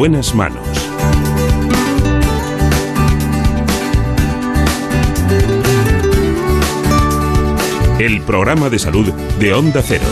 En 0.00 0.12
buenas 0.12 0.34
manos. 0.34 0.66
El 7.98 8.22
programa 8.22 8.70
de 8.70 8.78
salud 8.78 9.12
de 9.38 9.52
Onda 9.52 9.82
Cero. 9.86 10.06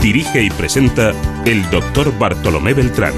Dirige 0.00 0.44
y 0.44 0.48
presenta 0.48 1.12
el 1.44 1.68
doctor 1.68 2.18
Bartolomé 2.18 2.72
Beltrán. 2.72 3.12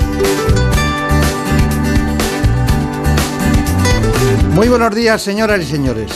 Muy 4.52 4.66
buenos 4.68 4.92
días, 4.96 5.22
señoras 5.22 5.60
y 5.60 5.66
señores. 5.66 6.10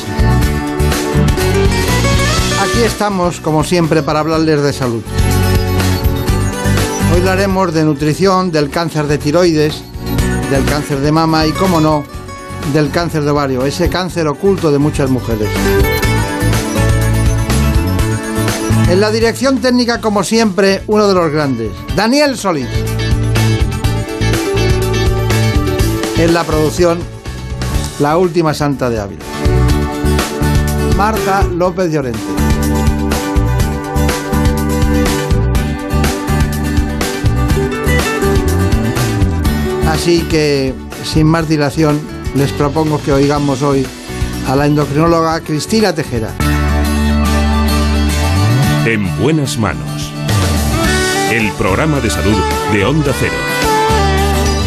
Aquí 2.60 2.82
estamos, 2.82 3.38
como 3.38 3.62
siempre, 3.62 4.02
para 4.02 4.18
hablarles 4.18 4.60
de 4.60 4.72
salud. 4.72 5.04
Hoy 7.14 7.20
hablaremos 7.20 7.72
de 7.72 7.84
nutrición, 7.84 8.50
del 8.50 8.70
cáncer 8.70 9.06
de 9.06 9.18
tiroides, 9.18 9.84
del 10.50 10.64
cáncer 10.64 10.98
de 10.98 11.12
mama 11.12 11.46
y, 11.46 11.52
como 11.52 11.80
no, 11.80 12.02
del 12.72 12.90
cáncer 12.90 13.22
de 13.22 13.30
ovario, 13.30 13.64
ese 13.64 13.88
cáncer 13.88 14.26
oculto 14.26 14.72
de 14.72 14.78
muchas 14.78 15.08
mujeres. 15.10 15.48
En 18.90 19.00
la 19.00 19.12
dirección 19.12 19.60
técnica, 19.60 20.00
como 20.00 20.24
siempre, 20.24 20.82
uno 20.88 21.06
de 21.06 21.14
los 21.14 21.30
grandes, 21.30 21.70
Daniel 21.94 22.36
Solís. 22.36 22.66
En 26.18 26.34
la 26.34 26.42
producción, 26.42 26.98
la 28.00 28.16
última 28.16 28.52
santa 28.54 28.90
de 28.90 28.98
Ávila. 28.98 29.24
Marta 30.96 31.44
López 31.44 31.92
Llorente. 31.92 32.33
Así 39.94 40.22
que, 40.22 40.74
sin 41.04 41.28
más 41.28 41.48
dilación, 41.48 42.00
les 42.34 42.50
propongo 42.50 43.00
que 43.00 43.12
oigamos 43.12 43.62
hoy 43.62 43.86
a 44.48 44.56
la 44.56 44.66
endocrinóloga 44.66 45.40
Cristina 45.40 45.94
Tejera. 45.94 46.30
En 48.84 49.16
buenas 49.20 49.56
manos. 49.56 50.12
El 51.30 51.48
programa 51.52 52.00
de 52.00 52.10
salud 52.10 52.36
de 52.72 52.84
Onda 52.84 53.12
Cero. 53.18 53.32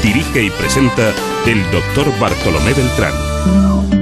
Dirige 0.01 0.43
y 0.43 0.49
presenta 0.49 1.11
el 1.45 1.61
doctor 1.71 2.07
Bartolomé 2.19 2.73
Beltrán. 2.73 3.96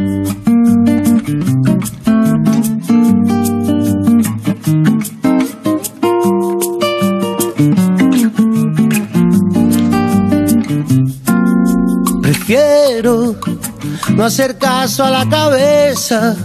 No 14.15 14.23
hacer 14.23 14.57
caso 14.57 15.03
a 15.03 15.09
la 15.09 15.27
cabeza. 15.29 16.35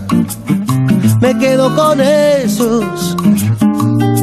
Me 1.20 1.38
quedo 1.38 1.74
con 1.76 2.00
esos 2.00 3.16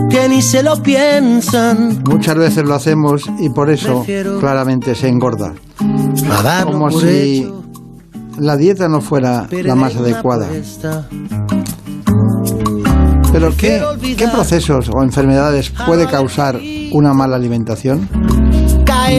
que 0.09 0.28
ni 0.30 0.42
se 0.42 0.64
lo 0.64 0.81
piensan. 0.81 2.02
Muchas 2.10 2.36
veces 2.36 2.64
lo 2.66 2.73
hacemos 2.76 3.23
y 3.39 3.49
por 3.49 3.70
eso 3.70 3.99
Prefiero- 3.99 4.39
claramente 4.39 4.95
se 4.95 5.08
engorda. 5.08 5.54
Como 6.64 6.89
si 6.92 7.44
hecho, 7.44 7.64
la 8.39 8.58
dieta 8.58 8.88
no 8.88 9.02
fuera 9.02 9.48
la 9.52 9.76
más 9.76 9.95
adecuada. 9.95 10.48
Pero 13.32 13.55
¿qué. 13.55 13.82
¿qué 14.17 14.27
procesos 14.27 14.89
o 14.93 15.04
enfermedades 15.04 15.72
puede 15.86 16.08
causar 16.08 16.60
una 16.92 17.14
mala 17.14 17.36
alimentación? 17.36 18.10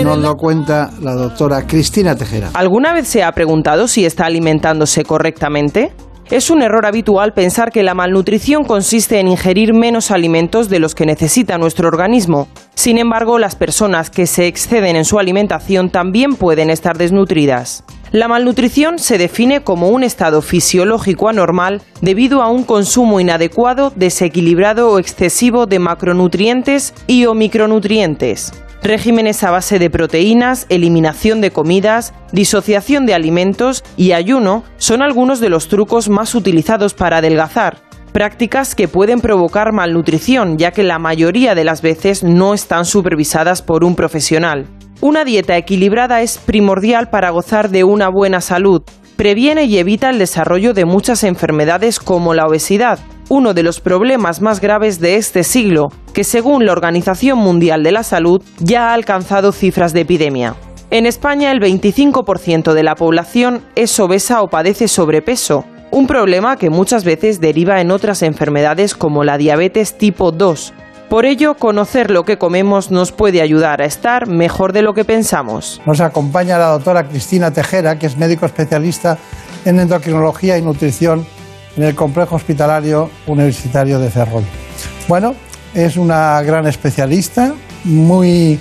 Nos 0.04 0.18
lo 0.18 0.36
cuenta 0.36 0.90
la 1.00 1.14
doctora 1.14 1.66
Cristina 1.66 2.14
Tejera. 2.14 2.50
¿Alguna 2.52 2.92
vez 2.92 3.08
se 3.08 3.22
ha 3.24 3.32
preguntado 3.32 3.88
si 3.88 4.04
está 4.04 4.26
alimentándose 4.26 5.02
correctamente? 5.02 5.92
Es 6.30 6.50
un 6.50 6.60
error 6.60 6.84
habitual 6.84 7.32
pensar 7.32 7.72
que 7.72 7.82
la 7.82 7.94
malnutrición 7.94 8.64
consiste 8.64 9.18
en 9.18 9.28
ingerir 9.28 9.72
menos 9.72 10.10
alimentos 10.10 10.68
de 10.68 10.78
los 10.78 10.94
que 10.94 11.06
necesita 11.06 11.56
nuestro 11.56 11.88
organismo. 11.88 12.48
Sin 12.74 12.98
embargo, 12.98 13.38
las 13.38 13.56
personas 13.56 14.10
que 14.10 14.26
se 14.26 14.46
exceden 14.46 14.94
en 14.94 15.06
su 15.06 15.18
alimentación 15.18 15.88
también 15.88 16.34
pueden 16.34 16.68
estar 16.68 16.98
desnutridas. 16.98 17.82
La 18.12 18.28
malnutrición 18.28 18.98
se 18.98 19.16
define 19.16 19.62
como 19.62 19.88
un 19.88 20.04
estado 20.04 20.42
fisiológico 20.42 21.30
anormal 21.30 21.80
debido 22.02 22.42
a 22.42 22.50
un 22.50 22.64
consumo 22.64 23.20
inadecuado, 23.20 23.90
desequilibrado 23.96 24.90
o 24.90 24.98
excesivo 24.98 25.64
de 25.64 25.78
macronutrientes 25.78 26.92
y 27.06 27.24
o 27.24 27.32
micronutrientes. 27.34 28.52
Regímenes 28.82 29.42
a 29.42 29.50
base 29.50 29.78
de 29.78 29.90
proteínas, 29.90 30.66
eliminación 30.68 31.40
de 31.40 31.50
comidas, 31.50 32.14
disociación 32.32 33.06
de 33.06 33.14
alimentos 33.14 33.82
y 33.96 34.12
ayuno 34.12 34.62
son 34.76 35.02
algunos 35.02 35.40
de 35.40 35.48
los 35.48 35.68
trucos 35.68 36.08
más 36.08 36.34
utilizados 36.34 36.94
para 36.94 37.18
adelgazar. 37.18 37.78
Prácticas 38.12 38.74
que 38.74 38.88
pueden 38.88 39.20
provocar 39.20 39.72
malnutrición, 39.72 40.58
ya 40.58 40.70
que 40.70 40.84
la 40.84 40.98
mayoría 40.98 41.54
de 41.54 41.64
las 41.64 41.82
veces 41.82 42.22
no 42.22 42.54
están 42.54 42.84
supervisadas 42.84 43.62
por 43.62 43.84
un 43.84 43.96
profesional. 43.96 44.66
Una 45.00 45.24
dieta 45.24 45.56
equilibrada 45.56 46.22
es 46.22 46.38
primordial 46.38 47.10
para 47.10 47.30
gozar 47.30 47.70
de 47.70 47.84
una 47.84 48.08
buena 48.08 48.40
salud. 48.40 48.82
Previene 49.16 49.64
y 49.64 49.78
evita 49.78 50.10
el 50.10 50.18
desarrollo 50.18 50.72
de 50.72 50.84
muchas 50.84 51.24
enfermedades 51.24 51.98
como 51.98 52.34
la 52.34 52.46
obesidad, 52.46 53.00
uno 53.28 53.54
de 53.54 53.62
los 53.62 53.80
problemas 53.80 54.40
más 54.40 54.60
graves 54.60 55.00
de 55.00 55.16
este 55.16 55.44
siglo, 55.44 55.92
que 56.12 56.24
según 56.24 56.64
la 56.64 56.72
Organización 56.72 57.38
Mundial 57.38 57.82
de 57.82 57.92
la 57.92 58.02
Salud 58.02 58.42
ya 58.58 58.90
ha 58.90 58.94
alcanzado 58.94 59.52
cifras 59.52 59.92
de 59.92 60.00
epidemia. 60.00 60.54
En 60.90 61.04
España 61.04 61.52
el 61.52 61.60
25% 61.60 62.72
de 62.72 62.82
la 62.82 62.94
población 62.94 63.62
es 63.74 63.98
obesa 64.00 64.40
o 64.42 64.48
padece 64.48 64.88
sobrepeso, 64.88 65.64
un 65.90 66.06
problema 66.06 66.56
que 66.56 66.70
muchas 66.70 67.04
veces 67.04 67.40
deriva 67.40 67.80
en 67.80 67.90
otras 67.90 68.22
enfermedades 68.22 68.94
como 68.94 69.24
la 69.24 69.38
diabetes 69.38 69.96
tipo 69.98 70.32
2. 70.32 70.72
Por 71.08 71.24
ello, 71.24 71.54
conocer 71.54 72.10
lo 72.10 72.24
que 72.24 72.36
comemos 72.36 72.90
nos 72.90 73.12
puede 73.12 73.40
ayudar 73.40 73.80
a 73.80 73.86
estar 73.86 74.26
mejor 74.26 74.74
de 74.74 74.82
lo 74.82 74.92
que 74.92 75.06
pensamos. 75.06 75.80
Nos 75.86 76.00
acompaña 76.00 76.58
la 76.58 76.68
doctora 76.68 77.08
Cristina 77.08 77.50
Tejera, 77.50 77.98
que 77.98 78.06
es 78.06 78.18
médico 78.18 78.44
especialista 78.44 79.16
en 79.64 79.80
endocrinología 79.80 80.58
y 80.58 80.62
nutrición 80.62 81.26
en 81.76 81.82
el 81.82 81.94
Complejo 81.94 82.36
Hospitalario 82.36 83.10
Universitario 83.26 83.98
de 83.98 84.10
Ferrol. 84.10 84.44
Bueno, 85.08 85.34
es 85.74 85.96
una 85.96 86.40
gran 86.42 86.66
especialista, 86.66 87.54
muy, 87.84 88.58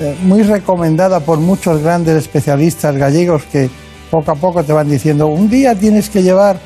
eh, 0.00 0.16
muy 0.22 0.42
recomendada 0.42 1.20
por 1.20 1.38
muchos 1.38 1.82
grandes 1.82 2.16
especialistas 2.16 2.96
gallegos 2.96 3.44
que 3.44 3.70
poco 4.10 4.30
a 4.30 4.34
poco 4.34 4.64
te 4.64 4.72
van 4.72 4.88
diciendo, 4.88 5.26
un 5.26 5.48
día 5.48 5.74
tienes 5.74 6.10
que 6.10 6.22
llevar 6.22 6.58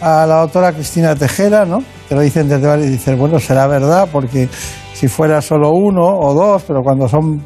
a 0.00 0.26
la 0.26 0.40
doctora 0.40 0.72
Cristina 0.72 1.14
Tejera, 1.14 1.64
¿no? 1.64 1.82
Te 2.08 2.14
lo 2.14 2.20
dicen 2.20 2.48
desde 2.48 2.66
varios 2.66 2.88
y 2.88 2.90
dices, 2.92 3.18
bueno, 3.18 3.40
será 3.40 3.66
verdad, 3.66 4.08
porque 4.12 4.48
si 4.94 5.08
fuera 5.08 5.40
solo 5.42 5.70
uno 5.70 6.04
o 6.04 6.34
dos, 6.34 6.62
pero 6.66 6.82
cuando 6.82 7.08
son 7.08 7.42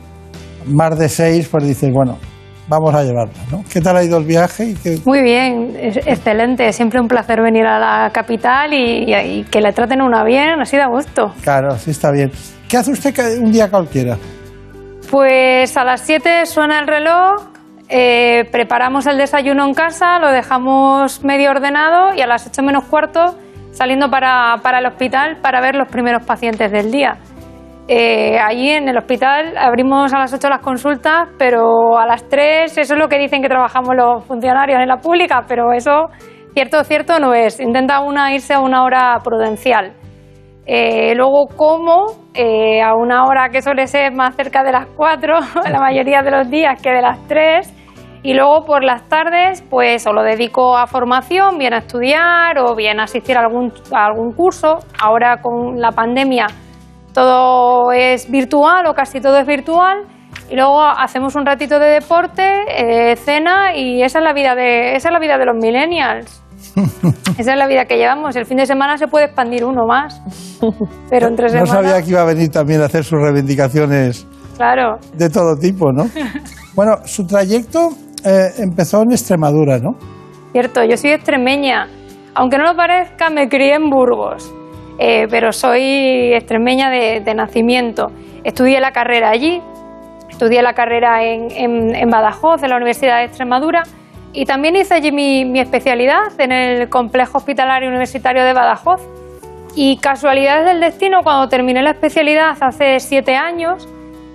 más 0.66 0.98
de 0.98 1.08
seis, 1.08 1.48
pues 1.50 1.64
dices, 1.64 1.90
bueno, 1.92 2.18
vamos 2.68 2.94
a 2.94 3.02
llevarla, 3.02 3.32
¿no? 3.50 3.64
¿Qué 3.72 3.80
tal 3.80 3.96
ha 3.96 4.04
ido 4.04 4.18
el 4.18 4.24
viaje? 4.24 4.64
Y 4.70 4.74
qué- 4.74 4.98
Muy 5.04 5.22
bien, 5.22 5.74
es 5.80 5.96
excelente. 5.98 6.72
Siempre 6.72 7.00
un 7.00 7.08
placer 7.08 7.40
venir 7.42 7.66
a 7.66 7.78
la 7.78 8.10
capital 8.12 8.72
y, 8.72 9.12
y- 9.12 9.44
que 9.44 9.60
le 9.60 9.72
traten 9.72 10.00
una 10.02 10.22
bien, 10.24 10.60
así 10.60 10.76
de 10.76 10.86
gusto. 10.86 11.32
Claro, 11.42 11.76
sí 11.78 11.90
está 11.90 12.10
bien. 12.12 12.30
¿Qué 12.68 12.76
hace 12.76 12.92
usted 12.92 13.12
un 13.40 13.50
día 13.50 13.68
cualquiera? 13.68 14.16
Pues 15.10 15.76
a 15.76 15.84
las 15.84 16.02
7 16.02 16.46
suena 16.46 16.78
el 16.78 16.86
reloj, 16.86 17.48
eh, 17.88 18.44
preparamos 18.52 19.06
el 19.06 19.18
desayuno 19.18 19.66
en 19.66 19.74
casa, 19.74 20.18
lo 20.20 20.30
dejamos 20.30 21.24
medio 21.24 21.50
ordenado 21.50 22.14
y 22.14 22.20
a 22.20 22.26
las 22.28 22.46
8 22.46 22.62
menos 22.62 22.84
cuarto 22.84 23.36
saliendo 23.72 24.08
para, 24.10 24.56
para 24.62 24.78
el 24.78 24.86
hospital 24.86 25.38
para 25.42 25.60
ver 25.60 25.74
los 25.74 25.88
primeros 25.88 26.24
pacientes 26.24 26.70
del 26.70 26.92
día. 26.92 27.16
Eh, 27.92 28.38
allí 28.38 28.70
en 28.70 28.88
el 28.88 28.96
hospital 28.96 29.58
abrimos 29.58 30.14
a 30.14 30.20
las 30.20 30.32
8 30.32 30.48
las 30.48 30.60
consultas, 30.60 31.28
pero 31.36 31.98
a 31.98 32.06
las 32.06 32.22
3 32.28 32.78
eso 32.78 32.94
es 32.94 33.00
lo 33.00 33.08
que 33.08 33.18
dicen 33.18 33.42
que 33.42 33.48
trabajamos 33.48 33.96
los 33.96 34.24
funcionarios 34.26 34.80
en 34.80 34.86
la 34.86 34.98
pública, 34.98 35.42
pero 35.48 35.72
eso 35.72 36.08
cierto 36.54 36.84
cierto 36.84 37.18
no 37.18 37.34
es. 37.34 37.58
Intenta 37.58 37.98
una 37.98 38.32
irse 38.32 38.54
a 38.54 38.60
una 38.60 38.84
hora 38.84 39.18
prudencial. 39.24 39.94
Eh, 40.66 41.16
luego 41.16 41.48
como 41.56 42.06
eh, 42.32 42.80
a 42.80 42.94
una 42.94 43.24
hora 43.24 43.48
que 43.48 43.60
suele 43.60 43.88
ser 43.88 44.12
más 44.12 44.36
cerca 44.36 44.62
de 44.62 44.70
las 44.70 44.86
4, 44.96 45.34
la 45.68 45.80
mayoría 45.80 46.22
de 46.22 46.30
los 46.30 46.48
días 46.48 46.80
que 46.80 46.90
de 46.90 47.02
las 47.02 47.18
3. 47.26 47.74
Y 48.22 48.34
luego 48.34 48.66
por 48.66 48.84
las 48.84 49.08
tardes, 49.08 49.62
pues 49.68 50.06
o 50.06 50.12
lo 50.12 50.22
dedico 50.22 50.76
a 50.76 50.86
formación, 50.86 51.58
bien 51.58 51.74
a 51.74 51.78
estudiar 51.78 52.56
o 52.60 52.76
bien 52.76 53.00
a 53.00 53.04
asistir 53.04 53.36
algún, 53.36 53.72
a 53.92 54.06
algún 54.06 54.32
curso. 54.32 54.78
Ahora 55.02 55.38
con 55.42 55.80
la 55.80 55.90
pandemia 55.90 56.46
todo 57.12 57.92
es 57.92 58.30
virtual 58.30 58.86
o 58.86 58.94
casi 58.94 59.20
todo 59.20 59.38
es 59.38 59.46
virtual. 59.46 60.04
Y 60.50 60.56
luego 60.56 60.82
hacemos 60.82 61.36
un 61.36 61.46
ratito 61.46 61.78
de 61.78 61.86
deporte, 61.86 62.42
eh, 62.68 63.16
cena 63.16 63.76
y 63.76 64.02
esa 64.02 64.18
es 64.18 64.24
la 64.24 64.32
vida 64.32 64.54
de, 64.54 64.96
esa 64.96 65.08
es 65.08 65.12
la 65.12 65.20
vida 65.20 65.38
de 65.38 65.44
los 65.46 65.56
millennials. 65.56 66.42
Esa 67.38 67.52
es 67.52 67.58
la 67.58 67.66
vida 67.66 67.86
que 67.86 67.96
llevamos. 67.96 68.36
El 68.36 68.44
fin 68.44 68.58
de 68.58 68.66
semana 68.66 68.98
se 68.98 69.08
puede 69.08 69.24
expandir 69.26 69.64
uno 69.64 69.86
más, 69.86 70.20
pero 71.08 71.26
entre 71.26 71.46
No 71.46 71.66
semanas... 71.66 71.70
sabía 71.70 72.02
que 72.02 72.10
iba 72.10 72.20
a 72.20 72.24
venir 72.26 72.50
también 72.50 72.82
a 72.82 72.84
hacer 72.84 73.02
sus 73.02 73.18
reivindicaciones 73.20 74.26
Claro, 74.56 74.98
de 75.14 75.30
todo 75.30 75.56
tipo, 75.56 75.90
¿no? 75.92 76.04
Bueno, 76.74 76.98
su 77.04 77.26
trayecto 77.26 77.88
eh, 78.24 78.48
empezó 78.58 79.02
en 79.02 79.12
Extremadura, 79.12 79.78
¿no? 79.78 79.96
cierto. 80.52 80.84
Yo 80.84 80.96
soy 80.96 81.10
extremeña. 81.10 81.88
Aunque 82.34 82.58
no 82.58 82.64
lo 82.64 82.76
parezca, 82.76 83.30
me 83.30 83.48
crié 83.48 83.74
en 83.74 83.88
Burgos, 83.90 84.52
eh, 85.00 85.26
pero 85.30 85.52
soy 85.52 86.32
extremeña 86.34 86.90
de, 86.90 87.20
de 87.20 87.34
nacimiento. 87.34 88.12
Estudié 88.44 88.78
la 88.80 88.92
carrera 88.92 89.30
allí, 89.30 89.60
estudié 90.28 90.62
la 90.62 90.74
carrera 90.74 91.24
en, 91.24 91.50
en- 91.50 91.94
en 91.96 92.10
Badajoz, 92.10 92.62
en 92.62 92.70
la 92.70 92.76
Universidad 92.76 93.18
de 93.18 93.24
Extremadura, 93.24 93.82
y 94.32 94.44
también 94.44 94.76
hice 94.76 94.94
allí 94.94 95.10
mi, 95.10 95.44
mi 95.44 95.58
especialidad 95.58 96.30
en 96.38 96.52
el 96.52 96.88
Complejo 96.88 97.38
Hospitalario 97.38 97.88
Universitario 97.88 98.44
de 98.44 98.52
Badajoz. 98.52 99.00
Y 99.74 99.96
casualidades 99.98 100.66
del 100.66 100.80
destino, 100.80 101.22
cuando 101.22 101.48
terminé 101.48 101.80
la 101.82 101.90
especialidad 101.90 102.56
hace 102.60 102.98
siete 103.00 103.36
años, 103.36 103.88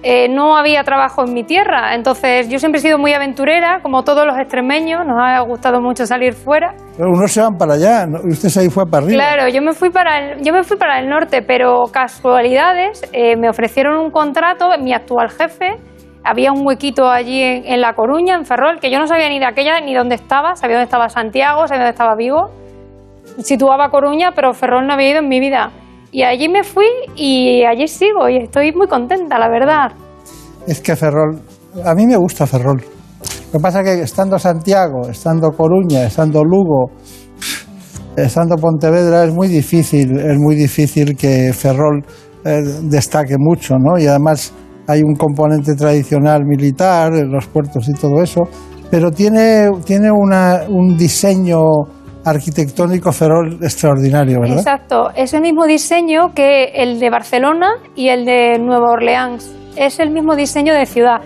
eh, 0.07 0.29
no 0.29 0.55
había 0.55 0.83
trabajo 0.83 1.25
en 1.25 1.33
mi 1.33 1.43
tierra. 1.43 1.95
Entonces, 1.95 2.47
yo 2.47 2.59
siempre 2.59 2.77
he 2.77 2.81
sido 2.83 2.99
muy 2.99 3.11
aventurera, 3.13 3.79
como 3.81 4.03
todos 4.03 4.23
los 4.27 4.37
extremeños, 4.37 5.03
nos 5.03 5.17
ha 5.19 5.39
gustado 5.39 5.81
mucho 5.81 6.05
salir 6.05 6.33
fuera. 6.33 6.75
Pero 6.95 7.09
unos 7.09 7.31
se 7.31 7.41
van 7.41 7.57
para 7.57 7.73
allá, 7.73 8.05
usted 8.23 8.49
se 8.49 8.59
ahí 8.59 8.69
fue 8.69 8.85
para 8.85 9.03
arriba. 9.03 9.23
Claro, 9.23 9.49
yo 9.49 9.63
me 9.63 9.73
fui 9.73 9.89
para 9.89 10.19
el, 10.19 10.43
yo 10.43 10.53
me 10.53 10.63
fui 10.63 10.77
para 10.77 10.99
el 10.99 11.09
norte, 11.09 11.41
pero 11.41 11.85
casualidades, 11.91 13.01
eh, 13.13 13.35
me 13.35 13.49
ofrecieron 13.49 13.97
un 13.97 14.11
contrato, 14.11 14.69
mi 14.79 14.93
actual 14.93 15.31
jefe, 15.31 15.77
había 16.23 16.51
un 16.51 16.63
huequito 16.67 17.09
allí 17.09 17.41
en, 17.41 17.65
en 17.65 17.81
La 17.81 17.93
Coruña, 17.93 18.35
en 18.35 18.45
Ferrol, 18.45 18.79
que 18.79 18.91
yo 18.91 18.99
no 18.99 19.07
sabía 19.07 19.27
ni 19.27 19.39
de 19.39 19.45
aquella 19.45 19.79
ni 19.79 19.95
dónde 19.95 20.13
estaba, 20.13 20.55
sabía 20.55 20.75
dónde 20.75 20.85
estaba 20.85 21.09
Santiago, 21.09 21.67
sabía 21.67 21.85
dónde 21.85 21.93
estaba 21.93 22.15
Vigo, 22.15 22.51
situaba 23.39 23.89
Coruña, 23.89 24.33
pero 24.35 24.53
Ferrol 24.53 24.85
no 24.85 24.93
había 24.93 25.09
ido 25.09 25.19
en 25.19 25.29
mi 25.29 25.39
vida. 25.39 25.71
Y 26.17 26.23
allí 26.23 26.47
me 26.47 26.63
fui 26.63 26.85
y 27.17 27.65
allí 27.65 27.89
sigo 27.89 28.29
y 28.29 28.37
estoy 28.37 28.71
muy 28.71 28.87
contenta, 28.87 29.37
la 29.37 29.49
verdad. 29.49 29.91
Es 30.65 30.79
que 30.79 30.95
Ferrol, 30.95 31.41
a 31.83 31.93
mí 31.93 32.07
me 32.07 32.15
gusta 32.15 32.47
Ferrol. 32.47 32.81
Lo 33.47 33.51
que 33.51 33.59
pasa 33.59 33.81
es 33.81 33.85
que 33.85 34.01
estando 34.03 34.39
Santiago, 34.39 35.09
estando 35.09 35.49
Coruña, 35.51 36.05
estando 36.05 36.41
Lugo, 36.41 36.91
estando 38.15 38.55
Pontevedra 38.55 39.25
es 39.25 39.33
muy 39.33 39.49
difícil, 39.49 40.17
es 40.17 40.37
muy 40.39 40.55
difícil 40.55 41.17
que 41.17 41.51
Ferrol 41.51 42.01
eh, 42.45 42.61
destaque 42.83 43.35
mucho, 43.37 43.75
¿no? 43.77 43.99
Y 43.99 44.07
además 44.07 44.53
hay 44.87 45.01
un 45.03 45.15
componente 45.15 45.75
tradicional 45.75 46.45
militar 46.45 47.11
los 47.11 47.45
puertos 47.47 47.89
y 47.89 47.93
todo 47.93 48.23
eso, 48.23 48.39
pero 48.89 49.11
tiene, 49.11 49.67
tiene 49.83 50.11
una- 50.13 50.61
un 50.69 50.95
diseño 50.95 51.59
arquitectónico 52.25 53.11
Ferrol 53.11 53.59
extraordinario, 53.61 54.39
¿verdad? 54.41 54.57
Exacto, 54.57 55.11
es 55.15 55.33
el 55.33 55.41
mismo 55.41 55.65
diseño 55.65 56.33
que 56.33 56.71
el 56.75 56.99
de 56.99 57.09
Barcelona 57.09 57.73
y 57.95 58.09
el 58.09 58.25
de 58.25 58.57
Nueva 58.59 58.91
Orleans. 58.91 59.53
Es 59.75 59.99
el 59.99 60.09
mismo 60.09 60.35
diseño 60.35 60.73
de 60.73 60.85
ciudad. 60.85 61.21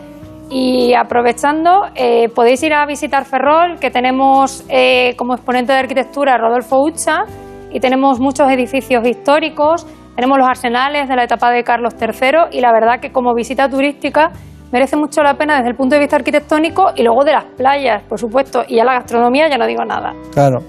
Y 0.52 0.94
aprovechando, 0.96 1.84
eh, 1.96 2.28
podéis 2.30 2.64
ir 2.64 2.74
a 2.74 2.86
visitar 2.86 3.26
Ferrol, 3.26 3.80
que 3.80 3.92
tenemos 3.92 4.66
eh, 4.68 5.14
como 5.16 5.36
exponente 5.36 5.72
de 5.72 5.80
arquitectura 5.80 6.38
Rodolfo 6.38 6.82
Ucha 6.82 7.26
y 7.72 7.80
tenemos 7.80 8.20
muchos 8.20 8.50
edificios 8.50 9.08
históricos, 9.08 9.86
tenemos 10.16 10.40
los 10.40 10.48
arsenales 10.48 11.08
de 11.08 11.16
la 11.16 11.24
etapa 11.24 11.52
de 11.52 11.64
Carlos 11.64 11.94
III 12.02 12.58
y 12.58 12.62
la 12.62 12.74
verdad 12.74 13.00
que 13.00 13.12
como 13.12 13.36
visita 13.36 13.70
turística 13.70 14.32
merece 14.72 14.98
mucho 14.98 15.22
la 15.22 15.36
pena 15.36 15.58
desde 15.58 15.70
el 15.70 15.76
punto 15.76 15.96
de 15.96 16.02
vista 16.02 16.16
arquitectónico 16.16 16.92
y 16.96 17.04
luego 17.04 17.24
de 17.24 17.34
las 17.34 17.46
playas, 17.46 18.04
por 18.04 18.20
supuesto, 18.20 18.64
y 18.68 18.78
ya 18.78 18.84
la 18.84 18.94
gastronomía 18.94 19.48
ya 19.50 19.58
no 19.58 19.68
digo 19.68 19.86
nada. 19.86 20.14
Claro. 20.34 20.60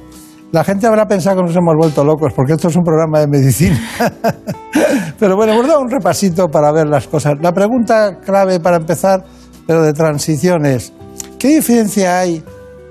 La 0.53 0.65
gente 0.65 0.87
habrá 0.87 1.07
pensado 1.07 1.37
que 1.37 1.43
nos 1.43 1.57
hemos 1.57 1.77
vuelto 1.77 2.03
locos 2.03 2.33
porque 2.35 2.55
esto 2.55 2.69
es 2.69 2.77
un 2.77 2.83
programa 2.83 3.21
de 3.21 3.29
medicina. 3.29 3.79
pero 5.19 5.37
bueno, 5.37 5.53
hemos 5.53 5.69
dado 5.69 5.81
un 5.81 5.91
repasito 5.91 6.49
para 6.49 6.73
ver 6.73 6.89
las 6.89 7.07
cosas. 7.07 7.35
La 7.41 7.53
pregunta 7.53 8.19
clave 8.21 8.59
para 8.59 8.77
empezar, 8.77 9.23
pero 9.67 9.83
de 9.83 9.93
transición 9.93 10.67
es, 10.67 10.93
¿qué 11.39 11.49
diferencia 11.49 12.19
hay 12.19 12.43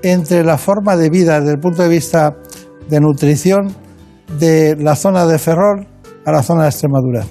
entre 0.02 0.42
la 0.42 0.56
forma 0.56 0.96
de 0.96 1.10
vida 1.10 1.38
desde 1.40 1.52
el 1.52 1.60
punto 1.60 1.82
de 1.82 1.90
vista 1.90 2.34
de 2.88 2.98
nutrición 2.98 3.74
de 4.38 4.76
la 4.78 4.96
zona 4.96 5.26
de 5.26 5.38
Ferrol 5.38 5.86
a 6.24 6.32
la 6.32 6.42
zona 6.42 6.62
de 6.62 6.68
Extremadura? 6.70 7.24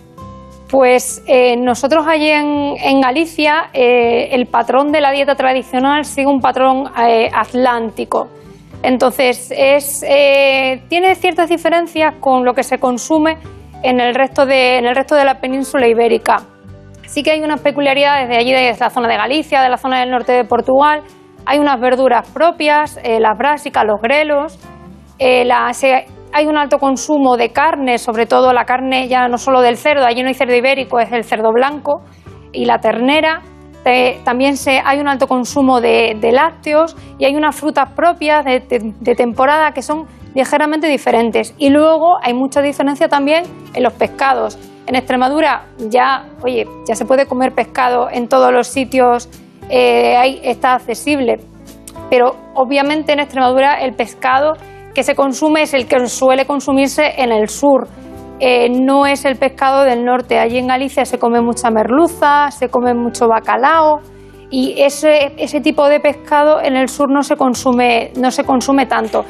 Pues 0.70 1.24
eh, 1.26 1.58
nosotros 1.58 2.06
allí 2.08 2.30
en, 2.30 3.02
Galicia 3.02 3.72
eh, 3.74 4.30
el 4.34 4.46
patrón 4.46 4.92
de 4.92 5.02
la 5.02 5.10
dieta 5.12 5.34
tradicional 5.34 6.06
sigue 6.06 6.28
un 6.28 6.40
patrón 6.40 6.84
eh, 6.96 7.30
atlántico. 7.34 8.28
Entonces 8.82 9.52
es, 9.56 10.04
eh, 10.08 10.84
tiene 10.88 11.16
ciertas 11.16 11.50
diferencias 11.50 12.16
con 12.20 12.46
lo 12.46 12.54
que 12.54 12.64
se 12.64 12.78
consume 12.80 13.38
en 13.84 14.00
el 14.00 14.16
resto 14.16 14.46
de, 14.46 14.78
en 14.78 14.86
el 14.86 14.96
resto 14.96 15.16
de 15.16 15.26
la 15.26 15.40
península 15.40 15.88
ibérica. 15.88 16.38
Sí 17.06 17.24
que 17.24 17.32
hay 17.32 17.42
unas 17.42 17.62
peculiaridades 17.62 18.30
de 18.30 18.38
allí, 18.38 18.52
de 18.52 18.76
la 18.80 18.90
zona 18.90 19.08
de 19.08 19.18
Galicia, 19.18 19.62
de 19.62 19.70
la 19.70 19.78
zona 19.78 20.00
del 20.00 20.12
norte 20.12 20.32
de 20.32 20.46
Portugal. 20.46 21.02
Hay 21.46 21.58
unas 21.58 21.80
verduras 21.80 22.30
propias, 22.30 23.00
eh, 23.04 23.20
las 23.20 23.38
brásicas, 23.38 23.84
los 23.86 24.00
grelos. 24.02 24.60
Eh, 25.18 25.50
hay 26.32 26.46
un 26.46 26.58
alto 26.58 26.78
consumo 26.78 27.36
de 27.36 27.52
carne, 27.52 27.98
sobre 27.98 28.28
todo 28.28 28.54
la 28.54 28.66
carne 28.66 29.08
ya 29.08 29.28
no 29.28 29.38
solo 29.38 29.62
del 29.62 29.78
cerdo, 29.78 30.06
allí 30.06 30.22
no 30.22 30.28
hay 30.28 30.36
cerdo 30.36 30.56
ibérico, 30.56 31.00
es 31.00 31.12
el 31.12 31.24
cerdo 31.24 31.52
blanco 31.52 32.04
y 32.54 32.66
la 32.66 32.78
ternera. 32.78 33.42
También 34.24 34.58
se, 34.58 34.82
hay 34.84 35.00
un 35.00 35.08
alto 35.08 35.28
consumo 35.28 35.82
de, 35.82 36.18
lácteos 36.32 36.96
y 37.18 37.26
hay 37.26 37.36
unas 37.36 37.56
frutas 37.56 37.92
propias 37.94 38.46
de, 38.46 39.16
temporada 39.16 39.72
que 39.72 39.82
son 39.82 40.06
ligeramente 40.36 40.88
diferentes. 40.88 41.56
Y 41.58 41.70
luego 41.70 42.18
hay 42.22 42.34
mucha 42.34 42.62
diferencia 42.62 43.08
también 43.08 43.44
en 43.74 43.84
los 43.84 43.94
pescados. 43.94 44.60
En 44.86 44.96
Extremadura 44.96 45.66
ya, 45.78 46.26
oye, 46.42 46.68
ya 46.88 46.96
se 46.96 47.06
puede 47.06 47.26
comer 47.26 47.54
pescado 47.54 48.10
en 48.12 48.28
todos 48.28 48.52
los 48.52 48.68
sitios, 48.68 49.30
eh, 49.70 50.40
está 50.44 50.74
accesible, 50.74 51.40
pero 52.10 52.36
obviamente 52.56 53.14
en 53.14 53.20
Extremadura 53.20 53.76
el 53.82 53.94
pescado 53.94 54.54
que 54.94 55.04
se 55.04 55.16
consume 55.16 55.62
es 55.62 55.74
el 55.74 55.88
que 55.88 56.08
suele 56.08 56.46
consumirse 56.46 57.22
en 57.22 57.32
el 57.32 57.50
sur. 57.50 57.88
Eh, 58.40 58.70
no 58.70 59.06
es 59.06 59.26
el 59.26 59.36
pescado 59.36 59.84
del 59.84 60.06
norte. 60.06 60.40
Allí 60.40 60.58
en 60.58 60.68
Galicia 60.68 61.06
se 61.06 61.20
come 61.20 61.42
mucha 61.42 61.70
merluza, 61.70 62.52
se 62.52 62.70
come 62.70 62.94
mucho 62.94 63.28
bacalao 63.28 64.02
y 64.52 64.82
ese, 64.82 65.60
tipo 65.62 65.88
de 65.88 66.00
pescado 66.00 66.62
en 66.62 66.76
el 66.76 66.90
sur 66.90 67.10
no 67.12 67.22
se 67.22 67.36
consume, 67.36 68.12
no 68.18 68.32
se 68.32 68.44
consume 68.44 68.86
tanto. 68.86 69.26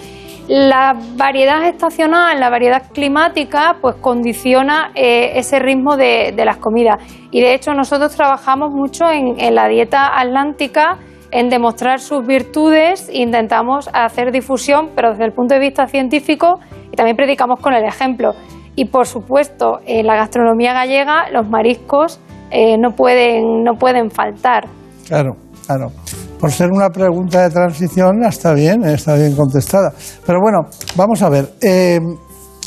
La 0.47 0.95
variedad 1.15 1.63
estacional, 1.65 2.39
la 2.39 2.49
variedad 2.49 2.83
climática, 2.91 3.77
pues 3.81 3.95
condiciona 3.97 4.91
eh, 4.95 5.33
ese 5.35 5.59
ritmo 5.59 5.97
de, 5.97 6.33
las 6.37 6.57
comidas. 6.57 7.03
Y 7.31 7.41
de 7.41 7.53
hecho 7.53 7.73
nosotros 7.73 8.15
trabajamos 8.15 8.71
mucho 8.71 9.09
en, 9.11 9.39
en 9.39 9.55
la 9.55 9.67
dieta 9.67 10.19
atlántica, 10.19 10.97
en 11.31 11.49
demostrar 11.49 11.99
sus 11.99 12.25
virtudes, 12.25 13.09
intentamos 13.13 13.89
hacer 13.93 14.31
difusión, 14.31 14.89
pero 14.95 15.11
desde 15.11 15.25
el 15.25 15.33
punto 15.33 15.53
de 15.53 15.59
vista 15.59 15.85
científico, 15.85 16.59
y 16.91 16.95
también 16.95 17.15
predicamos 17.15 17.59
con 17.59 17.73
el 17.73 17.83
ejemplo. 17.83 18.33
Y 18.79 18.85
por 18.85 19.07
supuesto, 19.07 19.81
en 19.85 20.07
la 20.07 20.15
gastronomía 20.15 20.71
gallega 20.71 21.29
los 21.33 21.49
mariscos 21.49 22.17
eh, 22.49 22.77
no, 22.77 22.95
pueden, 22.95 23.61
no 23.61 23.73
pueden 23.77 24.09
faltar. 24.09 24.69
Claro, 25.05 25.35
claro. 25.67 25.91
Por 26.39 26.49
ser 26.49 26.69
una 26.71 26.87
pregunta 26.89 27.41
de 27.43 27.49
transición, 27.49 28.23
está 28.23 28.53
bien, 28.53 28.85
está 28.85 29.15
bien 29.15 29.35
contestada. 29.35 29.91
Pero 30.25 30.39
bueno, 30.39 30.59
vamos 30.95 31.21
a 31.21 31.29
ver. 31.29 31.55
eh, 31.59 31.99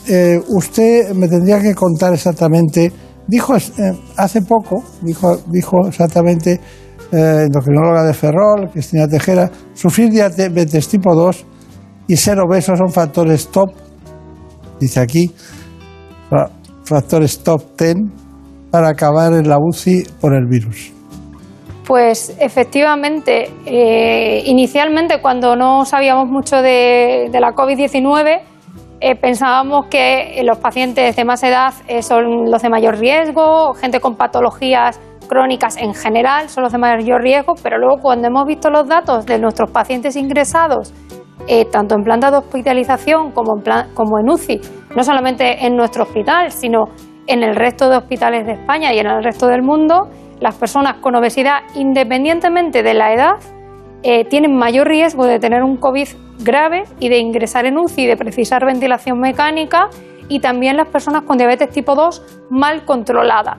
eh, 0.07 0.39
usted 0.49 1.15
me 1.15 1.29
tendría 1.29 1.63
que 1.63 1.75
contar 1.75 2.13
exactamente. 2.13 2.93
Dijo 3.27 3.55
hace 3.55 4.43
poco, 4.43 4.85
dijo, 5.01 5.39
dijo 5.47 5.79
exactamente, 5.89 6.61
endocrinóloga 7.11 8.05
de 8.05 8.13
Ferrol, 8.13 8.69
Cristina 8.71 9.09
Tejera, 9.09 9.51
sufrir 9.73 10.11
diabetes 10.11 10.89
tipo 10.89 11.15
2 11.15 11.47
y 12.07 12.17
ser 12.19 12.39
obeso 12.39 12.77
son 12.77 12.91
factores 12.91 13.49
top, 13.49 13.71
dice 14.79 15.01
aquí, 15.01 15.31
factores 16.85 17.43
top 17.43 17.63
10 17.79 17.97
para 18.71 18.89
acabar 18.89 19.33
en 19.35 19.49
la 19.49 19.59
UCI 19.59 20.05
por 20.21 20.35
el 20.35 20.47
virus. 20.47 20.93
Pues 21.87 22.35
efectivamente, 22.39 23.51
eh, 23.67 24.43
inicialmente 24.47 25.21
cuando 25.21 25.57
no 25.57 25.85
sabíamos 25.85 26.29
mucho 26.29 26.63
de, 26.63 27.29
la 27.33 27.51
COVID-19, 27.53 28.41
eh, 29.01 29.17
pensábamos 29.17 29.87
que 29.91 30.41
los 30.45 30.59
pacientes 30.59 31.17
de 31.17 31.25
más 31.25 31.43
edad 31.43 31.75
eh, 31.89 32.03
son 32.03 32.51
los 32.51 32.63
de 32.63 32.69
mayor 32.71 32.99
riesgo, 32.99 33.75
gente 33.75 33.99
con 34.01 34.15
patologías 34.17 35.01
crónicas 35.29 35.77
en 35.77 35.95
general 35.95 36.49
son 36.51 36.63
los 36.65 36.73
de 36.73 36.79
mayor 36.79 37.23
riesgo, 37.23 37.55
pero 37.63 37.79
luego 37.79 38.01
cuando 38.01 38.29
hemos 38.29 38.45
visto 38.47 38.71
los 38.71 38.87
datos 38.87 39.27
de 39.27 39.39
nuestros 39.39 39.71
pacientes 39.71 40.15
ingresados, 40.15 40.93
eh, 41.49 41.65
tanto 41.65 41.95
en 41.97 42.03
planta 42.05 42.31
de 42.31 42.37
hospitalización 42.37 43.33
como 43.33 43.57
en, 43.57 43.63
plan- 43.65 43.89
como 43.95 44.19
en 44.21 44.29
UCI, 44.31 44.61
no 44.95 45.03
solamente 45.03 45.67
en 45.67 45.77
nuestro 45.77 46.05
hospital, 46.05 46.51
sino 46.51 46.87
en 47.27 47.43
el 47.43 47.55
resto 47.55 47.89
de 47.89 47.97
hospitales 47.97 48.47
de 48.47 48.53
España 48.53 48.93
y 48.93 48.99
en 48.99 49.07
el 49.07 49.23
resto 49.23 49.47
del 49.47 49.63
mundo, 49.63 50.09
las 50.41 50.57
personas 50.57 50.97
con 50.97 51.15
obesidad, 51.15 51.61
independientemente 51.75 52.83
de 52.83 52.95
la 52.95 53.13
edad, 53.13 53.35
eh, 54.03 54.25
tienen 54.25 54.57
mayor 54.57 54.89
riesgo 54.89 55.27
de 55.27 55.39
tener 55.39 55.63
un 55.63 55.77
COVID 55.77 56.09
grave 56.41 56.83
y 56.99 57.09
de 57.09 57.19
ingresar 57.19 57.67
en 57.67 57.79
UCI, 57.79 58.07
de 58.07 58.17
precisar 58.17 58.67
ventilación 58.67 59.21
mecánica 59.21 59.89
y 60.29 60.41
también 60.41 60.77
las 60.77 60.89
personas 60.89 61.23
con 61.23 61.39
diabetes 61.39 61.71
tipo 61.71 61.95
2 61.95 62.47
mal 62.51 62.85
controlada. 62.85 63.59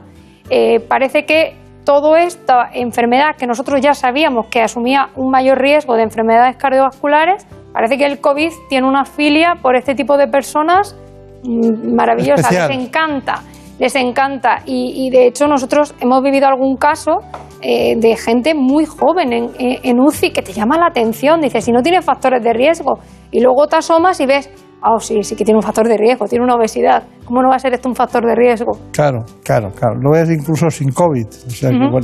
Eh, 0.50 0.82
parece 0.82 1.26
que 1.26 1.56
toda 1.86 2.22
esta 2.22 2.70
enfermedad 2.74 3.36
que 3.38 3.48
nosotros 3.48 3.80
ya 3.82 3.94
sabíamos 3.94 4.48
que 4.48 4.62
asumía 4.62 5.10
un 5.16 5.32
mayor 5.32 5.60
riesgo 5.60 5.96
de 5.96 6.04
enfermedades 6.04 6.58
cardiovasculares, 6.58 7.48
parece 7.72 7.98
que 7.98 8.06
el 8.06 8.20
COVID 8.20 8.52
tiene 8.70 8.88
una 8.88 9.06
filia 9.06 9.56
por 9.62 9.76
este 9.76 9.96
tipo 9.96 10.18
de 10.18 10.28
personas 10.28 10.98
mm, 11.44 11.94
maravillosa, 11.96 12.50
les 12.50 12.78
encanta, 12.78 13.42
les 13.80 13.96
encanta. 13.96 14.60
Y, 14.66 15.10
de 15.12 15.28
hecho 15.28 15.48
nosotros 15.48 15.94
hemos 16.00 16.22
vivido 16.24 16.48
algún 16.48 16.78
caso 16.78 17.20
eh, 17.62 17.96
de 17.98 18.16
gente 18.16 18.54
muy 18.54 18.86
joven 18.86 19.34
en, 19.34 19.50
en, 19.58 20.00
UCI 20.00 20.32
que 20.32 20.42
te 20.42 20.54
llama 20.54 20.78
la 20.78 20.88
atención, 20.88 21.42
dice, 21.42 21.62
si 21.62 21.72
no 21.72 21.82
tiene 21.82 22.02
factores 22.02 22.44
de 22.44 22.54
riesgo, 22.54 23.00
y 23.32 23.42
luego 23.42 23.68
te 23.68 23.78
asomas 23.78 24.20
y 24.20 24.26
ves 24.26 24.50
Ah, 24.86 25.00
sí, 25.00 25.24
sí 25.24 25.38
que 25.38 25.46
tiene 25.46 25.58
un 25.58 25.64
factor 25.64 25.88
de 25.88 25.96
riesgo, 25.96 26.26
tiene 26.26 26.44
una 26.44 26.56
obesidad. 26.56 27.04
¿Cómo 27.24 27.42
no 27.42 27.48
va 27.48 27.56
a 27.56 27.60
ser 27.60 27.74
esto 27.74 27.88
un 27.88 27.96
factor 27.96 28.26
de 28.26 28.36
riesgo? 28.36 28.74
Claro, 28.92 29.24
claro, 29.42 29.72
claro. 29.72 29.96
Lo 29.96 30.14
es 30.14 30.30
incluso 30.30 30.70
sin 30.70 30.92
COVID. 30.92 31.26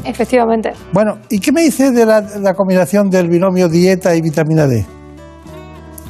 Efectivamente. 0.06 0.72
Bueno, 0.94 1.18
¿y 1.30 1.40
qué 1.40 1.52
me 1.52 1.62
dice 1.62 1.92
de 1.92 2.06
la, 2.06 2.54
combinación 2.54 3.10
del 3.10 3.28
binomio 3.28 3.68
dieta 3.68 4.16
y 4.16 4.22
vitamina 4.22 4.66
D? 4.66 4.86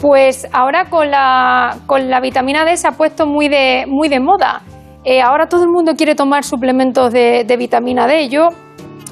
Pues 0.01 0.47
ahora 0.53 0.85
con 0.85 1.11
la, 1.11 1.77
con 1.85 2.09
la 2.09 2.21
vitamina 2.21 2.63
D 2.63 2.77
se 2.77 2.87
ha 2.87 2.91
puesto 2.91 3.25
muy 3.25 3.49
de, 3.49 3.85
muy 3.85 4.07
de 4.07 4.21
moda. 4.21 4.61
Eh, 5.03 5.21
ahora 5.21 5.47
todo 5.47 5.63
el 5.63 5.69
mundo 5.69 5.95
quiere 5.95 6.15
tomar 6.15 6.43
suplementos 6.43 7.11
de, 7.11 7.55
vitamina 7.57 8.07
D. 8.07 8.29
Yo, 8.29 8.47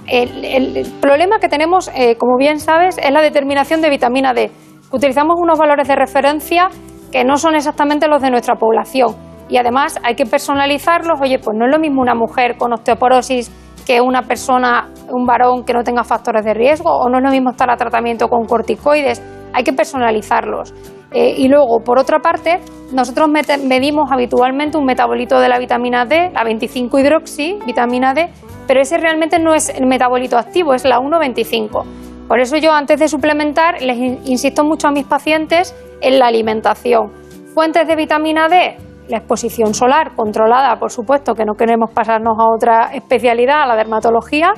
el, 0.08 0.86
problema 1.02 1.40
que 1.40 1.50
tenemos, 1.50 1.92
eh, 1.94 2.16
como 2.16 2.38
bien 2.38 2.60
sabes, 2.60 2.98
es 2.98 3.12
la 3.12 3.22
determinación 3.22 3.82
de 3.82 3.90
vitamina 3.90 4.34
D. 4.34 4.50
Utilizamos 4.92 5.36
unos 5.38 5.60
valores 5.60 5.90
de 5.90 5.96
referencia 5.96 6.70
que 7.12 7.26
no 7.26 7.36
son 7.36 7.56
exactamente 7.56 8.08
los 8.08 8.22
de 8.22 8.30
nuestra 8.30 8.56
población. 8.56 9.16
Y 9.50 9.58
además 9.58 10.00
hay 10.04 10.16
que 10.16 10.26
personalizarlos. 10.26 11.20
Oye, 11.22 11.40
pues 11.40 11.58
no 11.58 11.66
es 11.66 11.72
lo 11.72 11.80
mismo 11.80 12.02
una 12.02 12.16
mujer 12.16 12.58
con 12.58 12.72
osteoporosis 12.72 13.52
que 13.86 14.00
una 14.00 14.22
persona, 14.22 14.90
un 15.10 15.26
varón 15.26 15.64
que 15.64 15.74
no 15.74 15.84
tenga 15.84 16.04
factores 16.04 16.44
de 16.46 16.54
riesgo, 16.54 16.92
o 16.92 17.10
no 17.10 17.18
es 17.18 17.24
lo 17.24 17.32
mismo 17.32 17.52
estar 17.52 17.70
a 17.70 17.76
tratamiento 17.76 18.28
con 18.28 18.46
corticoides. 18.46 19.22
Hay 19.54 19.64
que 19.64 19.74
personalizarlos. 19.74 20.74
Eh, 21.12 21.36
y 21.38 21.48
luego, 21.48 21.80
por 21.84 22.00
otra 22.00 22.20
parte, 22.20 22.60
nosotros 22.92 23.30
medimos 23.30 24.12
habitualmente 24.12 24.78
un 24.78 24.86
metabolito 24.86 25.40
de 25.40 25.50
la 25.50 25.58
vitamina 25.58 26.06
D, 26.06 26.32
la 26.34 26.44
25 26.44 27.00
hidroxi, 27.00 27.60
vitamina 27.66 28.14
D, 28.14 28.30
pero 28.68 28.82
ese 28.82 28.98
realmente 28.98 29.40
no 29.40 29.54
es 29.54 29.70
el 29.70 29.88
metabolito 29.88 30.38
activo, 30.38 30.74
es 30.74 30.84
la 30.84 31.00
1,25. 31.00 31.86
Por 32.28 32.42
eso 32.42 32.58
yo 32.58 32.74
antes 32.74 33.00
de 33.00 33.08
suplementar 33.08 33.82
les 33.82 33.98
insisto 34.28 34.66
mucho 34.66 34.90
a 34.90 34.92
mis 34.92 35.06
pacientes 35.06 35.74
en 36.02 36.20
la 36.20 36.28
alimentación. 36.28 37.12
Fuentes 37.54 37.88
de 37.88 37.96
vitamina 37.96 38.50
D, 38.50 38.76
la 39.08 39.18
exposición 39.18 39.74
solar 39.74 40.14
controlada, 40.16 40.78
por 40.78 40.92
supuesto, 40.92 41.34
que 41.34 41.46
no 41.46 41.54
queremos 41.54 41.92
pasarnos 41.92 42.38
a 42.38 42.54
otra 42.54 42.90
especialidad, 42.94 43.64
a 43.64 43.68
la 43.68 43.76
dermatología. 43.76 44.54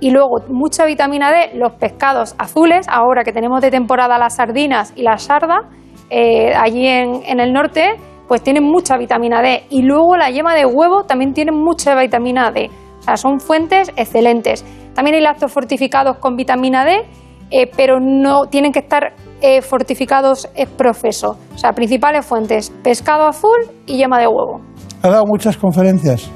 Y 0.00 0.10
luego 0.10 0.42
mucha 0.48 0.84
vitamina 0.84 1.30
D, 1.30 1.52
los 1.54 1.72
pescados 1.74 2.34
azules, 2.38 2.86
ahora 2.88 3.24
que 3.24 3.32
tenemos 3.32 3.60
de 3.62 3.70
temporada 3.70 4.18
las 4.18 4.36
sardinas 4.36 4.92
y 4.94 5.02
la 5.02 5.16
sarda, 5.16 5.60
eh, 6.10 6.52
allí 6.54 6.86
en, 6.86 7.40
el 7.40 7.52
norte, 7.52 7.94
pues 8.28 8.42
tienen 8.42 8.64
mucha 8.64 8.96
vitamina 8.98 9.40
D. 9.40 9.64
Y 9.70 9.82
luego 9.82 10.16
la 10.16 10.30
yema 10.30 10.54
de 10.54 10.66
huevo 10.66 11.04
también 11.04 11.32
tiene 11.32 11.52
mucha 11.52 11.98
vitamina 11.98 12.50
D. 12.50 12.70
O 12.98 13.02
sea, 13.02 13.16
son 13.16 13.40
fuentes 13.40 13.90
excelentes. 13.96 14.64
También 14.94 15.14
hay 15.14 15.22
lácteos 15.22 15.52
fortificados 15.52 16.18
con 16.18 16.36
vitamina 16.36 16.84
D, 16.84 17.06
eh, 17.50 17.70
pero 17.76 17.98
no 18.00 18.46
tienen 18.46 18.72
que 18.72 18.80
estar 18.80 19.14
eh, 19.40 19.62
fortificados 19.62 20.48
es 20.54 20.68
profeso. 20.68 21.36
O 21.54 21.58
sea, 21.58 21.72
principales 21.72 22.26
fuentes, 22.26 22.70
pescado 22.82 23.26
azul 23.26 23.58
y 23.86 23.96
yema 23.96 24.18
de 24.18 24.26
huevo. 24.26 24.60
¿Ha 25.02 25.08
dado 25.08 25.24
muchas 25.26 25.56
conferencias? 25.56 26.30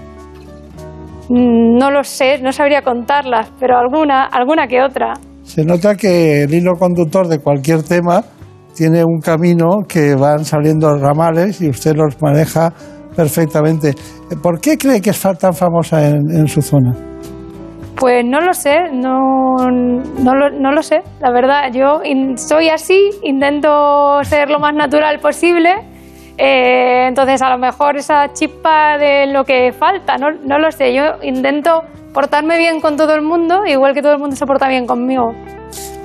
Mm, 1.31 1.79
no 1.79 1.91
lo 1.91 2.05
sé, 2.05 2.39
no 2.43 2.53
sabría 2.53 2.83
contarlas, 2.83 3.51
pero 3.59 3.79
alguna, 3.79 4.25
alguna 4.25 4.67
que 4.67 4.83
otra. 4.83 5.15
Se 5.43 5.65
nota 5.65 5.95
que 5.95 6.43
el 6.43 6.53
hilo 6.53 6.75
conductor 6.75 7.29
de 7.29 7.39
cualquier 7.39 7.83
tema 7.83 8.23
tiene 8.77 9.05
un 9.05 9.21
camino 9.21 9.67
que 9.89 10.15
van 10.15 10.45
saliendo 10.45 10.93
ramales 10.99 11.61
y 11.63 11.69
usted 11.69 11.95
los 11.95 12.21
maneja 12.21 12.73
perfectamente. 13.17 13.95
¿Por 14.43 14.61
qué 14.61 14.77
cree 14.77 15.01
que 15.01 15.11
es 15.11 15.21
tan 15.39 15.55
famosa 15.55 16.09
en 16.09 16.47
su 16.47 16.61
zona? 16.61 17.11
Pues 18.01 18.25
no 18.25 18.41
lo 18.41 18.55
sé, 18.55 18.91
no, 18.95 19.57
no, 19.69 20.35
lo, 20.35 20.49
no 20.59 20.73
lo 20.73 20.83
sé. 20.83 21.03
La 21.21 21.31
verdad, 21.31 21.71
yo 21.71 22.01
soy 22.37 22.71
así, 22.71 23.11
intento 23.23 24.25
ser 24.25 24.49
lo 24.49 24.59
más 24.59 24.75
natural 24.75 25.19
posible. 25.19 25.75
Eh, 26.43 27.07
entonces, 27.07 27.43
a 27.43 27.51
lo 27.51 27.59
mejor 27.59 27.99
esa 27.99 28.33
chispa 28.33 28.97
de 28.97 29.27
lo 29.27 29.45
que 29.45 29.73
falta, 29.73 30.17
no, 30.17 30.31
no 30.43 30.59
lo 30.59 30.71
sé. 30.73 30.95
Yo 30.95 31.03
intento 31.23 31.83
portarme 32.15 32.57
bien 32.57 32.81
con 32.81 32.97
todo 32.97 33.15
el 33.15 33.21
mundo, 33.21 33.67
igual 33.67 33.93
que 33.93 34.01
todo 34.01 34.13
el 34.13 34.19
mundo 34.19 34.35
se 34.35 34.47
porta 34.47 34.67
bien 34.67 34.87
conmigo. 34.87 35.33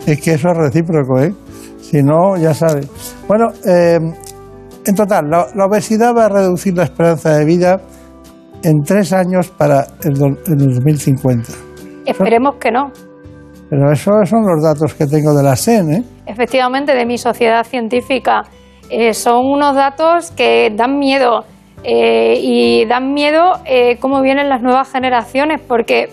Es 0.06 0.22
que 0.22 0.34
eso 0.34 0.50
es 0.50 0.58
recíproco, 0.58 1.22
¿eh? 1.22 1.34
Si 1.80 2.04
no, 2.04 2.36
ya 2.36 2.54
sabes. 2.54 2.90
Bueno, 3.30 3.46
eh, 3.66 3.98
en 4.86 4.96
total, 4.96 5.30
la, 5.30 5.66
obesidad 5.66 6.14
va 6.14 6.26
a 6.26 6.30
reducir 6.30 6.76
la 6.76 6.84
esperanza 6.84 7.38
de 7.38 7.46
vida 7.46 7.80
en 8.62 8.84
tres 8.84 9.14
años 9.14 9.50
para 9.52 9.86
el, 10.04 10.16
el 10.48 10.76
2050. 10.76 11.50
Esperemos 12.06 12.56
que 12.56 12.72
no. 12.72 12.92
Pero 13.70 13.92
esos 13.92 14.30
son 14.30 14.46
los 14.46 14.62
datos 14.62 14.94
que 14.96 15.06
tengo 15.06 15.34
de 15.34 15.44
la 15.44 15.56
SEN, 15.56 15.94
¿eh? 15.94 16.04
Efectivamente, 16.26 16.94
de 16.94 17.06
mi 17.06 17.18
sociedad 17.18 17.64
científica. 17.64 18.44
Eh, 18.90 19.14
son 19.14 19.46
unos 19.46 19.76
datos 19.76 20.32
que 20.32 20.72
dan 20.76 20.98
miedo. 20.98 21.46
Eh, 21.84 22.40
y 22.42 22.86
dan 22.86 23.14
miedo 23.14 23.60
eh, 23.66 23.98
cómo 24.00 24.22
vienen 24.22 24.50
las 24.50 24.62
nuevas 24.62 24.92
generaciones, 24.92 25.62
porque 25.62 26.10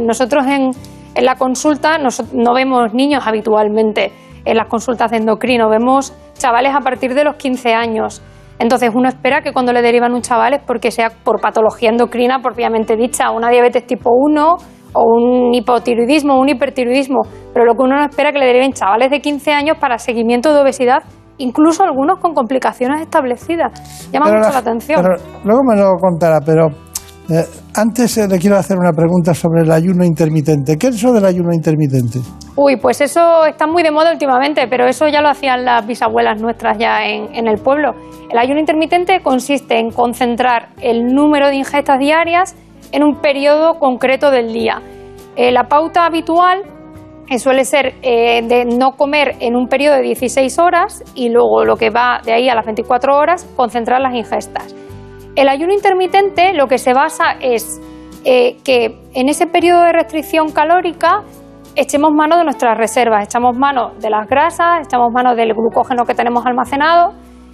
nosotros 0.00 0.46
en, 0.46 0.70
en 1.14 1.24
la 1.24 1.34
consulta 1.34 1.98
no 1.98 2.54
vemos 2.54 2.94
niños 2.94 3.26
habitualmente 3.26 4.10
en 4.46 4.56
las 4.56 4.68
consultas 4.68 5.10
de 5.10 5.18
endocrino, 5.18 5.68
vemos 5.68 6.14
chavales 6.38 6.74
a 6.74 6.80
partir 6.80 7.14
de 7.14 7.24
los 7.24 7.36
15 7.36 7.74
años. 7.74 8.22
Entonces 8.58 8.90
uno 8.94 9.08
espera 9.08 9.42
que 9.42 9.52
cuando 9.52 9.72
le 9.72 9.82
derivan 9.82 10.14
un 10.14 10.22
chaval 10.22 10.54
es 10.54 10.62
porque 10.66 10.90
sea 10.90 11.10
por 11.10 11.40
patología 11.40 11.90
endocrina 11.90 12.38
propiamente 12.38 12.96
dicha, 12.96 13.30
una 13.30 13.50
diabetes 13.50 13.86
tipo 13.86 14.10
1 14.14 14.56
o 14.94 15.02
un 15.02 15.52
hipotiroidismo 15.52 16.38
un 16.38 16.48
hipertiroidismo, 16.48 17.20
pero 17.52 17.66
lo 17.66 17.74
que 17.74 17.82
uno 17.82 17.96
no 17.96 18.04
espera 18.04 18.30
es 18.30 18.32
que 18.32 18.38
le 18.38 18.46
deriven 18.46 18.72
chavales 18.72 19.10
de 19.10 19.20
15 19.20 19.52
años 19.52 19.76
para 19.78 19.98
seguimiento 19.98 20.54
de 20.54 20.60
obesidad, 20.60 21.02
incluso 21.38 21.84
algunos 21.84 22.18
con 22.18 22.34
complicaciones 22.34 23.00
establecidas. 23.00 23.72
Llama 24.12 24.26
mucho 24.26 24.50
la, 24.50 24.58
atención. 24.58 25.04
luego 25.44 25.62
me 25.64 25.76
lo 25.76 25.94
contará, 26.00 26.40
pero 26.44 26.68
eh, 27.28 27.44
antes 27.74 28.18
eh, 28.18 28.28
le 28.28 28.38
quiero 28.38 28.56
hacer 28.56 28.78
una 28.78 28.92
pregunta 28.92 29.34
sobre 29.34 29.62
el 29.62 29.72
ayuno 29.72 30.04
intermitente. 30.04 30.76
¿Qué 30.76 30.88
es 30.88 30.96
eso 30.96 31.12
del 31.12 31.24
ayuno 31.24 31.52
intermitente? 31.52 32.20
Uy, 32.54 32.76
pues 32.76 33.00
eso 33.00 33.44
está 33.44 33.66
muy 33.66 33.82
de 33.82 33.90
moda 33.90 34.12
últimamente, 34.12 34.66
pero 34.68 34.86
eso 34.86 35.08
ya 35.08 35.20
lo 35.20 35.28
hacían 35.28 35.64
las 35.64 35.86
bisabuelas 35.86 36.40
nuestras 36.40 36.78
ya 36.78 37.04
en, 37.04 37.34
en 37.34 37.48
el 37.48 37.58
pueblo. 37.58 37.94
El 38.30 38.38
ayuno 38.38 38.60
intermitente 38.60 39.20
consiste 39.22 39.78
en 39.78 39.90
concentrar 39.90 40.68
el 40.80 41.06
número 41.06 41.48
de 41.48 41.56
ingestas 41.56 41.98
diarias 41.98 42.54
en 42.92 43.02
un 43.02 43.20
periodo 43.20 43.78
concreto 43.78 44.30
del 44.30 44.52
día. 44.52 44.80
Eh, 45.36 45.52
la 45.52 45.64
pauta 45.64 46.06
habitual 46.06 46.62
suele 47.38 47.64
ser 47.64 47.94
eh, 48.02 48.42
de 48.42 48.64
no 48.64 48.92
comer 48.92 49.36
en 49.40 49.56
un 49.56 49.68
periodo 49.68 49.96
de 49.96 50.02
16 50.02 50.58
horas 50.58 51.02
y 51.14 51.28
luego 51.28 51.64
lo 51.64 51.76
que 51.76 51.90
va 51.90 52.20
de 52.24 52.32
ahí 52.32 52.48
a 52.48 52.54
las 52.54 52.64
24 52.64 53.16
horas, 53.16 53.46
concentrar 53.56 54.00
las 54.00 54.14
ingestas. 54.14 54.74
El 55.34 55.48
ayuno 55.48 55.72
intermitente 55.72 56.54
lo 56.54 56.66
que 56.66 56.78
se 56.78 56.94
basa 56.94 57.36
es 57.40 57.80
que 58.24 58.98
en 59.14 59.28
ese 59.28 59.46
periodo 59.46 59.82
de 59.82 59.92
restricción 59.92 60.50
calórica 60.50 61.22
echemos 61.76 62.10
mano 62.12 62.38
de 62.38 62.44
nuestras 62.44 62.76
reservas, 62.76 63.24
echamos 63.24 63.56
mano 63.56 63.92
de 64.00 64.10
las 64.10 64.26
grasas, 64.26 64.84
echamos 64.84 65.12
mano 65.12 65.36
del 65.36 65.54
glucógeno 65.54 66.04
que 66.04 66.14
tenemos 66.14 66.44
almacenado, 66.44 67.12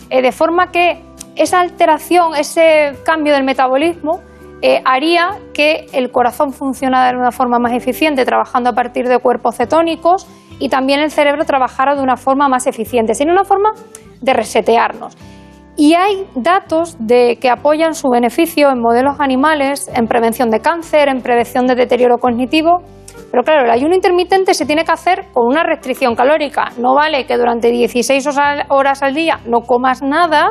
de 0.08 0.32
forma 0.32 0.70
que 0.70 1.02
esa 1.36 1.60
alteración, 1.60 2.34
ese 2.36 2.92
cambio 3.04 3.34
del 3.34 3.44
metabolismo, 3.44 4.20
eh, 4.62 4.80
haría 4.84 5.38
que 5.52 5.86
el 5.92 6.10
corazón 6.12 6.52
funcionara 6.52 7.10
de 7.10 7.18
una 7.18 7.32
forma 7.32 7.58
más 7.58 7.72
eficiente, 7.72 8.24
trabajando 8.24 8.70
a 8.70 8.72
partir 8.72 9.08
de 9.08 9.18
cuerpos 9.18 9.56
cetónicos, 9.56 10.26
y 10.58 10.68
también 10.68 11.00
el 11.00 11.10
cerebro 11.10 11.44
trabajara 11.44 11.96
de 11.96 12.02
una 12.02 12.16
forma 12.16 12.48
más 12.48 12.68
eficiente, 12.68 13.14
sino 13.14 13.32
una 13.32 13.44
forma 13.44 13.70
de 14.20 14.32
resetearnos. 14.32 15.16
Y 15.76 15.94
hay 15.94 16.26
datos 16.34 16.96
de 17.00 17.38
que 17.40 17.50
apoyan 17.50 17.94
su 17.94 18.08
beneficio 18.08 18.70
en 18.70 18.80
modelos 18.80 19.18
animales, 19.18 19.90
en 19.92 20.06
prevención 20.06 20.50
de 20.50 20.60
cáncer, 20.60 21.08
en 21.08 21.22
prevención 21.22 21.66
de 21.66 21.74
deterioro 21.74 22.18
cognitivo. 22.18 22.82
Pero 23.30 23.42
claro, 23.42 23.64
el 23.64 23.70
ayuno 23.70 23.94
intermitente 23.94 24.54
se 24.54 24.66
tiene 24.66 24.84
que 24.84 24.92
hacer 24.92 25.24
con 25.32 25.46
una 25.46 25.64
restricción 25.64 26.14
calórica. 26.14 26.70
No 26.78 26.94
vale 26.94 27.24
que 27.24 27.36
durante 27.36 27.70
16 27.70 28.28
horas 28.68 29.02
al 29.02 29.14
día 29.14 29.40
no 29.46 29.62
comas 29.62 30.02
nada 30.02 30.50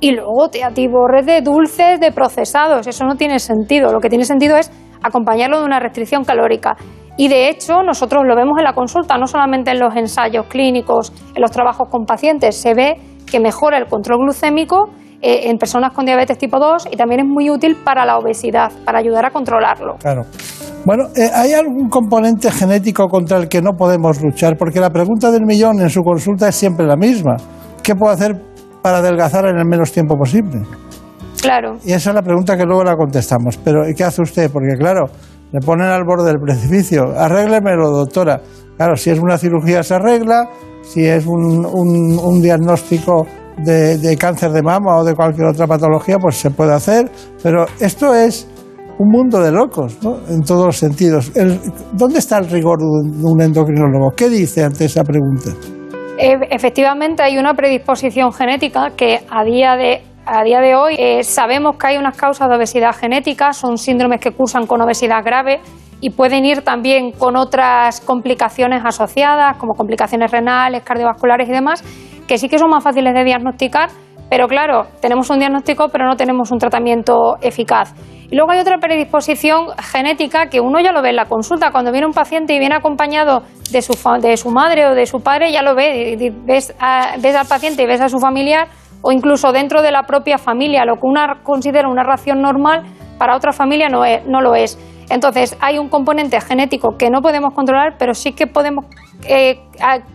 y 0.00 0.12
luego 0.12 0.48
te 0.48 0.62
atiborres 0.62 1.26
de 1.26 1.40
dulces, 1.40 2.00
de 2.00 2.12
procesados. 2.12 2.86
Eso 2.86 3.04
no 3.04 3.16
tiene 3.16 3.38
sentido. 3.38 3.92
Lo 3.92 4.00
que 4.00 4.08
tiene 4.08 4.24
sentido 4.24 4.56
es 4.56 4.70
acompañarlo 5.02 5.60
de 5.60 5.64
una 5.64 5.80
restricción 5.80 6.24
calórica. 6.24 6.76
Y 7.16 7.28
de 7.28 7.48
hecho, 7.48 7.82
nosotros 7.82 8.24
lo 8.26 8.36
vemos 8.36 8.58
en 8.58 8.64
la 8.64 8.74
consulta, 8.74 9.16
no 9.16 9.26
solamente 9.26 9.70
en 9.70 9.78
los 9.78 9.96
ensayos 9.96 10.46
clínicos, 10.46 11.12
en 11.34 11.40
los 11.40 11.50
trabajos 11.50 11.88
con 11.88 12.04
pacientes, 12.04 12.56
se 12.56 12.74
ve 12.74 12.96
que 13.24 13.40
mejora 13.40 13.78
el 13.78 13.86
control 13.86 14.18
glucémico 14.18 14.90
eh, 15.22 15.48
en 15.48 15.56
personas 15.56 15.92
con 15.92 16.04
diabetes 16.04 16.36
tipo 16.36 16.58
2 16.58 16.88
y 16.92 16.96
también 16.96 17.20
es 17.20 17.26
muy 17.26 17.48
útil 17.48 17.76
para 17.82 18.04
la 18.04 18.18
obesidad, 18.18 18.70
para 18.84 18.98
ayudar 18.98 19.24
a 19.24 19.30
controlarlo. 19.30 19.94
Claro. 19.98 20.24
Bueno, 20.84 21.04
eh, 21.16 21.30
¿hay 21.34 21.54
algún 21.54 21.88
componente 21.88 22.50
genético 22.50 23.08
contra 23.08 23.38
el 23.38 23.48
que 23.48 23.62
no 23.62 23.72
podemos 23.72 24.22
luchar? 24.22 24.56
Porque 24.58 24.78
la 24.78 24.90
pregunta 24.90 25.30
del 25.30 25.46
millón 25.46 25.80
en 25.80 25.88
su 25.88 26.02
consulta 26.02 26.48
es 26.48 26.54
siempre 26.54 26.86
la 26.86 26.96
misma. 26.96 27.36
¿Qué 27.82 27.94
puedo 27.94 28.12
hacer 28.12 28.36
para 28.86 28.98
adelgazar 28.98 29.46
en 29.48 29.58
el 29.58 29.66
menos 29.66 29.90
tiempo 29.90 30.16
posible? 30.16 30.62
Claro. 31.42 31.74
Y 31.84 31.92
esa 31.92 32.10
es 32.10 32.14
la 32.14 32.22
pregunta 32.22 32.56
que 32.56 32.62
luego 32.64 32.84
la 32.84 32.94
contestamos. 32.94 33.56
Pero 33.64 33.82
¿qué 33.96 34.04
hace 34.04 34.22
usted? 34.22 34.48
Porque 34.48 34.76
claro, 34.78 35.06
le 35.50 35.58
ponen 35.58 35.88
al 35.88 36.04
borde 36.04 36.28
del 36.28 36.38
precipicio. 36.38 37.02
Arréglemelo, 37.18 37.90
doctora. 37.90 38.40
Claro, 38.76 38.94
si 38.94 39.10
es 39.10 39.18
una 39.18 39.38
cirugía 39.38 39.82
se 39.82 39.94
arregla, 39.94 40.48
si 40.82 41.04
es 41.04 41.26
un, 41.26 41.66
un- 41.66 42.16
un 42.16 42.40
diagnóstico 42.40 43.26
de, 43.58 43.98
de 43.98 44.16
cáncer 44.16 44.52
de 44.52 44.62
mama 44.62 44.98
o 44.98 45.04
de 45.04 45.14
cualquier 45.16 45.48
otra 45.48 45.66
patología, 45.66 46.18
pues 46.20 46.36
se 46.36 46.50
puede 46.50 46.72
hacer. 46.74 47.10
Pero 47.42 47.66
esto 47.80 48.14
es 48.14 48.46
un 49.00 49.08
mundo 49.08 49.40
de 49.40 49.50
locos, 49.50 49.98
¿no? 50.00 50.18
En 50.28 50.42
todos 50.42 50.66
los 50.66 50.76
sentidos. 50.78 51.32
El- 51.34 51.58
¿Dónde 51.92 52.20
está 52.20 52.38
el 52.38 52.48
rigor 52.48 52.78
de 52.78 52.84
un- 52.86 53.20
de 53.20 53.24
un 53.26 53.40
endocrinólogo? 53.42 54.12
¿Qué 54.16 54.28
dice 54.30 54.62
ante 54.62 54.84
esa 54.84 55.02
pregunta? 55.02 55.50
E- 56.18 56.48
Efectivamente, 56.50 57.22
hay 57.22 57.38
una 57.38 57.54
predisposición 57.54 58.32
genética 58.32 58.90
que 58.96 59.20
a 59.30 59.44
día 59.44 59.76
de, 59.76 60.02
a 60.24 60.42
día 60.42 60.60
de 60.60 60.74
hoy 60.74 60.94
eh, 60.98 61.22
sabemos 61.22 61.76
que 61.76 61.88
hay 61.88 61.96
unas 61.98 62.16
causas 62.16 62.48
de 62.48 62.56
obesidad 62.56 62.94
genética, 62.94 63.52
son 63.52 63.76
síndromes 63.78 64.20
que 64.20 64.30
cursan 64.32 64.66
con 64.66 64.80
obesidad 64.80 65.22
grave 65.24 65.60
y 66.00 66.10
pueden 66.10 66.44
ir 66.44 66.62
también 66.62 67.12
con 67.12 67.36
otras 67.36 68.00
complicaciones 68.00 68.82
asociadas, 68.84 69.56
como 69.56 69.74
complicaciones 69.74 70.30
renales, 70.30 70.82
cardiovasculares 70.82 71.48
y 71.48 71.52
demás, 71.52 71.82
que 72.26 72.38
sí 72.38 72.48
que 72.48 72.58
son 72.58 72.70
más 72.70 72.82
fáciles 72.84 73.14
de 73.14 73.24
diagnosticar, 73.24 73.88
pero 74.28 74.48
claro, 74.48 74.86
tenemos 75.00 75.30
un 75.30 75.38
diagnóstico, 75.38 75.88
pero 75.88 76.06
no 76.06 76.16
tenemos 76.16 76.50
un 76.50 76.58
tratamiento 76.58 77.36
eficaz. 77.40 77.94
Y 78.30 78.34
luego 78.36 78.50
hay 78.52 78.58
otra 78.58 78.78
predisposición 78.78 79.68
genética 79.92 80.46
que 80.48 80.60
uno 80.60 80.80
ya 80.80 80.92
lo 80.92 81.00
ve 81.02 81.10
en 81.10 81.16
la 81.16 81.26
consulta. 81.26 81.70
Cuando 81.70 81.92
viene 81.92 82.06
un 82.06 82.12
paciente 82.12 82.54
y 82.54 82.58
viene 82.58 82.74
acompañado 82.74 83.42
de 83.70 83.82
su, 83.82 83.92
de 84.20 84.36
su 84.36 84.50
madre 84.50 84.86
o 84.86 84.94
de 84.94 85.06
su 85.06 85.20
padre, 85.20 85.52
ya 85.52 85.62
lo 85.62 85.74
ve. 85.74 86.16
Ves, 86.44 86.74
ves 87.20 87.36
al 87.36 87.46
paciente 87.46 87.82
y 87.82 87.86
ves 87.86 88.00
a 88.00 88.08
su 88.08 88.18
familiar, 88.18 88.68
o 89.02 89.12
incluso 89.12 89.52
dentro 89.52 89.80
de 89.80 89.92
la 89.92 90.02
propia 90.02 90.38
familia. 90.38 90.84
Lo 90.84 90.94
que 90.94 91.02
una 91.06 91.40
considera 91.44 91.88
una 91.88 92.02
ración 92.02 92.40
normal, 92.42 92.82
para 93.18 93.36
otra 93.36 93.52
familia 93.52 93.88
no, 93.88 94.04
es- 94.04 94.26
no 94.26 94.40
lo 94.40 94.54
es. 94.54 94.76
Entonces, 95.08 95.56
hay 95.60 95.78
un 95.78 95.88
componente 95.88 96.40
genético 96.40 96.96
que 96.98 97.10
no 97.10 97.22
podemos 97.22 97.54
controlar, 97.54 97.94
pero 97.96 98.12
sí 98.12 98.32
que 98.32 98.48
podemos 98.48 98.86
eh, 99.28 99.60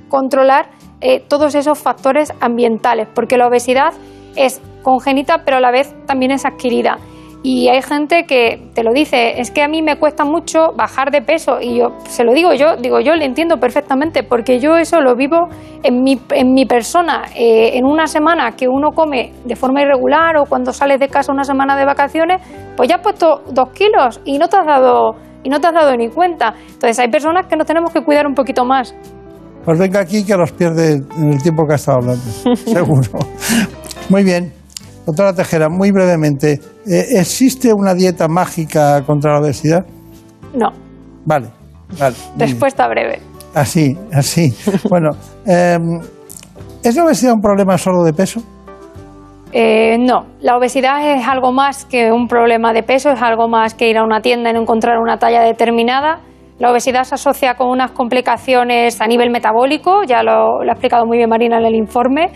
controlar 0.10 0.70
eh, 1.00 1.22
todos 1.22 1.56
esos 1.56 1.80
factores 1.80 2.34
ambientales, 2.42 3.08
porque 3.16 3.38
la 3.38 3.48
obesidad 3.48 3.94
es 4.36 4.62
congénita, 4.84 5.44
pero 5.46 5.58
a 5.58 5.60
la 5.62 5.72
vez 5.72 5.96
también 6.06 6.32
es 6.32 6.46
adquirida. 6.46 6.98
Y 7.44 7.70
hay 7.70 7.82
gente 7.82 8.26
que 8.28 8.70
te 8.76 8.84
lo 8.84 8.94
dice, 8.94 9.40
es 9.42 9.50
que 9.50 9.64
a 9.64 9.68
mí 9.68 9.82
me 9.82 9.98
cuesta 9.98 10.24
mucho 10.24 10.74
bajar 10.78 11.10
de 11.10 11.24
peso 11.24 11.60
y 11.60 11.80
yo 11.80 11.88
se 12.08 12.24
lo 12.24 12.34
digo 12.34 12.54
yo, 12.54 12.76
digo 12.78 13.00
yo 13.00 13.16
le 13.16 13.26
entiendo 13.26 13.58
perfectamente 13.58 14.22
porque 14.22 14.60
yo 14.60 14.78
eso 14.78 15.02
lo 15.02 15.16
vivo 15.16 15.48
en 15.82 16.04
mi, 16.04 16.22
en 16.30 16.54
mi 16.54 16.66
persona. 16.66 17.24
Eh, 17.36 17.78
en 17.78 17.86
una 17.86 18.06
semana 18.06 18.52
que 18.52 18.68
uno 18.68 18.92
come 18.92 19.34
de 19.44 19.56
forma 19.56 19.82
irregular 19.82 20.38
o 20.38 20.46
cuando 20.46 20.72
sales 20.72 21.00
de 21.00 21.08
casa 21.08 21.32
una 21.32 21.44
semana 21.44 21.76
de 21.76 21.86
vacaciones, 21.86 22.42
pues 22.78 22.88
ya 22.88 22.98
has 22.98 23.02
puesto 23.02 23.42
dos 23.52 23.70
kilos 23.72 24.22
y 24.24 24.38
no 24.38 24.48
te 24.48 24.58
has 24.58 24.66
dado, 24.68 25.16
y 25.44 25.50
no 25.50 25.60
te 25.60 25.68
has 25.68 25.74
dado 25.74 25.98
ni 25.98 26.10
cuenta. 26.10 26.54
Entonces 26.68 27.00
hay 27.00 27.10
personas 27.10 27.48
que 27.48 27.56
nos 27.56 27.66
tenemos 27.66 27.92
que 27.92 28.04
cuidar 28.04 28.28
un 28.28 28.36
poquito 28.36 28.66
más. 28.66 28.94
Pues 29.66 29.80
venga 29.80 30.00
aquí 30.00 30.24
que 30.24 30.36
los 30.36 30.52
pierde 30.52 31.02
en 31.18 31.34
el 31.34 31.42
tiempo 31.42 31.66
que 31.66 31.74
ha 31.74 31.76
estado 31.76 32.00
hablando, 32.00 32.24
seguro. 32.56 33.20
Muy 34.10 34.24
bien. 34.24 34.61
Doctora 35.06 35.34
Tejera, 35.34 35.68
muy 35.70 35.92
brevemente, 35.92 36.60
eh, 36.88 37.06
¿existe 37.20 37.74
una 37.74 37.94
dieta 37.94 38.28
mágica 38.28 39.02
contra 39.04 39.34
la 39.34 39.40
obesidad? 39.40 39.86
No, 40.54 40.70
Vale, 41.26 41.48
vale. 42.00 42.16
respuesta 42.38 42.88
breve. 42.88 43.20
Así, 43.54 43.98
así. 44.14 44.54
Bueno, 44.90 45.10
eh, 45.46 45.78
¿es 46.84 46.96
la 46.96 47.04
obesidad 47.04 47.34
un 47.34 47.42
problema 47.42 47.78
solo 47.78 48.04
de 48.04 48.14
peso? 48.14 48.42
Eh, 49.54 49.98
no, 50.00 50.26
la 50.40 50.56
obesidad 50.58 51.18
es 51.18 51.28
algo 51.28 51.52
más 51.52 51.84
que 51.86 52.12
un 52.12 52.28
problema 52.28 52.72
de 52.72 52.84
peso, 52.84 53.10
es 53.12 53.22
algo 53.22 53.50
más 53.50 53.74
que 53.74 53.90
ir 53.90 53.98
a 53.98 54.04
una 54.04 54.22
tienda 54.22 54.50
y 54.50 54.54
no 54.54 54.62
encontrar 54.62 54.98
una 55.00 55.18
talla 55.18 55.42
determinada. 55.42 56.20
La 56.60 56.72
obesidad 56.72 57.04
se 57.04 57.16
asocia 57.16 57.56
con 57.56 57.68
unas 57.68 57.92
complicaciones 57.92 59.02
a 59.02 59.08
nivel 59.08 59.30
metabólico, 59.32 60.04
ya 60.04 60.24
lo, 60.24 60.64
lo 60.64 60.70
ha 60.70 60.74
explicado 60.74 61.06
muy 61.06 61.18
bien 61.18 61.30
Marina 61.30 61.58
en 61.58 61.66
el 61.66 61.76
informe. 61.76 62.30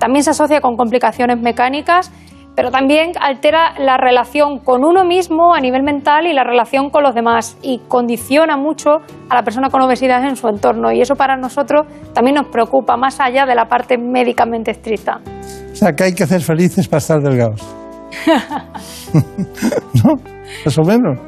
También 0.00 0.24
se 0.24 0.30
asocia 0.30 0.62
con 0.62 0.76
complicaciones 0.76 1.38
mecánicas, 1.40 2.10
pero 2.56 2.70
también 2.70 3.12
altera 3.20 3.74
la 3.78 3.98
relación 3.98 4.58
con 4.58 4.82
uno 4.82 5.04
mismo 5.04 5.54
a 5.54 5.60
nivel 5.60 5.82
mental 5.82 6.26
y 6.26 6.32
la 6.32 6.42
relación 6.42 6.88
con 6.88 7.02
los 7.02 7.14
demás 7.14 7.58
y 7.62 7.80
condiciona 7.86 8.56
mucho 8.56 8.96
a 9.28 9.34
la 9.34 9.42
persona 9.42 9.68
con 9.68 9.82
obesidad 9.82 10.24
en 10.24 10.36
su 10.36 10.48
entorno. 10.48 10.90
Y 10.90 11.02
eso 11.02 11.14
para 11.16 11.36
nosotros 11.36 11.86
también 12.14 12.36
nos 12.36 12.46
preocupa, 12.48 12.96
más 12.96 13.20
allá 13.20 13.44
de 13.44 13.54
la 13.54 13.66
parte 13.66 13.98
médicamente 13.98 14.70
estricta. 14.70 15.20
O 15.70 15.76
sea, 15.76 15.92
que 15.92 16.04
hay 16.04 16.14
que 16.14 16.24
hacer 16.24 16.40
felices 16.40 16.88
para 16.88 16.98
estar 16.98 17.20
delgados. 17.20 17.60
¿No? 19.12 20.14
Más 20.64 20.78
o 20.78 20.82
menos. 20.82 21.18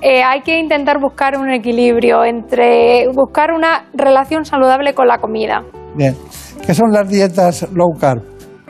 Eh, 0.00 0.22
hay 0.22 0.42
que 0.42 0.58
intentar 0.58 1.00
buscar 1.00 1.36
un 1.36 1.50
equilibrio 1.50 2.24
entre 2.24 3.06
buscar 3.12 3.52
una 3.52 3.86
relación 3.92 4.44
saludable 4.44 4.94
con 4.94 5.08
la 5.08 5.18
comida. 5.18 5.64
Bien. 5.96 6.14
¿Qué 6.66 6.74
son 6.74 6.92
las 6.92 7.08
dietas 7.08 7.68
low 7.72 7.92
carb? 7.98 8.22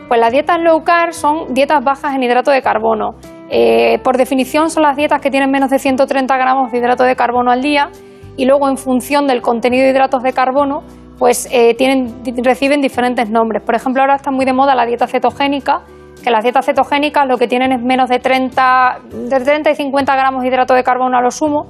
Pues 0.09 0.21
las 0.21 0.31
dietas 0.31 0.59
low 0.61 0.83
carb 0.85 1.13
son 1.13 1.55
dietas 1.55 1.83
bajas 1.83 2.15
en 2.15 2.23
hidrato 2.23 2.51
de 2.51 2.63
carbono. 2.63 3.15
Eh, 3.51 3.99
por 4.03 4.17
definición 4.17 4.71
son 4.71 4.83
las 4.83 4.97
dietas 4.97 5.21
que 5.21 5.31
tienen 5.31 5.51
menos 5.51 5.71
de 5.71 5.79
130 5.79 6.37
gramos 6.37 6.73
de 6.73 6.79
hidrato 6.79 7.05
de 7.05 7.15
carbono 7.15 7.51
al 7.51 7.63
día 7.63 7.91
y 8.37 8.47
luego 8.47 8.69
en 8.69 8.77
función 8.77 9.27
del 9.27 9.43
contenido 9.43 9.85
de 9.85 9.91
hidratos 9.91 10.23
de 10.23 10.33
carbono 10.33 10.83
pues 11.19 11.49
eh, 11.53 11.75
tienen, 11.75 12.23
reciben 12.43 12.81
diferentes 12.81 13.31
nombres. 13.31 13.63
Por 13.63 13.75
ejemplo, 13.75 14.03
ahora 14.03 14.17
está 14.17 14.31
muy 14.31 14.45
de 14.45 14.53
moda 14.53 14.75
la 14.75 14.85
dieta 14.85 15.07
cetogénica, 15.07 15.83
que 16.23 16.31
las 16.31 16.43
dietas 16.43 16.67
cetogénicas 16.67 17.27
lo 17.29 17.39
que 17.39 17.47
tienen 17.47 17.73
es 17.73 17.83
menos 17.83 18.09
de 18.09 18.19
30, 18.19 19.01
de 19.29 19.41
30 19.41 19.71
y 19.71 19.75
50 19.77 20.17
gramos 20.17 20.43
de 20.43 20.49
hidrato 20.49 20.75
de 20.75 20.83
carbono 20.83 21.17
a 21.17 21.21
lo 21.21 21.31
sumo, 21.31 21.67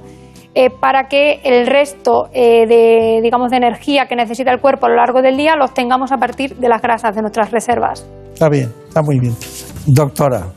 eh, 0.55 0.69
para 0.69 1.07
que 1.07 1.41
el 1.43 1.67
resto 1.67 2.29
eh, 2.33 2.65
de, 2.65 3.19
digamos, 3.21 3.51
de 3.51 3.57
energía 3.57 4.05
que 4.07 4.15
necesita 4.15 4.51
el 4.51 4.59
cuerpo 4.61 4.85
a 4.87 4.89
lo 4.89 4.95
largo 4.95 5.21
del 5.21 5.37
día 5.37 5.55
los 5.55 5.73
tengamos 5.73 6.11
a 6.11 6.17
partir 6.17 6.55
de 6.55 6.69
las 6.69 6.81
grasas 6.81 7.13
de 7.15 7.21
nuestras 7.21 7.51
reservas. 7.51 8.07
Está 8.33 8.49
bien, 8.49 8.73
está 8.87 9.01
muy 9.01 9.19
bien. 9.19 9.35
Doctora, 9.85 10.47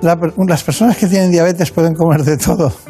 la 0.00 0.16
las 0.48 0.64
personas 0.64 0.96
que 0.96 1.06
tienen 1.06 1.30
diabetes 1.30 1.70
pueden 1.70 1.94
comer 1.94 2.20
de 2.22 2.36
todo. 2.38 2.70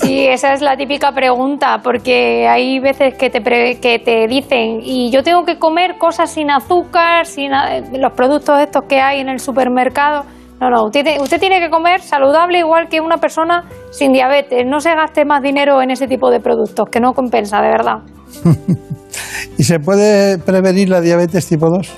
Sí, 0.00 0.26
esa 0.26 0.52
es 0.52 0.60
la 0.60 0.76
típica 0.76 1.12
pregunta, 1.12 1.80
porque 1.82 2.46
hay 2.46 2.78
veces 2.78 3.14
que 3.14 3.30
te, 3.30 3.40
pre- 3.40 3.80
que 3.80 3.98
te 3.98 4.26
dicen, 4.28 4.80
y 4.82 5.10
yo 5.10 5.22
tengo 5.22 5.44
que 5.44 5.58
comer 5.58 5.96
cosas 5.96 6.30
sin 6.30 6.50
azúcar, 6.50 7.24
sin 7.24 7.50
los 7.98 8.12
productos 8.12 8.60
estos 8.60 8.84
que 8.84 9.00
hay 9.00 9.20
en 9.20 9.30
el 9.30 9.40
supermercado. 9.40 10.24
No, 10.60 10.70
no, 10.70 10.84
usted, 10.84 11.04
te- 11.04 11.20
usted 11.20 11.38
tiene 11.38 11.60
que 11.60 11.70
comer 11.70 12.00
saludable 12.00 12.58
igual 12.58 12.88
que 12.88 13.00
una 13.00 13.18
persona 13.18 13.64
sin 13.90 14.12
diabetes. 14.12 14.64
No 14.66 14.80
se 14.80 14.94
gaste 14.94 15.24
más 15.24 15.40
dinero 15.42 15.80
en 15.80 15.90
ese 15.90 16.08
tipo 16.08 16.30
de 16.30 16.40
productos, 16.40 16.86
que 16.90 16.98
no 17.00 17.12
compensa, 17.12 17.60
de 17.60 17.68
verdad. 17.68 17.98
¿Y 19.58 19.64
se 19.64 19.78
puede 19.78 20.38
prevenir 20.38 20.88
la 20.88 21.00
diabetes 21.00 21.46
tipo 21.48 21.68
2? 21.70 21.88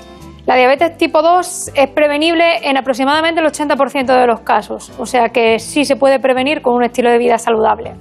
La 0.45 0.55
diabetes 0.55 0.97
tipo 0.97 1.21
2 1.21 1.71
es 1.75 1.89
prevenible 1.91 2.43
en 2.67 2.77
aproximadamente 2.77 3.41
el 3.41 3.47
80% 3.47 4.05
de 4.19 4.27
los 4.27 4.41
casos, 4.41 4.91
o 4.97 5.05
sea 5.05 5.29
que 5.29 5.59
sí 5.59 5.85
se 5.85 5.95
puede 5.95 6.19
prevenir 6.19 6.61
con 6.61 6.73
un 6.75 6.83
estilo 6.83 7.11
de 7.11 7.19
vida 7.19 7.37
saludable. 7.37 7.93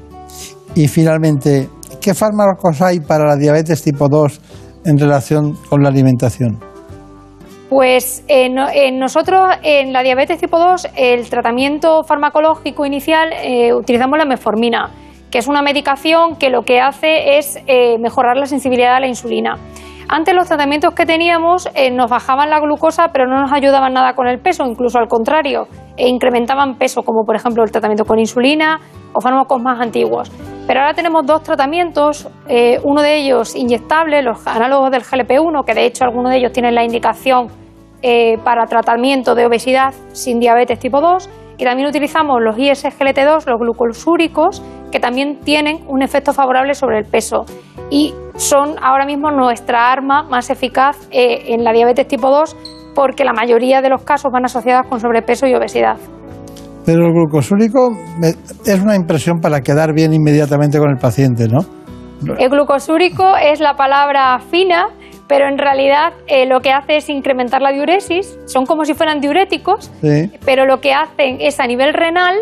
Y 0.75 0.89
finalmente, 0.89 1.69
¿qué 2.01 2.15
fármacos 2.15 2.81
hay 2.81 3.01
para 3.01 3.27
la 3.27 3.37
diabetes 3.37 3.83
tipo 3.83 4.09
2 4.09 4.41
en 4.87 4.99
relación 4.99 5.55
con 5.69 5.83
la 5.83 5.91
alimentación? 5.91 6.59
Pues 7.71 8.25
eh, 8.27 8.49
no- 8.51 8.69
eh, 8.69 8.91
nosotros 8.91 9.49
en 9.63 9.93
la 9.93 10.03
diabetes 10.03 10.39
tipo 10.41 10.59
2 10.59 10.89
el 10.97 11.31
tratamiento 11.31 12.03
farmacológico 12.03 12.85
inicial 12.85 13.33
eh, 13.33 13.73
utilizamos 13.73 14.19
la 14.19 14.25
metformina, 14.25 14.91
que 15.31 15.39
es 15.39 15.47
una 15.47 15.63
medicación 15.63 16.35
que 16.37 16.51
lo 16.51 16.63
que 16.63 16.81
hace 16.81 17.39
es 17.39 17.63
eh, 17.69 17.97
mejorar 18.01 18.37
la 18.37 18.47
sensibilidad 18.47 18.97
a 18.97 19.01
la 19.01 19.07
insulina. 19.07 19.55
Antes 20.09 20.35
los 20.35 20.49
tratamientos 20.49 20.93
que 20.95 21.07
teníamos 21.07 21.69
eh, 21.77 21.93
nos 21.93 22.11
bajaban 22.11 22.51
la 22.51 22.59
glucosa 22.59 23.11
pero 23.13 23.29
no 23.29 23.41
nos 23.41 23.53
ayudaban 23.53 23.93
nada 23.93 24.15
con 24.15 24.27
el 24.27 24.41
peso, 24.41 24.65
incluso 24.67 24.99
al 24.99 25.07
contrario, 25.07 25.69
e 25.97 26.09
incrementaban 26.09 26.75
peso, 26.77 27.03
como 27.03 27.25
por 27.25 27.37
ejemplo 27.37 27.63
el 27.63 27.71
tratamiento 27.71 28.05
con 28.05 28.19
insulina 28.19 28.81
o 29.13 29.21
fármacos 29.21 29.63
más 29.63 29.81
antiguos. 29.81 30.33
Pero 30.67 30.81
ahora 30.81 30.95
tenemos 30.95 31.25
dos 31.25 31.45
tratamientos, 31.45 32.29
eh, 32.49 32.81
uno 32.83 33.01
de 33.03 33.15
ellos 33.19 33.55
inyectable, 33.55 34.23
los 34.23 34.45
análogos 34.49 34.91
del 34.91 35.03
GLP-1, 35.03 35.65
que 35.65 35.75
de 35.75 35.87
hecho 35.87 36.03
algunos 36.03 36.33
de 36.33 36.39
ellos 36.39 36.51
tienen 36.51 36.75
la 36.75 36.83
indicación 36.83 37.60
eh, 38.03 38.39
para 38.45 38.67
tratamiento 38.67 39.35
de 39.35 39.47
obesidad 39.47 39.95
sin 40.13 40.41
diabetes 40.41 40.79
tipo 40.79 41.01
2 41.01 41.29
y 41.59 41.65
también 41.65 41.89
utilizamos 41.89 42.41
los 42.41 42.57
ISGLT2, 42.57 43.47
los 43.47 43.61
glucosúricos, 43.61 44.63
que 44.91 44.99
también 44.99 45.41
tienen 45.41 45.81
un 45.89 46.03
efecto 46.03 46.33
favorable 46.33 46.75
sobre 46.75 46.99
el 46.99 47.05
peso 47.05 47.45
y 47.91 48.15
son 48.37 48.77
ahora 48.83 49.05
mismo 49.05 49.31
nuestra 49.31 49.93
arma 49.93 50.23
más 50.23 50.49
eficaz 50.49 50.97
eh, 51.11 51.53
en 51.53 51.63
la 51.63 51.73
diabetes 51.73 52.09
tipo 52.09 52.31
2 52.31 52.57
porque 52.95 53.25
la 53.25 53.33
mayoría 53.33 53.83
de 53.83 53.91
los 53.91 54.03
casos 54.03 54.33
van 54.33 54.45
asociados 54.45 54.87
con 54.89 55.01
sobrepeso 55.01 55.47
y 55.47 55.55
obesidad. 55.55 55.97
Pero 56.87 57.07
el 57.07 57.13
glucosúrico 57.13 57.91
es 58.65 58.81
una 58.81 58.97
impresión 58.97 59.41
para 59.41 59.61
quedar 59.61 59.93
bien 59.93 60.15
inmediatamente 60.15 60.79
con 60.79 60.91
el 60.91 60.97
paciente, 60.97 61.47
¿no? 61.47 61.61
El 62.39 62.49
glucosúrico 62.51 63.37
es 63.37 63.61
la 63.61 63.75
palabra 63.75 64.39
fina, 64.51 64.89
pero 65.31 65.47
en 65.47 65.59
realidad 65.59 66.13
eh, 66.27 66.45
lo 66.45 66.59
que 66.59 66.73
hace 66.73 66.97
es 66.97 67.09
incrementar 67.09 67.63
la 67.63 67.71
diuresis, 67.71 68.37
son 68.47 68.67
como 68.67 68.85
si 68.85 68.95
fueran 68.95 69.21
diuréticos, 69.21 69.89
pero 70.45 70.67
lo 70.67 70.81
que 70.81 70.93
hacen 70.93 71.37
es 71.41 71.61
a 71.61 71.69
nivel 71.69 71.95
renal 71.95 72.35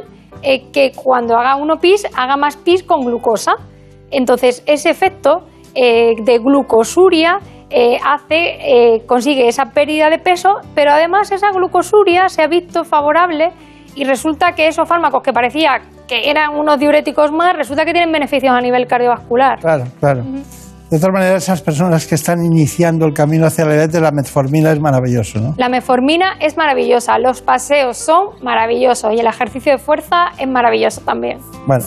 eh, 0.42 0.70
que 0.72 0.92
cuando 0.96 1.36
haga 1.36 1.56
uno 1.56 1.76
pis, 1.76 2.06
haga 2.16 2.38
más 2.38 2.56
pis 2.56 2.82
con 2.82 3.04
glucosa. 3.04 3.56
Entonces, 4.10 4.62
ese 4.64 4.88
efecto 4.88 5.42
eh, 5.74 6.14
de 6.24 6.38
glucosuria 6.38 7.40
hace, 8.02 9.02
consigue 9.06 9.46
esa 9.46 9.66
pérdida 9.66 10.08
de 10.08 10.18
peso, 10.18 10.54
pero 10.74 10.90
además 10.90 11.30
esa 11.30 11.50
glucosuria 11.50 12.30
se 12.30 12.40
ha 12.40 12.46
visto 12.46 12.84
favorable 12.84 13.50
y 13.94 14.04
resulta 14.04 14.52
que 14.52 14.66
esos 14.66 14.88
fármacos 14.88 15.22
que 15.22 15.34
parecía 15.34 15.82
que 16.08 16.30
eran 16.30 16.54
unos 16.54 16.78
diuréticos 16.78 17.30
más, 17.32 17.54
resulta 17.54 17.84
que 17.84 17.92
tienen 17.92 18.10
beneficios 18.10 18.54
a 18.56 18.60
nivel 18.62 18.86
cardiovascular. 18.86 19.58
Claro, 19.58 19.84
claro. 20.00 20.22
De 20.90 20.98
todas 20.98 21.12
maneras, 21.12 21.42
esas 21.42 21.60
personas 21.60 22.06
que 22.06 22.14
están 22.14 22.42
iniciando 22.42 23.04
el 23.04 23.12
camino 23.12 23.46
hacia 23.46 23.66
la 23.66 23.72
diabetes, 23.72 24.00
la 24.00 24.10
metformina 24.10 24.72
es 24.72 24.80
maravilloso, 24.80 25.38
¿no? 25.38 25.54
La 25.58 25.68
metformina 25.68 26.36
es 26.40 26.56
maravillosa, 26.56 27.18
los 27.18 27.42
paseos 27.42 27.98
son 27.98 28.42
maravillosos 28.42 29.12
y 29.12 29.20
el 29.20 29.26
ejercicio 29.26 29.72
de 29.72 29.78
fuerza 29.78 30.28
es 30.38 30.48
maravilloso 30.48 31.02
también. 31.02 31.40
Bueno, 31.66 31.84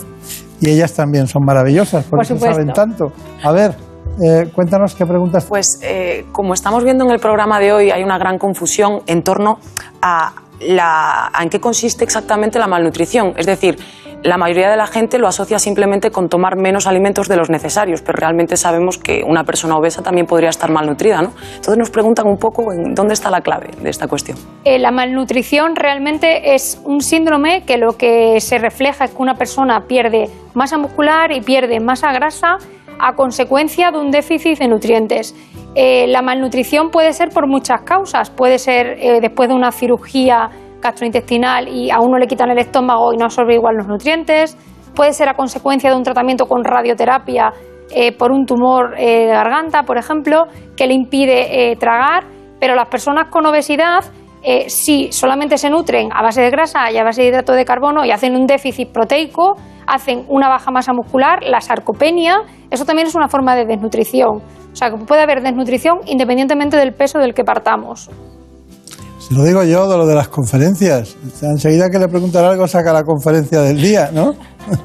y 0.59 0.69
ellas 0.69 0.93
también 0.93 1.25
son 1.25 1.43
maravillosas, 1.43 2.05
por, 2.05 2.21
eso 2.21 2.37
saben 2.37 2.71
tanto. 2.73 3.11
A 3.43 3.51
ver, 3.51 3.75
eh, 4.23 4.51
cuéntanos 4.53 4.93
qué 4.93 5.07
preguntas. 5.07 5.45
Pues 5.49 5.79
eh, 5.81 6.25
como 6.31 6.53
estamos 6.53 6.83
viendo 6.83 7.03
en 7.03 7.09
el 7.09 7.19
programa 7.19 7.59
de 7.59 7.73
hoy, 7.73 7.89
hay 7.89 8.03
una 8.03 8.19
gran 8.19 8.37
confusión 8.37 9.01
en 9.07 9.23
torno 9.23 9.57
a, 10.03 10.33
la, 10.59 11.31
a 11.33 11.41
en 11.41 11.49
qué 11.49 11.59
consiste 11.59 12.03
exactamente 12.03 12.59
la 12.59 12.67
malnutrición. 12.67 13.33
Es 13.35 13.47
decir, 13.47 13.79
la 14.23 14.37
mayoría 14.37 14.69
de 14.69 14.77
la 14.77 14.87
gente 14.87 15.17
lo 15.17 15.27
asocia 15.27 15.57
simplemente 15.57 16.11
con 16.11 16.29
tomar 16.29 16.55
menos 16.55 16.85
alimentos 16.87 17.27
de 17.27 17.35
los 17.35 17.49
necesarios, 17.49 18.01
pero 18.01 18.17
realmente 18.17 18.55
sabemos 18.55 18.97
que 18.97 19.23
una 19.25 19.43
persona 19.43 19.77
obesa 19.77 20.03
también 20.03 20.27
podría 20.27 20.49
estar 20.49 20.69
malnutrida. 20.69 21.21
¿no? 21.21 21.31
Entonces 21.55 21.77
nos 21.77 21.89
preguntan 21.89 22.27
un 22.27 22.37
poco 22.37 22.71
en 22.71 22.93
dónde 22.93 23.13
está 23.13 23.31
la 23.31 23.41
clave 23.41 23.71
de 23.81 23.89
esta 23.89 24.07
cuestión. 24.07 24.37
Eh, 24.63 24.79
la 24.79 24.91
malnutrición 24.91 25.75
realmente 25.75 26.53
es 26.53 26.79
un 26.83 27.01
síndrome 27.01 27.63
que 27.63 27.77
lo 27.77 27.97
que 27.97 28.39
se 28.41 28.57
refleja 28.59 29.05
es 29.05 29.11
que 29.11 29.21
una 29.21 29.35
persona 29.35 29.87
pierde 29.87 30.29
masa 30.53 30.77
muscular 30.77 31.31
y 31.31 31.41
pierde 31.41 31.79
masa 31.79 32.11
grasa 32.11 32.57
a 32.99 33.15
consecuencia 33.15 33.91
de 33.91 33.97
un 33.97 34.11
déficit 34.11 34.59
de 34.59 34.67
nutrientes. 34.67 35.35
Eh, 35.73 36.05
la 36.07 36.21
malnutrición 36.21 36.91
puede 36.91 37.13
ser 37.13 37.29
por 37.29 37.47
muchas 37.47 37.81
causas, 37.81 38.29
puede 38.29 38.59
ser 38.59 38.97
eh, 38.99 39.19
después 39.21 39.49
de 39.49 39.55
una 39.55 39.71
cirugía 39.71 40.49
gastrointestinal 40.81 41.67
y 41.67 41.91
a 41.91 41.99
uno 41.99 42.17
le 42.17 42.27
quitan 42.27 42.49
el 42.49 42.57
estómago 42.57 43.13
y 43.13 43.17
no 43.17 43.25
absorbe 43.25 43.55
igual 43.55 43.75
los 43.77 43.87
nutrientes. 43.87 44.57
Puede 44.95 45.13
ser 45.13 45.29
a 45.29 45.35
consecuencia 45.35 45.89
de 45.89 45.95
un 45.95 46.03
tratamiento 46.03 46.45
con 46.47 46.63
radioterapia 46.63 47.53
eh, 47.93 48.15
por 48.17 48.31
un 48.31 48.45
tumor 48.45 48.95
eh, 48.97 49.25
de 49.25 49.27
garganta, 49.27 49.83
por 49.83 49.97
ejemplo, 49.97 50.45
que 50.75 50.87
le 50.87 50.93
impide 50.93 51.71
eh, 51.71 51.75
tragar. 51.75 52.25
Pero 52.59 52.75
las 52.75 52.87
personas 52.89 53.29
con 53.29 53.45
obesidad, 53.45 54.03
si 54.67 55.11
solamente 55.11 55.57
se 55.57 55.69
nutren 55.69 56.09
a 56.13 56.21
base 56.21 56.41
de 56.41 56.49
grasa 56.51 56.91
y 56.91 56.97
a 56.97 57.03
base 57.03 57.21
de 57.21 57.29
hidrato 57.29 57.53
de 57.53 57.65
carbono 57.65 58.05
y 58.05 58.11
hacen 58.11 58.35
un 58.35 58.45
déficit 58.45 58.91
proteico, 58.91 59.55
hacen 59.87 60.25
una 60.29 60.47
baja 60.47 60.69
masa 60.69 60.93
muscular, 60.93 61.39
la 61.43 61.59
sarcopenia, 61.59 62.41
eso 62.69 62.85
también 62.85 63.07
es 63.07 63.15
una 63.15 63.27
forma 63.27 63.55
de 63.55 63.65
desnutrición. 63.65 64.37
O 64.71 64.75
sea, 64.75 64.91
puede 64.91 65.21
haber 65.21 65.41
desnutrición 65.41 66.01
independientemente 66.05 66.77
del 66.77 66.93
peso 66.93 67.17
del 67.17 67.33
que 67.33 67.43
partamos 67.43 68.09
lo 69.31 69.43
digo 69.45 69.63
yo 69.63 69.89
de 69.89 69.97
lo 69.97 70.05
de 70.05 70.15
las 70.15 70.27
conferencias. 70.27 71.15
Enseguida 71.41 71.89
que 71.89 71.99
le 71.99 72.07
preguntan 72.07 72.43
algo 72.43 72.67
saca 72.67 72.91
la 72.91 73.03
conferencia 73.03 73.61
del 73.61 73.81
día, 73.81 74.11
¿no? 74.13 74.33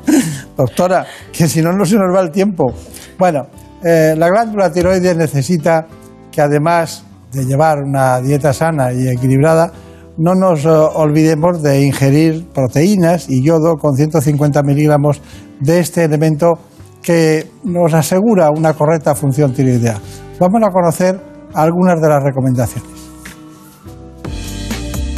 Doctora, 0.57 1.05
que 1.33 1.49
si 1.49 1.61
no, 1.63 1.73
no 1.73 1.85
se 1.85 1.97
nos 1.97 2.15
va 2.15 2.21
el 2.21 2.31
tiempo. 2.31 2.73
Bueno, 3.19 3.47
eh, 3.85 4.15
la 4.17 4.29
glándula 4.29 4.73
tiroides 4.73 5.17
necesita 5.17 5.87
que 6.31 6.41
además 6.41 7.05
de 7.33 7.45
llevar 7.45 7.79
una 7.83 8.21
dieta 8.21 8.53
sana 8.53 8.93
y 8.93 9.09
equilibrada, 9.09 9.73
no 10.17 10.35
nos 10.35 10.65
eh, 10.65 10.69
olvidemos 10.69 11.63
de 11.63 11.85
ingerir 11.85 12.47
proteínas 12.55 13.29
y 13.29 13.43
yodo 13.43 13.75
con 13.77 13.97
150 13.97 14.63
miligramos 14.63 15.21
de 15.61 15.81
este 15.81 16.05
elemento 16.05 16.55
que 17.03 17.51
nos 17.65 17.95
asegura 17.95 18.51
una 18.51 18.75
correcta 18.75 19.15
función 19.15 19.53
tiroidea. 19.53 19.99
Vamos 20.39 20.63
a 20.63 20.71
conocer 20.71 21.21
algunas 21.55 22.01
de 22.01 22.09
las 22.09 22.23
recomendaciones. 22.23 23.06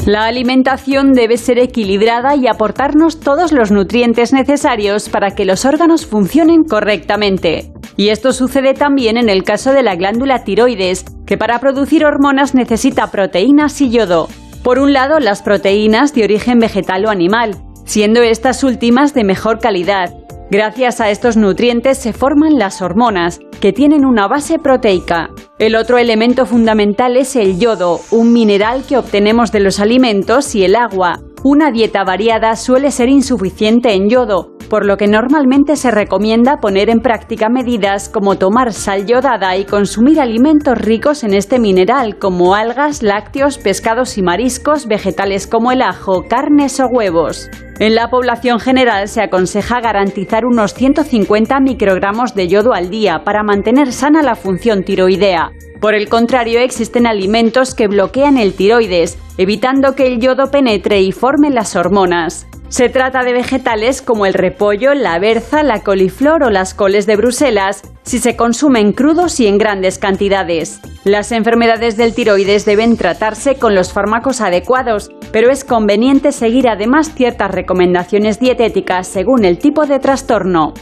La 0.09 0.25
alimentación 0.25 1.12
debe 1.12 1.37
ser 1.37 1.59
equilibrada 1.59 2.35
y 2.35 2.47
aportarnos 2.47 3.21
todos 3.21 3.53
los 3.53 3.71
nutrientes 3.71 4.33
necesarios 4.33 5.11
para 5.11 5.33
que 5.33 5.44
los 5.44 5.66
órganos 5.66 6.07
funcionen 6.07 6.64
correctamente. 6.64 7.75
Y 7.99 8.09
esto 8.09 8.33
sucede 8.33 8.73
también 8.73 9.18
en 9.18 9.29
el 9.29 9.44
caso 9.44 9.71
de 9.71 9.83
la 9.83 9.97
glándula 9.97 10.44
tiroides, 10.44 11.05
que 11.27 11.37
para 11.37 11.59
producir 11.61 12.07
hormonas 12.07 12.55
necesita 12.55 13.11
proteínas 13.11 13.83
y 13.83 13.90
yodo. 13.90 14.29
Por 14.62 14.79
un 14.79 14.94
lado, 14.94 15.21
las 15.21 15.42
proteínas 15.42 16.14
de 16.14 16.25
origen 16.25 16.59
vegetal 16.59 17.05
o 17.05 17.11
animal, 17.11 17.57
siendo 17.88 18.22
estas 18.22 18.62
últimas 18.62 19.14
de 19.14 19.24
mejor 19.24 19.59
calidad, 19.59 20.12
Gracias 20.51 21.03
a 21.03 21.11
estos 21.11 21.37
nutrientes 21.37 21.98
se 21.98 22.14
forman 22.14 22.55
las 22.55 22.81
hormonas, 22.81 23.38
que 23.61 23.74
tienen 23.74 24.07
una 24.07 24.27
base 24.29 24.59
proteica. 24.59 25.29
El 25.59 25.77
otro 25.77 25.98
elemento 25.98 26.46
fundamental 26.46 27.18
es 27.18 27.37
el 27.37 27.59
yodo, 27.59 28.01
un 28.11 28.33
mineral 28.33 28.83
que 28.88 28.96
obtenemos 28.96 29.53
de 29.53 29.61
los 29.61 29.79
alimentos 29.79 30.55
y 30.55 30.64
el 30.64 30.74
agua. 30.74 31.20
Una 31.44 31.70
dieta 31.70 32.03
variada 32.03 32.57
suele 32.57 32.90
ser 32.90 33.09
insuficiente 33.09 33.94
en 33.94 34.09
yodo, 34.09 34.57
por 34.68 34.85
lo 34.85 34.96
que 34.96 35.07
normalmente 35.07 35.77
se 35.77 35.92
recomienda 35.92 36.57
poner 36.57 36.90
en 36.90 36.98
práctica 36.98 37.48
medidas 37.48 38.09
como 38.09 38.37
tomar 38.37 38.72
sal 38.72 39.07
yodada 39.07 39.57
y 39.57 39.64
consumir 39.64 40.20
alimentos 40.20 40.77
ricos 40.77 41.22
en 41.22 41.35
este 41.35 41.61
mineral, 41.61 42.18
como 42.18 42.57
algas, 42.57 43.05
lácteos, 43.05 43.57
pescados 43.59 44.18
y 44.18 44.22
mariscos, 44.22 44.88
vegetales 44.88 45.46
como 45.46 45.70
el 45.70 45.83
ajo, 45.83 46.24
carnes 46.29 46.81
o 46.81 46.88
huevos. 46.88 47.48
En 47.79 47.94
la 47.94 48.11
población 48.11 48.59
general 48.59 49.07
se 49.07 49.22
aconseja 49.22 49.81
garantizar 49.81 50.44
unos 50.44 50.74
150 50.74 51.61
microgramos 51.61 52.35
de 52.35 52.48
yodo 52.48 52.72
al 52.74 52.90
día 52.90 53.22
para 53.24 53.44
mantener 53.44 53.92
sana 53.92 54.22
la 54.22 54.35
función 54.35 54.83
tiroidea. 54.83 55.53
Por 55.81 55.95
el 55.95 56.09
contrario, 56.09 56.61
existen 56.61 57.07
alimentos 57.07 57.75
que 57.75 57.87
bloquean 57.87 58.37
el 58.37 58.55
tiroides, 58.55 59.17
evitando 59.37 59.95
que 59.95 60.07
el 60.07 60.21
yodo 60.21 60.51
penetre 60.51 61.01
y 61.01 61.12
forme 61.12 61.51
las 61.51 61.77
hormonas. 61.77 62.49
Se 62.69 62.91
trata 62.91 63.23
de 63.23 63.33
vegetales 63.33 64.03
como 64.03 64.27
el 64.27 64.35
repollo, 64.35 64.93
la 64.93 65.19
berza, 65.19 65.62
la 65.62 65.83
coliflor 65.83 66.43
o 66.43 66.51
las 66.51 66.75
coles 66.75 67.07
de 67.07 67.17
Bruselas, 67.17 67.83
si 68.03 68.19
se 68.19 68.37
consumen 68.37 68.93
crudos 68.93 69.41
y 69.41 69.47
en 69.47 69.57
grandes 69.57 69.99
cantidades. 69.99 70.81
Las 71.05 71.33
enfermedades 71.33 71.97
del 71.97 72.14
tiroides 72.14 72.67
deben 72.67 72.99
tratarse 72.99 73.55
con 73.55 73.75
los 73.75 73.93
fármacos 73.93 74.43
adecuados, 74.43 75.11
pero 75.33 75.51
es 75.51 75.64
conveniente 75.64 76.31
seguir 76.33 76.69
además 76.69 77.14
ciertas 77.14 77.51
recomendaciones 77.51 78.38
dietéticas 78.38 79.09
según 79.09 79.47
el 79.47 79.59
tipo 79.59 79.87
de 79.87 79.99
trastorno. 79.99 80.75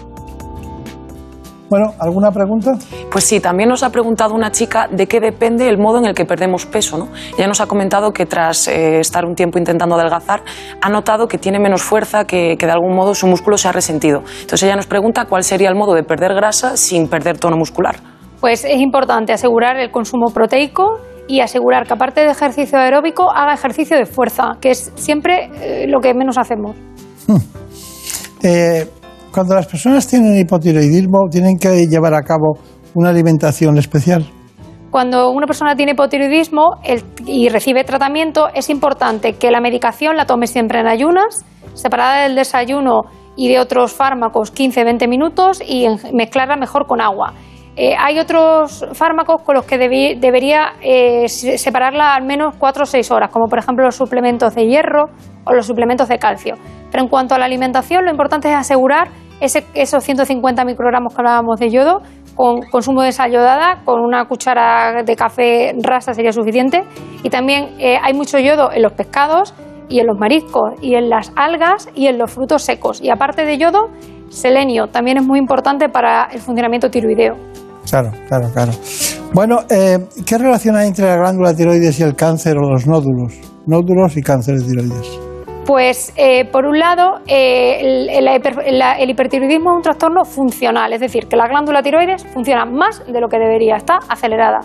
Bueno, 1.68 1.94
¿alguna 1.98 2.31
pregunta? 2.31 2.72
Pues 3.11 3.24
sí, 3.24 3.40
también 3.40 3.68
nos 3.68 3.83
ha 3.83 3.90
preguntado 3.90 4.35
una 4.35 4.52
chica 4.52 4.88
de 4.90 5.09
qué 5.09 5.18
depende 5.18 5.68
el 5.68 5.79
modo 5.79 5.98
en 5.98 6.07
el 6.07 6.14
que 6.14 6.24
perdemos 6.24 6.64
peso. 6.64 6.96
¿no? 6.96 7.09
Ella 7.37 7.48
nos 7.48 7.61
ha 7.61 7.66
comentado 7.66 8.12
que 8.12 8.24
tras 8.24 8.68
eh, 8.68 9.00
estar 9.00 9.24
un 9.24 9.35
tiempo 9.35 9.59
intentando 9.59 9.96
adelgazar, 9.96 10.42
ha 10.81 10.88
notado 10.88 11.26
que 11.26 11.38
tiene 11.38 11.59
menos 11.59 11.83
fuerza, 11.83 12.24
que, 12.24 12.57
que, 12.57 12.66
de 12.66 12.72
algún 12.72 12.94
modo 12.94 13.14
su 13.14 13.26
músculo 13.26 13.59
se 13.59 13.66
ha 13.66 13.72
resentido. 13.72 14.22
Entonces 14.40 14.62
ella 14.62 14.76
nos 14.76 14.87
pregunta 14.87 15.24
cuál 15.24 15.42
sería 15.42 15.68
el 15.68 15.74
modo 15.74 15.94
de 15.94 16.05
perder 16.05 16.35
grasa 16.35 16.76
sin 16.76 17.09
perder 17.09 17.38
tono 17.38 17.57
muscular. 17.57 17.96
Pues 18.40 18.64
es 18.64 18.81
importante 18.81 19.33
asegurar 19.33 19.76
el 19.76 19.90
consumo 19.90 20.26
proteico 20.33 21.00
y 21.26 21.40
asegurar 21.40 21.87
que 21.87 21.94
aparte 21.94 22.20
de 22.20 22.31
ejercicio 22.31 22.79
aeróbico 22.79 23.31
haga 23.31 23.55
ejercicio 23.55 23.96
de 23.96 24.07
fuerza, 24.07 24.57
que 24.61 24.70
es 24.70 24.92
siempre 24.94 25.50
eh, 25.61 25.87
lo 25.88 26.00
que 26.00 26.14
menos 26.14 26.38
hacemos. 26.38 26.76
Hmm. 27.26 27.38
Eh, 28.42 28.88
cuando 29.37 29.55
las 29.55 29.66
personas 29.66 30.09
tienen 30.09 30.35
hipotiroidismo, 30.38 31.29
tienen 31.31 31.59
que 31.59 31.87
llevar 31.87 32.14
a 32.14 32.22
cabo 32.22 32.55
una 32.94 33.11
alimentación 33.11 33.77
especial. 33.77 34.25
Cuando 34.90 35.31
una 35.31 35.46
persona 35.46 35.77
tiene 35.77 35.92
hipotiroidismo 35.92 36.81
y 37.27 37.51
recibe 37.51 37.85
tratamiento, 37.85 38.49
es 38.55 38.70
importante 38.70 39.35
que 39.35 39.51
la 39.51 39.61
medicación 39.61 40.16
la 40.16 40.25
tome 40.25 40.46
siempre 40.46 40.81
en 40.81 40.88
ayunas, 40.88 41.44
separada 41.75 42.22
del 42.22 42.35
desayuno 42.35 43.03
y 43.37 43.49
de 43.49 43.61
otros 43.61 43.92
fármacos 43.92 44.55
15-20 44.55 45.07
minutos 45.07 45.61
y 45.61 45.87
mezclarla 46.14 46.57
mejor 46.57 46.87
con 46.87 47.03
agua. 47.03 47.35
Eh, 47.77 47.94
hay 47.94 48.18
otros 48.18 48.87
fármacos 48.94 49.42
con 49.42 49.55
los 49.55 49.66
que 49.66 49.77
debería 49.77 50.72
eh, 50.81 51.29
separarla 51.29 52.14
al 52.14 52.25
menos 52.25 52.55
4 52.57 52.85
o 52.85 52.87
6 52.87 53.11
horas, 53.11 53.31
como 53.31 53.49
por 53.49 53.59
ejemplo 53.59 53.85
los 53.85 53.96
suplementos 53.96 54.55
de 54.55 54.66
hierro 54.66 55.11
o 55.44 55.53
los 55.53 55.66
suplementos 55.66 56.09
de 56.09 56.18
calcio. 56.18 56.55
Pero 56.90 57.05
en 57.05 57.11
cuanto 57.11 57.35
a 57.35 57.38
la 57.38 57.44
alimentación, 57.44 58.07
lo 58.07 58.11
importante 58.11 58.49
es 58.49 58.57
asegurar 58.57 59.09
esos 59.40 60.05
150 60.05 60.64
microgramos 60.64 61.14
que 61.14 61.20
hablábamos 61.20 61.61
de 61.61 61.70
yodo, 61.70 62.01
con 62.35 62.61
consumo 62.70 63.03
de 63.03 63.12
sal 63.12 63.33
yodada, 63.33 63.83
con 63.85 64.01
una 64.01 64.27
cuchara 64.27 65.03
de 65.03 65.16
café 65.16 65.75
rasa 65.83 66.14
sería 66.14 66.33
suficiente. 66.33 66.85
Y 67.22 67.31
también 67.31 67.75
eh, 67.79 67.99
hay 68.03 68.14
mucho 68.14 68.38
yodo 68.38 68.70
en 68.72 68.83
los 68.83 68.92
pescados 68.92 69.55
y 69.88 70.01
en 70.01 70.07
los 70.07 70.18
mariscos 70.18 70.72
y 70.81 70.94
en 70.94 71.09
las 71.09 71.33
algas 71.37 71.88
y 71.94 72.07
en 72.07 72.18
los 72.18 72.31
frutos 72.31 72.62
secos. 72.62 73.01
Y 73.01 73.11
aparte 73.11 73.44
de 73.44 73.59
yodo, 73.59 73.88
selenio 74.29 74.88
también 74.88 75.18
es 75.18 75.25
muy 75.25 75.38
importante 75.38 75.88
para 75.88 76.29
el 76.33 76.40
funcionamiento 76.40 76.90
tiroideo. 76.90 77.35
Claro, 77.88 78.11
claro, 78.29 78.49
claro. 78.53 78.72
Bueno, 79.33 79.61
eh, 79.70 79.99
¿qué 80.27 80.38
relación 80.38 80.77
hay 80.77 80.88
entre 80.88 81.07
la 81.07 81.16
glándula 81.16 81.55
tiroides 81.55 82.01
y 82.01 82.03
el 82.03 82.16
cáncer 82.16 82.57
o 82.59 82.70
los 82.70 82.87
nódulos? 82.87 83.35
Nódulos 83.66 84.16
y 84.16 84.22
cáncer 84.22 84.57
de 84.57 84.66
tiroides. 84.66 85.25
Pues, 85.66 86.12
eh, 86.16 86.44
por 86.44 86.64
un 86.64 86.79
lado, 86.79 87.22
eh, 87.26 87.81
el, 87.81 89.11
hipertiroidismo 89.11 89.70
es 89.72 89.76
un 89.76 89.83
trastorno 89.83 90.24
funcional, 90.24 90.92
es 90.92 91.00
decir, 91.00 91.26
que 91.26 91.37
la 91.37 91.48
glándula 91.48 91.83
tiroides 91.83 92.24
funciona 92.24 92.64
más 92.64 93.05
de 93.05 93.20
lo 93.20 93.26
que 93.26 93.37
debería, 93.37 93.74
está 93.74 93.98
acelerada. 94.09 94.61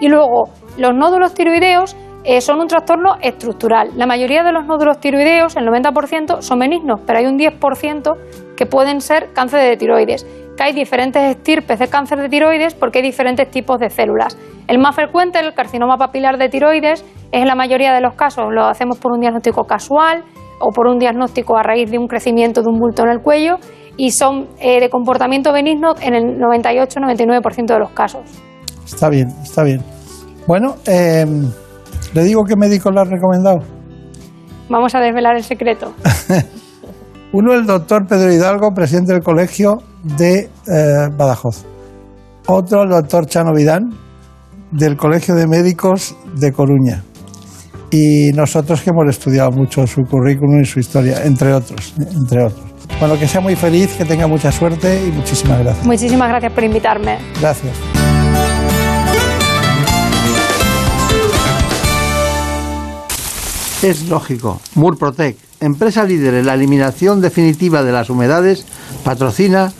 Y 0.00 0.08
luego, 0.08 0.44
los 0.78 0.94
nódulos 0.94 1.34
tiroideos 1.34 1.94
eh, 2.24 2.40
son 2.40 2.58
un 2.60 2.68
trastorno 2.68 3.16
estructural. 3.20 3.90
La 3.96 4.06
mayoría 4.06 4.42
de 4.44 4.52
los 4.52 4.64
nódulos 4.64 4.98
tiroideos, 4.98 5.56
el 5.56 5.66
90%, 5.66 6.40
son 6.40 6.58
benignos, 6.58 7.00
pero 7.06 7.18
hay 7.18 7.26
un 7.26 7.38
10% 7.38 8.16
que 8.56 8.64
pueden 8.64 9.02
ser 9.02 9.34
cáncer 9.34 9.60
de 9.60 9.76
tiroides. 9.76 10.26
Hay 10.58 10.72
diferentes 10.72 11.22
estirpes 11.22 11.78
de 11.78 11.88
cáncer 11.88 12.18
de 12.18 12.30
tiroides 12.30 12.74
porque 12.74 13.00
hay 13.00 13.04
diferentes 13.04 13.50
tipos 13.50 13.78
de 13.78 13.90
células. 13.90 14.38
El 14.68 14.78
más 14.78 14.94
frecuente, 14.94 15.38
el 15.38 15.52
carcinoma 15.52 15.98
papilar 15.98 16.38
de 16.38 16.48
tiroides, 16.48 17.02
es 17.30 17.42
en 17.42 17.46
la 17.46 17.54
mayoría 17.54 17.92
de 17.92 18.00
los 18.00 18.14
casos, 18.14 18.46
lo 18.50 18.64
hacemos 18.64 18.98
por 18.98 19.12
un 19.12 19.20
diagnóstico 19.20 19.64
casual 19.64 20.24
o 20.60 20.70
por 20.70 20.86
un 20.86 20.98
diagnóstico 20.98 21.56
a 21.56 21.62
raíz 21.62 21.90
de 21.90 21.98
un 21.98 22.06
crecimiento 22.06 22.62
de 22.62 22.68
un 22.68 22.78
bulto 22.78 23.02
en 23.02 23.10
el 23.10 23.20
cuello 23.20 23.56
y 23.96 24.10
son 24.10 24.48
eh, 24.60 24.80
de 24.80 24.90
comportamiento 24.90 25.52
benigno 25.52 25.94
en 26.00 26.14
el 26.14 26.38
98-99% 26.38 27.66
de 27.66 27.78
los 27.78 27.90
casos. 27.90 28.22
Está 28.84 29.08
bien, 29.08 29.28
está 29.42 29.62
bien. 29.62 29.82
Bueno, 30.46 30.76
em, 30.86 31.50
¿le 32.14 32.24
digo 32.24 32.44
qué 32.44 32.56
médico 32.56 32.90
le 32.90 33.00
ha 33.00 33.04
recomendado? 33.04 33.58
Vamos 34.68 34.94
a 34.94 35.00
desvelar 35.00 35.36
el 35.36 35.42
secreto. 35.42 35.92
Uno, 37.32 37.52
el 37.54 37.66
doctor 37.66 38.06
Pedro 38.06 38.32
Hidalgo, 38.32 38.72
presidente 38.72 39.12
del 39.12 39.22
colegio 39.22 39.78
de 40.02 40.48
eh, 40.68 41.08
Badajoz. 41.16 41.64
Otro, 42.46 42.82
el 42.82 42.90
doctor 42.90 43.26
Chano 43.26 43.52
Vidán, 43.52 43.90
del 44.70 44.96
Colegio 44.96 45.34
de 45.34 45.46
Médicos 45.46 46.16
de 46.34 46.52
Coruña 46.52 47.02
y 47.90 48.32
nosotros 48.32 48.80
que 48.82 48.90
hemos 48.90 49.08
estudiado 49.08 49.50
mucho 49.50 49.86
su 49.86 50.02
currículum 50.02 50.62
y 50.62 50.64
su 50.64 50.80
historia, 50.80 51.24
entre 51.24 51.52
otros, 51.52 51.94
entre 51.98 52.44
otros. 52.44 52.64
Bueno, 52.98 53.18
que 53.18 53.28
sea 53.28 53.40
muy 53.40 53.56
feliz, 53.56 53.94
que 53.96 54.04
tenga 54.04 54.26
mucha 54.26 54.50
suerte 54.50 55.06
y 55.06 55.12
muchísimas 55.12 55.60
gracias. 55.60 55.86
Muchísimas 55.86 56.28
gracias 56.28 56.52
por 56.52 56.64
invitarme. 56.64 57.18
Gracias. 57.40 57.74
Es 63.82 64.08
lógico. 64.08 64.60
Murprotec, 64.74 65.36
empresa 65.60 66.04
líder 66.04 66.34
en 66.34 66.46
la 66.46 66.54
eliminación 66.54 67.20
definitiva 67.20 67.82
de 67.82 67.92
las 67.92 68.08
humedades, 68.08 68.66
patrocina 69.04 69.72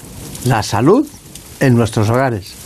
la 0.45 0.63
salud 0.63 1.07
en 1.61 1.75
nuestros 1.75 2.11
hogares. 2.11 2.66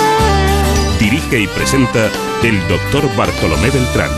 Dirige 1.01 1.39
y 1.39 1.47
presenta 1.47 2.11
el 2.43 2.59
doctor 2.67 3.03
Bartolomé 3.17 3.71
Beltrán. 3.71 4.11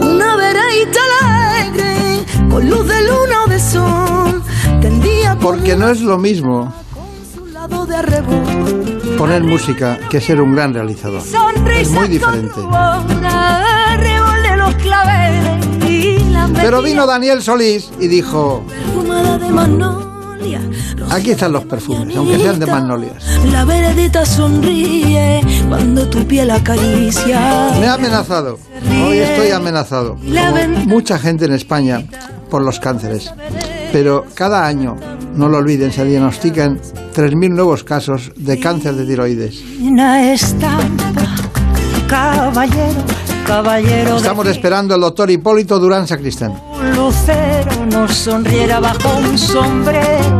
Una 0.00 0.36
veredita 0.36 1.00
alegre, 1.20 2.24
con 2.50 2.68
luz 2.68 2.88
de 2.88 3.02
luna 3.02 3.44
o 3.46 3.48
de 3.48 3.60
sol, 3.60 4.42
tendía 4.80 5.36
por 5.36 5.58
Porque 5.58 5.76
no 5.76 5.88
es 5.88 6.00
lo 6.00 6.18
mismo 6.18 6.82
poner 9.18 9.44
música 9.44 9.98
que 10.10 10.20
ser 10.20 10.40
un 10.40 10.54
gran 10.54 10.74
realizador. 10.74 11.22
Es 11.78 11.90
muy 11.90 12.08
diferente. 12.08 12.60
Pero 16.54 16.82
vino 16.82 17.06
Daniel 17.06 17.42
Solís 17.42 17.90
y 18.00 18.08
dijo, 18.08 18.64
aquí 21.10 21.30
están 21.30 21.52
los 21.52 21.64
perfumes, 21.64 22.16
aunque 22.16 22.38
sean 22.38 22.58
de 22.58 22.66
magnolias. 22.66 23.24
La 23.50 23.64
veredita 23.64 24.26
sonríe 24.26 25.40
cuando 25.68 26.08
tu 26.08 26.26
piel 26.26 26.50
acaricia. 26.50 27.70
Me 27.80 27.86
ha 27.86 27.94
amenazado, 27.94 28.58
hoy 29.04 29.18
estoy 29.18 29.50
amenazado, 29.50 30.16
como 30.16 30.86
mucha 30.86 31.18
gente 31.18 31.44
en 31.44 31.52
España, 31.52 32.04
por 32.50 32.62
los 32.62 32.78
cánceres. 32.80 33.32
Pero 33.92 34.24
cada 34.34 34.66
año, 34.66 34.96
no 35.34 35.48
lo 35.48 35.58
olviden, 35.58 35.92
se 35.92 36.04
diagnostican 36.04 36.80
3.000 37.14 37.50
nuevos 37.50 37.84
casos 37.84 38.32
de 38.36 38.58
cáncer 38.58 38.94
de 38.94 39.04
tiroides. 39.04 39.62
Estamos 44.16 44.46
esperando 44.46 44.94
al 44.94 45.00
doctor 45.00 45.30
Hipólito 45.30 45.78
Durán 45.78 46.06
Sacristán. 46.06 46.54
Lucero 46.96 47.86
nos 47.90 48.14
sonriera 48.14 48.80
bajo 48.80 49.18
un 49.18 49.36
sombrero. 49.36 50.38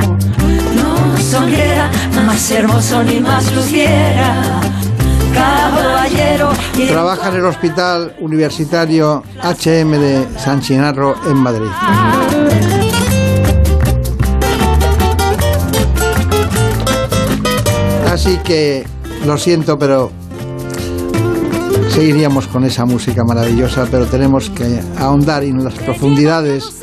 No 0.74 1.18
sonriera, 1.18 1.90
más 2.24 2.50
hermoso 2.50 3.02
ni 3.02 3.20
más 3.20 3.54
luciera. 3.54 4.60
Caballero. 5.34 6.52
Trabaja 6.88 7.28
en 7.28 7.36
el 7.36 7.44
Hospital 7.44 8.16
Universitario 8.20 9.22
HM 9.42 9.90
de 9.90 10.26
San 10.38 10.60
Chinarro 10.60 11.14
en 11.26 11.36
Madrid. 11.36 11.70
Así 18.24 18.38
que 18.44 18.84
lo 19.26 19.36
siento, 19.36 19.76
pero 19.76 20.12
seguiríamos 21.88 22.46
con 22.46 22.62
esa 22.62 22.84
música 22.84 23.24
maravillosa, 23.24 23.88
pero 23.90 24.06
tenemos 24.06 24.48
que 24.48 24.78
ahondar 24.96 25.42
en 25.42 25.64
las 25.64 25.74
profundidades 25.74 26.80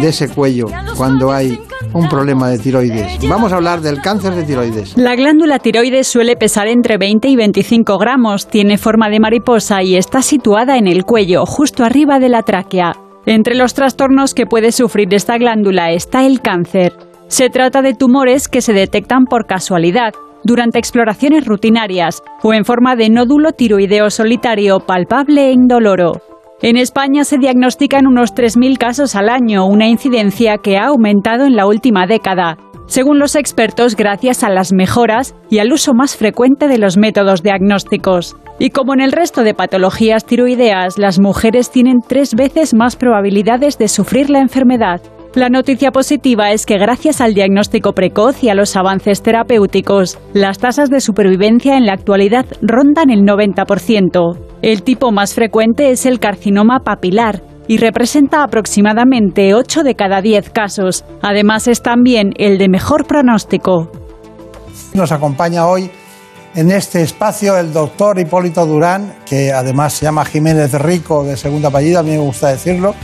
de 0.00 0.08
ese 0.08 0.30
cuello 0.30 0.68
cuando 0.96 1.32
hay 1.32 1.60
un 1.92 2.08
problema 2.08 2.48
de 2.48 2.58
tiroides. 2.58 3.18
Vamos 3.28 3.52
a 3.52 3.56
hablar 3.56 3.82
del 3.82 4.00
cáncer 4.00 4.34
de 4.34 4.44
tiroides. 4.44 4.96
La 4.96 5.16
glándula 5.16 5.58
tiroides 5.58 6.06
suele 6.06 6.34
pesar 6.36 6.66
entre 6.66 6.96
20 6.96 7.28
y 7.28 7.36
25 7.36 7.98
gramos, 7.98 8.48
tiene 8.48 8.78
forma 8.78 9.10
de 9.10 9.20
mariposa 9.20 9.82
y 9.82 9.96
está 9.96 10.22
situada 10.22 10.78
en 10.78 10.86
el 10.86 11.04
cuello, 11.04 11.44
justo 11.44 11.84
arriba 11.84 12.18
de 12.18 12.30
la 12.30 12.42
tráquea. 12.42 12.94
Entre 13.26 13.54
los 13.54 13.74
trastornos 13.74 14.32
que 14.32 14.46
puede 14.46 14.72
sufrir 14.72 15.12
esta 15.12 15.36
glándula 15.36 15.90
está 15.90 16.24
el 16.24 16.40
cáncer. 16.40 16.94
Se 17.28 17.50
trata 17.50 17.82
de 17.82 17.92
tumores 17.92 18.48
que 18.48 18.62
se 18.62 18.72
detectan 18.72 19.26
por 19.26 19.46
casualidad, 19.46 20.14
durante 20.44 20.78
exploraciones 20.78 21.46
rutinarias 21.46 22.22
o 22.42 22.54
en 22.54 22.64
forma 22.64 22.96
de 22.96 23.10
nódulo 23.10 23.52
tiroideo 23.52 24.10
solitario 24.10 24.80
palpable 24.80 25.48
e 25.48 25.52
indoloro. 25.52 26.20
En 26.62 26.76
España 26.76 27.24
se 27.24 27.38
diagnostican 27.38 28.06
unos 28.06 28.34
3.000 28.34 28.76
casos 28.76 29.14
al 29.14 29.30
año, 29.30 29.66
una 29.66 29.88
incidencia 29.88 30.58
que 30.58 30.76
ha 30.76 30.88
aumentado 30.88 31.46
en 31.46 31.56
la 31.56 31.66
última 31.66 32.06
década, 32.06 32.58
según 32.86 33.18
los 33.18 33.36
expertos 33.36 33.94
gracias 33.94 34.42
a 34.42 34.50
las 34.50 34.72
mejoras 34.72 35.34
y 35.48 35.60
al 35.60 35.72
uso 35.72 35.94
más 35.94 36.16
frecuente 36.16 36.66
de 36.66 36.76
los 36.76 36.98
métodos 36.98 37.42
diagnósticos. 37.42 38.36
Y 38.58 38.70
como 38.70 38.92
en 38.92 39.00
el 39.00 39.12
resto 39.12 39.42
de 39.42 39.54
patologías 39.54 40.26
tiroideas, 40.26 40.98
las 40.98 41.20
mujeres 41.20 41.70
tienen 41.70 42.00
tres 42.06 42.34
veces 42.34 42.74
más 42.74 42.96
probabilidades 42.96 43.78
de 43.78 43.88
sufrir 43.88 44.28
la 44.28 44.40
enfermedad. 44.40 45.00
La 45.34 45.48
noticia 45.48 45.92
positiva 45.92 46.50
es 46.50 46.66
que 46.66 46.76
gracias 46.76 47.20
al 47.20 47.34
diagnóstico 47.34 47.92
precoz 47.92 48.42
y 48.42 48.48
a 48.48 48.54
los 48.54 48.74
avances 48.74 49.22
terapéuticos, 49.22 50.18
las 50.34 50.58
tasas 50.58 50.90
de 50.90 51.00
supervivencia 51.00 51.76
en 51.76 51.86
la 51.86 51.92
actualidad 51.92 52.46
rondan 52.62 53.10
el 53.10 53.20
90%. 53.20 54.38
El 54.62 54.82
tipo 54.82 55.12
más 55.12 55.34
frecuente 55.34 55.92
es 55.92 56.04
el 56.04 56.18
carcinoma 56.18 56.80
papilar 56.80 57.42
y 57.68 57.76
representa 57.76 58.42
aproximadamente 58.42 59.54
8 59.54 59.84
de 59.84 59.94
cada 59.94 60.20
10 60.20 60.50
casos. 60.50 61.04
Además 61.22 61.68
es 61.68 61.80
también 61.80 62.32
el 62.36 62.58
de 62.58 62.68
mejor 62.68 63.06
pronóstico. 63.06 63.88
Nos 64.94 65.12
acompaña 65.12 65.68
hoy 65.68 65.92
en 66.54 66.70
este 66.70 67.02
espacio 67.02 67.56
el 67.56 67.72
doctor 67.72 68.18
Hipólito 68.18 68.66
Durán, 68.66 69.14
que 69.24 69.52
además 69.52 69.92
se 69.92 70.04
llama 70.04 70.24
Jiménez 70.24 70.72
Rico 70.72 71.24
de 71.24 71.36
segunda 71.36 71.68
apellido, 71.68 72.00
a 72.00 72.02
mí 72.02 72.10
me 72.10 72.18
gusta 72.18 72.48
decirlo, 72.48 72.94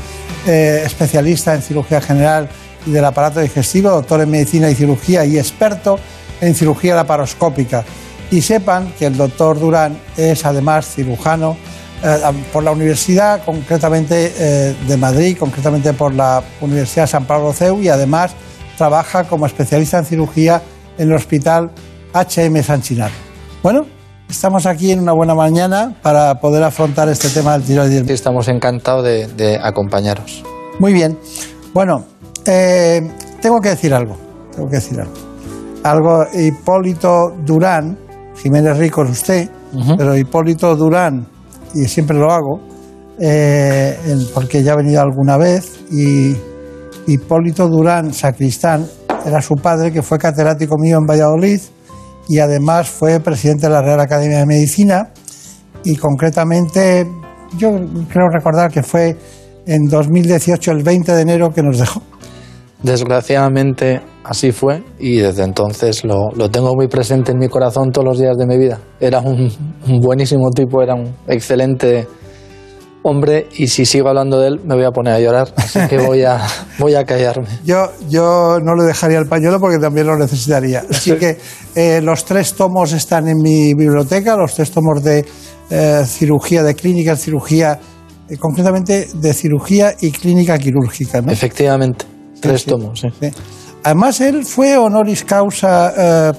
eh, 0.46 0.82
especialista 0.84 1.54
en 1.54 1.62
cirugía 1.62 2.00
general 2.00 2.48
y 2.86 2.90
del 2.90 3.04
aparato 3.04 3.40
digestivo, 3.40 3.90
doctor 3.90 4.20
en 4.20 4.30
medicina 4.30 4.70
y 4.70 4.74
cirugía 4.74 5.24
y 5.24 5.38
experto 5.38 5.98
en 6.40 6.54
cirugía 6.54 6.94
laparoscópica. 6.96 7.84
Y 8.30 8.42
sepan 8.42 8.92
que 8.98 9.06
el 9.06 9.16
doctor 9.16 9.58
Durán 9.58 9.96
es 10.16 10.44
además 10.44 10.86
cirujano 10.86 11.56
eh, 12.02 12.18
por 12.52 12.64
la 12.64 12.72
Universidad, 12.72 13.44
concretamente 13.44 14.32
eh, 14.36 14.76
de 14.86 14.96
Madrid, 14.96 15.36
concretamente 15.38 15.92
por 15.92 16.12
la 16.12 16.42
Universidad 16.60 17.06
San 17.06 17.24
Pablo 17.24 17.52
CEU 17.52 17.80
y 17.80 17.88
además 17.88 18.32
trabaja 18.76 19.24
como 19.24 19.46
especialista 19.46 19.98
en 19.98 20.04
cirugía 20.04 20.62
en 20.98 21.08
el 21.08 21.14
Hospital 21.14 21.70
HM 22.12 22.62
San 22.62 22.82
Chinaro. 22.82 23.25
Bueno, 23.66 23.84
estamos 24.30 24.64
aquí 24.64 24.92
en 24.92 25.00
una 25.00 25.12
buena 25.12 25.34
mañana 25.34 25.92
para 26.00 26.36
poder 26.36 26.62
afrontar 26.62 27.08
este 27.08 27.28
tema 27.30 27.54
del 27.54 27.66
tiroides. 27.66 28.08
Estamos 28.08 28.46
encantados 28.46 29.02
de, 29.02 29.26
de 29.26 29.58
acompañaros. 29.60 30.44
Muy 30.78 30.92
bien. 30.92 31.18
Bueno, 31.74 32.04
eh, 32.44 33.00
tengo 33.42 33.58
que 33.60 33.70
decir 33.70 33.92
algo. 33.92 34.16
Tengo 34.54 34.68
que 34.68 34.76
decir 34.76 35.00
algo. 35.00 35.12
Algo, 35.82 36.26
Hipólito 36.32 37.32
Durán, 37.44 37.98
Jiménez 38.40 38.78
Rico 38.78 39.02
es 39.02 39.10
usted, 39.10 39.50
pero 39.98 40.16
Hipólito 40.16 40.76
Durán, 40.76 41.26
y 41.74 41.88
siempre 41.88 42.16
lo 42.16 42.30
hago, 42.30 42.60
eh, 43.18 43.98
porque 44.32 44.62
ya 44.62 44.74
ha 44.74 44.76
venido 44.76 45.00
alguna 45.02 45.36
vez, 45.38 45.80
y 45.90 46.36
Hipólito 47.08 47.66
Durán 47.66 48.14
Sacristán 48.14 48.86
era 49.26 49.42
su 49.42 49.56
padre, 49.56 49.90
que 49.90 50.02
fue 50.02 50.18
catedrático 50.18 50.76
mío 50.78 50.98
en 50.98 51.04
Valladolid, 51.04 51.60
y 52.28 52.38
además 52.38 52.88
fue 52.88 53.20
presidente 53.20 53.66
de 53.66 53.72
la 53.72 53.82
Real 53.82 54.00
Academia 54.00 54.38
de 54.38 54.46
Medicina, 54.46 55.12
y 55.84 55.96
concretamente, 55.96 57.06
yo 57.56 57.70
creo 58.08 58.28
recordar 58.28 58.70
que 58.72 58.82
fue 58.82 59.16
en 59.66 59.84
2018, 59.84 60.72
el 60.72 60.82
20 60.82 61.12
de 61.12 61.22
enero, 61.22 61.50
que 61.50 61.62
nos 61.62 61.78
dejó. 61.78 62.02
Desgraciadamente 62.82 64.02
así 64.22 64.52
fue 64.52 64.82
y 64.98 65.18
desde 65.18 65.44
entonces 65.44 66.04
lo, 66.04 66.30
lo 66.36 66.50
tengo 66.50 66.74
muy 66.74 66.88
presente 66.88 67.32
en 67.32 67.38
mi 67.38 67.48
corazón 67.48 67.90
todos 67.90 68.04
los 68.04 68.18
días 68.18 68.36
de 68.36 68.46
mi 68.46 68.58
vida. 68.58 68.78
Era 69.00 69.20
un, 69.20 69.50
un 69.88 70.00
buenísimo 70.00 70.50
tipo, 70.50 70.82
era 70.82 70.94
un 70.94 71.14
excelente 71.26 72.06
hombre 73.08 73.48
y 73.56 73.68
si 73.68 73.86
sigo 73.86 74.08
hablando 74.08 74.38
de 74.40 74.48
él 74.48 74.60
me 74.64 74.74
voy 74.74 74.84
a 74.84 74.90
poner 74.90 75.14
a 75.14 75.20
llorar, 75.20 75.52
así 75.56 75.78
que 75.88 75.98
voy 75.98 76.22
a, 76.22 76.40
voy 76.78 76.94
a 76.94 77.04
callarme. 77.04 77.46
Yo, 77.64 77.90
yo 78.08 78.58
no 78.62 78.74
le 78.74 78.84
dejaría 78.84 79.18
el 79.18 79.26
pañuelo 79.26 79.60
porque 79.60 79.78
también 79.78 80.06
lo 80.06 80.16
necesitaría. 80.16 80.84
Así 80.90 81.12
que 81.12 81.38
eh, 81.74 82.00
los 82.02 82.24
tres 82.24 82.54
tomos 82.54 82.92
están 82.92 83.28
en 83.28 83.38
mi 83.38 83.74
biblioteca, 83.74 84.36
los 84.36 84.54
tres 84.54 84.70
tomos 84.70 85.02
de 85.02 85.24
eh, 85.70 86.02
cirugía, 86.06 86.62
de 86.62 86.74
clínica, 86.74 87.16
cirugía, 87.16 87.78
eh, 88.28 88.36
concretamente 88.36 89.08
de 89.14 89.32
cirugía 89.32 89.94
y 90.00 90.10
clínica 90.10 90.58
quirúrgica. 90.58 91.20
¿no? 91.20 91.30
Efectivamente, 91.32 92.06
tres 92.40 92.64
tomos. 92.64 93.00
sí. 93.00 93.08
Sí. 93.20 93.30
Además, 93.84 94.20
él 94.20 94.44
fue 94.44 94.76
honoris 94.76 95.22
causa, 95.22 96.34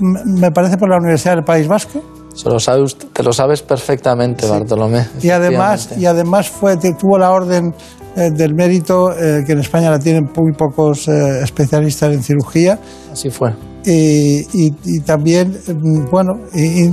me 0.00 0.50
parece, 0.52 0.78
por 0.78 0.88
la 0.88 0.96
Universidad 0.96 1.34
del 1.34 1.44
País 1.44 1.68
Vasco. 1.68 2.02
Se 2.34 2.48
lo 2.48 2.58
sabe 2.58 2.82
usted- 2.82 3.08
te 3.12 3.22
lo 3.22 3.32
sabes 3.32 3.62
perfectamente, 3.62 4.46
Bartolomé. 4.46 5.06
Y 5.22 5.30
además, 5.30 5.90
y 5.98 6.06
además 6.06 6.48
fue, 6.48 6.76
tuvo 6.76 7.18
la 7.18 7.30
orden 7.30 7.74
eh, 8.16 8.30
del 8.30 8.54
mérito, 8.54 9.10
eh, 9.12 9.42
que 9.46 9.52
en 9.52 9.60
España 9.60 9.90
la 9.90 9.98
tienen 9.98 10.24
muy 10.36 10.52
pocos 10.52 11.08
eh, 11.08 11.40
especialistas 11.42 12.12
en 12.12 12.22
cirugía. 12.22 12.78
Así 13.12 13.30
fue. 13.30 13.52
y, 13.84 14.42
y- 14.52 14.74
y 14.84 15.00
también, 15.00 15.58
mm, 15.66 16.10
bueno, 16.10 16.34
y- 16.54 16.90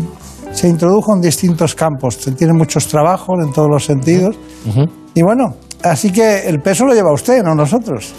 se 0.52 0.68
introdujo 0.68 1.14
en 1.14 1.22
distintos 1.22 1.76
campos. 1.76 2.18
Tiene 2.36 2.54
muchos 2.54 2.88
trabajos 2.88 3.36
en 3.46 3.54
todos 3.54 3.68
los 3.70 3.86
sentidos. 3.86 4.36
Y 5.14 5.22
bueno, 5.22 5.54
así 5.84 6.12
que 6.12 6.48
el 6.50 6.60
peso 6.62 6.86
lo 6.86 6.94
lleva 6.96 7.14
usted, 7.14 7.44
no 7.44 7.54
nosotros. 7.54 8.12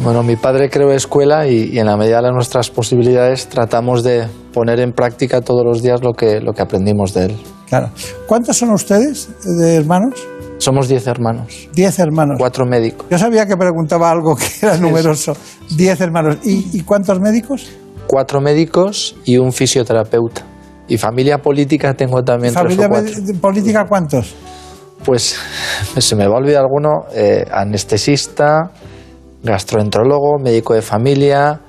Bueno, 0.00 0.22
mi 0.22 0.36
padre 0.36 0.68
creó 0.68 0.92
escuela 0.92 1.46
y, 1.48 1.70
y 1.72 1.78
en 1.78 1.86
la 1.86 1.96
medida 1.96 2.20
de 2.20 2.30
nuestras 2.32 2.68
posibilidades 2.68 3.46
tratamos 3.48 4.02
de 4.02 4.26
poner 4.56 4.80
en 4.80 4.92
práctica 4.92 5.42
todos 5.42 5.62
los 5.66 5.82
días 5.82 6.00
lo 6.02 6.14
que, 6.14 6.40
lo 6.40 6.54
que 6.54 6.62
aprendimos 6.62 7.12
de 7.12 7.26
él. 7.26 7.36
Claro. 7.68 7.90
¿Cuántos 8.26 8.56
son 8.56 8.70
ustedes 8.70 9.28
de 9.44 9.74
hermanos? 9.74 10.14
Somos 10.56 10.88
diez 10.88 11.06
hermanos, 11.06 11.68
Diez 11.74 11.98
hermanos. 11.98 12.36
cuatro 12.38 12.64
médicos, 12.64 13.06
Yo 13.10 13.18
sabía 13.18 13.44
que 13.46 13.54
preguntaba 13.58 14.10
algo 14.10 14.34
que 14.34 14.46
era 14.62 14.78
numeroso. 14.78 15.36
Diez 15.76 16.00
hermanos. 16.00 16.38
¿Y, 16.42 16.78
y 16.78 16.80
cuántos 16.80 17.20
médicos? 17.20 17.66
cuatro 18.06 18.40
médicos 18.40 19.14
y 19.26 19.36
un 19.36 19.52
fisioterapeuta. 19.52 20.42
Y 20.88 20.96
familia 20.96 21.36
política 21.38 21.92
tengo 21.92 22.22
también 22.24 22.54
tres 22.54 22.62
¿Familia 22.62 22.86
o 22.86 22.88
cuatro. 22.88 23.40
política 23.42 23.84
cuántos? 23.86 24.34
Pues 25.04 25.36
se 25.98 26.16
me 26.16 26.26
va 26.26 26.36
a 26.36 26.38
olvidar 26.38 26.62
alguno, 26.62 27.04
eh, 27.12 27.44
anestesista, 27.50 28.70
gastroenterólogo, 29.42 30.38
médico 30.42 30.72
de 30.72 30.80
familia, 30.82 31.60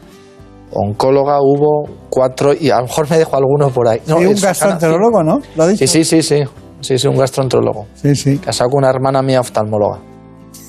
oncóloga, 0.72 1.40
hubo 1.42 1.90
cuatro 2.10 2.54
y 2.54 2.70
a 2.70 2.78
lo 2.78 2.84
mejor 2.84 3.10
me 3.10 3.18
dejo 3.18 3.36
alguno 3.38 3.70
por 3.70 3.88
ahí. 3.88 4.00
No, 4.08 4.22
y 4.22 4.26
un 4.26 4.34
es- 4.34 4.42
gastroenterólogo, 4.44 5.24
¿no? 5.24 5.40
¿Lo 5.56 5.64
ha 5.64 5.68
dicho? 5.68 5.86
Sí, 5.88 6.04
sí, 6.04 6.22
sí, 6.22 6.22
sí, 6.22 6.44
sí, 6.82 6.98
sí, 6.98 7.08
un 7.08 7.18
gastroenterólogo. 7.18 7.86
Sí, 7.96 8.16
sí. 8.16 8.38
Casado 8.38 8.70
con 8.70 8.80
una 8.80 8.90
hermana 8.90 9.22
mía 9.22 9.40
oftalmóloga. 9.40 10.00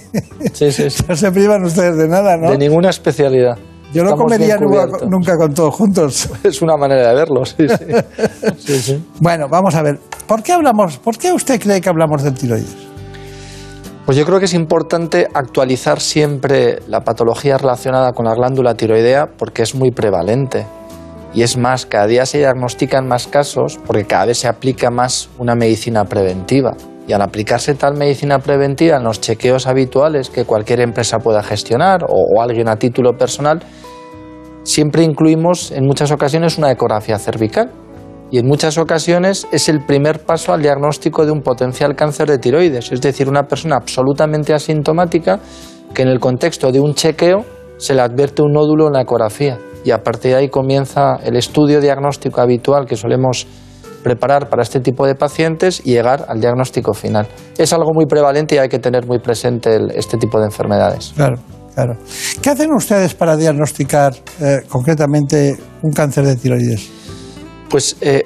Sí, 0.53 0.71
sí, 0.71 0.89
sí. 0.89 1.03
No 1.07 1.15
se 1.15 1.31
privan 1.31 1.63
ustedes 1.63 1.97
de 1.97 2.07
nada, 2.07 2.37
¿no? 2.37 2.51
De 2.51 2.57
ninguna 2.57 2.89
especialidad. 2.89 3.57
Yo 3.93 4.03
no 4.03 4.09
Estamos 4.11 4.31
comería 4.31 4.57
bien 4.57 4.69
nunca, 5.09 5.37
con 5.37 5.53
todos 5.53 5.73
juntos. 5.75 6.29
Es 6.43 6.61
una 6.61 6.77
manera 6.77 7.09
de 7.09 7.15
verlo, 7.15 7.43
sí, 7.45 7.67
sí. 7.67 7.85
Sí, 8.57 8.79
sí. 8.79 9.05
Bueno, 9.19 9.47
vamos 9.49 9.75
a 9.75 9.81
ver. 9.83 9.99
¿Por 10.27 10.43
qué 10.43 10.53
hablamos? 10.53 10.97
¿Por 10.97 11.17
qué 11.17 11.33
usted 11.33 11.59
cree 11.59 11.81
que 11.81 11.89
hablamos 11.89 12.23
del 12.23 12.33
tiroides? 12.35 12.75
Pues 14.05 14.17
yo 14.17 14.25
creo 14.25 14.39
que 14.39 14.45
es 14.45 14.55
importante 14.55 15.27
actualizar 15.31 15.99
siempre 15.99 16.79
la 16.87 17.01
patología 17.01 17.57
relacionada 17.57 18.13
con 18.13 18.25
la 18.25 18.33
glándula 18.33 18.73
tiroidea 18.73 19.27
porque 19.37 19.61
es 19.61 19.75
muy 19.75 19.91
prevalente. 19.91 20.65
Y 21.35 21.43
es 21.43 21.55
más, 21.55 21.85
cada 21.85 22.07
día 22.07 22.25
se 22.25 22.39
diagnostican 22.39 23.07
más 23.07 23.27
casos 23.27 23.79
porque 23.85 24.05
cada 24.05 24.25
vez 24.25 24.39
se 24.39 24.47
aplica 24.47 24.89
más 24.89 25.29
una 25.37 25.55
medicina 25.55 26.03
preventiva. 26.05 26.75
Y 27.07 27.13
al 27.13 27.21
aplicarse 27.21 27.75
tal 27.75 27.95
medicina 27.95 28.39
preventiva 28.39 28.97
en 28.97 29.03
los 29.03 29.21
chequeos 29.21 29.67
habituales 29.67 30.31
que 30.31 30.45
cualquier 30.45 30.81
empresa 30.81 31.19
pueda 31.19 31.43
gestionar 31.43 32.03
o, 32.03 32.25
o 32.35 32.41
alguien 32.41 32.69
a 32.69 32.77
título 32.77 33.13
personal, 33.13 33.61
siempre 34.63 35.03
incluimos 35.03 35.71
en 35.71 35.85
muchas 35.85 36.11
ocasiones 36.11 36.57
una 36.57 36.71
ecografía 36.71 37.19
cervical. 37.19 37.71
Y 38.31 38.39
en 38.39 38.47
muchas 38.47 38.77
ocasiones 38.77 39.45
es 39.51 39.67
el 39.67 39.85
primer 39.85 40.19
paso 40.19 40.53
al 40.53 40.61
diagnóstico 40.61 41.25
de 41.25 41.31
un 41.31 41.41
potencial 41.41 41.95
cáncer 41.95 42.29
de 42.29 42.37
tiroides, 42.37 42.91
es 42.91 43.01
decir, 43.01 43.27
una 43.27 43.43
persona 43.43 43.75
absolutamente 43.75 44.53
asintomática 44.53 45.39
que 45.93 46.03
en 46.03 46.07
el 46.07 46.19
contexto 46.19 46.71
de 46.71 46.79
un 46.79 46.95
chequeo 46.95 47.43
se 47.77 47.93
le 47.93 48.01
advierte 48.01 48.41
un 48.41 48.53
nódulo 48.53 48.87
en 48.87 48.93
la 48.93 49.01
ecografía 49.01 49.59
y 49.83 49.91
a 49.91 50.01
partir 50.01 50.31
de 50.31 50.37
ahí 50.37 50.49
comienza 50.49 51.17
el 51.23 51.35
estudio 51.35 51.81
diagnóstico 51.81 52.39
habitual 52.39 52.85
que 52.85 52.95
solemos 52.95 53.47
preparar 54.03 54.49
para 54.49 54.63
este 54.63 54.79
tipo 54.79 55.05
de 55.05 55.15
pacientes 55.15 55.81
y 55.83 55.91
llegar 55.91 56.25
al 56.27 56.39
diagnóstico 56.39 56.93
final. 56.93 57.27
Es 57.57 57.73
algo 57.73 57.91
muy 57.93 58.05
prevalente 58.05 58.55
y 58.55 58.57
hay 58.59 58.69
que 58.69 58.79
tener 58.79 59.05
muy 59.05 59.19
presente 59.19 59.77
este 59.93 60.17
tipo 60.17 60.39
de 60.39 60.45
enfermedades. 60.45 61.11
Claro, 61.15 61.35
claro. 61.75 61.97
¿Qué 62.41 62.49
hacen 62.49 62.71
ustedes 62.73 63.13
para 63.13 63.35
diagnosticar 63.35 64.13
eh, 64.39 64.61
concretamente 64.69 65.55
un 65.81 65.91
cáncer 65.91 66.25
de 66.25 66.35
tiroides? 66.35 66.89
Pues 67.71 67.95
eh, 68.01 68.25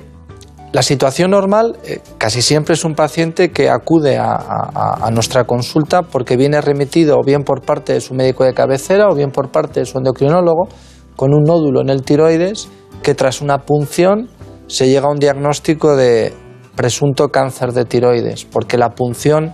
la 0.74 0.82
situación 0.82 1.32
normal 1.32 1.78
eh, 1.86 2.02
casi 2.18 2.42
siempre 2.42 2.74
es 2.74 2.84
un 2.84 2.96
paciente 2.96 3.52
que 3.52 3.70
acude 3.70 4.18
a, 4.18 4.34
a- 4.34 5.12
nuestra 5.12 5.46
consulta 5.46 6.02
porque 6.02 6.36
viene 6.36 6.60
remitido 6.60 7.18
o 7.20 7.24
bien 7.24 7.44
por 7.44 7.62
parte 7.62 7.94
de 7.94 8.02
su 8.02 8.14
médico 8.14 8.44
de 8.44 8.54
cabecera 8.54 9.08
o 9.08 9.16
bien 9.16 9.32
por 9.32 9.52
parte 9.52 9.80
de 9.82 9.86
su 9.86 9.98
endocrinólogo 10.00 10.68
con 11.16 11.34
un 11.34 11.44
nódulo 11.44 11.80
en 11.82 11.90
el 11.90 12.02
tiroides 12.04 12.68
que 13.04 13.14
tras 13.14 13.42
una 13.42 13.60
punción 13.60 14.28
se 14.68 14.90
llega 14.90 15.08
a 15.08 15.12
un 15.12 15.20
diagnóstico 15.20 15.96
de 15.96 16.34
presunto 16.76 17.30
cáncer 17.30 17.72
de 17.72 17.86
tiroides 17.86 18.44
porque 18.44 18.78
la 18.78 18.90
punción 18.90 19.54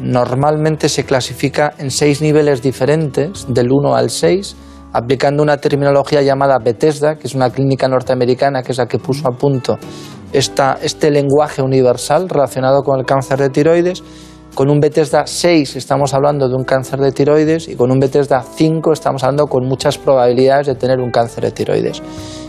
normalmente 0.00 0.88
se 0.88 1.04
clasifica 1.04 1.72
en 1.78 1.90
seis 1.90 2.20
niveles 2.20 2.62
diferentes, 2.62 3.46
del 3.48 3.72
1 3.72 3.94
al 3.96 4.10
6, 4.10 4.56
aplicando 4.92 5.42
una 5.42 5.56
terminología 5.58 6.22
llamada 6.22 6.58
Bethesda, 6.58 7.16
que 7.16 7.26
es 7.26 7.34
una 7.34 7.50
clínica 7.50 7.88
norteamericana 7.88 8.62
que 8.62 8.72
es 8.72 8.78
la 8.78 8.86
que 8.86 8.98
puso 8.98 9.28
a 9.28 9.36
punto 9.36 9.78
esta- 10.32 10.78
este 10.82 11.10
lenguaje 11.10 11.62
universal 11.62 12.28
relacionado 12.28 12.82
con 12.82 12.98
el 12.98 13.04
cáncer 13.06 13.38
de 13.38 13.50
tiroides. 13.50 14.02
Con 14.54 14.70
un 14.70 14.80
Bethesda 14.80 15.26
6 15.26 15.76
estamos 15.76 16.14
hablando 16.14 16.48
de 16.48 16.54
un 16.56 16.64
cáncer 16.64 16.98
de 16.98 17.12
tiroides 17.12 17.68
y 17.68 17.76
con 17.76 17.92
un 17.92 18.00
Bethesda 18.00 18.42
5 18.42 18.92
estamos 18.92 19.22
hablando 19.22 19.46
con 19.46 19.66
muchas 19.66 19.98
probabilidades 19.98 20.66
de 20.66 20.74
tener 20.74 20.98
un 20.98 21.10
cáncer 21.10 21.44
de 21.44 21.52
tiroides. 21.52 22.02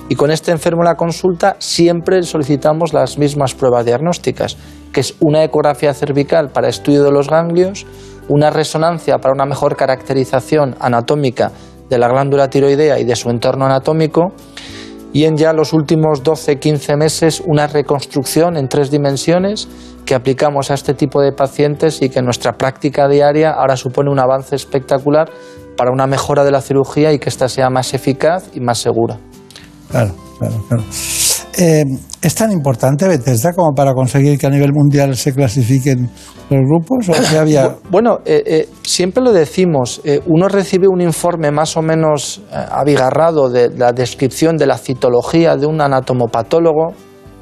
Y 0.08 0.16
con 0.16 0.32
este 0.32 0.52
enfermo 0.52 0.82
en 0.82 0.88
la 0.88 0.96
consulta 0.96 1.56
siempre 1.60 2.24
solicitamos 2.24 2.94
las 2.94 3.18
mismas 3.20 3.54
pruebas 3.54 3.86
diagnósticas. 3.86 4.58
que 4.92 5.02
es 5.02 5.14
una 5.20 5.44
ecografía 5.44 5.94
cervical 5.94 6.50
para 6.50 6.68
estudio 6.68 7.04
de 7.04 7.12
los 7.12 7.30
ganglios, 7.30 7.86
una 8.28 8.50
resonancia 8.50 9.20
para 9.20 9.36
una 9.36 9.46
mejor 9.46 9.76
caracterización 9.76 10.76
anatómica 10.80 11.52
de 11.90 11.98
la 11.98 12.08
glándula 12.08 12.50
tiroidea 12.50 13.00
y 13.00 13.04
de 13.04 13.16
su 13.16 13.30
entorno 13.30 13.66
anatómico, 13.66 14.34
y 15.12 15.26
en 15.26 15.38
ya 15.38 15.54
los 15.54 15.74
últimos 15.74 16.24
12-15 16.24 16.98
meses 16.98 17.42
una 17.46 17.68
reconstrucción 17.68 18.58
en 18.58 18.68
tres 18.68 18.92
dimensiones 18.92 19.68
que 20.06 20.16
aplicamos 20.16 20.72
a 20.72 20.76
este 20.76 20.94
tipo 20.94 21.22
de 21.22 21.32
pacientes 21.32 22.02
y 22.02 22.10
que 22.10 22.22
nuestra 22.22 22.54
práctica 22.54 23.08
diaria 23.08 23.52
ahora 23.52 23.76
supone 23.76 24.12
un 24.12 24.20
avance 24.20 24.56
espectacular 24.56 25.30
para 25.76 25.92
una 25.92 26.08
mejora 26.08 26.44
de 26.44 26.52
la 26.52 26.62
cirugía 26.62 27.14
y 27.14 27.20
que 27.20 27.30
ésta 27.30 27.48
sea 27.48 27.70
más 27.70 27.94
eficaz 27.94 28.50
y 28.54 28.60
más 28.60 28.78
segura. 28.80 29.18
Claro, 29.90 30.14
claro, 30.38 30.56
claro. 30.68 30.84
Eh, 31.62 31.84
¿Es 32.22 32.36
tan 32.36 32.54
importante 32.54 33.06
Bethesda 33.06 33.52
como 33.52 33.74
para 33.74 33.94
conseguir 33.94 34.40
que 34.40 34.48
a 34.48 34.50
nivel 34.50 34.72
mundial 34.74 35.18
se 35.18 35.34
clasifiquen 35.34 36.10
los 36.50 36.62
grupos? 36.62 37.10
¿O 37.10 37.38
había... 37.38 37.76
Bueno, 37.90 38.20
eh, 38.24 38.44
eh, 38.46 38.70
siempre 38.82 39.22
lo 39.22 39.34
decimos, 39.34 40.02
uno 40.26 40.48
recibe 40.48 40.88
un 40.88 41.02
informe 41.02 41.52
más 41.52 41.76
o 41.76 41.82
menos 41.82 42.42
abigarrado 42.52 43.50
de 43.50 43.70
la 43.76 43.92
descripción 43.92 44.56
de 44.56 44.68
la 44.68 44.78
citología 44.78 45.58
de 45.58 45.66
un 45.66 45.82
anatomopatólogo, 45.82 46.94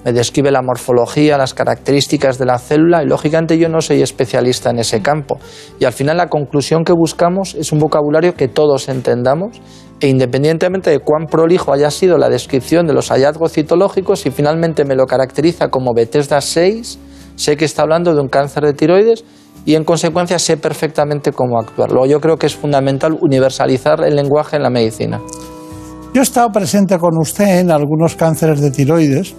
me 0.04 0.14
describe 0.14 0.52
la 0.52 0.62
morfología, 0.62 1.38
las 1.38 1.54
características 1.54 2.38
de 2.40 2.46
la 2.46 2.58
célula 2.58 3.04
y 3.04 3.08
lógicamente 3.08 3.58
yo 3.58 3.68
no 3.68 3.82
soy 3.82 4.02
especialista 4.02 4.70
en 4.70 4.80
ese 4.80 5.02
campo. 5.02 5.38
Y 5.80 5.86
al 5.86 5.94
final 5.94 6.18
la 6.18 6.28
conclusión 6.28 6.84
que 6.84 6.94
buscamos 6.94 7.56
es 7.56 7.72
un 7.72 7.80
vocabulario 7.80 8.34
que 8.34 8.48
todos 8.48 8.90
entendamos 8.90 9.60
e 10.00 10.08
independientemente 10.08 10.90
de 10.90 11.00
cuán 11.00 11.26
prolijo 11.26 11.74
haya 11.74 11.90
sido 11.90 12.18
la 12.18 12.30
descripción 12.30 12.86
de 12.86 12.94
los 12.94 13.10
hallazgos 13.10 13.54
citológicos, 13.54 14.22
si 14.22 14.32
finalmente 14.32 14.86
me 14.86 14.96
lo 14.96 15.06
caracteriza 15.06 15.70
como 15.70 15.94
Bethesda 15.94 16.40
6, 16.40 17.00
sé 17.36 17.58
que 17.58 17.66
está 17.66 17.82
hablando 17.82 18.14
de 18.14 18.22
un 18.22 18.28
cáncer 18.28 18.64
de 18.64 18.74
tiroides 18.74 19.24
y 19.66 19.76
en 19.76 19.84
consecuencia 19.84 20.40
sé 20.40 20.58
perfectamente 20.58 21.32
cómo 21.32 21.60
actuar. 21.60 21.92
Luego 21.92 22.06
yo 22.06 22.22
creo 22.22 22.38
que 22.38 22.46
es 22.46 22.56
fundamental 22.56 23.18
universalizar 23.20 24.04
el 24.04 24.16
lenguaje 24.16 24.56
en 24.56 24.64
la 24.64 24.70
medicina. 24.70 25.20
Yo 26.14 26.22
he 26.22 26.24
estado 26.24 26.50
presente 26.50 26.98
con 26.98 27.18
usted 27.20 27.60
en 27.60 27.72
algunos 27.72 28.16
cánceres 28.16 28.62
de 28.62 28.72
tiroides 28.72 29.36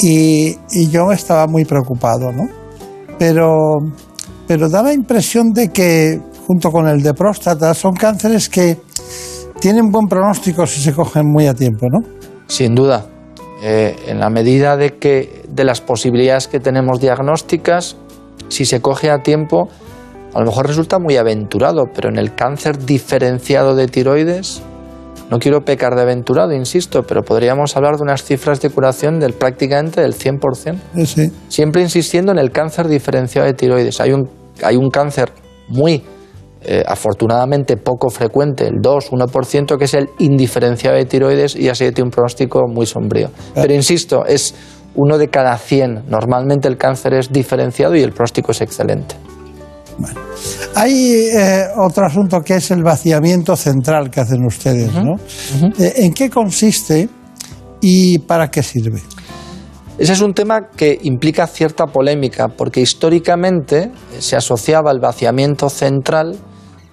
y, 0.00 0.56
y, 0.72 0.90
yo 0.90 1.12
estaba 1.12 1.46
muy 1.46 1.64
preocupado, 1.64 2.32
¿no? 2.32 2.48
Pero, 3.18 3.78
pero 4.48 4.68
da 4.68 4.82
la 4.82 4.92
impresión 4.92 5.52
de 5.52 5.68
que, 5.68 6.18
junto 6.46 6.70
con 6.70 6.88
el 6.88 7.02
de 7.02 7.14
próstata, 7.14 7.72
son 7.72 7.92
cánceres 7.92 8.48
que 8.48 8.78
tienen 9.62 9.92
buen 9.92 10.08
pronóstico 10.08 10.66
si 10.66 10.80
se 10.80 10.92
cogen 10.92 11.30
muy 11.30 11.46
a 11.46 11.54
tiempo, 11.54 11.86
¿no? 11.88 12.00
Sin 12.48 12.74
duda. 12.74 13.06
Eh, 13.62 13.94
en 14.08 14.18
la 14.18 14.28
medida 14.28 14.76
de 14.76 14.98
que 14.98 15.44
de 15.48 15.62
las 15.62 15.80
posibilidades 15.80 16.48
que 16.48 16.58
tenemos 16.58 16.98
diagnósticas, 16.98 17.96
si 18.48 18.64
se 18.64 18.80
coge 18.80 19.08
a 19.08 19.22
tiempo, 19.22 19.68
a 20.34 20.40
lo 20.40 20.46
mejor 20.46 20.66
resulta 20.66 20.98
muy 20.98 21.16
aventurado, 21.16 21.84
pero 21.94 22.08
en 22.08 22.18
el 22.18 22.34
cáncer 22.34 22.84
diferenciado 22.84 23.76
de 23.76 23.86
tiroides, 23.86 24.62
no 25.30 25.38
quiero 25.38 25.60
pecar 25.60 25.94
de 25.94 26.02
aventurado, 26.02 26.52
insisto, 26.52 27.04
pero 27.04 27.22
podríamos 27.22 27.76
hablar 27.76 27.94
de 27.98 28.02
unas 28.02 28.24
cifras 28.24 28.60
de 28.60 28.68
curación 28.70 29.20
del 29.20 29.32
prácticamente 29.32 30.00
del 30.00 30.14
100%. 30.14 31.06
Sí. 31.06 31.30
Siempre 31.46 31.82
insistiendo 31.82 32.32
en 32.32 32.38
el 32.38 32.50
cáncer 32.50 32.88
diferenciado 32.88 33.46
de 33.46 33.54
tiroides. 33.54 34.00
Hay 34.00 34.10
un, 34.10 34.28
hay 34.64 34.74
un 34.74 34.90
cáncer 34.90 35.30
muy 35.68 36.02
eh, 36.64 36.82
afortunadamente 36.86 37.76
poco 37.76 38.08
frecuente, 38.08 38.66
el 38.66 38.76
2-1%, 38.76 39.76
que 39.76 39.84
es 39.84 39.94
el 39.94 40.08
indiferenciado 40.18 40.96
de 40.96 41.04
tiroides 41.04 41.56
y 41.56 41.68
así 41.68 41.90
tiene 41.92 42.08
un 42.08 42.10
pronóstico 42.10 42.62
muy 42.68 42.86
sombrío. 42.86 43.30
Pero 43.54 43.74
insisto, 43.74 44.24
es 44.24 44.54
uno 44.94 45.18
de 45.18 45.28
cada 45.28 45.56
100. 45.56 46.04
Normalmente 46.08 46.68
el 46.68 46.76
cáncer 46.76 47.14
es 47.14 47.32
diferenciado 47.32 47.96
y 47.96 48.02
el 48.02 48.12
pronóstico 48.12 48.52
es 48.52 48.60
excelente. 48.60 49.16
Hay 50.74 51.12
eh, 51.34 51.64
otro 51.78 52.06
asunto 52.06 52.40
que 52.40 52.56
es 52.56 52.70
el 52.70 52.82
vaciamiento 52.82 53.56
central 53.56 54.10
que 54.10 54.20
hacen 54.20 54.44
ustedes, 54.44 54.92
¿no? 54.92 55.16
Eh, 55.78 55.92
¿En 55.96 56.14
qué 56.14 56.30
consiste 56.30 57.08
y 57.80 58.18
para 58.20 58.50
qué 58.50 58.62
sirve? 58.62 59.02
Ese 59.98 60.14
es 60.14 60.20
un 60.20 60.32
tema 60.32 60.68
que 60.74 60.98
implica 61.02 61.46
cierta 61.46 61.86
polémica, 61.86 62.48
porque 62.48 62.80
históricamente 62.80 63.90
se 64.18 64.36
asociaba 64.36 64.90
el 64.90 65.00
vaciamiento 65.00 65.68
central 65.68 66.38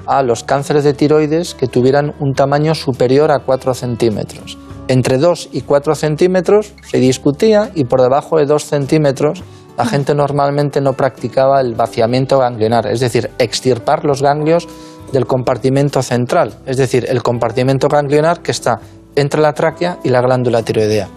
a 0.09 0.23
los 0.23 0.43
cánceres 0.43 0.83
de 0.83 0.93
tiroides 0.93 1.53
que 1.53 1.67
tuvieran 1.67 2.15
un 2.19 2.33
tamaño 2.33 2.73
superior 2.73 3.31
a 3.31 3.39
4 3.45 3.75
centímetros. 3.75 4.57
Entre 4.87 5.19
2 5.19 5.49
y 5.51 5.61
4 5.61 5.93
centímetros 5.93 6.73
se 6.81 6.97
discutía 6.97 7.69
y 7.75 7.83
por 7.83 8.01
debajo 8.01 8.39
de 8.39 8.47
2 8.47 8.63
centímetros 8.63 9.43
la 9.77 9.85
gente 9.85 10.15
normalmente 10.15 10.81
no 10.81 10.93
practicaba 10.93 11.61
el 11.61 11.75
vaciamiento 11.75 12.39
ganglionar, 12.39 12.87
es 12.87 12.99
decir, 12.99 13.29
extirpar 13.37 14.03
los 14.03 14.23
ganglios 14.23 14.67
del 15.13 15.27
compartimento 15.27 16.01
central, 16.01 16.55
es 16.65 16.77
decir, 16.77 17.05
el 17.07 17.21
compartimento 17.21 17.87
ganglionar 17.87 18.41
que 18.41 18.51
está 18.51 18.79
entre 19.15 19.41
la 19.41 19.53
tráquea 19.53 19.99
y 20.03 20.09
la 20.09 20.21
glándula 20.21 20.63
tiroidea. 20.63 21.07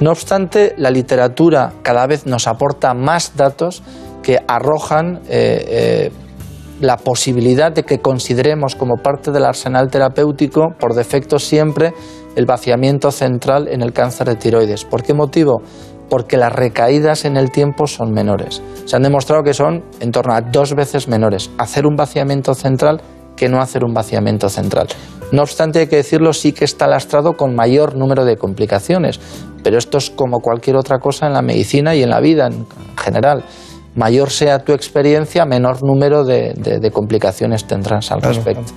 No 0.00 0.10
obstante, 0.10 0.74
la 0.76 0.90
literatura 0.90 1.74
cada 1.82 2.06
vez 2.08 2.26
nos 2.26 2.48
aporta 2.48 2.92
más 2.92 3.36
datos 3.36 3.82
que 4.22 4.40
arrojan 4.46 5.20
eh, 5.28 6.10
eh, 6.10 6.10
la 6.80 6.96
posibilidad 6.96 7.72
de 7.72 7.84
que 7.84 8.00
consideremos 8.00 8.74
como 8.74 8.96
parte 8.96 9.30
del 9.30 9.44
arsenal 9.44 9.90
terapéutico, 9.90 10.74
por 10.78 10.94
defecto 10.94 11.38
siempre, 11.38 11.94
el 12.36 12.46
vaciamiento 12.46 13.10
central 13.10 13.68
en 13.68 13.82
el 13.82 13.92
cáncer 13.92 14.28
de 14.28 14.36
tiroides. 14.36 14.84
¿Por 14.84 15.02
qué 15.02 15.14
motivo? 15.14 15.62
Porque 16.10 16.36
las 16.36 16.52
recaídas 16.52 17.24
en 17.24 17.36
el 17.36 17.50
tiempo 17.50 17.86
son 17.86 18.12
menores. 18.12 18.62
Se 18.84 18.96
han 18.96 19.02
demostrado 19.02 19.42
que 19.42 19.54
son 19.54 19.82
en 20.00 20.12
torno 20.12 20.34
a 20.34 20.42
dos 20.42 20.74
veces 20.74 21.08
menores 21.08 21.50
hacer 21.58 21.86
un 21.86 21.96
vaciamiento 21.96 22.54
central 22.54 23.00
que 23.36 23.48
no 23.48 23.60
hacer 23.60 23.84
un 23.84 23.92
vaciamiento 23.92 24.48
central. 24.48 24.88
No 25.32 25.42
obstante, 25.42 25.80
hay 25.80 25.86
que 25.88 25.96
decirlo, 25.96 26.32
sí 26.32 26.52
que 26.52 26.64
está 26.64 26.86
lastrado 26.86 27.32
con 27.32 27.54
mayor 27.54 27.96
número 27.96 28.24
de 28.24 28.36
complicaciones, 28.36 29.18
pero 29.64 29.76
esto 29.76 29.98
es 29.98 30.10
como 30.10 30.38
cualquier 30.38 30.76
otra 30.76 30.98
cosa 30.98 31.26
en 31.26 31.32
la 31.32 31.42
medicina 31.42 31.94
y 31.94 32.02
en 32.02 32.10
la 32.10 32.20
vida 32.20 32.46
en 32.46 32.66
general 32.96 33.44
mayor 33.96 34.30
sea 34.30 34.58
tu 34.58 34.72
experiencia, 34.72 35.44
menor 35.44 35.82
número 35.82 36.24
de, 36.24 36.90
complicaciones 36.92 37.66
tendrás 37.66 38.12
al 38.12 38.22
respecto. 38.22 38.72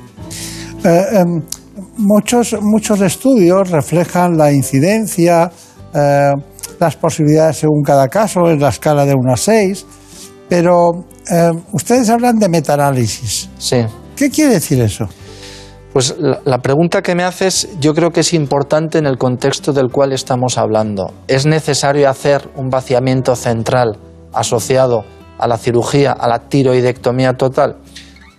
Eh, 0.83 1.19
em, 1.19 1.41
muchos, 1.97 2.55
muchos 2.61 3.01
estudios 3.01 3.69
reflejan 3.69 4.37
la 4.37 4.51
incidencia, 4.51 5.51
eh, 5.93 6.31
las 6.79 6.95
posibilidades 6.95 7.57
según 7.57 7.83
cada 7.83 8.07
caso, 8.07 8.49
en 8.49 8.59
la 8.59 8.69
escala 8.69 9.05
de 9.05 9.13
1 9.13 9.33
a 9.33 9.37
6, 9.37 9.85
pero 10.47 11.05
em, 11.27 11.61
ustedes 11.73 12.09
hablan 12.09 12.39
de 12.39 12.47
metaanálisis. 12.47 13.49
Sí. 13.57 13.85
¿Qué 14.15 14.29
quiere 14.29 14.53
decir 14.53 14.81
eso? 14.81 15.07
Pues 15.91 16.15
la, 16.19 16.39
la, 16.45 16.59
pregunta 16.59 17.01
que 17.01 17.15
me 17.15 17.23
haces 17.23 17.67
yo 17.79 17.93
creo 17.95 18.11
que 18.11 18.19
es 18.19 18.33
importante 18.33 18.99
en 18.99 19.07
el 19.07 19.17
contexto 19.17 19.73
del 19.73 19.89
cual 19.91 20.13
estamos 20.13 20.57
hablando. 20.57 21.13
¿Es 21.27 21.45
necesario 21.45 22.09
hacer 22.09 22.47
un 22.55 22.69
vaciamiento 22.69 23.35
central 23.35 23.97
asociado 24.33 25.03
a 25.37 25.47
la 25.47 25.57
cirugía, 25.57 26.11
a 26.11 26.27
la 26.27 26.39
tiroidectomía 26.49 27.33
total? 27.33 27.77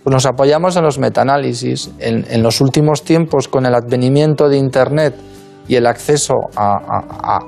Pues 0.03 0.13
nos 0.13 0.25
apoyamos 0.25 0.75
en 0.77 0.83
los 0.83 0.97
metaanálisis. 0.97 1.91
En, 1.99 2.41
los 2.41 2.59
últimos 2.59 3.03
tiempos, 3.03 3.47
con 3.47 3.65
el 3.65 3.75
advenimiento 3.75 4.49
de 4.49 4.57
Internet 4.57 5.15
y 5.67 5.75
el 5.75 5.85
acceso 5.85 6.33
a, 6.55 7.39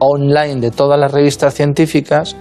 online 0.00 0.60
de 0.60 0.70
todas 0.72 0.98
las 0.98 1.12
revistas 1.12 1.54
científicas, 1.54 2.34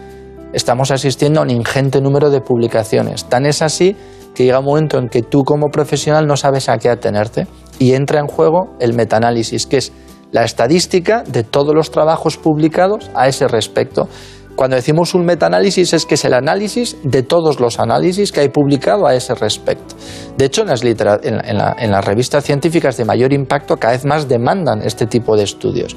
estamos 0.51 0.89
asistiendo 0.89 1.41
a 1.41 1.43
un 1.43 1.51
ingente 1.51 2.01
número 2.01 2.31
de 2.31 2.41
publicaciones. 2.41 3.25
Tan 3.25 3.45
es 3.45 3.61
así 3.61 3.95
que 4.33 4.45
llega 4.45 4.59
un 4.59 4.65
momento 4.65 4.97
en 4.97 5.09
que 5.09 5.21
tú 5.21 5.43
como 5.43 5.67
profesional 5.67 6.25
no 6.25 6.37
sabes 6.37 6.67
a 6.67 6.77
qué 6.77 6.89
atenerte 6.89 7.47
y 7.77 7.93
entra 7.93 8.19
en 8.19 8.27
juego 8.27 8.75
el 8.79 8.93
metaanálisis, 8.93 9.67
que 9.67 9.77
es 9.77 9.93
la 10.31 10.43
estadística 10.43 11.23
de 11.23 11.43
todos 11.43 11.73
los 11.73 11.91
trabajos 11.91 12.37
publicados 12.37 13.11
a 13.13 13.27
ese 13.27 13.47
respecto. 13.47 14.09
Cuando 14.55 14.77
decimos 14.77 15.13
un 15.13 15.25
metaanálisis 15.25 15.93
es 15.93 16.05
que 16.05 16.15
es 16.15 16.23
el 16.23 16.33
análisis 16.33 16.97
de 17.03 17.23
todos 17.23 17.59
los 17.59 17.79
análisis 17.79 18.31
que 18.31 18.39
hay 18.39 18.49
publicado 18.49 19.05
a 19.05 19.13
ese 19.13 19.35
respecto. 19.35 19.95
De 20.37 20.45
hecho, 20.45 20.63
en 20.63 21.91
las, 21.91 22.05
revistas 22.05 22.43
científicas 22.43 22.95
de 22.95 23.03
mayor 23.03 23.33
impacto 23.33 23.75
cada 23.75 23.93
vez 23.93 24.05
más 24.05 24.29
demandan 24.29 24.81
este 24.81 25.07
tipo 25.07 25.35
de 25.35 25.43
estudios. 25.43 25.95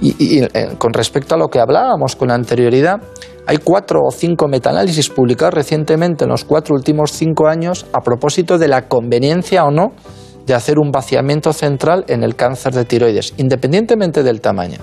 Y, 0.00 0.42
eh, 0.42 0.48
con 0.78 0.94
respecto 0.94 1.34
a 1.34 1.38
lo 1.38 1.48
que 1.48 1.60
hablábamos 1.60 2.16
con 2.16 2.30
anterioridad, 2.30 2.96
hay 3.46 3.58
cuatro 3.58 4.00
o 4.02 4.10
cinco 4.10 4.48
metaanálisis 4.48 5.10
publicados 5.10 5.54
recientemente 5.54 6.24
en 6.24 6.30
los 6.30 6.44
cuatro 6.44 6.74
últimos 6.74 7.12
cinco 7.12 7.46
años 7.46 7.86
a 7.92 8.00
propósito 8.00 8.58
de 8.58 8.68
la 8.68 8.88
conveniencia 8.88 9.64
o 9.64 9.70
no 9.70 9.92
de 10.46 10.54
hacer 10.54 10.78
un 10.78 10.90
vaciamiento 10.90 11.52
central 11.52 12.04
en 12.08 12.22
el 12.22 12.36
cáncer 12.36 12.72
de 12.72 12.86
tiroides, 12.86 13.34
independientemente 13.36 14.22
del 14.22 14.40
tamaño. 14.40 14.78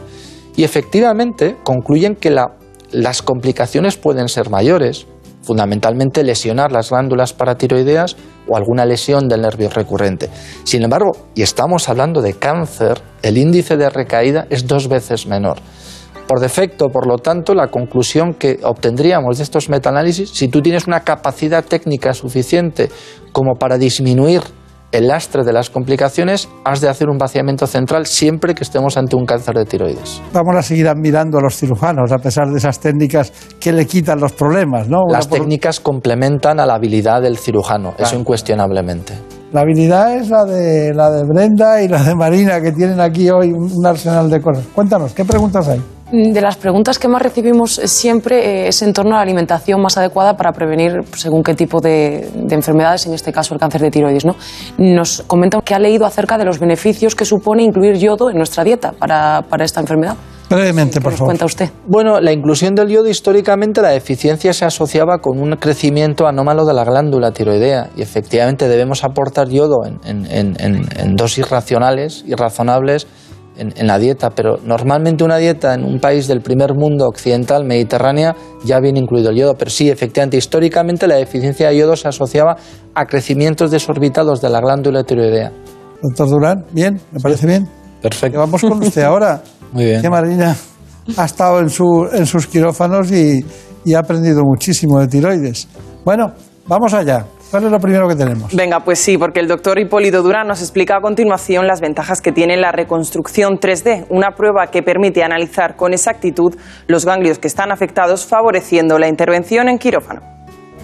Y 0.55 0.63
efectivamente 0.63 1.57
concluyen 1.63 2.15
que 2.15 2.29
la 2.29 2.55
las 2.91 3.21
complicaciones 3.21 3.97
pueden 3.97 4.27
ser 4.27 4.49
mayores, 4.49 5.07
fundamentalmente 5.41 6.23
lesionar 6.23 6.71
las 6.71 6.89
glándulas 6.89 7.33
paratiroideas 7.33 8.15
o 8.47 8.57
alguna 8.57 8.85
lesión 8.85 9.27
del 9.27 9.41
nervio 9.41 9.69
recurrente. 9.69 10.29
Sin 10.63 10.83
embargo, 10.83 11.11
y 11.35 11.43
estamos 11.43 11.87
hablando 11.87 12.21
de 12.21 12.33
cáncer, 12.33 13.01
el 13.21 13.37
índice 13.37 13.77
de 13.77 13.89
recaída 13.89 14.47
es 14.49 14.67
dos 14.67 14.87
veces 14.87 15.27
menor. 15.27 15.59
Por 16.27 16.39
defecto, 16.39 16.89
por 16.89 17.07
lo 17.07 17.17
tanto, 17.17 17.53
la 17.53 17.67
conclusión 17.67 18.33
que 18.33 18.59
obtendríamos 18.63 19.37
de 19.37 19.43
estos 19.43 19.69
metaanálisis, 19.69 20.31
si 20.31 20.47
tú 20.47 20.61
tienes 20.61 20.87
una 20.87 21.01
capacidad 21.01 21.63
técnica 21.63 22.15
suficiente 22.15 22.89
como 23.31 23.53
para 23.59 23.77
disminuir 23.77 24.41
el 24.97 25.07
lastre 25.07 25.43
de 25.43 25.53
las 25.53 25.69
complicaciones, 25.69 26.49
has 26.63 26.81
de 26.81 26.89
hacer 26.89 27.09
un 27.09 27.17
vaciamiento 27.17 27.67
central 27.67 28.05
siempre 28.05 28.53
que 28.55 28.63
estemos 28.63 28.97
ante 28.97 29.15
un 29.15 29.25
cáncer 29.25 29.55
de 29.55 29.65
tiroides. 29.65 30.21
Vamos 30.33 30.55
a 30.55 30.61
seguir 30.61 30.87
admirando 30.87 31.37
a 31.37 31.41
los 31.41 31.55
cirujanos, 31.57 32.11
a 32.11 32.17
pesar 32.17 32.47
de 32.49 32.57
esas 32.57 32.79
técnicas 32.79 33.31
que 33.59 33.71
le 33.71 33.85
quitan 33.85 34.19
los 34.19 34.33
problemas, 34.33 34.87
¿no? 34.87 34.99
Las 35.09 35.27
por- 35.27 35.39
técnicas 35.39 35.79
complementan 35.79 36.59
a 36.59 36.65
la 36.65 36.75
habilidad 36.75 37.21
del 37.21 37.37
cirujano, 37.37 37.93
eso 37.97 38.15
incuestionablemente. 38.15 39.13
La 39.53 39.61
habilidad 39.61 40.13
es 40.17 40.29
la 40.29 40.43
de, 40.43 40.93
la 40.93 41.09
de 41.11 41.23
Brenda 41.23 41.81
y 41.81 41.87
la 41.87 42.03
de 42.03 42.13
Marina, 42.15 42.59
que 42.59 42.71
tienen 42.73 42.99
aquí 42.99 43.29
hoy 43.29 43.51
un 43.53 43.85
arsenal 43.85 44.29
de 44.29 44.41
cosas. 44.41 44.65
Cuéntanos, 44.73 45.13
¿qué 45.13 45.23
preguntas 45.23 45.67
hay? 45.69 45.81
De 46.11 46.39
las 46.39 46.55
preguntas 46.55 46.99
que 46.99 47.07
más 47.07 47.19
recibimos 47.21 47.79
eh, 47.79 47.87
siempre 47.87 48.65
eh, 48.65 48.67
es 48.67 48.81
en 48.83 48.93
torno 48.93 49.15
a 49.15 49.17
la 49.17 49.21
alimentación 49.23 49.81
más 49.81 49.97
adecuada 49.97 50.37
para 50.37 50.51
prevenir 50.51 51.01
pues, 51.09 51.21
según 51.21 51.41
qué 51.41 51.55
tipo 51.55 51.81
de, 51.81 52.29
de 52.33 52.55
enfermedades, 52.55 53.07
en 53.07 53.13
este 53.15 53.33
caso 53.33 53.55
el 53.55 53.59
cáncer 53.59 53.81
de 53.81 53.89
tiroides. 53.89 54.23
¿no? 54.23 54.35
Nos 54.77 55.23
comenta 55.25 55.59
que 55.61 55.73
ha 55.73 55.79
leído 55.79 56.05
acerca 56.05 56.37
de 56.37 56.45
los 56.45 56.59
beneficios 56.59 57.15
que 57.15 57.25
supone 57.25 57.63
incluir 57.63 57.97
yodo 57.97 58.29
en 58.29 58.37
nuestra 58.37 58.63
dieta 58.63 58.91
para, 58.91 59.41
para 59.49 59.65
esta 59.65 59.79
enfermedad. 59.81 60.15
Brevemente, 60.47 60.99
¿Qué 60.99 61.03
por 61.03 61.13
favor. 61.13 61.25
cuenta 61.29 61.45
usted? 61.45 61.71
Bueno, 61.87 62.21
la 62.21 62.31
inclusión 62.31 62.75
del 62.75 62.87
yodo 62.89 63.09
históricamente 63.09 63.81
la 63.81 63.89
deficiencia 63.89 64.53
se 64.53 64.63
asociaba 64.63 65.17
con 65.17 65.39
un 65.39 65.55
crecimiento 65.55 66.27
anómalo 66.27 66.65
de 66.65 66.73
la 66.75 66.83
glándula 66.83 67.31
tiroidea 67.31 67.89
y 67.97 68.03
efectivamente 68.03 68.67
debemos 68.67 69.03
aportar 69.03 69.49
yodo 69.49 69.83
en, 69.87 69.99
en- 70.05 70.27
en- 70.29 70.55
en- 70.59 70.87
en 70.99 71.15
dosis 71.15 71.49
racionales 71.49 72.23
y 72.27 72.35
razonables 72.35 73.07
en, 73.57 73.73
en 73.75 73.87
la 73.87 73.97
dieta, 73.97 74.29
pero 74.31 74.57
normalmente 74.63 75.23
una 75.23 75.37
dieta 75.37 75.73
en 75.73 75.83
un 75.83 75.99
país 75.99 76.27
del 76.27 76.41
primer 76.41 76.73
mundo 76.73 77.07
occidental, 77.07 77.65
mediterránea, 77.65 78.35
ya 78.63 78.79
viene 78.79 78.99
incluido 78.99 79.29
el 79.29 79.37
yodo, 79.37 79.55
pero 79.55 79.71
sí, 79.71 79.89
efectivamente, 79.89 80.37
históricamente 80.37 81.07
la 81.07 81.15
deficiencia 81.15 81.69
de 81.69 81.77
yodo 81.77 81.95
se 81.95 82.07
asociaba 82.07 82.57
a 82.93 83.05
crecimientos 83.05 83.71
desorbitados 83.71 84.41
de 84.41 84.49
la 84.49 84.59
glándula 84.61 85.03
tiroidea. 85.03 85.51
Doctor 86.01 86.29
Durán, 86.29 86.65
bien, 86.71 86.99
me 87.11 87.19
parece 87.19 87.47
bien. 87.47 87.67
Perfecto. 88.01 88.39
vamos 88.39 88.61
con 88.61 88.83
usted 88.83 89.01
ahora. 89.01 89.41
Muy 89.71 89.85
bien. 89.85 90.01
Que 90.01 90.09
Marina 90.09 90.55
ha 91.17 91.25
estado 91.25 91.59
en, 91.59 91.69
su, 91.69 92.07
en 92.11 92.25
sus 92.25 92.47
quirófanos 92.47 93.11
y, 93.11 93.43
y 93.83 93.93
ha 93.93 93.99
aprendido 93.99 94.41
muchísimo 94.43 94.99
de 94.99 95.07
tiroides. 95.07 95.67
Bueno, 96.03 96.31
vamos 96.67 96.93
allá. 96.93 97.25
¿Cuál 97.55 97.67
es 97.67 97.71
lo 97.71 97.79
primero 97.79 98.05
que 98.09 98.17
tenemos? 98.17 98.53
Venga, 98.53 98.81
pues 98.81 98.99
sí, 98.99 99.17
porque 99.17 99.39
el 99.39 99.47
doctor 99.47 99.79
Hipólito 99.79 100.21
Durán 100.21 100.45
nos 100.45 100.59
explica 100.59 100.97
a 100.97 100.99
continuación 100.99 101.67
las 101.67 101.79
ventajas 101.79 102.19
que 102.19 102.33
tiene 102.33 102.57
la 102.57 102.73
reconstrucción 102.73 103.59
3D, 103.61 104.07
una 104.09 104.31
prueba 104.31 104.67
que 104.67 104.83
permite 104.83 105.23
analizar 105.23 105.77
con 105.77 105.93
exactitud 105.93 106.53
los 106.87 107.05
ganglios 107.05 107.39
que 107.39 107.47
están 107.47 107.71
afectados, 107.71 108.25
favoreciendo 108.25 108.99
la 108.99 109.07
intervención 109.07 109.69
en 109.69 109.77
quirófano. 109.77 110.19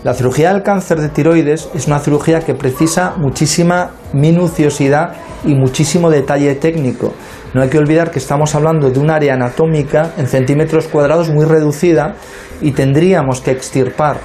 La 0.05 0.13
cirugía 0.13 0.53
del 0.53 0.63
cáncer 0.63 1.01
de 1.01 1.09
tiroides 1.09 1.69
es 1.76 1.88
una 1.88 1.99
cirugía 1.99 2.39
que 2.39 2.53
precisa 2.53 3.15
muchísima 3.17 3.91
minuciosidad 4.13 5.17
y 5.43 5.53
muchísimo 5.55 6.09
detalle 6.09 6.55
técnico. 6.55 7.11
No 7.53 7.63
hay 7.63 7.67
que 7.67 7.80
olvidar 7.80 8.11
que 8.11 8.19
estamos 8.19 8.55
hablando 8.55 8.89
de 8.89 8.97
un 8.97 9.09
área 9.09 9.34
anatómica 9.34 10.13
en 10.17 10.26
centímetros 10.26 10.88
cuadrados 10.88 11.30
muy 11.32 11.43
reducida 11.43 12.15
y 12.61 12.72
tendríamos 12.72 13.41
que 13.41 13.51
extirpar 13.51 14.22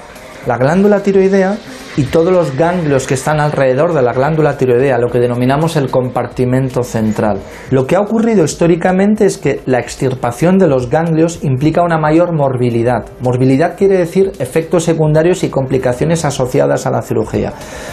la 0.47 0.57
glándula 0.59 1.03
tiroidea 1.03 1.57
y 1.97 2.05
todos 2.05 2.33
los 2.33 2.57
ganglios 2.57 3.07
que 3.07 3.15
están 3.15 3.41
alrededor 3.41 3.95
de 3.95 4.03
la 4.03 4.13
glándula 4.13 4.57
tiroidea, 4.57 4.99
lo 4.99 5.09
que 5.09 5.19
denominamos 5.19 5.77
el 5.77 5.91
compartimento 5.91 6.83
central. 6.83 7.39
Lo 7.71 7.87
que 7.87 7.97
ha 7.97 8.01
ocurrido 8.01 8.45
históricamente 8.45 9.25
es 9.25 9.39
que 9.39 9.63
la 9.67 9.81
extirpación 9.81 10.59
de 10.59 10.69
los 10.69 10.91
ganglios 10.91 11.43
implica 11.43 11.83
una 11.83 11.99
mayor 11.99 12.35
morbilidad. 12.35 13.07
Morbilidad 13.21 13.77
quiere 13.77 13.97
decir 13.97 14.33
efectos 14.39 14.85
secundarios 14.85 15.43
y 15.43 15.49
complicaciones 15.49 16.25
asociadas 16.25 16.87
a 16.87 16.91
la 16.91 17.03
cirugía. 17.03 17.53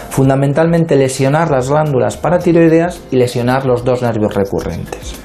Fundamentalmente 0.09 0.95
lesionar 0.95 1.49
las 1.49 1.69
glándulas 1.69 2.17
paratiroideas 2.17 3.01
y 3.09 3.15
lesionar 3.15 3.65
los 3.65 3.83
dos 3.85 4.01
nervios 4.01 4.35
recurrentes. 4.35 5.15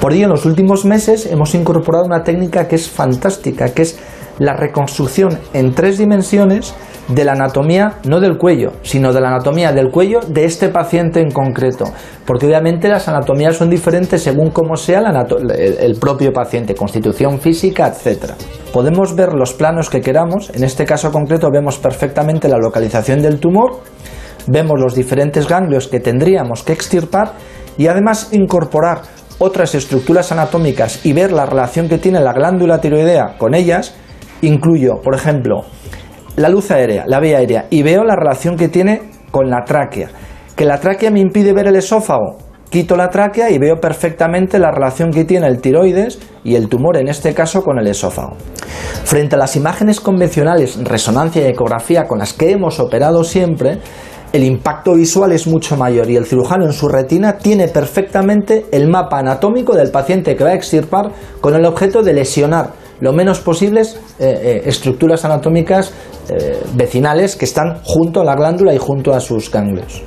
Por 0.00 0.12
ello, 0.12 0.24
en 0.24 0.30
los 0.30 0.46
últimos 0.46 0.84
meses 0.84 1.26
hemos 1.26 1.54
incorporado 1.54 2.06
una 2.06 2.22
técnica 2.22 2.66
que 2.66 2.76
es 2.76 2.88
fantástica, 2.88 3.74
que 3.74 3.82
es 3.82 3.98
la 4.40 4.54
reconstrucción 4.54 5.38
en 5.52 5.74
tres 5.74 5.98
dimensiones 5.98 6.74
de 7.08 7.24
la 7.24 7.32
anatomía, 7.32 7.98
no 8.04 8.20
del 8.20 8.38
cuello, 8.38 8.72
sino 8.82 9.12
de 9.12 9.20
la 9.20 9.28
anatomía 9.28 9.72
del 9.72 9.90
cuello 9.90 10.20
de 10.26 10.44
este 10.44 10.68
paciente 10.68 11.20
en 11.20 11.30
concreto. 11.30 11.84
Porque 12.24 12.46
obviamente 12.46 12.88
las 12.88 13.06
anatomías 13.06 13.56
son 13.56 13.68
diferentes 13.68 14.22
según 14.22 14.50
cómo 14.50 14.76
sea 14.76 15.00
el 15.00 15.98
propio 16.00 16.32
paciente, 16.32 16.74
constitución 16.74 17.38
física, 17.38 17.88
etc. 17.88 18.32
Podemos 18.72 19.14
ver 19.14 19.34
los 19.34 19.52
planos 19.52 19.90
que 19.90 20.00
queramos, 20.00 20.50
en 20.54 20.64
este 20.64 20.84
caso 20.86 21.12
concreto 21.12 21.48
vemos 21.52 21.78
perfectamente 21.78 22.48
la 22.48 22.58
localización 22.58 23.20
del 23.20 23.40
tumor, 23.40 23.80
vemos 24.46 24.80
los 24.80 24.94
diferentes 24.94 25.46
ganglios 25.46 25.88
que 25.88 26.00
tendríamos 26.00 26.62
que 26.62 26.72
extirpar 26.72 27.32
y 27.76 27.88
además 27.88 28.28
incorporar 28.32 29.02
otras 29.38 29.74
estructuras 29.74 30.32
anatómicas 30.32 31.04
y 31.04 31.12
ver 31.12 31.32
la 31.32 31.46
relación 31.46 31.88
que 31.88 31.98
tiene 31.98 32.20
la 32.20 32.32
glándula 32.32 32.80
tiroidea 32.80 33.36
con 33.38 33.54
ellas, 33.54 33.94
incluyo, 34.42 35.00
por 35.02 35.14
ejemplo, 35.14 35.64
la 36.36 36.48
luz 36.48 36.70
aérea, 36.70 37.04
la 37.06 37.20
vía 37.20 37.38
aérea, 37.38 37.66
y 37.70 37.82
veo 37.82 38.04
la 38.04 38.16
relación 38.16 38.56
que 38.56 38.68
tiene 38.68 39.02
con 39.30 39.50
la 39.50 39.64
tráquea. 39.64 40.08
Que 40.56 40.64
la 40.64 40.78
tráquea 40.78 41.10
me 41.10 41.20
impide 41.20 41.52
ver 41.52 41.68
el 41.68 41.76
esófago. 41.76 42.38
Quito 42.70 42.96
la 42.96 43.10
tráquea 43.10 43.50
y 43.50 43.58
veo 43.58 43.80
perfectamente 43.80 44.58
la 44.58 44.70
relación 44.70 45.10
que 45.10 45.24
tiene 45.24 45.48
el 45.48 45.60
tiroides 45.60 46.20
y 46.44 46.54
el 46.54 46.68
tumor, 46.68 46.96
en 46.96 47.08
este 47.08 47.34
caso, 47.34 47.64
con 47.64 47.78
el 47.78 47.86
esófago. 47.88 48.36
Frente 49.04 49.34
a 49.34 49.38
las 49.38 49.56
imágenes 49.56 50.00
convencionales, 50.00 50.78
resonancia 50.84 51.42
y 51.42 51.50
ecografía 51.50 52.04
con 52.06 52.20
las 52.20 52.32
que 52.32 52.52
hemos 52.52 52.78
operado 52.78 53.24
siempre, 53.24 53.80
el 54.32 54.44
impacto 54.44 54.94
visual 54.94 55.32
es 55.32 55.48
mucho 55.48 55.76
mayor 55.76 56.08
y 56.08 56.14
el 56.14 56.26
cirujano 56.26 56.64
en 56.64 56.72
su 56.72 56.86
retina 56.86 57.38
tiene 57.38 57.66
perfectamente 57.66 58.66
el 58.70 58.88
mapa 58.88 59.18
anatómico 59.18 59.74
del 59.74 59.90
paciente 59.90 60.36
que 60.36 60.44
va 60.44 60.50
a 60.50 60.54
extirpar 60.54 61.10
con 61.40 61.56
el 61.56 61.64
objeto 61.64 62.04
de 62.04 62.12
lesionar 62.12 62.70
lo 63.00 63.12
menos 63.12 63.40
posibles 63.40 63.98
eh, 64.18 64.28
eh, 64.28 64.62
estructuras 64.66 65.24
anatómicas 65.24 65.92
eh, 66.28 66.62
vecinales 66.74 67.36
que 67.36 67.44
están 67.44 67.80
junto 67.82 68.20
a 68.20 68.24
la 68.24 68.34
glándula 68.34 68.74
y 68.74 68.78
junto 68.78 69.14
a 69.14 69.20
sus 69.20 69.50
ganglios. 69.50 70.02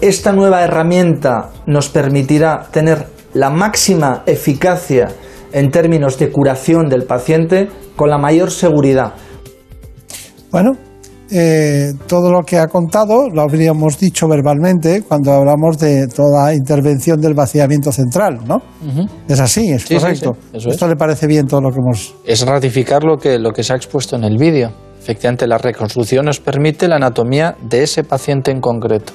Esta 0.00 0.32
nueva 0.32 0.62
herramienta 0.62 1.50
nos 1.66 1.88
permitirá 1.88 2.66
tener 2.70 3.06
la 3.34 3.50
máxima 3.50 4.24
eficacia 4.26 5.08
en 5.52 5.70
términos 5.70 6.18
de 6.18 6.30
curación 6.30 6.88
del 6.88 7.04
paciente 7.04 7.68
con 7.96 8.10
la 8.10 8.18
mayor 8.18 8.50
seguridad. 8.50 9.14
Bueno, 10.50 10.72
eh, 11.32 11.94
todo 12.06 12.30
lo 12.30 12.42
que 12.42 12.58
ha 12.58 12.66
contado 12.66 13.28
lo 13.32 13.40
habríamos 13.40 13.98
dicho 13.98 14.28
verbalmente 14.28 15.02
cuando 15.02 15.32
hablamos 15.32 15.78
de 15.78 16.06
toda 16.08 16.54
intervención 16.54 17.20
del 17.20 17.32
vaciamiento 17.32 17.90
central, 17.90 18.40
¿no? 18.46 18.58
Es 19.26 19.40
así, 19.40 19.70
es 19.70 19.82
Sí, 19.82 19.94
sí, 19.94 20.00
correcto. 20.00 20.36
sí, 20.52 20.58
es. 20.58 20.66
Esto 20.66 20.86
le 20.88 20.96
parece 20.96 21.26
bien 21.26 21.46
todo 21.46 21.62
lo 21.62 21.70
que 21.70 21.78
hemos... 21.78 22.14
Es 22.26 22.46
ratificar 22.46 23.02
lo 23.02 23.16
que, 23.16 23.38
lo 23.38 23.52
que 23.52 23.62
se 23.62 23.72
ha 23.72 23.76
expuesto 23.76 24.16
en 24.16 24.24
el 24.24 24.36
vídeo. 24.36 24.70
Efectivamente, 25.00 25.46
la 25.46 25.56
reconstrucción 25.56 26.26
nos 26.26 26.38
permite 26.38 26.86
la 26.86 26.96
anatomía 26.96 27.56
de 27.62 27.82
ese 27.82 28.04
paciente 28.04 28.50
en 28.50 28.60
concreto. 28.60 29.14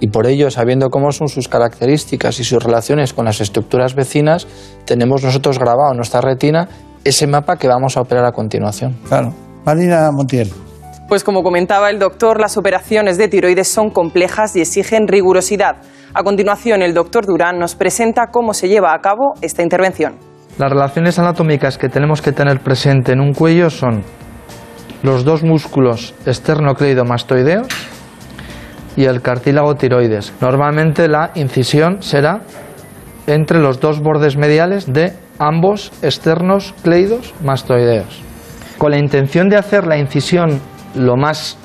Y 0.00 0.08
por 0.08 0.26
ello, 0.26 0.50
sabiendo 0.50 0.88
cómo 0.88 1.12
son 1.12 1.28
sus 1.28 1.46
características 1.46 2.40
y 2.40 2.44
sus 2.44 2.62
relaciones 2.62 3.12
con 3.12 3.26
las 3.26 3.42
estructuras 3.42 3.94
vecinas, 3.94 4.46
tenemos 4.86 5.22
nosotros 5.22 5.58
grabado 5.58 5.90
en 5.90 5.96
nuestra 5.98 6.22
retina 6.22 6.68
ese 7.04 7.26
mapa 7.26 7.56
que 7.56 7.68
vamos 7.68 7.98
a 7.98 8.00
operar 8.00 8.24
a 8.24 8.32
continuación. 8.32 8.96
Claro. 9.08 9.34
Marina 9.64 10.10
Montiel. 10.10 10.50
Pues 11.10 11.24
como 11.24 11.42
comentaba 11.42 11.90
el 11.90 11.98
doctor, 11.98 12.40
las 12.40 12.56
operaciones 12.56 13.18
de 13.18 13.26
tiroides 13.26 13.66
son 13.66 13.90
complejas 13.90 14.54
y 14.54 14.60
exigen 14.60 15.08
rigurosidad. 15.08 15.78
A 16.14 16.22
continuación, 16.22 16.82
el 16.82 16.94
doctor 16.94 17.26
Durán 17.26 17.58
nos 17.58 17.74
presenta 17.74 18.28
cómo 18.28 18.54
se 18.54 18.68
lleva 18.68 18.94
a 18.94 19.00
cabo 19.00 19.34
esta 19.42 19.64
intervención. 19.64 20.14
Las 20.56 20.70
relaciones 20.70 21.18
anatómicas 21.18 21.78
que 21.78 21.88
tenemos 21.88 22.22
que 22.22 22.30
tener 22.30 22.60
presente 22.60 23.10
en 23.10 23.18
un 23.20 23.32
cuello 23.32 23.70
son 23.70 24.04
los 25.02 25.24
dos 25.24 25.42
músculos 25.42 26.14
esternocleidomastoideos 26.26 27.66
y 28.96 29.06
el 29.06 29.20
cartílago 29.20 29.74
tiroides. 29.74 30.32
Normalmente 30.40 31.08
la 31.08 31.32
incisión 31.34 32.04
será 32.04 32.42
entre 33.26 33.58
los 33.58 33.80
dos 33.80 33.98
bordes 34.00 34.36
mediales 34.36 34.86
de 34.86 35.12
ambos 35.40 35.90
externos 36.02 36.72
cleidos 36.84 37.34
mastoideos. 37.42 38.22
Con 38.78 38.92
la 38.92 38.98
intención 38.98 39.48
de 39.48 39.56
hacer 39.56 39.88
la 39.88 39.98
incisión 39.98 40.60
lo 40.94 41.16
más 41.16 41.58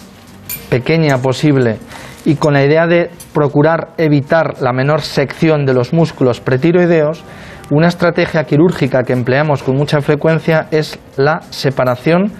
pequeña 0.70 1.18
posible 1.18 1.78
y 2.26 2.36
con 2.36 2.54
la 2.54 2.64
idea 2.64 2.88
de 2.88 3.12
procurar 3.34 3.90
evitar 3.98 4.62
la 4.62 4.74
menor 4.74 5.02
sección 5.02 5.66
de 5.66 5.74
los 5.74 5.94
músculos 5.94 6.42
pretiroideos, 6.42 7.24
una 7.70 7.88
estrategia 7.88 8.44
quirúrgica 8.44 9.04
que 9.04 9.14
empleamos 9.14 9.64
con 9.64 9.76
mucha 9.76 10.02
frecuencia 10.02 10.68
es 10.72 11.00
la 11.18 11.42
separación 11.50 12.32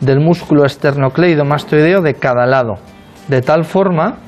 del 0.00 0.20
músculo 0.20 0.64
esternocleidomastoideo 0.64 2.02
de 2.02 2.14
cada 2.14 2.46
lado, 2.46 2.74
de 3.28 3.40
tal 3.40 3.64
forma 3.64 4.18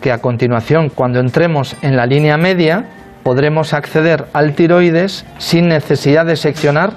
que 0.00 0.12
a 0.12 0.18
continuación, 0.18 0.88
cuando 0.88 1.20
entremos 1.20 1.76
en 1.82 1.96
la 1.96 2.06
línea 2.06 2.36
media, 2.36 2.88
podremos 3.22 3.74
acceder 3.74 4.26
al 4.32 4.54
tiroides 4.54 5.26
sin 5.38 5.68
necesidad 5.68 6.24
de 6.24 6.36
seccionar 6.36 6.94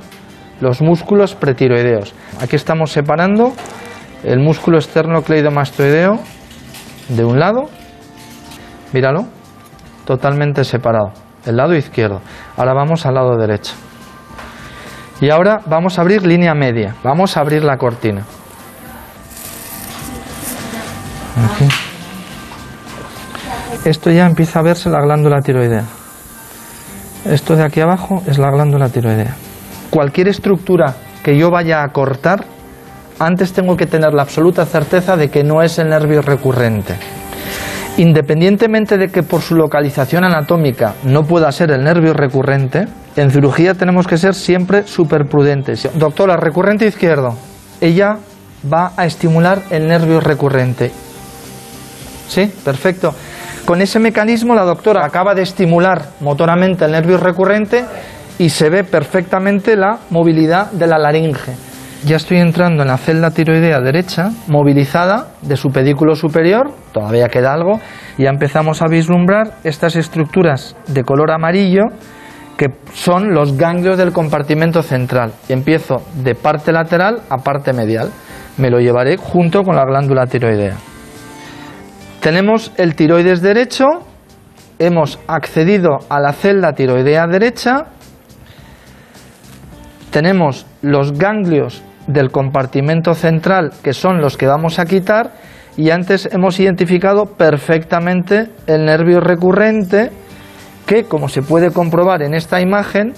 los 0.62 0.82
músculos 0.82 1.36
pretiroideos. 1.36 2.14
Aquí 2.40 2.56
estamos 2.56 2.92
separando 2.92 3.54
el 4.24 4.40
músculo 4.40 4.78
externo 4.78 5.22
cleidomastoideo 5.22 6.20
de 7.10 7.26
un 7.26 7.40
lado, 7.40 7.70
míralo, 8.94 9.26
totalmente 10.06 10.64
separado, 10.64 11.12
el 11.46 11.58
lado 11.58 11.76
izquierdo. 11.76 12.22
Ahora 12.58 12.74
vamos 12.74 13.06
al 13.06 13.16
lado 13.16 13.38
derecho. 13.38 13.74
Y 15.22 15.30
ahora 15.30 15.62
vamos 15.66 15.98
a 15.98 16.02
abrir 16.02 16.26
línea 16.26 16.54
media, 16.54 16.96
vamos 17.04 17.38
a 17.38 17.42
abrir 17.42 17.64
la 17.64 17.78
cortina. 17.78 18.24
Aquí. 21.46 21.68
Esto 23.86 24.12
ya 24.12 24.26
empieza 24.26 24.60
a 24.60 24.64
verse 24.64 24.90
la 24.90 25.02
glándula 25.02 25.42
tiroidea. 25.42 25.84
Esto 27.26 27.56
de 27.56 27.64
aquí 27.64 27.82
abajo 27.82 28.22
es 28.28 28.38
la 28.38 28.50
glándula 28.50 28.90
tiroidea. 28.90 29.36
Cualquier 29.90 30.30
estructura 30.30 30.96
que 31.24 31.38
yo 31.38 31.52
vaya 31.52 31.84
a 31.84 31.90
cortar, 31.90 32.46
antes 33.20 33.54
tengo 33.54 33.78
que 33.78 33.86
tener 33.86 34.14
la 34.14 34.24
absoluta 34.24 34.66
certeza 34.66 35.16
de 35.16 35.30
que 35.30 35.44
no 35.44 35.62
es 35.62 35.80
el 35.80 35.90
nervio 35.90 36.22
recurrente. 36.22 36.96
Independientemente 37.98 38.98
de 38.98 39.10
que 39.10 39.22
por 39.22 39.42
su 39.42 39.56
localización 39.56 40.24
anatómica 40.24 40.96
no 41.04 41.24
pueda 41.24 41.52
ser 41.52 41.72
el 41.72 41.84
nervio 41.84 42.14
recurrente, 42.14 42.88
en 43.16 43.30
cirugía 43.30 43.76
tenemos 43.76 44.08
que 44.08 44.18
ser 44.18 44.34
siempre 44.34 44.88
súper 44.88 45.28
prudentes. 45.28 45.88
Doctora, 45.94 46.38
recurrente 46.38 46.88
izquierdo, 46.88 47.36
ella 47.80 48.18
va 48.72 48.94
a 48.98 49.06
estimular 49.06 49.62
el 49.70 49.88
nervio 49.88 50.20
recurrente. 50.20 50.92
¿Sí? 52.28 52.52
Perfecto. 52.66 53.14
Con 53.66 53.82
ese 53.82 54.00
mecanismo 54.00 54.56
la 54.56 54.64
doctora 54.64 55.06
acaba 55.06 55.36
de 55.36 55.44
estimular 55.44 56.10
motoramente 56.20 56.86
el 56.86 56.92
nervio 56.92 57.18
recurrente 57.18 57.86
y 58.40 58.50
se 58.50 58.70
ve 58.70 58.84
perfectamente 58.84 59.76
la 59.76 60.00
movilidad 60.10 60.72
de 60.72 60.88
la 60.88 60.98
laringe. 60.98 61.54
Ya 62.06 62.18
estoy 62.18 62.38
entrando 62.38 62.82
en 62.82 62.90
la 62.90 62.98
celda 62.98 63.32
tiroidea 63.32 63.80
derecha, 63.80 64.32
movilizada 64.48 65.28
de 65.42 65.56
su 65.56 65.70
pedículo 65.70 66.16
superior, 66.16 66.70
todavía 66.92 67.30
queda 67.30 67.54
algo, 67.54 67.80
y 68.18 68.24
ya 68.24 68.30
empezamos 68.30 68.82
a 68.82 68.88
vislumbrar 68.88 69.54
estas 69.64 69.96
estructuras 69.96 70.76
de 70.88 71.04
color 71.06 71.32
amarillo 71.32 71.86
que 72.58 72.68
son 72.94 73.34
los 73.34 73.58
ganglios 73.58 73.98
del 73.98 74.12
compartimento 74.12 74.84
central. 74.84 75.32
Y 75.48 75.54
empiezo 75.54 76.04
de 76.14 76.36
parte 76.36 76.74
lateral 76.74 77.22
a 77.30 77.38
parte 77.38 77.72
medial. 77.72 78.10
Me 78.58 78.70
lo 78.70 78.80
llevaré 78.80 79.16
junto 79.16 79.64
con 79.64 79.78
la 79.78 79.86
glándula 79.86 80.28
tiroidea. 80.28 80.76
Tenemos 82.20 82.74
el 82.76 82.96
tiroides 82.96 83.42
derecho, 83.42 83.86
hemos 84.78 85.20
accedido 85.28 86.00
a 86.10 86.20
la 86.20 86.34
celda 86.34 86.74
tiroidea 86.74 87.28
derecha, 87.28 87.86
tenemos 90.12 90.68
los 90.82 91.14
ganglios 91.14 91.82
del 92.08 92.32
compartimento 92.32 93.14
central 93.14 93.72
que 93.84 93.94
son 93.94 94.22
los 94.22 94.38
que 94.38 94.48
vamos 94.48 94.80
a 94.80 94.86
quitar 94.86 95.32
y 95.78 95.90
antes 95.90 96.30
hemos 96.32 96.60
identificado 96.60 97.26
perfectamente 97.26 98.50
el 98.68 98.86
nervio 98.86 99.20
recurrente 99.20 100.12
que, 100.86 101.06
como 101.06 101.30
se 101.30 101.42
puede 101.42 101.72
comprobar 101.72 102.22
en 102.22 102.34
esta 102.34 102.62
imagen, 102.62 103.14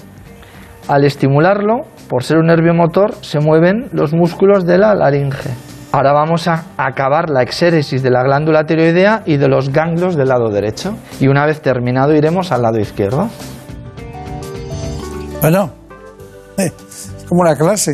al 0.88 1.04
estimularlo, 1.04 1.82
por 2.08 2.24
ser 2.24 2.38
un 2.38 2.48
nervio 2.48 2.74
motor, 2.74 3.16
se 3.22 3.40
mueven 3.40 3.90
los 3.92 4.14
músculos 4.14 4.66
de 4.66 4.78
la 4.78 4.94
laringe. 4.94 5.50
Ahora 5.92 6.12
vamos 6.14 6.48
a 6.48 6.66
acabar 6.78 7.30
la 7.30 7.42
exéresis 7.42 8.04
de 8.04 8.12
la 8.12 8.22
glándula 8.22 8.66
tiroidea 8.66 9.24
y 9.26 9.38
de 9.38 9.48
los 9.48 9.70
ganglios 9.70 10.16
del 10.16 10.28
lado 10.28 10.50
derecho. 10.50 10.96
Y 11.20 11.28
una 11.28 11.46
vez 11.46 11.62
terminado 11.62 12.14
iremos 12.14 12.52
al 12.52 12.62
lado 12.62 12.80
izquierdo. 12.80 13.30
Bueno, 15.42 15.72
eh, 16.58 16.72
es 16.88 17.26
como 17.28 17.42
una 17.42 17.56
clase. 17.56 17.94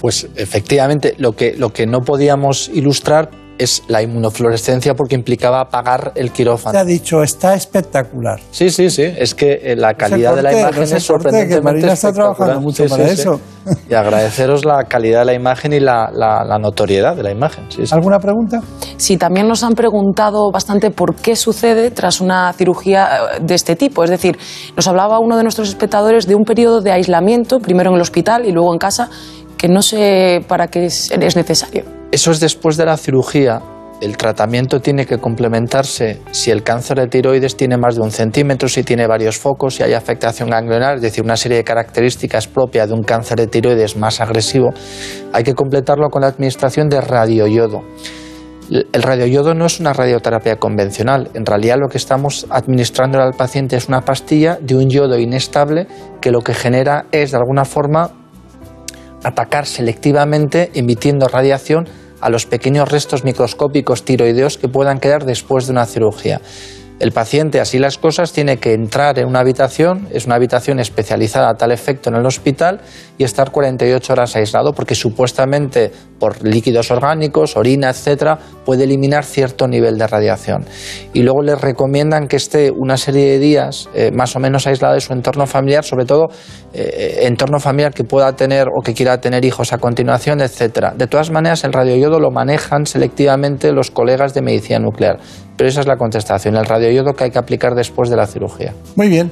Pues 0.00 0.26
efectivamente, 0.34 1.14
lo 1.18 1.32
que, 1.32 1.54
lo 1.56 1.70
que 1.70 1.86
no 1.86 2.00
podíamos 2.00 2.70
ilustrar 2.72 3.30
es 3.58 3.82
la 3.88 4.00
inmunofluorescencia 4.00 4.94
porque 4.94 5.14
implicaba 5.14 5.60
apagar 5.60 6.12
el 6.14 6.30
quirófano. 6.32 6.72
Te 6.72 6.78
ha 6.78 6.84
dicho, 6.84 7.22
está 7.22 7.52
espectacular. 7.54 8.40
Sí, 8.50 8.70
sí, 8.70 8.88
sí. 8.88 9.02
Es 9.02 9.34
que 9.34 9.60
eh, 9.62 9.76
la 9.76 9.92
calidad 9.92 10.34
de 10.34 10.40
la 10.42 10.58
imagen 10.58 10.84
es 10.84 10.88
corte, 10.88 10.94
que 10.94 11.00
sorprendentemente 11.00 11.62
Marina 11.62 11.92
está 11.92 12.10
trabajando 12.10 12.58
mucho 12.62 12.86
para 12.86 13.04
eso. 13.10 13.38
Y 13.90 13.92
agradeceros 13.92 14.64
la 14.64 14.84
calidad 14.84 15.18
de 15.18 15.24
la 15.26 15.34
imagen 15.34 15.74
y 15.74 15.80
la, 15.80 16.10
la- 16.10 16.42
la 16.42 16.58
notoriedad 16.58 17.14
de 17.14 17.22
la 17.22 17.30
imagen. 17.32 17.66
Sí, 17.68 17.84
sí. 17.84 17.94
¿Alguna 17.94 18.18
pregunta? 18.18 18.62
Sí, 18.96 19.18
también 19.18 19.46
nos 19.46 19.62
han 19.62 19.74
preguntado 19.74 20.50
bastante 20.50 20.90
por 20.90 21.16
qué 21.16 21.36
sucede 21.36 21.90
tras 21.90 22.22
una 22.22 22.50
cirugía 22.54 23.08
eh, 23.36 23.40
de 23.42 23.54
este 23.54 23.76
tipo. 23.76 24.02
Es 24.04 24.08
decir, 24.08 24.38
nos 24.74 24.88
hablaba 24.88 25.18
uno 25.18 25.36
de 25.36 25.42
nuestros 25.42 25.68
espectadores 25.68 26.26
de 26.26 26.34
un 26.34 26.44
periodo 26.44 26.80
de 26.80 26.92
aislamiento, 26.92 27.58
primero 27.58 27.90
en 27.90 27.96
el 27.96 28.00
hospital 28.00 28.46
y 28.46 28.52
luego 28.52 28.72
en 28.72 28.78
casa, 28.78 29.10
que 29.60 29.68
no 29.68 29.82
sé 29.82 30.42
para 30.48 30.68
qué 30.68 30.86
es, 30.86 31.10
es 31.10 31.36
necesario. 31.36 31.84
Eso 32.10 32.30
es 32.30 32.40
después 32.40 32.78
de 32.78 32.86
la 32.86 32.96
cirugía. 32.96 33.60
El 34.00 34.16
tratamiento 34.16 34.80
tiene 34.80 35.04
que 35.04 35.18
complementarse 35.18 36.22
si 36.30 36.50
el 36.50 36.62
cáncer 36.62 36.98
de 36.98 37.08
tiroides 37.08 37.58
tiene 37.58 37.76
más 37.76 37.96
de 37.96 38.00
un 38.00 38.10
centímetro, 38.10 38.70
si 38.70 38.84
tiene 38.84 39.06
varios 39.06 39.36
focos, 39.36 39.74
si 39.74 39.82
hay 39.82 39.92
afectación 39.92 40.48
ganglionar, 40.48 40.94
es 40.96 41.02
decir, 41.02 41.22
una 41.22 41.36
serie 41.36 41.58
de 41.58 41.64
características 41.64 42.48
propias 42.48 42.88
de 42.88 42.94
un 42.94 43.02
cáncer 43.02 43.38
de 43.38 43.48
tiroides 43.48 43.98
más 43.98 44.22
agresivo. 44.22 44.70
Hay 45.34 45.44
que 45.44 45.52
completarlo 45.52 46.08
con 46.08 46.22
la 46.22 46.28
administración 46.28 46.88
de 46.88 47.02
radioyodo. 47.02 47.82
El 48.70 49.02
radioyodo 49.02 49.52
no 49.52 49.66
es 49.66 49.78
una 49.78 49.92
radioterapia 49.92 50.56
convencional. 50.56 51.28
En 51.34 51.44
realidad 51.44 51.76
lo 51.78 51.88
que 51.88 51.98
estamos 51.98 52.46
administrando 52.48 53.20
al 53.20 53.34
paciente 53.34 53.76
es 53.76 53.88
una 53.88 54.00
pastilla 54.00 54.56
de 54.58 54.76
un 54.76 54.88
yodo 54.88 55.18
inestable 55.18 55.86
que 56.22 56.30
lo 56.30 56.40
que 56.40 56.54
genera 56.54 57.04
es 57.12 57.32
de 57.32 57.36
alguna 57.36 57.66
forma 57.66 58.19
atacar 59.22 59.66
selectivamente 59.66 60.70
emitiendo 60.74 61.28
radiación 61.28 61.88
a 62.20 62.30
los 62.30 62.46
pequeños 62.46 62.88
restos 62.88 63.24
microscópicos 63.24 64.04
tiroideos 64.04 64.58
que 64.58 64.68
puedan 64.68 65.00
quedar 65.00 65.24
después 65.24 65.66
de 65.66 65.72
una 65.72 65.86
cirugía. 65.86 66.40
El 67.00 67.12
paciente, 67.12 67.60
así 67.60 67.78
las 67.78 67.96
cosas, 67.96 68.30
tiene 68.32 68.58
que 68.58 68.74
entrar 68.74 69.18
en 69.18 69.26
una 69.26 69.40
habitación, 69.40 70.06
es 70.12 70.26
una 70.26 70.34
habitación 70.34 70.80
especializada 70.80 71.48
a 71.48 71.54
tal 71.54 71.72
efecto 71.72 72.10
en 72.10 72.16
el 72.16 72.26
hospital 72.26 72.82
y 73.16 73.24
estar 73.24 73.50
48 73.50 74.12
horas 74.12 74.36
aislado 74.36 74.74
porque 74.74 74.94
supuestamente 74.94 75.90
por 76.18 76.46
líquidos 76.46 76.90
orgánicos, 76.90 77.56
orina, 77.56 77.88
etcétera, 77.88 78.38
puede 78.66 78.84
eliminar 78.84 79.24
cierto 79.24 79.66
nivel 79.66 79.96
de 79.96 80.06
radiación. 80.06 80.66
Y 81.14 81.22
luego 81.22 81.40
les 81.40 81.58
recomiendan 81.58 82.28
que 82.28 82.36
esté 82.36 82.70
una 82.70 82.98
serie 82.98 83.30
de 83.30 83.38
días 83.38 83.88
eh, 83.94 84.10
más 84.14 84.36
o 84.36 84.38
menos 84.38 84.66
aislado 84.66 84.92
de 84.92 85.00
su 85.00 85.14
entorno 85.14 85.46
familiar, 85.46 85.84
sobre 85.84 86.04
todo 86.04 86.28
eh, 86.74 87.20
entorno 87.22 87.58
familiar 87.60 87.94
que 87.94 88.04
pueda 88.04 88.36
tener 88.36 88.66
o 88.68 88.82
que 88.82 88.92
quiera 88.92 89.18
tener 89.22 89.42
hijos 89.46 89.72
a 89.72 89.78
continuación, 89.78 90.42
etcétera. 90.42 90.92
De 90.94 91.06
todas 91.06 91.30
maneras, 91.30 91.64
el 91.64 91.72
radioyodo 91.72 92.20
lo 92.20 92.30
manejan 92.30 92.84
selectivamente 92.84 93.72
los 93.72 93.90
colegas 93.90 94.34
de 94.34 94.42
medicina 94.42 94.80
nuclear. 94.80 95.18
Pero 95.60 95.68
esa 95.68 95.80
es 95.80 95.86
la 95.86 95.98
contestación, 95.98 96.56
el 96.56 96.64
radioyodo 96.64 97.12
que 97.12 97.24
hay 97.24 97.30
que 97.30 97.38
aplicar 97.38 97.74
después 97.74 98.08
de 98.08 98.16
la 98.16 98.26
cirugía. 98.26 98.72
Muy 98.96 99.10
bien. 99.10 99.30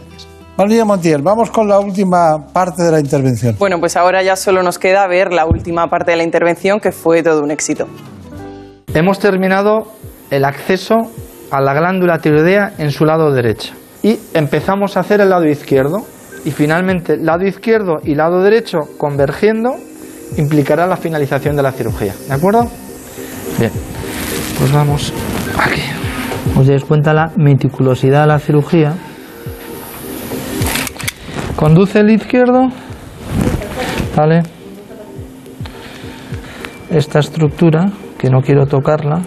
María 0.59 0.85
Montiel, 0.85 1.23
vamos 1.23 1.51
con 1.51 1.67
la 1.67 1.81
última 1.81 2.53
parte 2.53 2.83
de 2.83 2.93
la 2.93 3.01
intervención. 3.01 3.57
Bueno, 3.59 3.81
pues 3.81 3.97
ahora 3.97 4.23
ya 4.23 4.37
solo 4.37 4.63
nos 4.63 4.79
queda 4.79 5.07
ver 5.07 5.33
la 5.33 5.47
última 5.47 5.89
parte 5.89 6.11
de 6.11 6.19
la 6.19 6.25
intervención, 6.25 6.81
que 6.81 6.93
fue 6.93 7.23
todo 7.23 7.43
un 7.43 7.51
éxito. 7.51 7.87
Hemos 8.93 9.19
terminado 9.21 9.91
el 10.31 10.45
acceso 10.45 10.97
a 11.51 11.63
la 11.63 11.73
glándula 11.73 12.19
tiroidea 12.19 12.75
en 12.77 12.91
su 12.91 13.07
lado 13.07 13.33
derecho. 13.33 13.73
Y 14.03 14.19
empezamos 14.35 14.99
a 14.99 15.01
hacer 15.01 15.23
el 15.23 15.31
lado 15.31 15.47
izquierdo. 15.47 16.03
Y 16.45 16.51
finalmente, 16.51 17.17
lado 17.17 17.47
izquierdo 17.47 18.01
y 18.05 18.15
lado 18.15 18.43
derecho 18.43 18.81
convergiendo 18.99 19.77
implicará 20.37 20.87
la 20.87 20.99
finalización 20.99 21.57
de 21.57 21.63
la 21.63 21.73
cirugía. 21.73 22.13
¿De 22.29 22.35
acuerdo? 22.35 22.69
Bien. 23.59 23.73
Pues 24.59 24.71
vamos 24.71 25.11
aquí. 25.59 25.81
Os 26.59 26.67
dais 26.67 26.83
cuenta 26.83 27.15
la 27.15 27.31
meticulosidad 27.37 28.23
de 28.23 28.27
la 28.27 28.39
cirugía. 28.41 28.93
Conduce 31.55 32.01
el 32.01 32.11
izquierdo. 32.11 32.67
Vale. 34.17 34.43
Esta 36.91 37.21
estructura, 37.21 37.93
que 38.19 38.29
no 38.29 38.41
quiero 38.41 38.67
tocarla, 38.67 39.21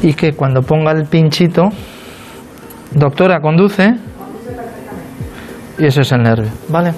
y 0.00 0.14
que 0.14 0.32
cuando 0.32 0.62
ponga 0.62 0.92
el 0.92 1.04
pinchito, 1.04 1.68
doctora, 2.92 3.40
conduce. 3.40 3.94
Y 5.78 5.84
ese 5.84 6.00
es 6.00 6.12
el 6.12 6.22
nervio, 6.22 6.50
¿vale? 6.70 6.94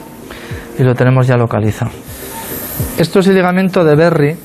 Y 0.79 0.85
lo 0.85 0.95
tenemos 0.95 1.27
ya 1.27 1.37
localizado. 1.37 1.91
Esto 2.99 3.19
es 3.19 3.27
el 3.27 3.35
ligamento 3.35 3.83
de 3.83 3.97
Berry, 3.97 4.37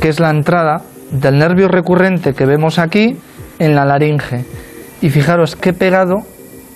que 0.00 0.10
es 0.10 0.20
la 0.20 0.30
entrada 0.30 0.82
del 1.10 1.38
nervio 1.38 1.66
recurrente 1.66 2.34
que 2.34 2.46
vemos 2.46 2.78
aquí 2.78 3.18
en 3.58 3.74
la 3.74 3.84
laringe. 3.84 4.44
Y 5.00 5.10
fijaros 5.10 5.56
qué 5.56 5.72
pegado 5.72 6.22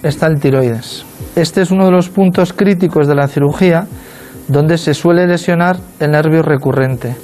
está 0.03 0.27
el 0.27 0.41
tiroides. 0.41 1.05
Este 1.37 1.63
es 1.63 1.71
uno 1.71 1.87
de 1.87 1.93
los 1.93 2.09
puntos 2.09 2.53
críticos 2.53 3.07
de 3.07 3.15
la 3.15 3.29
cirugía 3.29 3.87
donde 4.49 4.79
se 4.79 4.95
suele 4.95 5.27
lesionar 5.27 5.77
el 6.01 6.13
nervio 6.13 6.43
recurrente. 6.43 7.17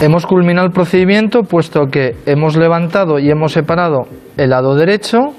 Hemos 0.00 0.26
culminado 0.26 0.66
el 0.66 0.72
procedimiento 0.72 1.44
puesto 1.44 1.86
que 1.86 2.16
hemos 2.26 2.56
levantado 2.56 3.18
y 3.18 3.30
hemos 3.30 3.52
separado 3.52 4.02
el 4.36 4.50
lado 4.50 4.74
derecho, 4.74 5.32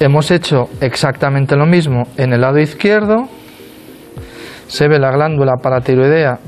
hemos 0.00 0.30
hecho 0.30 0.68
exactamente 0.80 1.56
lo 1.56 1.66
mismo 1.66 2.04
en 2.16 2.32
el 2.32 2.40
lado 2.40 2.58
izquierdo, 2.58 3.28
se 4.66 4.88
ve 4.88 4.98
la 4.98 5.10
glándula 5.10 5.56
paratiroidea 5.62 6.38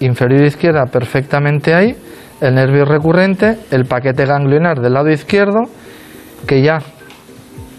inferior 0.00 0.42
izquierda 0.42 0.86
perfectamente 0.86 1.74
ahí, 1.74 1.96
el 2.40 2.54
nervio 2.54 2.84
recurrente, 2.84 3.58
el 3.70 3.84
paquete 3.84 4.24
ganglionar 4.24 4.80
del 4.80 4.94
lado 4.94 5.10
izquierdo, 5.10 5.60
que 6.46 6.62
ya 6.62 6.78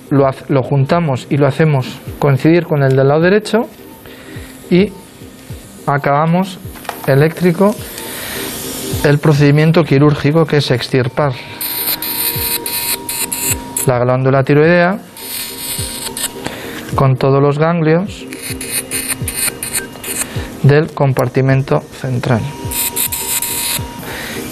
lo, 0.09 0.61
juntamos 0.61 1.27
y 1.29 1.37
lo 1.37 1.47
hacemos 1.47 1.99
coincidir 2.19 2.65
con 2.65 2.83
el 2.83 2.95
del 2.95 3.07
lado 3.07 3.21
derecho 3.21 3.59
y 4.69 4.91
acabamos 5.87 6.59
eléctrico 7.07 7.73
el 9.05 9.17
procedimiento 9.19 9.83
quirúrgico 9.83 10.45
que 10.45 10.57
es 10.57 10.69
extirpar 10.69 11.31
la 13.87 13.99
glándula 13.99 14.43
tiroidea 14.43 14.99
con 16.95 17.15
todos 17.15 17.41
los 17.41 17.57
ganglios 17.57 18.25
del 20.63 20.91
compartimento 20.93 21.79
central. 21.79 22.41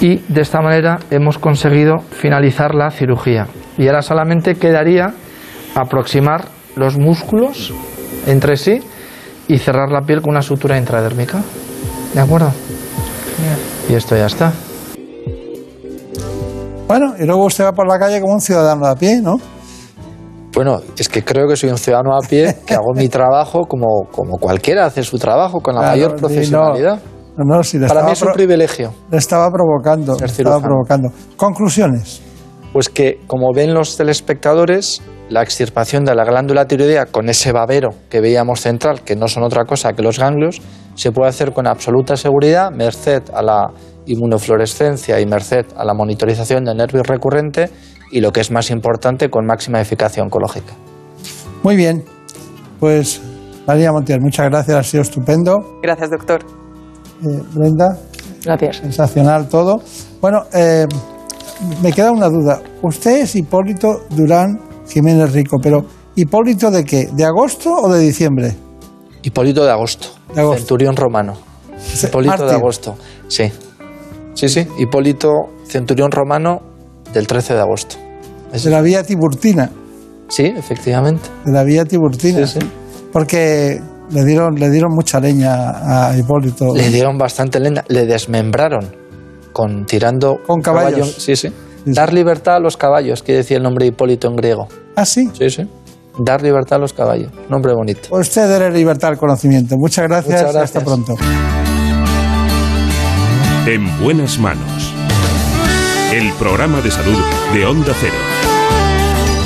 Y 0.02 0.18
de 0.28 0.42
esta 0.42 0.62
manera 0.62 1.00
hemos 1.12 1.38
conseguido 1.38 2.00
finalizar 2.00 2.74
la 2.74 2.90
cirugía. 2.90 3.48
Y 3.78 3.88
ahora 3.88 4.02
solamente 4.02 4.56
quedaría 4.56 5.14
aproximar 5.76 6.46
los 6.76 6.98
músculos 6.98 7.74
entre 8.26 8.56
sí 8.58 8.82
y 9.48 9.58
cerrar 9.58 9.92
la 9.92 10.02
piel 10.02 10.22
con 10.22 10.32
una 10.32 10.42
sutura 10.42 10.78
intradérmica. 10.78 11.42
¿De 12.14 12.22
acuerdo? 12.22 12.52
Y 13.90 13.94
esto 13.94 14.16
ya 14.16 14.28
está. 14.28 14.54
Bueno, 16.88 17.14
y 17.20 17.26
luego 17.26 17.46
usted 17.46 17.66
va 17.66 17.72
por 17.74 17.88
la 17.88 18.00
calle 18.00 18.20
como 18.20 18.34
un 18.34 18.42
ciudadano 18.42 18.86
a 18.88 18.96
pie, 18.96 19.22
¿no? 19.22 19.38
Bueno, 20.54 20.82
es 20.98 21.08
que 21.08 21.24
creo 21.24 21.48
que 21.48 21.56
soy 21.56 21.70
un 21.70 21.78
ciudadano 21.78 22.16
a 22.16 22.20
pie, 22.28 22.58
que 22.66 22.74
hago 22.74 22.94
mi 22.96 23.08
trabajo 23.08 23.66
como, 23.68 24.08
como 24.12 24.38
cualquiera 24.38 24.86
hace 24.86 25.04
su 25.04 25.18
trabajo, 25.18 25.60
con 25.62 25.76
la 25.76 25.82
Claro, 25.82 25.96
mayor 25.96 26.16
profesionalidad. 26.16 27.00
No, 27.38 27.58
no, 27.58 27.64
si 27.64 27.78
le 27.78 27.88
Para 27.88 28.04
mí 28.04 28.12
es 28.12 28.22
un 28.22 28.34
privilegio. 28.34 28.94
Le 29.12 29.18
estaba 29.18 29.50
provocando. 29.50 30.18
Le 30.20 30.26
estaba 30.26 30.60
provocando. 30.60 31.10
Conclusiones. 31.38 32.22
Pues 32.74 32.90
que, 32.90 33.22
como 33.28 33.54
ven 33.54 33.74
los 33.74 33.96
telespectadores, 33.96 35.02
la 35.30 35.42
extirpación 35.42 36.04
de 36.04 36.16
la 36.16 36.24
glándula 36.26 36.68
tiroidea 36.68 37.06
con 37.06 37.30
ese 37.30 37.52
babero 37.52 37.90
que 38.10 38.20
veíamos 38.20 38.62
central, 38.62 39.02
que 39.02 39.16
no 39.16 39.28
son 39.28 39.44
otra 39.44 39.66
cosa 39.66 39.94
que 39.94 40.04
los 40.04 40.20
ganglios, 40.20 40.62
se 40.96 41.12
puede 41.12 41.30
hacer 41.30 41.54
con 41.54 41.66
absoluta 41.68 42.18
seguridad, 42.18 42.72
merced 42.72 43.24
a 43.34 43.42
la 43.42 43.72
inmunofluorescencia 44.06 45.20
y 45.20 45.26
merced 45.26 45.66
a 45.78 45.86
la 45.86 45.94
monitorización 45.94 46.66
del 46.66 46.78
nervio 46.78 47.04
recurrente 47.04 47.70
y, 48.12 48.22
lo 48.22 48.32
que 48.32 48.42
es 48.42 48.52
más 48.52 48.70
importante, 48.72 49.30
con 49.30 49.46
máxima 49.46 49.80
eficacia 49.82 50.24
oncológica. 50.24 50.74
Muy 51.64 51.76
bien. 51.76 52.04
Pues 52.80 53.22
María 53.68 53.92
Montiel, 53.92 54.22
muchas 54.22 54.50
gracias, 54.50 54.78
ha 54.78 54.84
sido 54.84 55.04
estupendo. 55.04 55.58
Gracias, 55.82 56.10
doctor. 56.10 56.46
Eh, 57.22 57.44
Brenda, 57.54 57.98
Gracias. 58.44 58.78
sensacional 58.78 59.50
todo. 59.50 59.82
Bueno, 60.22 60.44
eh, 60.54 60.86
me 61.82 61.92
queda 61.92 62.12
una 62.12 62.30
duda. 62.30 62.62
Usted 62.82 63.24
es 63.24 63.36
Hipólito 63.36 64.06
Durán 64.10 64.60
Jiménez 64.88 65.34
Rico, 65.34 65.58
pero 65.62 65.86
¿Hipólito 66.16 66.72
de 66.72 66.84
qué? 66.84 67.08
¿De 67.14 67.24
agosto 67.24 67.72
o 67.72 67.94
de 67.94 68.00
diciembre? 68.00 68.56
Hipólito 69.22 69.64
de 69.64 69.72
agosto, 69.72 70.08
De 70.34 70.42
agosto. 70.42 70.60
centurión 70.60 70.96
romano. 70.96 71.34
Hipólito 72.04 72.46
de 72.46 72.54
agosto, 72.54 72.96
sí. 73.28 73.52
Sí, 74.34 74.50
sí, 74.50 74.68
Hipólito, 74.78 75.30
centurión 75.66 76.12
romano 76.12 76.62
del 77.14 77.28
13 77.28 77.54
de 77.54 77.60
agosto. 77.60 77.96
De 78.52 78.70
la 78.70 78.82
vía 78.82 79.04
Tiburtina. 79.04 79.70
Sí, 80.28 80.44
efectivamente. 80.46 81.30
De 81.46 81.52
la 81.52 81.64
vía 81.64 81.86
Tiburtina. 81.86 82.46
Sí, 82.48 82.60
sí. 82.60 82.68
Porque 83.12 83.80
le 84.12 84.26
dieron, 84.26 84.56
le 84.56 84.70
dieron 84.70 84.94
mucha 84.94 85.20
leña 85.20 86.10
a 86.10 86.18
Hipólito. 86.18 86.76
Le 86.76 86.90
dieron 86.90 87.18
bastante 87.18 87.60
leña, 87.60 87.84
le 87.88 88.06
desmembraron 88.06 88.96
con 89.54 89.86
tirando 89.86 90.38
Con 90.46 90.62
caballos. 90.62 91.00
caballo- 91.10 91.20
sí, 91.20 91.36
sí. 91.36 91.52
Dar 91.86 92.14
libertad 92.14 92.56
a 92.56 92.60
los 92.60 92.78
caballos, 92.78 93.24
que 93.24 93.34
decía 93.34 93.58
el 93.58 93.64
nombre 93.64 93.86
Hipólito 93.88 94.28
en 94.28 94.36
griego. 94.36 94.68
Ah, 94.96 95.06
sí. 95.06 95.30
Sí, 95.34 95.50
sí. 95.50 95.68
Dar 96.24 96.42
libertad 96.44 96.78
a 96.78 96.80
los 96.82 96.94
caballos. 96.94 97.32
Nombre 97.50 97.74
bonito. 97.74 98.10
Usted 98.16 98.48
debe 98.50 98.72
libertad 98.78 99.12
al 99.12 99.18
conocimiento. 99.18 99.76
Muchas 99.78 100.08
gracias, 100.08 100.42
Muchas 100.42 100.56
y 100.56 100.58
hasta 100.58 100.80
gracias. 100.80 100.84
pronto. 100.84 101.16
En 103.66 104.04
buenas 104.04 104.38
manos. 104.40 104.94
El 106.12 106.34
programa 106.40 106.82
de 106.82 106.90
salud 106.90 107.20
de 107.54 107.66
Onda 107.68 107.94
Cero. 107.94 108.16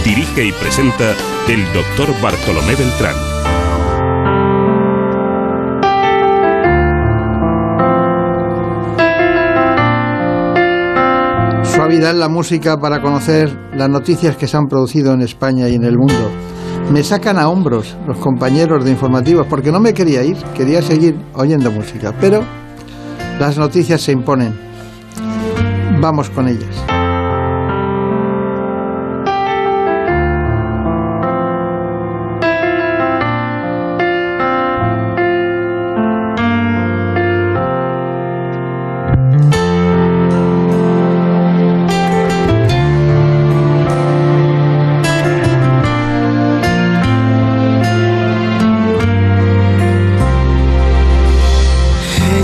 Dirige 0.06 0.46
y 0.46 0.52
presenta 0.54 1.12
el 1.50 1.62
doctor 1.74 2.08
Bartolomé 2.22 2.74
Beltrán. 2.76 3.16
Suavidad 11.66 12.12
en 12.12 12.20
la 12.22 12.30
música 12.30 12.78
para 12.78 13.02
conocer 13.02 13.54
las 13.74 13.90
noticias 13.90 14.38
que 14.38 14.48
se 14.48 14.56
han 14.56 14.68
producido 14.68 15.12
en 15.12 15.22
España 15.22 15.68
y 15.68 15.76
en 15.76 15.84
el 15.84 15.98
mundo. 15.98 16.32
Me 16.94 17.04
sacan 17.04 17.40
a 17.40 17.50
hombros 17.50 17.98
los 18.08 18.18
compañeros 18.20 18.86
de 18.86 18.92
informativos 18.92 19.48
porque 19.50 19.70
no 19.70 19.82
me 19.82 19.94
quería 19.94 20.24
ir, 20.24 20.38
quería 20.56 20.82
seguir 20.82 21.18
oyendo 21.34 21.72
música, 21.72 22.14
pero 22.22 22.42
las 23.38 23.58
noticias 23.58 24.00
se 24.00 24.14
imponen. 24.14 24.73
Vamos 26.04 26.30
con 26.30 26.50
ellas. 26.50 26.93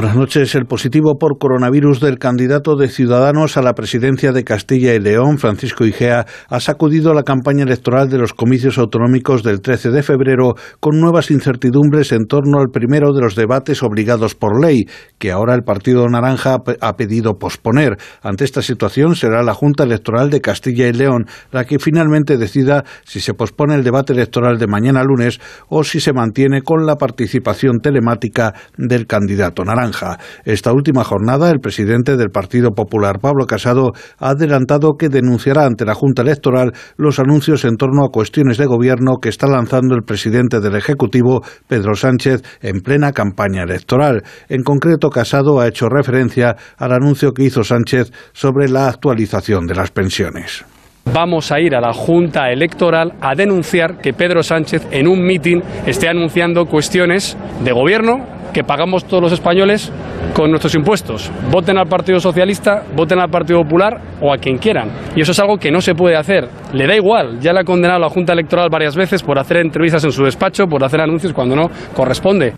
Buenas 0.00 0.16
noches. 0.16 0.54
El 0.54 0.64
positivo 0.64 1.18
por 1.18 1.36
coronavirus 1.38 2.00
del 2.00 2.18
candidato 2.18 2.74
de 2.74 2.88
Ciudadanos 2.88 3.58
a 3.58 3.62
la 3.62 3.74
presidencia 3.74 4.32
de 4.32 4.44
Castilla 4.44 4.94
y 4.94 4.98
León, 4.98 5.36
Francisco 5.36 5.84
Igea, 5.84 6.24
ha 6.48 6.60
sacudido 6.60 7.12
la 7.12 7.22
campaña 7.22 7.64
electoral 7.64 8.08
de 8.08 8.16
los 8.16 8.32
comicios 8.32 8.78
autonómicos 8.78 9.42
del 9.42 9.60
13 9.60 9.90
de 9.90 10.02
febrero 10.02 10.54
con 10.80 10.98
nuevas 10.98 11.30
incertidumbres 11.30 12.12
en 12.12 12.24
torno 12.24 12.60
al 12.60 12.70
primero 12.72 13.12
de 13.12 13.20
los 13.20 13.34
debates 13.36 13.82
obligados 13.82 14.34
por 14.34 14.58
ley, 14.64 14.86
que 15.18 15.32
ahora 15.32 15.54
el 15.54 15.64
Partido 15.64 16.08
Naranja 16.08 16.54
ha 16.54 16.58
pe- 16.60 16.78
ha 16.80 16.96
pedido 16.96 17.34
posponer. 17.34 17.98
Ante 18.22 18.44
esta 18.44 18.62
situación 18.62 19.16
será 19.16 19.42
la 19.42 19.52
Junta 19.52 19.84
Electoral 19.84 20.30
de 20.30 20.40
Castilla 20.40 20.86
y 20.88 20.94
León 20.94 21.26
la 21.52 21.66
que 21.66 21.78
finalmente 21.78 22.38
decida 22.38 22.84
si 23.04 23.20
se 23.20 23.34
pospone 23.34 23.74
el 23.74 23.84
debate 23.84 24.14
electoral 24.14 24.56
de 24.58 24.66
mañana 24.66 25.04
lunes 25.04 25.40
o 25.68 25.84
si 25.84 26.00
se 26.00 26.14
mantiene 26.14 26.62
con 26.62 26.86
la 26.86 26.96
participación 26.96 27.80
telemática 27.82 28.54
del 28.78 29.06
candidato 29.06 29.62
naranja. 29.62 29.89
Esta 30.44 30.72
última 30.72 31.04
jornada, 31.04 31.50
el 31.50 31.60
presidente 31.60 32.16
del 32.16 32.30
Partido 32.30 32.70
Popular, 32.70 33.18
Pablo 33.20 33.46
Casado, 33.46 33.92
ha 34.18 34.30
adelantado 34.30 34.94
que 34.98 35.08
denunciará 35.08 35.66
ante 35.66 35.84
la 35.84 35.94
Junta 35.94 36.22
Electoral 36.22 36.72
los 36.96 37.18
anuncios 37.18 37.64
en 37.64 37.76
torno 37.76 38.04
a 38.04 38.10
cuestiones 38.10 38.58
de 38.58 38.66
gobierno 38.66 39.16
que 39.20 39.28
está 39.28 39.46
lanzando 39.46 39.94
el 39.94 40.02
presidente 40.02 40.60
del 40.60 40.76
Ejecutivo, 40.76 41.42
Pedro 41.68 41.94
Sánchez, 41.94 42.42
en 42.60 42.80
plena 42.80 43.12
campaña 43.12 43.62
electoral. 43.62 44.22
En 44.48 44.62
concreto, 44.62 45.10
Casado 45.10 45.60
ha 45.60 45.68
hecho 45.68 45.88
referencia 45.88 46.56
al 46.76 46.92
anuncio 46.92 47.32
que 47.32 47.44
hizo 47.44 47.64
Sánchez 47.64 48.12
sobre 48.32 48.68
la 48.68 48.88
actualización 48.88 49.66
de 49.66 49.74
las 49.74 49.90
pensiones 49.90 50.64
vamos 51.12 51.50
a 51.50 51.60
ir 51.60 51.74
a 51.74 51.80
la 51.80 51.92
Junta 51.92 52.50
Electoral 52.50 53.14
a 53.20 53.34
denunciar 53.34 53.98
que 53.98 54.12
Pedro 54.12 54.42
Sánchez 54.42 54.86
en 54.90 55.08
un 55.08 55.24
mitin 55.24 55.62
esté 55.86 56.08
anunciando 56.08 56.66
cuestiones 56.66 57.36
de 57.64 57.72
gobierno 57.72 58.39
que 58.52 58.64
pagamos 58.64 59.04
todos 59.04 59.22
los 59.22 59.32
españoles 59.32 59.92
con 60.34 60.50
nuestros 60.50 60.74
impuestos. 60.74 61.30
Voten 61.50 61.78
al 61.78 61.88
Partido 61.88 62.20
Socialista, 62.20 62.82
voten 62.94 63.18
al 63.18 63.30
Partido 63.30 63.62
Popular 63.62 64.00
o 64.20 64.32
a 64.32 64.38
quien 64.38 64.58
quieran. 64.58 64.90
Y 65.16 65.20
eso 65.20 65.32
es 65.32 65.38
algo 65.40 65.58
que 65.58 65.70
no 65.70 65.80
se 65.80 65.94
puede 65.94 66.16
hacer. 66.16 66.48
Le 66.72 66.86
da 66.86 66.94
igual, 66.94 67.40
ya 67.40 67.52
le 67.52 67.60
ha 67.60 67.64
condenado 67.64 68.00
la 68.00 68.08
Junta 68.08 68.32
Electoral 68.32 68.68
varias 68.70 68.94
veces 68.96 69.22
por 69.22 69.38
hacer 69.38 69.58
entrevistas 69.58 70.04
en 70.04 70.12
su 70.12 70.24
despacho, 70.24 70.66
por 70.66 70.84
hacer 70.84 71.00
anuncios 71.00 71.32
cuando 71.32 71.56
no 71.56 71.68
corresponde. 71.94 72.54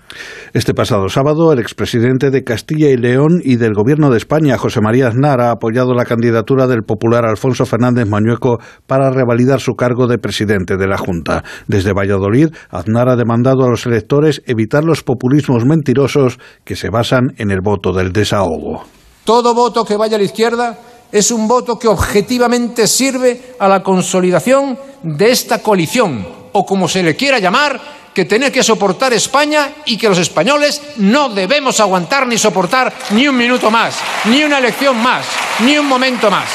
Este 0.52 0.74
pasado 0.74 1.08
sábado, 1.08 1.52
el 1.52 1.58
expresidente 1.58 2.30
de 2.30 2.44
Castilla 2.44 2.90
y 2.90 2.96
León 2.96 3.40
y 3.42 3.56
del 3.56 3.72
Gobierno 3.72 4.10
de 4.10 4.18
España, 4.18 4.58
José 4.58 4.80
María 4.82 5.08
Aznar, 5.08 5.40
ha 5.40 5.50
apoyado 5.50 5.94
la 5.94 6.04
candidatura 6.04 6.66
del 6.66 6.82
popular 6.82 7.24
Alfonso 7.24 7.64
Fernández 7.64 8.06
Mañueco 8.06 8.58
para 8.86 9.10
revalidar 9.10 9.60
su 9.60 9.74
cargo 9.74 10.06
de 10.06 10.18
presidente 10.18 10.76
de 10.76 10.86
la 10.86 10.98
Junta. 10.98 11.42
Desde 11.68 11.92
Valladolid, 11.92 12.48
Aznar 12.70 13.08
ha 13.08 13.16
demandado 13.16 13.64
a 13.64 13.70
los 13.70 13.86
electores 13.86 14.42
evitar 14.46 14.84
los 14.84 15.02
populismos 15.02 15.64
mentirosos 15.82 16.38
que 16.64 16.76
se 16.76 16.90
basan 16.90 17.34
en 17.38 17.50
el 17.50 17.60
voto 17.60 17.92
del 17.92 18.12
desahogo. 18.12 18.84
Todo 19.24 19.52
voto 19.52 19.84
que 19.84 19.96
vaya 19.96 20.14
a 20.14 20.18
la 20.18 20.24
izquierda 20.24 20.78
es 21.10 21.32
un 21.32 21.48
voto 21.48 21.76
que 21.76 21.88
objetivamente 21.88 22.86
sirve 22.86 23.54
a 23.58 23.66
la 23.66 23.82
consolidación 23.82 24.78
de 25.02 25.30
esta 25.30 25.58
coalición, 25.58 26.24
o 26.52 26.64
como 26.64 26.86
se 26.86 27.02
le 27.02 27.16
quiera 27.16 27.40
llamar, 27.40 27.80
que 28.14 28.26
tener 28.26 28.52
que 28.52 28.62
soportar 28.62 29.12
España 29.12 29.82
y 29.86 29.96
que 29.96 30.08
los 30.08 30.18
españoles 30.18 30.80
no 30.98 31.30
debemos 31.30 31.80
aguantar 31.80 32.26
ni 32.26 32.38
soportar 32.38 32.92
ni 33.10 33.26
un 33.26 33.36
minuto 33.36 33.70
más, 33.70 33.98
ni 34.26 34.44
una 34.44 34.58
elección 34.58 34.96
más, 35.02 35.26
ni 35.64 35.76
un 35.78 35.86
momento 35.86 36.30
más. 36.30 36.48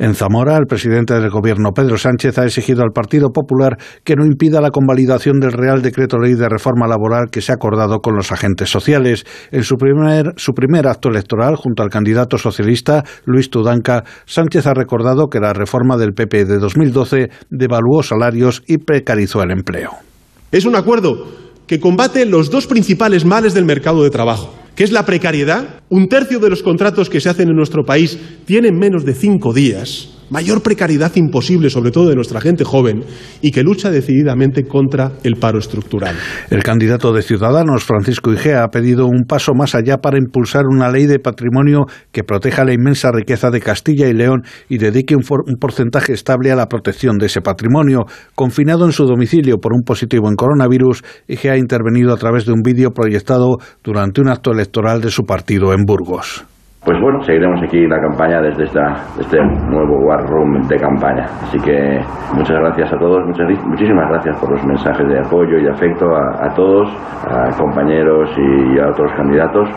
En 0.00 0.14
Zamora, 0.14 0.56
el 0.56 0.64
presidente 0.64 1.12
del 1.12 1.28
Gobierno, 1.28 1.72
Pedro 1.74 1.98
Sánchez, 1.98 2.38
ha 2.38 2.46
exigido 2.46 2.82
al 2.82 2.90
Partido 2.90 3.32
Popular 3.34 3.76
que 4.02 4.16
no 4.16 4.24
impida 4.24 4.62
la 4.62 4.70
convalidación 4.70 5.40
del 5.40 5.52
Real 5.52 5.82
Decreto 5.82 6.16
Ley 6.16 6.32
de 6.32 6.48
Reforma 6.48 6.86
Laboral 6.86 7.28
que 7.30 7.42
se 7.42 7.52
ha 7.52 7.56
acordado 7.56 7.98
con 7.98 8.16
los 8.16 8.32
agentes 8.32 8.70
sociales. 8.70 9.26
En 9.50 9.62
su 9.62 9.76
primer, 9.76 10.32
su 10.36 10.54
primer 10.54 10.86
acto 10.86 11.10
electoral, 11.10 11.54
junto 11.56 11.82
al 11.82 11.90
candidato 11.90 12.38
socialista 12.38 13.04
Luis 13.26 13.50
Tudanca, 13.50 14.04
Sánchez 14.24 14.66
ha 14.66 14.72
recordado 14.72 15.28
que 15.28 15.38
la 15.38 15.52
reforma 15.52 15.98
del 15.98 16.14
PP 16.14 16.46
de 16.46 16.56
2012 16.56 17.28
devaluó 17.50 18.02
salarios 18.02 18.62
y 18.66 18.78
precarizó 18.78 19.42
el 19.42 19.50
empleo. 19.50 19.90
Es 20.50 20.64
un 20.64 20.76
acuerdo 20.76 21.26
que 21.66 21.78
combate 21.78 22.24
los 22.24 22.50
dos 22.50 22.66
principales 22.66 23.26
males 23.26 23.52
del 23.52 23.66
mercado 23.66 24.02
de 24.02 24.08
trabajo 24.08 24.59
que 24.80 24.84
es 24.84 24.92
la 24.92 25.04
precariedad. 25.04 25.82
Un 25.90 26.08
tercio 26.08 26.38
de 26.38 26.48
los 26.48 26.62
contratos 26.62 27.10
que 27.10 27.20
se 27.20 27.28
hacen 27.28 27.50
en 27.50 27.54
nuestro 27.54 27.84
país 27.84 28.18
tienen 28.46 28.78
menos 28.78 29.04
de 29.04 29.12
cinco 29.12 29.52
días 29.52 30.08
mayor 30.30 30.62
precariedad 30.62 31.14
imposible, 31.16 31.70
sobre 31.70 31.90
todo 31.90 32.08
de 32.08 32.14
nuestra 32.14 32.40
gente 32.40 32.64
joven, 32.64 33.04
y 33.42 33.50
que 33.50 33.62
lucha 33.62 33.90
decididamente 33.90 34.64
contra 34.64 35.12
el 35.22 35.36
paro 35.36 35.58
estructural. 35.58 36.16
El 36.50 36.62
candidato 36.62 37.12
de 37.12 37.22
Ciudadanos, 37.22 37.84
Francisco 37.84 38.32
Igea, 38.32 38.64
ha 38.64 38.68
pedido 38.68 39.06
un 39.06 39.24
paso 39.26 39.52
más 39.54 39.74
allá 39.74 39.98
para 39.98 40.18
impulsar 40.18 40.66
una 40.66 40.90
ley 40.90 41.06
de 41.06 41.18
patrimonio 41.18 41.86
que 42.12 42.24
proteja 42.24 42.64
la 42.64 42.72
inmensa 42.72 43.10
riqueza 43.12 43.50
de 43.50 43.60
Castilla 43.60 44.08
y 44.08 44.14
León 44.14 44.42
y 44.68 44.78
dedique 44.78 45.14
un, 45.14 45.22
porcentaje 45.58 46.12
estable 46.12 46.50
a 46.50 46.56
la 46.56 46.66
protección 46.66 47.18
de 47.18 47.26
ese 47.26 47.40
patrimonio. 47.40 48.04
Confinado 48.34 48.84
en 48.86 48.92
su 48.92 49.04
domicilio 49.04 49.58
por 49.58 49.72
un 49.72 49.82
positivo 49.82 50.28
en 50.28 50.36
coronavirus, 50.36 51.02
Igea 51.28 51.52
ha 51.52 51.58
intervenido 51.58 52.12
a 52.12 52.16
través 52.16 52.46
de 52.46 52.52
un 52.52 52.62
vídeo 52.62 52.90
proyectado 52.90 53.58
durante 53.82 54.20
un 54.20 54.28
acto 54.28 54.52
electoral 54.52 55.00
de 55.00 55.10
su 55.10 55.24
partido 55.24 55.72
en 55.72 55.84
Burgos. 55.84 56.44
Pues 56.82 56.98
bueno, 56.98 57.22
seguiremos 57.24 57.62
aquí 57.62 57.86
la 57.86 58.00
campaña 58.00 58.40
desde 58.40 58.64
esta, 58.64 58.96
este 59.20 59.38
nuevo 59.68 59.98
War 59.98 60.26
Room 60.26 60.66
de 60.66 60.76
campaña. 60.78 61.26
Así 61.42 61.58
que 61.58 62.00
muchas 62.32 62.58
gracias 62.58 62.90
a 62.94 62.96
todos, 62.96 63.26
muchas, 63.26 63.66
muchísimas 63.66 64.08
gracias 64.08 64.40
por 64.40 64.52
los 64.52 64.64
mensajes 64.64 65.06
de 65.06 65.18
apoyo 65.18 65.58
y 65.58 65.64
de 65.64 65.70
afecto 65.70 66.06
a, 66.16 66.48
todos, 66.54 66.88
a 67.28 67.50
compañeros 67.58 68.30
y 68.34 68.80
a 68.80 68.88
otros 68.88 69.12
candidatos. 69.12 69.68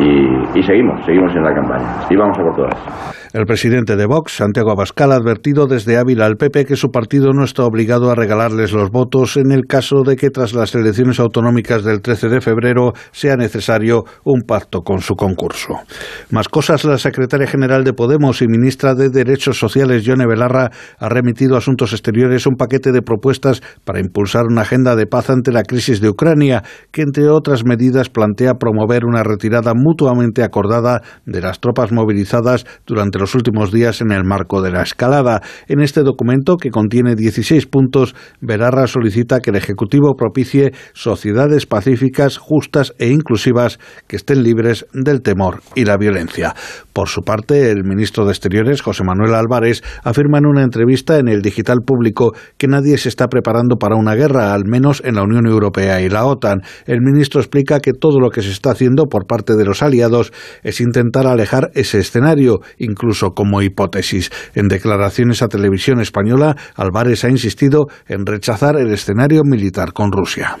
Y, 0.00 0.62
seguimos, 0.62 1.04
seguimos 1.04 1.34
en 1.36 1.42
la 1.42 1.54
campaña. 1.54 2.06
Y 2.08 2.16
vamos 2.16 2.38
a 2.38 2.42
por 2.42 2.56
todas. 2.56 3.20
El 3.32 3.46
presidente 3.46 3.94
de 3.94 4.06
Vox, 4.06 4.32
Santiago 4.32 4.72
Abascal, 4.72 5.12
ha 5.12 5.14
advertido 5.14 5.68
desde 5.68 5.96
Ávila 5.98 6.26
al 6.26 6.36
PP 6.36 6.64
que 6.64 6.74
su 6.74 6.90
partido 6.90 7.32
no 7.32 7.44
está 7.44 7.64
obligado 7.64 8.10
a 8.10 8.16
regalarles 8.16 8.72
los 8.72 8.90
votos 8.90 9.36
en 9.36 9.52
el 9.52 9.66
caso 9.66 10.02
de 10.04 10.16
que 10.16 10.30
tras 10.30 10.52
las 10.52 10.74
elecciones 10.74 11.20
autonómicas 11.20 11.84
del 11.84 12.02
13 12.02 12.28
de 12.28 12.40
febrero 12.40 12.92
sea 13.12 13.36
necesario 13.36 14.02
un 14.24 14.42
pacto 14.42 14.80
con 14.80 15.00
su 15.00 15.14
concurso. 15.14 15.74
Más 16.30 16.48
cosas, 16.48 16.84
la 16.84 16.98
secretaria 16.98 17.46
general 17.46 17.84
de 17.84 17.92
Podemos 17.92 18.42
y 18.42 18.48
ministra 18.48 18.96
de 18.96 19.10
Derechos 19.10 19.60
Sociales, 19.60 20.04
Yone 20.04 20.26
Belarra, 20.26 20.72
ha 20.98 21.08
remitido 21.08 21.54
a 21.54 21.58
Asuntos 21.58 21.92
Exteriores 21.92 22.48
un 22.48 22.56
paquete 22.56 22.90
de 22.90 23.02
propuestas 23.02 23.62
para 23.84 24.00
impulsar 24.00 24.46
una 24.50 24.62
agenda 24.62 24.96
de 24.96 25.06
paz 25.06 25.30
ante 25.30 25.52
la 25.52 25.62
crisis 25.62 26.00
de 26.00 26.08
Ucrania, 26.08 26.64
que 26.90 27.02
entre 27.02 27.28
otras 27.28 27.64
medidas 27.64 28.08
plantea 28.08 28.54
promover 28.54 29.04
una 29.04 29.22
retirada 29.22 29.72
mutuamente 29.90 30.44
acordada 30.44 31.02
de 31.26 31.40
las 31.40 31.58
tropas 31.58 31.90
movilizadas 31.90 32.64
durante 32.86 33.18
los 33.18 33.34
últimos 33.34 33.72
días 33.72 34.00
en 34.00 34.12
el 34.12 34.24
marco 34.24 34.62
de 34.62 34.70
la 34.70 34.82
escalada. 34.82 35.42
En 35.66 35.80
este 35.80 36.02
documento, 36.02 36.56
que 36.56 36.70
contiene 36.70 37.16
16 37.16 37.66
puntos, 37.66 38.14
Berarra 38.40 38.86
solicita 38.86 39.40
que 39.40 39.50
el 39.50 39.56
Ejecutivo 39.56 40.14
propicie 40.16 40.72
sociedades 40.92 41.66
pacíficas, 41.66 42.38
justas 42.38 42.94
e 42.98 43.08
inclusivas 43.08 43.80
que 44.06 44.14
estén 44.16 44.44
libres 44.44 44.86
del 44.92 45.22
temor 45.22 45.60
y 45.74 45.84
la 45.84 45.96
violencia. 45.96 46.54
Por 46.92 47.08
su 47.08 47.22
parte, 47.22 47.72
el 47.72 47.82
ministro 47.82 48.24
de 48.24 48.30
Exteriores, 48.30 48.82
José 48.82 49.02
Manuel 49.02 49.34
Álvarez, 49.34 49.82
afirma 50.04 50.38
en 50.38 50.46
una 50.46 50.62
entrevista 50.62 51.18
en 51.18 51.26
el 51.26 51.42
Digital 51.42 51.78
Público 51.84 52.32
que 52.58 52.68
nadie 52.68 52.96
se 52.98 53.08
está 53.08 53.26
preparando 53.26 53.76
para 53.76 53.96
una 53.96 54.14
guerra, 54.14 54.54
al 54.54 54.64
menos 54.66 55.02
en 55.04 55.16
la 55.16 55.22
Unión 55.22 55.46
Europea 55.46 56.00
y 56.00 56.08
la 56.08 56.24
OTAN. 56.26 56.60
El 56.86 57.00
ministro 57.00 57.40
explica 57.40 57.80
que 57.80 57.92
todo 57.92 58.20
lo 58.20 58.30
que 58.30 58.42
se 58.42 58.50
está 58.50 58.70
haciendo 58.70 59.06
por 59.06 59.26
parte 59.26 59.56
de 59.56 59.64
los 59.64 59.69
aliados 59.82 60.32
es 60.62 60.80
intentar 60.80 61.26
alejar 61.26 61.70
ese 61.74 61.98
escenario, 61.98 62.60
incluso 62.78 63.30
como 63.30 63.62
hipótesis. 63.62 64.30
En 64.54 64.68
declaraciones 64.68 65.42
a 65.42 65.48
televisión 65.48 66.00
española, 66.00 66.56
Álvarez 66.74 67.24
ha 67.24 67.30
insistido 67.30 67.86
en 68.08 68.26
rechazar 68.26 68.76
el 68.76 68.92
escenario 68.92 69.42
militar 69.44 69.92
con 69.92 70.12
Rusia. 70.12 70.58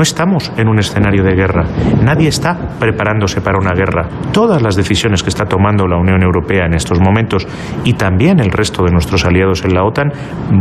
No 0.00 0.04
estamos 0.04 0.50
en 0.56 0.66
un 0.66 0.78
escenario 0.78 1.22
de 1.22 1.34
guerra. 1.34 1.66
Nadie 2.02 2.28
está 2.28 2.56
preparándose 2.78 3.42
para 3.42 3.58
una 3.58 3.74
guerra. 3.74 4.08
Todas 4.32 4.62
las 4.62 4.74
decisiones 4.74 5.22
que 5.22 5.28
está 5.28 5.44
tomando 5.44 5.86
la 5.86 5.98
Unión 5.98 6.22
Europea 6.22 6.64
en 6.64 6.72
estos 6.72 6.98
momentos 6.98 7.46
y 7.84 7.92
también 7.92 8.40
el 8.40 8.50
resto 8.50 8.82
de 8.82 8.92
nuestros 8.92 9.26
aliados 9.26 9.62
en 9.62 9.74
la 9.74 9.84
OTAN 9.84 10.10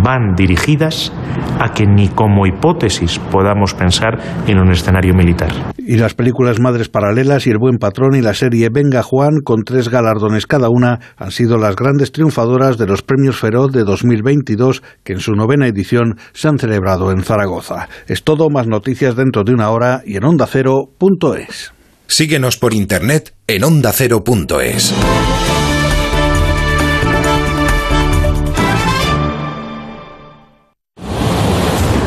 van 0.03 0.35
dirigidas 0.35 1.13
a 1.57 1.71
que 1.71 1.85
ni 1.85 2.09
como 2.09 2.47
hipótesis 2.47 3.17
podamos 3.31 3.73
pensar 3.73 4.19
en 4.45 4.59
un 4.59 4.71
escenario 4.71 5.13
militar. 5.13 5.53
Y 5.77 5.95
las 5.95 6.15
películas 6.15 6.59
Madres 6.59 6.89
Paralelas 6.89 7.47
y 7.47 7.51
El 7.51 7.59
Buen 7.59 7.77
Patrón 7.77 8.15
y 8.15 8.21
la 8.21 8.33
serie 8.33 8.67
Venga 8.69 9.03
Juan, 9.03 9.39
con 9.41 9.63
tres 9.63 9.87
galardones 9.87 10.47
cada 10.47 10.69
una, 10.69 10.99
han 11.15 11.31
sido 11.31 11.57
las 11.57 11.77
grandes 11.77 12.11
triunfadoras 12.11 12.77
de 12.77 12.87
los 12.87 13.03
premios 13.03 13.39
Feroz 13.39 13.71
de 13.71 13.85
2022 13.85 14.83
que 15.05 15.13
en 15.13 15.19
su 15.19 15.31
novena 15.31 15.65
edición 15.65 16.17
se 16.33 16.49
han 16.49 16.59
celebrado 16.59 17.13
en 17.13 17.23
Zaragoza. 17.23 17.87
Es 18.05 18.23
todo, 18.25 18.49
más 18.49 18.67
noticias 18.67 19.15
de 19.15 19.28
dentro 19.29 19.43
de 19.43 19.53
una 19.53 19.69
hora 19.69 20.01
y 20.07 20.17
en 20.17 20.23
ondacero.es. 20.23 21.71
Síguenos 22.07 22.57
por 22.57 22.73
internet 22.73 23.35
en 23.45 23.63
ondacero.es. 23.63 24.91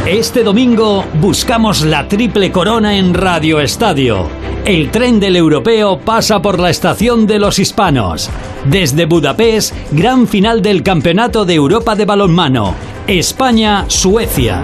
Este 0.04 0.42
domingo 0.42 1.04
buscamos 1.20 1.84
la 1.84 2.08
triple 2.08 2.50
corona 2.50 2.96
en 2.96 3.14
Radio 3.14 3.60
Estadio. 3.60 4.28
El 4.64 4.92
tren 4.92 5.18
del 5.18 5.34
europeo 5.34 5.98
pasa 5.98 6.40
por 6.40 6.60
la 6.60 6.70
estación 6.70 7.26
de 7.26 7.40
los 7.40 7.58
hispanos. 7.58 8.30
Desde 8.64 9.06
Budapest, 9.06 9.74
gran 9.90 10.28
final 10.28 10.62
del 10.62 10.84
Campeonato 10.84 11.44
de 11.44 11.54
Europa 11.54 11.96
de 11.96 12.04
Balonmano. 12.04 12.76
España-Suecia. 13.08 14.62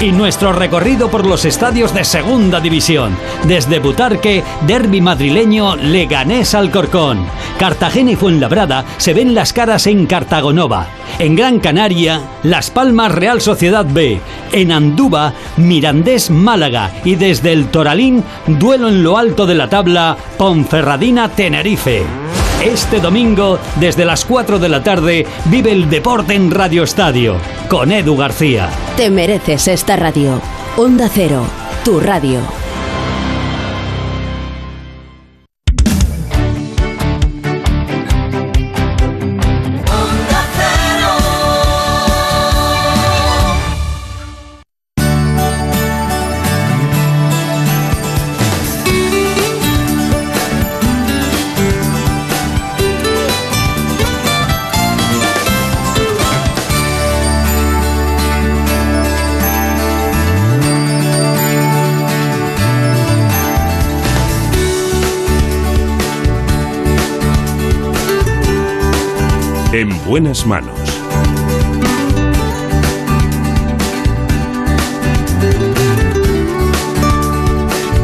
y 0.00 0.12
nuestro 0.12 0.52
recorrido 0.52 1.08
por 1.10 1.26
los 1.26 1.44
estadios 1.44 1.92
de 1.92 2.04
Segunda 2.04 2.60
División. 2.60 3.16
Desde 3.48 3.80
Butarque, 3.80 4.44
Derby 4.64 5.00
madrileño, 5.00 5.74
Leganés 5.74 6.54
Alcorcón. 6.54 7.26
Cartagena 7.58 8.12
y 8.12 8.16
Fuenlabrada 8.16 8.84
se 8.98 9.12
ven 9.12 9.34
las 9.34 9.52
caras 9.52 9.88
en 9.88 10.06
Cartagonova. 10.06 10.86
En 11.18 11.34
Gran 11.34 11.58
Canaria, 11.58 12.20
Las 12.44 12.70
Palmas 12.70 13.10
Real 13.10 13.40
Sociedad 13.40 13.84
B. 13.88 14.20
En 14.52 14.70
Andúba, 14.70 15.32
Mirandés 15.56 16.30
Málaga. 16.30 16.92
Y 17.04 17.16
desde 17.16 17.52
el 17.52 17.66
Toralín, 17.66 18.22
duelo 18.46 18.88
en 18.88 19.02
lo 19.02 19.18
de 19.36 19.54
la 19.54 19.68
tabla, 19.68 20.16
Ponferradina 20.36 21.28
Tenerife. 21.28 22.02
Este 22.64 22.98
domingo, 23.00 23.58
desde 23.76 24.04
las 24.04 24.24
4 24.24 24.58
de 24.58 24.68
la 24.68 24.82
tarde, 24.82 25.26
vive 25.44 25.70
el 25.70 25.88
deporte 25.88 26.34
en 26.34 26.50
Radio 26.50 26.82
Estadio, 26.82 27.36
con 27.68 27.92
Edu 27.92 28.16
García. 28.16 28.68
Te 28.96 29.10
mereces 29.10 29.68
esta 29.68 29.96
radio. 29.96 30.40
Onda 30.76 31.08
Cero, 31.12 31.42
tu 31.84 32.00
radio. 32.00 32.40
Buenas 70.20 70.44
manos. 70.48 70.76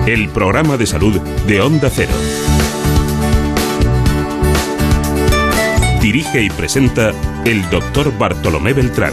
El 0.06 0.28
programa 0.28 0.76
de 0.76 0.86
salud 0.86 1.20
de 1.48 1.60
Onda 1.60 1.90
Cero. 1.90 2.12
Dirige 6.00 6.42
y 6.42 6.50
presenta 6.50 7.10
el 7.44 7.68
doctor 7.68 8.16
Bartolomé 8.16 8.74
Beltrán. 8.74 9.12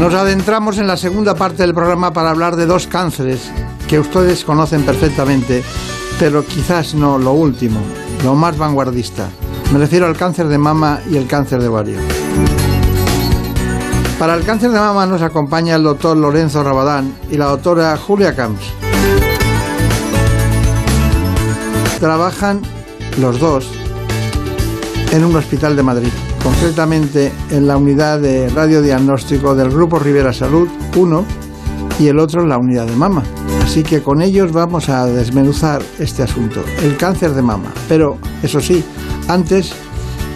Nos 0.00 0.14
adentramos 0.14 0.78
en 0.78 0.88
la 0.88 0.96
segunda 0.96 1.36
parte 1.36 1.62
del 1.62 1.74
programa 1.74 2.12
para 2.12 2.30
hablar 2.30 2.56
de 2.56 2.66
dos 2.66 2.88
cánceres 2.88 3.52
que 3.86 4.00
ustedes 4.00 4.44
conocen 4.44 4.82
perfectamente, 4.82 5.62
pero 6.18 6.44
quizás 6.44 6.96
no 6.96 7.18
lo 7.18 7.34
último, 7.34 7.78
lo 8.24 8.34
más 8.34 8.58
vanguardista. 8.58 9.30
Me 9.72 9.78
refiero 9.78 10.06
al 10.06 10.16
cáncer 10.16 10.48
de 10.48 10.56
mama 10.56 11.00
y 11.10 11.16
el 11.16 11.26
cáncer 11.26 11.60
de 11.60 11.68
ovario. 11.68 11.98
Para 14.18 14.34
el 14.34 14.44
cáncer 14.44 14.70
de 14.70 14.78
mama 14.78 15.04
nos 15.04 15.20
acompaña 15.20 15.76
el 15.76 15.82
doctor 15.82 16.16
Lorenzo 16.16 16.64
Rabadán 16.64 17.12
y 17.30 17.36
la 17.36 17.46
doctora 17.46 17.96
Julia 17.98 18.34
Camps. 18.34 18.64
Trabajan 22.00 22.62
los 23.20 23.38
dos 23.38 23.68
en 25.12 25.24
un 25.24 25.36
hospital 25.36 25.76
de 25.76 25.82
Madrid, 25.82 26.12
concretamente 26.42 27.30
en 27.50 27.66
la 27.66 27.76
unidad 27.76 28.20
de 28.20 28.48
radiodiagnóstico 28.48 29.54
del 29.54 29.70
Grupo 29.70 29.98
Rivera 29.98 30.32
Salud 30.32 30.68
1 30.96 31.24
y 31.98 32.08
el 32.08 32.18
otro 32.18 32.42
en 32.42 32.48
la 32.48 32.58
unidad 32.58 32.86
de 32.86 32.96
mama. 32.96 33.22
Así 33.62 33.82
que 33.82 34.02
con 34.02 34.22
ellos 34.22 34.52
vamos 34.52 34.88
a 34.88 35.06
desmenuzar 35.06 35.82
este 35.98 36.22
asunto, 36.22 36.64
el 36.82 36.96
cáncer 36.96 37.32
de 37.32 37.42
mama. 37.42 37.72
Pero, 37.88 38.16
eso 38.42 38.60
sí, 38.60 38.82
antes 39.28 39.74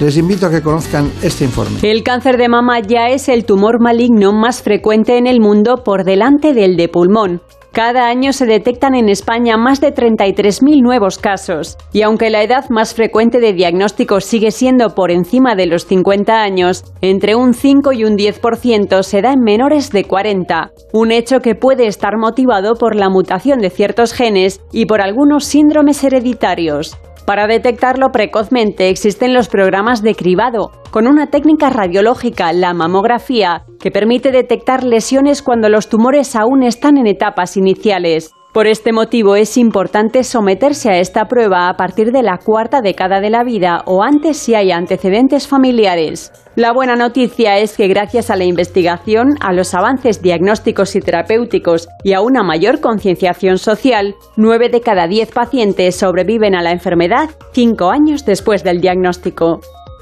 les 0.01 0.17
invito 0.17 0.47
a 0.47 0.51
que 0.51 0.63
conozcan 0.63 1.11
este 1.23 1.45
informe. 1.45 1.79
El 1.83 2.03
cáncer 2.03 2.37
de 2.37 2.49
mama 2.49 2.81
ya 2.81 3.09
es 3.09 3.29
el 3.29 3.45
tumor 3.45 3.81
maligno 3.81 4.33
más 4.33 4.63
frecuente 4.63 5.17
en 5.17 5.27
el 5.27 5.41
mundo 5.41 5.83
por 5.85 6.05
delante 6.05 6.55
del 6.55 6.77
de 6.77 6.89
pulmón. 6.89 7.41
Cada 7.73 8.09
año 8.09 8.35
se 8.35 8.45
detectan 8.45 8.95
en 8.95 9.09
España 9.09 9.57
más 9.57 9.81
de 9.81 9.95
33.000 9.95 10.83
nuevos 10.83 11.19
casos. 11.19 11.79
Y 11.95 12.03
aunque 12.03 12.29
la 12.29 12.43
edad 12.43 12.69
más 12.69 12.93
frecuente 12.93 13.41
de 13.41 13.55
diagnóstico 13.55 14.21
sigue 14.21 14.51
siendo 14.51 14.95
por 14.95 15.11
encima 15.11 15.55
de 15.55 15.67
los 15.67 15.87
50 15.87 16.43
años, 16.43 16.85
entre 17.01 17.35
un 17.35 17.55
5 17.55 17.93
y 17.93 18.05
un 18.05 18.19
10% 18.19 19.03
se 19.03 19.23
da 19.23 19.33
en 19.33 19.41
menores 19.41 19.91
de 19.91 20.05
40. 20.05 20.71
Un 20.93 21.13
hecho 21.13 21.41
que 21.41 21.55
puede 21.55 21.87
estar 21.87 22.19
motivado 22.19 22.75
por 22.75 22.95
la 22.95 23.09
mutación 23.09 23.61
de 23.61 23.71
ciertos 23.71 24.13
genes 24.13 24.61
y 24.71 24.85
por 24.85 25.01
algunos 25.01 25.47
síndromes 25.47 26.05
hereditarios. 26.05 26.99
Para 27.27 27.47
detectarlo 27.47 28.11
precozmente 28.11 28.89
existen 28.89 29.33
los 29.33 29.49
programas 29.49 30.03
de 30.03 30.15
cribado, 30.15 30.73
con 30.91 31.07
una 31.07 31.29
técnica 31.29 31.71
radiológica, 31.71 32.53
la 32.53 32.75
mamografía, 32.75 33.65
que 33.79 33.93
permite 33.93 34.33
detectar 34.33 34.83
lesiones 34.83 35.41
cuando 35.41 35.69
los 35.69 35.89
tumores 35.89 36.35
aún 36.35 36.65
están 36.65 36.99
en 36.99 37.07
etapas 37.07 37.57
iniciales. 37.57 38.33
Por 38.53 38.67
este 38.67 38.93
motivo 38.93 39.35
es 39.35 39.57
importante 39.57 40.23
someterse 40.25 40.91
a 40.91 40.99
esta 40.99 41.25
prueba 41.25 41.71
a 41.71 41.77
partir 41.79 42.13
de 42.13 42.23
la 42.23 42.37
cuarta 42.37 42.83
década 42.83 43.19
de 43.21 43.31
la 43.31 43.45
vida 43.45 43.83
o 43.87 44.03
antes 44.03 44.37
si 44.37 44.55
hay 44.55 44.71
antecedentes 44.71 45.49
familiares. 45.49 46.31
La 46.55 46.75
buena 46.75 46.95
noticia 46.95 47.57
es 47.57 47.75
que 47.79 47.89
gracias 47.89 48.29
a 48.29 48.37
la 48.37 48.45
investigación, 48.45 49.39
a 49.41 49.55
los 49.55 49.73
avances 49.73 50.21
diagnósticos 50.21 50.95
y 50.97 51.01
terapéuticos 51.01 51.89
y 52.05 52.13
a 52.13 52.21
una 52.21 52.43
mayor 52.43 52.81
concienciación 52.81 53.57
social, 53.57 54.17
9 54.37 54.69
de 54.69 54.83
cada 54.83 55.07
10 55.07 55.31
pacientes 55.31 55.97
sobreviven 55.97 56.55
a 56.55 56.61
la 56.61 56.73
enfermedad 56.73 57.31
cinco 57.55 57.89
años 57.89 58.27
después 58.27 58.63
del 58.63 58.83
diagnóstico. 58.83 59.61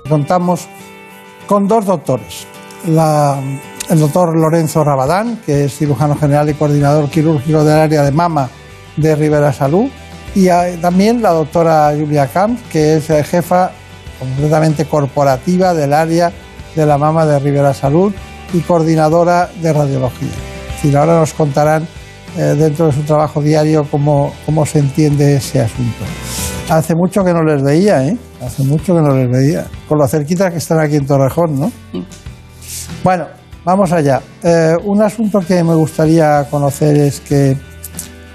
Contamos 0.09 0.67
con 1.47 1.69
dos 1.69 1.87
doctores. 1.87 2.49
La 2.89 3.41
el 3.89 3.99
doctor 3.99 4.37
Lorenzo 4.37 4.85
Rabadán, 4.85 5.41
que 5.45 5.65
es 5.65 5.77
cirujano 5.77 6.17
general 6.17 6.49
y 6.49 6.55
coordinador 6.55 7.09
quirúrgico 7.09 7.65
del 7.65 7.79
área 7.79 8.03
de 8.03 8.13
mama 8.13 8.49
de 8.97 9.17
Rivera 9.17 9.53
Salud, 9.53 9.89
y 10.35 10.49
también 10.81 11.23
la 11.23 11.31
doctora 11.31 11.93
Julia 11.99 12.27
Camp, 12.29 12.61
que 12.71 12.97
es 12.97 13.11
eh, 13.11 13.25
jefa 13.25 13.73
completamente 14.19 14.85
corporativa 14.85 15.75
del 15.75 15.93
área 15.93 16.31
de 16.77 16.87
la 16.87 16.99
mama 16.99 17.27
de 17.27 17.39
Rivera 17.39 17.75
Salud 17.75 18.13
y 18.53 18.61
coordinadora 18.61 19.49
de 19.61 19.73
radiología. 19.73 20.29
Y 20.83 20.95
ahora 20.95 21.19
nos 21.19 21.33
contarán 21.33 21.87
eh, 22.37 22.55
dentro 22.57 22.87
de 22.87 22.93
su 22.93 23.03
trabajo 23.03 23.43
diario 23.43 23.87
cómo, 23.91 24.33
cómo 24.47 24.65
se 24.65 24.79
entiende 24.79 25.37
ese 25.37 25.61
asunto. 25.61 26.05
Hace 26.69 26.95
mucho 26.95 27.25
que 27.25 27.33
no 27.33 27.43
les 27.43 27.63
veía, 27.63 28.07
¿eh? 28.07 28.17
Hace 28.45 28.63
mucho 28.63 28.95
que 28.95 29.01
no 29.01 29.15
les 29.15 29.29
veía. 29.29 29.67
Con 29.89 29.99
lo 29.99 30.07
cerquita 30.07 30.51
que 30.51 30.59
están 30.59 30.79
aquí 30.79 30.97
en 30.97 31.07
Torrejón, 31.07 31.59
¿no? 31.59 31.73
Bueno, 33.03 33.27
Vamos 33.65 33.93
allá. 33.93 34.23
Eh, 34.43 34.75
un 34.85 35.03
asunto 35.03 35.41
que 35.41 35.63
me 35.63 35.75
gustaría 35.75 36.45
conocer 36.51 36.97
es 36.97 37.21
que, 37.21 37.57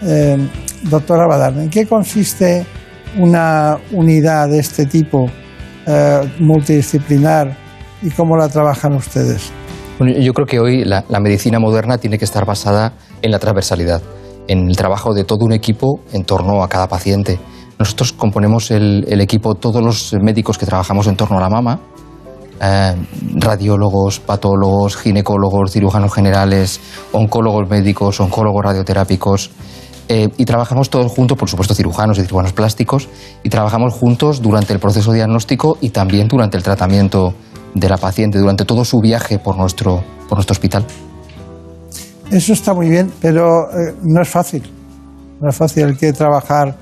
eh, 0.04 0.50
doctora 0.84 1.26
Badar, 1.28 1.58
¿en 1.58 1.70
qué 1.70 1.88
consiste 1.88 2.66
una 3.18 3.78
unidad 3.92 4.50
de 4.50 4.60
este 4.60 4.86
tipo 4.86 5.26
eh, 5.88 6.32
multidisciplinar 6.40 7.58
y 8.04 8.12
cómo 8.12 8.38
la 8.38 8.50
trabajan 8.50 8.94
ustedes? 8.94 9.52
yo 9.98 10.34
creo 10.34 10.46
que 10.46 10.60
hoy 10.60 10.84
la, 10.84 11.06
medicina 11.22 11.58
moderna 11.58 11.98
tiene 11.98 12.18
que 12.18 12.26
estar 12.26 12.46
basada 12.46 12.94
en 13.22 13.32
la 13.32 13.40
transversalidad, 13.40 14.02
en 14.50 14.68
el 14.68 14.76
trabajo 14.76 15.14
de 15.14 15.24
todo 15.24 15.46
un 15.46 15.54
equipo 15.54 16.02
en 16.12 16.26
torno 16.26 16.62
a 16.62 16.68
cada 16.68 16.90
paciente. 16.90 17.40
Nosotros 17.80 18.12
componemos 18.12 18.72
el 18.72 19.22
equipo, 19.22 19.56
todos 19.56 19.82
los 19.82 20.14
médicos 20.22 20.58
que 20.58 20.66
trabajamos 20.66 21.08
en 21.08 21.16
torno 21.16 21.38
a 21.38 21.42
la 21.42 21.50
mama, 21.50 21.80
eh, 22.62 22.96
radiólogos, 23.36 24.20
patólogos, 24.20 24.98
ginecólogos, 24.98 25.72
cirujanos 25.72 26.14
generales, 26.14 26.80
oncólogos 27.12 27.70
médicos, 27.70 28.20
oncólogos 28.20 28.64
radioterápicos. 28.64 29.52
Eh, 30.08 30.30
y 30.38 30.46
trabajamos 30.46 30.90
todos 30.90 31.12
juntos, 31.12 31.38
por 31.38 31.50
supuesto 31.50 31.74
cirujanos 31.74 32.20
y 32.20 32.22
cirujanos 32.22 32.54
plásticos, 32.54 33.10
y 33.44 33.50
trabajamos 33.50 33.94
juntos 33.94 34.42
durante 34.42 34.74
el 34.74 34.80
proceso 34.80 35.12
diagnóstico 35.12 35.78
y 35.82 35.90
también 35.90 36.28
durante 36.28 36.58
el 36.58 36.64
tratamiento 36.64 37.34
de 37.74 37.90
la 37.90 37.98
paciente, 37.98 38.38
durante 38.38 38.66
todo 38.66 38.86
su 38.86 39.00
viaje 39.00 39.40
por 39.40 39.58
nuestro, 39.58 40.04
por 40.30 40.38
nuestro 40.38 40.54
hospital. 40.54 40.86
Eso 42.32 42.54
está 42.54 42.74
muy 42.74 42.90
bien, 42.90 43.12
pero 43.22 43.70
eh, 43.72 43.96
no 44.04 44.22
es 44.22 44.30
fácil. 44.30 44.64
No 45.42 45.50
es 45.50 45.56
fácil, 45.56 45.86
hay 45.86 45.96
que 45.96 46.14
trabajar 46.14 46.76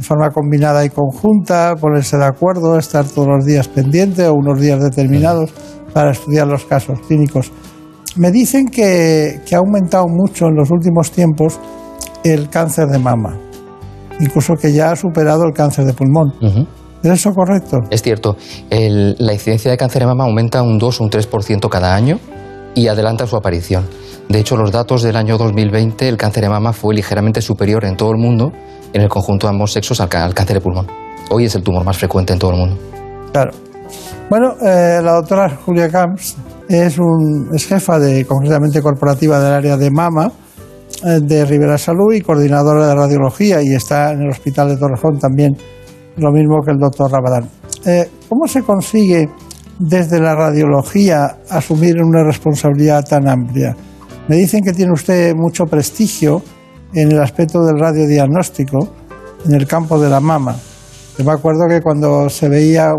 de 0.00 0.06
forma 0.06 0.30
combinada 0.30 0.82
y 0.82 0.88
conjunta, 0.88 1.74
ponerse 1.78 2.16
de 2.16 2.24
acuerdo, 2.24 2.78
estar 2.78 3.04
todos 3.04 3.28
los 3.28 3.44
días 3.44 3.68
pendiente 3.68 4.26
o 4.26 4.32
unos 4.32 4.58
días 4.58 4.80
determinados 4.80 5.52
para 5.92 6.12
estudiar 6.12 6.46
los 6.46 6.64
casos 6.64 6.98
clínicos. 7.06 7.52
Me 8.16 8.30
dicen 8.30 8.68
que, 8.68 9.42
ha 9.52 9.56
aumentado 9.58 10.06
mucho 10.08 10.46
en 10.46 10.54
los 10.54 10.70
últimos 10.70 11.10
tiempos 11.10 11.60
el 12.24 12.48
cáncer 12.48 12.86
de 12.86 12.98
mama, 12.98 13.36
incluso 14.18 14.54
que 14.54 14.72
ya 14.72 14.92
ha 14.92 14.96
superado 14.96 15.44
el 15.44 15.52
cáncer 15.52 15.84
de 15.84 15.92
pulmón. 15.92 16.32
¿Es 17.02 17.10
eso 17.10 17.32
correcto? 17.34 17.76
Es 17.90 18.00
cierto. 18.00 18.38
la 18.70 19.32
incidencia 19.34 19.70
de 19.70 19.76
cáncer 19.76 20.00
de 20.00 20.06
mama 20.06 20.24
aumenta 20.24 20.62
un 20.62 20.78
2 20.78 20.98
o 20.98 21.04
un 21.04 21.10
3% 21.10 21.68
cada 21.68 21.94
año 21.94 22.18
y 22.74 22.88
adelanta 22.88 23.26
su 23.26 23.36
aparición. 23.36 23.86
De 24.28 24.38
hecho, 24.38 24.56
los 24.56 24.70
datos 24.70 25.02
del 25.02 25.16
año 25.16 25.36
2020, 25.36 26.08
el 26.08 26.16
cáncer 26.16 26.44
de 26.44 26.48
mama 26.48 26.72
fue 26.72 26.94
ligeramente 26.94 27.42
superior 27.42 27.84
en 27.84 27.96
todo 27.96 28.12
el 28.12 28.18
mundo, 28.18 28.52
en 28.92 29.02
el 29.02 29.08
conjunto 29.08 29.46
de 29.46 29.52
ambos 29.52 29.72
sexos, 29.72 30.00
al, 30.00 30.08
cáncer 30.08 30.54
de 30.54 30.60
pulmón. 30.60 30.86
Hoy 31.30 31.46
es 31.46 31.54
el 31.54 31.62
tumor 31.62 31.84
más 31.84 31.98
frecuente 31.98 32.32
en 32.32 32.38
todo 32.38 32.52
el 32.52 32.58
mundo. 32.58 32.76
Claro. 33.32 33.52
Bueno, 34.28 34.54
eh, 34.60 35.00
la 35.02 35.14
doctora 35.14 35.56
Julia 35.64 35.88
Camps 35.88 36.36
es, 36.68 36.98
un, 36.98 37.50
jefa 37.58 37.98
de, 37.98 38.24
concretamente 38.24 38.80
corporativa 38.80 39.40
del 39.40 39.52
área 39.52 39.76
de 39.76 39.90
mama 39.90 40.30
eh, 41.04 41.18
de 41.20 41.44
Rivera 41.44 41.76
Salud 41.76 42.12
y 42.14 42.20
coordinadora 42.20 42.86
de 42.86 42.94
radiología 42.94 43.60
y 43.60 43.74
está 43.74 44.12
en 44.12 44.22
el 44.22 44.28
hospital 44.28 44.68
de 44.68 44.76
Torrejón 44.76 45.18
también, 45.18 45.56
lo 46.16 46.30
mismo 46.30 46.60
que 46.64 46.70
el 46.70 46.78
doctor 46.78 47.10
Rabadán. 47.10 47.50
Eh, 47.84 48.08
¿Cómo 48.28 48.46
se 48.46 48.62
consigue 48.62 49.28
desde 49.80 50.20
la 50.20 50.34
radiología 50.34 51.38
asumir 51.48 52.02
una 52.02 52.22
responsabilidad 52.22 53.02
tan 53.02 53.26
amplia? 53.26 53.74
Me 54.28 54.36
dicen 54.36 54.62
que 54.62 54.72
tiene 54.72 54.92
usted 54.92 55.34
mucho 55.34 55.64
prestigio 55.64 56.42
en 56.92 57.10
el 57.10 57.20
aspecto 57.20 57.64
del 57.64 57.78
radiodiagnóstico 57.78 58.88
en 59.46 59.54
el 59.54 59.66
campo 59.66 59.98
de 59.98 60.10
la 60.10 60.20
mama. 60.20 60.54
Yo 61.16 61.24
me 61.24 61.32
acuerdo 61.32 61.66
que 61.66 61.80
cuando 61.80 62.28
se 62.28 62.48
veía 62.48 62.92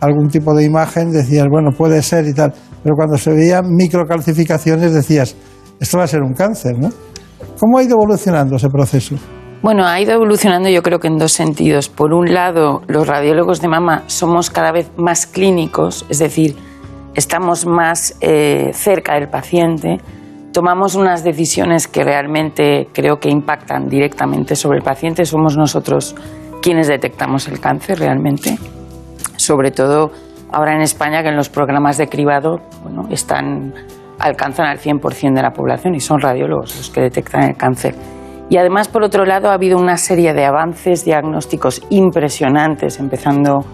algún 0.00 0.28
tipo 0.28 0.54
de 0.54 0.64
imagen 0.64 1.10
decías, 1.10 1.46
bueno, 1.50 1.70
puede 1.76 2.00
ser 2.02 2.26
y 2.26 2.34
tal, 2.34 2.54
pero 2.82 2.94
cuando 2.94 3.18
se 3.18 3.32
veían 3.32 3.64
microcalcificaciones 3.68 4.92
decías, 4.92 5.34
esto 5.80 5.98
va 5.98 6.04
a 6.04 6.08
ser 6.08 6.22
un 6.22 6.34
cáncer, 6.34 6.78
¿no? 6.78 6.88
¿Cómo 7.58 7.78
ha 7.78 7.82
ido 7.82 7.96
evolucionando 7.96 8.56
ese 8.56 8.68
proceso? 8.68 9.16
Bueno, 9.66 9.84
ha 9.84 10.00
ido 10.00 10.12
evolucionando 10.12 10.68
yo 10.68 10.80
creo 10.80 11.00
que 11.00 11.08
en 11.08 11.18
dos 11.18 11.32
sentidos. 11.32 11.88
Por 11.88 12.14
un 12.14 12.32
lado, 12.32 12.82
los 12.86 13.04
radiólogos 13.08 13.60
de 13.60 13.66
mama 13.66 14.04
somos 14.06 14.48
cada 14.48 14.70
vez 14.70 14.92
más 14.96 15.26
clínicos, 15.26 16.06
es 16.08 16.20
decir, 16.20 16.54
estamos 17.16 17.66
más 17.66 18.16
eh, 18.20 18.70
cerca 18.74 19.14
del 19.14 19.28
paciente, 19.28 19.98
tomamos 20.52 20.94
unas 20.94 21.24
decisiones 21.24 21.88
que 21.88 22.04
realmente 22.04 22.86
creo 22.92 23.18
que 23.18 23.28
impactan 23.28 23.88
directamente 23.88 24.54
sobre 24.54 24.78
el 24.78 24.84
paciente, 24.84 25.24
somos 25.24 25.56
nosotros 25.56 26.14
quienes 26.62 26.86
detectamos 26.86 27.48
el 27.48 27.58
cáncer 27.58 27.98
realmente, 27.98 28.60
sobre 29.34 29.72
todo 29.72 30.12
ahora 30.52 30.76
en 30.76 30.82
España 30.82 31.24
que 31.24 31.30
en 31.30 31.36
los 31.36 31.48
programas 31.48 31.98
de 31.98 32.06
cribado 32.06 32.60
bueno, 32.84 33.08
están, 33.10 33.74
alcanzan 34.20 34.66
al 34.66 34.78
100% 34.78 35.34
de 35.34 35.42
la 35.42 35.50
población 35.50 35.96
y 35.96 35.98
son 35.98 36.20
radiólogos 36.20 36.76
los 36.76 36.88
que 36.88 37.00
detectan 37.00 37.42
el 37.42 37.56
cáncer. 37.56 37.96
Y 38.48 38.58
además, 38.58 38.88
por 38.88 39.02
otro 39.02 39.24
lado, 39.24 39.50
ha 39.50 39.54
habido 39.54 39.78
una 39.78 39.96
serie 39.96 40.32
de 40.32 40.44
avances 40.44 41.04
diagnósticos 41.04 41.82
impresionantes, 41.90 43.00
empezando 43.00 43.64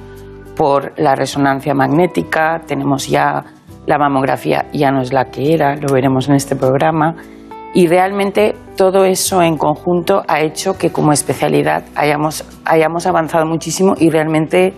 por 0.57 0.93
la 0.99 1.15
resonancia 1.15 1.75
magnética, 1.75 2.61
tenemos 2.67 3.09
ya 3.09 3.45
la 3.87 3.99
mamografía, 3.99 4.67
ya 4.73 4.91
no 4.91 5.03
es 5.03 5.13
la 5.13 5.27
que 5.27 5.53
era, 5.53 5.77
lo 5.77 5.93
veremos 5.93 6.29
en 6.29 6.37
este 6.37 6.57
programa, 6.57 7.17
y 7.75 7.87
realmente 7.87 8.55
todo 8.77 9.05
eso 9.05 9.43
en 9.43 9.57
conjunto 9.57 10.23
ha 10.29 10.41
hecho 10.41 10.77
que 10.77 10.93
como 10.93 11.13
especialidad 11.13 11.85
hayamos, 11.95 12.45
hayamos 12.65 13.07
avanzado 13.07 13.47
muchísimo 13.47 13.95
y 13.99 14.11
realmente 14.11 14.75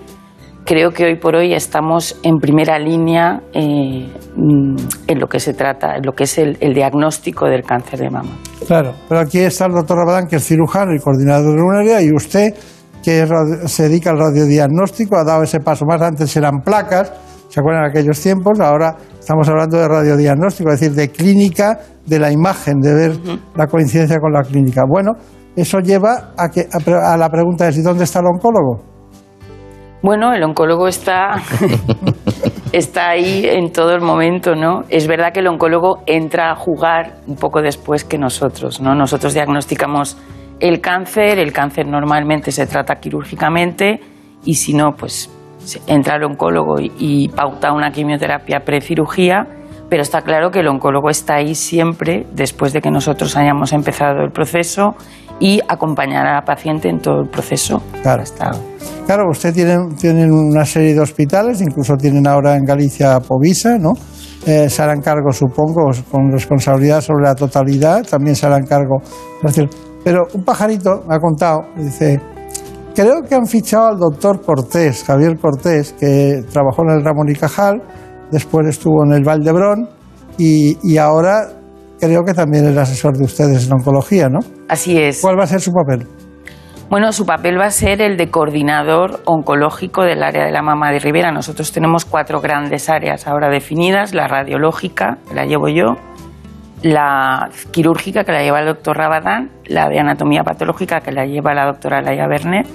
creo 0.64 0.90
que 0.90 1.04
hoy 1.04 1.16
por 1.18 1.36
hoy 1.36 1.52
estamos 1.52 2.18
en 2.22 2.38
primera 2.38 2.78
línea 2.78 3.40
eh, 3.52 4.08
mm, 4.36 4.76
en 5.06 5.20
lo 5.20 5.26
que 5.26 5.38
se 5.38 5.54
trata, 5.54 5.96
en 5.96 6.04
lo 6.04 6.12
que 6.12 6.24
es 6.24 6.38
el, 6.38 6.56
el 6.60 6.74
diagnóstico 6.74 7.46
del 7.46 7.62
cáncer 7.62 8.00
de 8.00 8.10
mama. 8.10 8.30
Claro, 8.66 8.94
pero 9.08 9.20
aquí 9.20 9.38
está 9.38 9.66
el 9.66 9.72
doctor 9.72 9.98
Rabadán, 9.98 10.26
que 10.26 10.36
es 10.36 10.46
cirujano 10.46 10.94
y 10.94 10.98
coordinador 10.98 11.54
de 11.54 11.62
un 11.62 11.76
área, 11.76 12.02
y 12.02 12.10
usted, 12.12 12.54
que 13.02 13.26
se 13.66 13.82
dedica 13.84 14.10
al 14.10 14.18
radiodiagnóstico, 14.18 15.16
ha 15.16 15.24
dado 15.24 15.42
ese 15.42 15.60
paso 15.60 15.84
más. 15.84 16.00
Antes 16.00 16.34
eran 16.36 16.60
placas, 16.64 17.12
¿se 17.48 17.60
acuerdan 17.60 17.84
de 17.84 17.90
aquellos 17.90 18.18
tiempos? 18.20 18.58
Ahora 18.60 18.96
estamos 19.18 19.48
hablando 19.48 19.76
de 19.76 19.86
radiodiagnóstico, 19.86 20.70
es 20.72 20.80
decir, 20.80 20.96
de 20.96 21.10
clínica 21.10 21.78
de 22.06 22.18
la 22.18 22.32
imagen, 22.32 22.80
de 22.80 22.94
ver 22.94 23.12
la 23.54 23.66
coincidencia 23.66 24.18
con 24.18 24.32
la 24.32 24.42
clínica. 24.42 24.82
Bueno, 24.88 25.12
eso 25.54 25.78
lleva 25.80 26.32
a, 26.36 26.48
que, 26.48 26.66
a, 26.72 27.12
a 27.12 27.16
la 27.16 27.28
pregunta 27.28 27.66
de 27.66 27.72
si 27.72 27.82
dónde 27.82 28.04
está 28.04 28.20
el 28.20 28.26
oncólogo. 28.26 28.93
Bueno, 30.04 30.34
el 30.34 30.42
oncólogo 30.42 30.86
está, 30.86 31.36
está 32.72 33.08
ahí 33.08 33.46
en 33.46 33.72
todo 33.72 33.94
el 33.94 34.02
momento, 34.02 34.54
¿no? 34.54 34.82
Es 34.90 35.06
verdad 35.06 35.32
que 35.32 35.40
el 35.40 35.46
oncólogo 35.46 36.02
entra 36.04 36.50
a 36.50 36.56
jugar 36.56 37.20
un 37.26 37.36
poco 37.36 37.62
después 37.62 38.04
que 38.04 38.18
nosotros, 38.18 38.82
¿no? 38.82 38.94
Nosotros 38.94 39.32
diagnosticamos 39.32 40.18
el 40.60 40.82
cáncer, 40.82 41.38
el 41.38 41.54
cáncer 41.54 41.86
normalmente 41.86 42.52
se 42.52 42.66
trata 42.66 42.96
quirúrgicamente 42.96 43.98
y 44.44 44.56
si 44.56 44.74
no, 44.74 44.92
pues 44.92 45.30
entra 45.86 46.16
el 46.16 46.24
oncólogo 46.24 46.78
y, 46.78 46.92
y 46.98 47.28
pauta 47.28 47.72
una 47.72 47.90
quimioterapia 47.90 48.60
precirugía, 48.60 49.46
pero 49.88 50.02
está 50.02 50.20
claro 50.20 50.50
que 50.50 50.60
el 50.60 50.68
oncólogo 50.68 51.08
está 51.08 51.36
ahí 51.36 51.54
siempre 51.54 52.26
después 52.30 52.74
de 52.74 52.82
que 52.82 52.90
nosotros 52.90 53.38
hayamos 53.38 53.72
empezado 53.72 54.20
el 54.20 54.32
proceso 54.32 54.96
y 55.40 55.60
acompañar 55.68 56.26
a 56.26 56.34
la 56.34 56.44
paciente 56.44 56.88
en 56.88 57.00
todo 57.00 57.20
el 57.22 57.28
proceso. 57.28 57.82
Claro. 58.02 58.22
Claro, 59.06 59.24
usted 59.30 59.52
tiene, 59.52 59.76
tienen 59.98 60.32
una 60.32 60.64
serie 60.64 60.94
de 60.94 61.00
hospitales, 61.00 61.60
incluso 61.60 61.94
tienen 61.94 62.26
ahora 62.26 62.56
en 62.56 62.64
Galicia 62.64 63.20
Povisa, 63.20 63.76
¿no? 63.78 63.92
Eh, 64.46 64.68
se 64.68 64.82
harán 64.82 65.00
cargo, 65.00 65.32
supongo, 65.32 65.90
con 66.10 66.30
responsabilidad 66.30 67.00
sobre 67.00 67.24
la 67.24 67.34
totalidad, 67.34 68.02
también 68.02 68.36
se 68.36 68.46
harán 68.46 68.64
cargo. 68.64 69.00
Pero 70.04 70.22
un 70.34 70.44
pajarito 70.44 71.04
me 71.08 71.16
ha 71.16 71.18
contado, 71.18 71.62
dice, 71.76 72.20
creo 72.94 73.22
que 73.22 73.34
han 73.34 73.46
fichado 73.46 73.88
al 73.88 73.98
doctor 73.98 74.42
Cortés, 74.42 75.04
Javier 75.04 75.38
Cortés, 75.38 75.94
que 75.94 76.42
trabajó 76.50 76.82
en 76.82 76.98
el 76.98 77.04
Ramón 77.04 77.28
y 77.30 77.34
Cajal, 77.34 77.82
después 78.30 78.66
estuvo 78.68 79.04
en 79.04 79.12
el 79.12 79.24
Valdebrón 79.24 79.88
y, 80.38 80.76
y 80.82 80.98
ahora 80.98 81.48
creo 82.04 82.22
que 82.22 82.34
también 82.34 82.66
es 82.66 82.76
asesor 82.76 83.16
de 83.16 83.24
ustedes 83.24 83.66
en 83.66 83.72
oncología, 83.72 84.28
¿no? 84.28 84.40
Así 84.68 84.96
es. 84.96 85.20
¿Cuál 85.20 85.38
va 85.38 85.44
a 85.44 85.46
ser 85.46 85.60
su 85.60 85.72
papel? 85.72 86.06
Bueno, 86.90 87.12
su 87.12 87.24
papel 87.26 87.58
va 87.58 87.66
a 87.66 87.70
ser 87.70 88.02
el 88.02 88.16
de 88.16 88.30
coordinador 88.30 89.20
oncológico 89.24 90.04
del 90.04 90.22
área 90.22 90.44
de 90.44 90.52
la 90.52 90.62
mama 90.62 90.92
de 90.92 90.98
Rivera. 90.98 91.32
Nosotros 91.32 91.72
tenemos 91.72 92.04
cuatro 92.04 92.40
grandes 92.40 92.88
áreas 92.88 93.26
ahora 93.26 93.48
definidas, 93.48 94.14
la 94.14 94.28
radiológica, 94.28 95.18
que 95.26 95.34
la 95.34 95.46
llevo 95.46 95.68
yo, 95.68 95.96
la 96.82 97.48
quirúrgica, 97.70 98.24
que 98.24 98.32
la 98.32 98.42
lleva 98.42 98.60
el 98.60 98.66
doctor 98.66 98.98
Rabadán, 98.98 99.50
la 99.64 99.88
de 99.88 99.98
anatomía 99.98 100.44
patológica, 100.44 101.00
que 101.00 101.10
la 101.10 101.24
lleva 101.24 101.54
la 101.54 101.64
doctora 101.64 102.02
Laia 102.02 102.28
Bernet, 102.28 102.66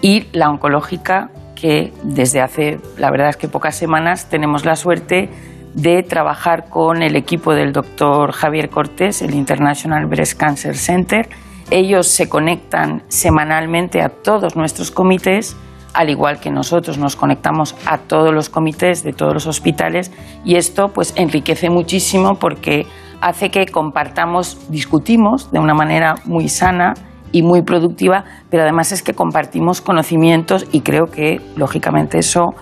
y 0.00 0.28
la 0.32 0.48
oncológica, 0.48 1.30
que 1.56 1.92
desde 2.04 2.40
hace, 2.40 2.78
la 2.96 3.10
verdad 3.10 3.30
es 3.30 3.36
que 3.36 3.48
pocas 3.48 3.74
semanas, 3.74 4.30
tenemos 4.30 4.64
la 4.64 4.76
suerte 4.76 5.28
de 5.74 6.02
trabajar 6.02 6.68
con 6.68 7.02
el 7.02 7.16
equipo 7.16 7.54
del 7.54 7.72
doctor 7.72 8.32
Javier 8.32 8.70
Cortés, 8.70 9.22
el 9.22 9.34
International 9.34 10.06
Breast 10.06 10.38
Cancer 10.38 10.76
Center. 10.76 11.28
Ellos 11.70 12.08
se 12.08 12.28
conectan 12.28 13.02
semanalmente 13.08 14.02
a 14.02 14.08
todos 14.08 14.56
nuestros 14.56 14.90
comités, 14.90 15.56
al 15.94 16.10
igual 16.10 16.40
que 16.40 16.50
nosotros 16.50 16.98
nos 16.98 17.16
conectamos 17.16 17.76
a 17.86 17.98
todos 17.98 18.32
los 18.32 18.48
comités 18.48 19.02
de 19.02 19.12
todos 19.12 19.34
los 19.34 19.46
hospitales 19.46 20.12
y 20.44 20.56
esto 20.56 20.88
pues 20.88 21.12
enriquece 21.16 21.70
muchísimo 21.70 22.36
porque 22.36 22.86
hace 23.20 23.50
que 23.50 23.66
compartamos, 23.66 24.58
discutimos 24.70 25.50
de 25.50 25.58
una 25.58 25.74
manera 25.74 26.14
muy 26.24 26.48
sana 26.48 26.94
y 27.32 27.42
muy 27.42 27.62
productiva, 27.62 28.24
pero 28.50 28.64
además 28.64 28.92
es 28.92 29.02
que 29.02 29.14
compartimos 29.14 29.80
conocimientos 29.80 30.66
y 30.72 30.80
creo 30.80 31.06
que 31.06 31.40
lógicamente 31.56 32.18
eso 32.18 32.54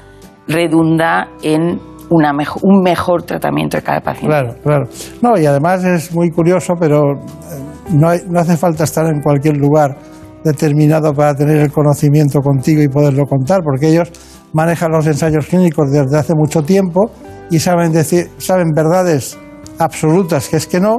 redunda 0.47 1.29
en 1.43 1.81
una 2.11 2.33
mejo- 2.33 2.61
un 2.63 2.81
mejor 2.83 3.23
tratamiento 3.23 3.77
de 3.77 3.83
cada 3.83 4.01
paciente. 4.01 4.29
Claro, 4.29 4.55
claro. 4.63 4.85
No, 5.23 5.39
y 5.39 5.47
además 5.47 5.85
es 5.85 6.15
muy 6.15 6.31
curioso, 6.31 6.75
pero 6.79 7.13
eh, 7.13 7.17
no, 7.91 8.09
hay- 8.09 8.21
no 8.29 8.41
hace 8.41 8.57
falta 8.57 8.85
estar 8.85 9.07
en 9.07 9.21
cualquier 9.21 9.57
lugar 9.57 9.97
determinado 10.45 11.13
para 11.13 11.35
tener 11.35 11.57
el 11.59 11.73
conocimiento 11.73 12.41
contigo 12.41 12.81
y 12.83 12.89
poderlo 12.89 13.25
contar, 13.25 13.61
porque 13.63 13.89
ellos 13.89 14.11
manejan 14.53 14.91
los 14.93 15.07
ensayos 15.07 15.47
clínicos 15.47 15.91
desde 15.91 16.17
hace 16.17 16.33
mucho 16.35 16.63
tiempo 16.63 17.11
y 17.51 17.59
saben 17.59 17.93
decir, 17.93 18.29
saben 18.39 18.71
verdades 18.75 19.39
absolutas 19.79 20.49
que 20.49 20.57
es 20.57 20.67
que 20.67 20.81
no 20.81 20.99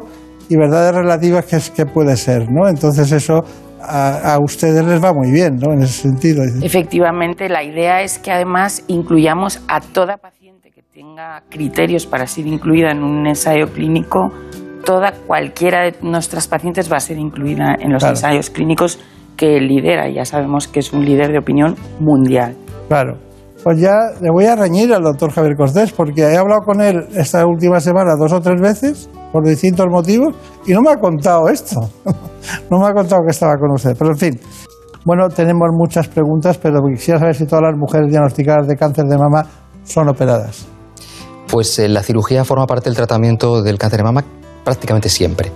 y 0.50 0.56
verdades 0.58 0.94
relativas 0.94 1.46
que 1.46 1.56
es 1.56 1.70
que 1.70 1.86
puede 1.86 2.16
ser, 2.18 2.48
¿no? 2.52 2.68
Entonces 2.68 3.12
eso 3.12 3.44
a, 3.82 4.34
a 4.34 4.40
ustedes 4.40 4.84
les 4.86 5.02
va 5.04 5.14
muy 5.14 5.32
bien, 5.32 5.56
¿no? 5.56 5.74
En 5.74 5.84
ese 5.84 6.02
sentido. 6.04 6.44
Efectivamente, 6.62 7.48
la 7.50 7.64
idea 7.64 8.02
es 8.02 8.20
que 8.20 8.32
además 8.32 8.84
incluyamos 8.88 9.62
a 9.68 9.80
toda 9.80 10.18
paciente 10.18 10.39
tenga 11.00 11.44
criterios 11.50 12.06
para 12.06 12.28
ser 12.28 12.46
incluida 12.46 12.92
en 12.92 13.02
un 13.04 13.26
ensayo 13.26 13.68
clínico. 13.72 14.34
Toda, 14.84 15.14
cualquiera 15.26 15.84
de 15.84 15.96
nuestras 16.02 16.50
pacientes 16.50 16.92
va 16.92 16.98
a 16.98 17.00
ser 17.00 17.18
incluida 17.18 17.74
en 17.80 17.94
los 17.94 18.04
Claro. 18.04 18.18
ensayos 18.18 18.50
clínicos 18.50 19.00
que 19.38 19.62
lidera. 19.62 20.10
Ya 20.10 20.26
sabemos 20.26 20.68
que 20.68 20.82
es 20.82 20.92
un 20.92 21.06
líder 21.06 21.32
de 21.32 21.40
opinión 21.40 21.76
mundial. 22.02 22.58
Claro. 22.90 23.18
Pues 23.64 23.80
ya 23.80 23.96
le 24.20 24.30
voy 24.30 24.44
a 24.44 24.58
reñir 24.58 24.94
al 24.94 25.04
doctor 25.04 25.32
Javier 25.32 25.56
Cortés 25.56 25.94
porque 25.94 26.22
he 26.24 26.36
hablado 26.36 26.64
con 26.66 26.82
él 26.82 27.08
esta 27.16 27.46
última 27.46 27.80
semana 27.80 28.16
dos 28.20 28.34
o 28.34 28.42
tres 28.42 28.60
veces 28.60 29.10
por 29.32 29.48
distintos 29.48 29.86
motivos 29.90 30.36
y 30.68 30.74
no 30.74 30.82
me 30.82 30.92
ha 30.92 30.98
contado 30.98 31.48
esto. 31.48 31.80
no 32.70 32.78
me 32.78 32.88
ha 32.88 32.94
contado 32.94 33.22
que 33.26 33.32
estaba 33.32 33.56
con 33.56 33.72
usted. 33.72 33.96
Pero 33.98 34.12
en 34.12 34.18
fin. 34.18 34.40
Bueno, 35.06 35.30
tenemos 35.30 35.70
muchas 35.72 36.10
preguntas, 36.10 36.58
pero 36.58 36.82
quisiera 36.94 37.22
saber 37.22 37.36
si 37.36 37.46
todas 37.46 37.64
las 37.64 37.78
mujeres 37.78 38.12
diagnosticadas 38.12 38.68
de 38.68 38.76
cáncer 38.76 39.06
de 39.06 39.18
mama 39.18 39.46
son 39.84 40.10
operadas. 40.10 40.68
Pues 41.50 41.80
eh, 41.80 41.90
la 41.90 42.04
cirugía 42.04 42.46
forma 42.46 42.68
parte 42.68 42.90
del 42.90 42.96
tratamiento 42.96 43.62
del 43.62 43.78
cáncer 43.78 44.00
de 44.00 44.04
mama 44.04 44.24
prácticamente 44.64 45.10
siempre. 45.10 45.52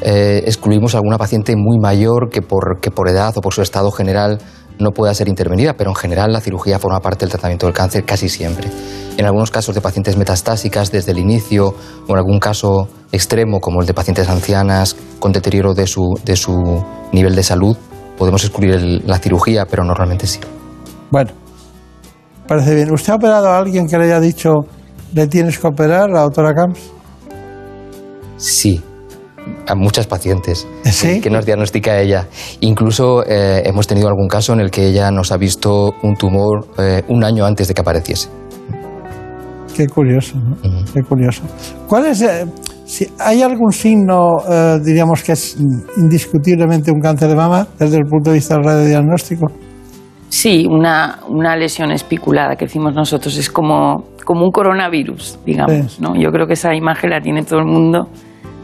Eh, 0.00 0.42
excluimos 0.46 0.94
a 0.94 0.98
alguna 0.98 1.18
paciente 1.18 1.54
muy 1.56 1.78
mayor 1.78 2.30
que 2.30 2.40
por, 2.40 2.80
que 2.80 2.90
por 2.90 3.08
edad 3.08 3.36
o 3.36 3.40
por 3.40 3.52
su 3.52 3.62
estado 3.62 3.90
general 3.90 4.38
no 4.78 4.92
pueda 4.92 5.12
ser 5.12 5.28
intervenida, 5.28 5.74
pero 5.76 5.90
en 5.90 5.96
general 5.96 6.32
la 6.32 6.40
cirugía 6.40 6.78
forma 6.78 7.00
parte 7.00 7.24
del 7.24 7.30
tratamiento 7.30 7.66
del 7.66 7.74
cáncer 7.74 8.04
casi 8.04 8.28
siempre. 8.28 8.70
En 9.16 9.26
algunos 9.26 9.50
casos 9.50 9.74
de 9.74 9.80
pacientes 9.80 10.16
metastásicas 10.16 10.92
desde 10.92 11.10
el 11.12 11.18
inicio 11.18 11.74
o 12.06 12.12
en 12.12 12.16
algún 12.16 12.38
caso 12.38 12.88
extremo 13.10 13.60
como 13.60 13.80
el 13.80 13.86
de 13.86 13.94
pacientes 13.94 14.28
ancianas 14.28 14.96
con 15.18 15.32
deterioro 15.32 15.74
de 15.74 15.88
su, 15.88 16.14
de 16.24 16.36
su 16.36 16.54
nivel 17.12 17.34
de 17.34 17.42
salud, 17.42 17.76
podemos 18.16 18.44
excluir 18.44 19.02
la 19.04 19.18
cirugía, 19.18 19.66
pero 19.66 19.82
normalmente 19.84 20.28
sí. 20.28 20.38
Bueno, 21.10 21.32
parece 22.46 22.74
bien. 22.76 22.92
¿Usted 22.92 23.12
ha 23.12 23.16
operado 23.16 23.48
a 23.48 23.58
alguien 23.58 23.88
que 23.88 23.98
le 23.98 24.04
haya 24.04 24.20
dicho 24.20 24.52
le 25.14 25.26
tienes 25.26 25.58
que 25.58 25.66
operar, 25.66 26.10
la 26.10 26.20
doctora 26.22 26.54
Camps? 26.54 26.80
Sí, 28.36 28.80
a 29.66 29.74
muchas 29.74 30.06
pacientes 30.06 30.66
que- 31.00 31.20
que 31.20 31.30
nos 31.30 31.44
diagnostica 31.46 31.98
ella. 32.00 32.26
Incluso 32.60 33.24
eh, 33.26 33.62
hemos 33.64 33.86
tenido 33.86 34.08
algún 34.08 34.28
caso 34.28 34.52
en 34.52 34.60
el 34.60 34.70
que 34.70 34.86
ella 34.88 35.10
nos 35.10 35.32
ha 35.32 35.36
visto 35.36 35.92
un 36.02 36.14
tumor 36.16 36.66
eh, 36.78 37.02
un 37.08 37.24
año 37.24 37.44
antes 37.44 37.66
de 37.68 37.74
que 37.74 37.80
apareciese. 37.80 38.28
Qué 39.74 39.86
curioso, 39.86 40.36
¿no? 40.36 40.56
Qué 40.92 41.02
curioso. 41.02 41.42
¿Cuál 41.88 42.06
es, 42.06 42.20
eh, 42.22 42.44
si 42.84 43.08
hay 43.18 43.42
algún 43.42 43.70
signo, 43.72 44.38
eh, 44.50 44.78
diríamos 44.84 45.22
que 45.22 45.32
es 45.32 45.56
indiscutiblemente 45.96 46.90
un 46.90 47.00
cáncer 47.00 47.28
de 47.28 47.36
mama 47.36 47.66
desde 47.78 47.96
el 47.98 48.04
punto 48.04 48.30
de 48.30 48.36
vista 48.36 48.54
del 48.56 48.64
radiodiagnóstico? 48.64 49.46
Sí, 50.28 50.66
una, 50.68 51.20
una 51.28 51.56
lesión 51.56 51.90
espiculada 51.90 52.54
que 52.56 52.66
decimos 52.66 52.94
nosotros 52.94 53.36
es 53.38 53.50
como, 53.50 54.04
como 54.24 54.44
un 54.44 54.50
coronavirus, 54.50 55.38
digamos. 55.46 56.00
¿no? 56.00 56.14
Yo 56.16 56.30
creo 56.30 56.46
que 56.46 56.52
esa 56.52 56.74
imagen 56.74 57.10
la 57.10 57.20
tiene 57.20 57.42
todo 57.44 57.60
el 57.60 57.64
mundo. 57.66 58.08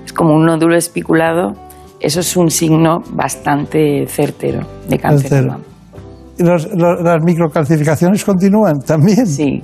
Es 0.04 0.12
como 0.12 0.34
un 0.34 0.44
nódulo 0.44 0.76
espiculado. 0.76 1.52
Eso 2.00 2.20
es 2.20 2.36
un 2.36 2.50
signo 2.50 2.98
bastante 3.12 4.06
certero 4.06 4.60
de 4.88 4.98
cáncer 4.98 5.30
de 5.30 5.36
Cáncer. 5.36 5.46
mama. 5.46 5.64
¿Y 6.38 6.42
los- 6.42 6.68
los- 6.74 7.00
¿Las 7.02 7.22
microcalcificaciones 7.24 8.24
continúan 8.24 8.80
también? 8.80 9.26
Sí. 9.26 9.62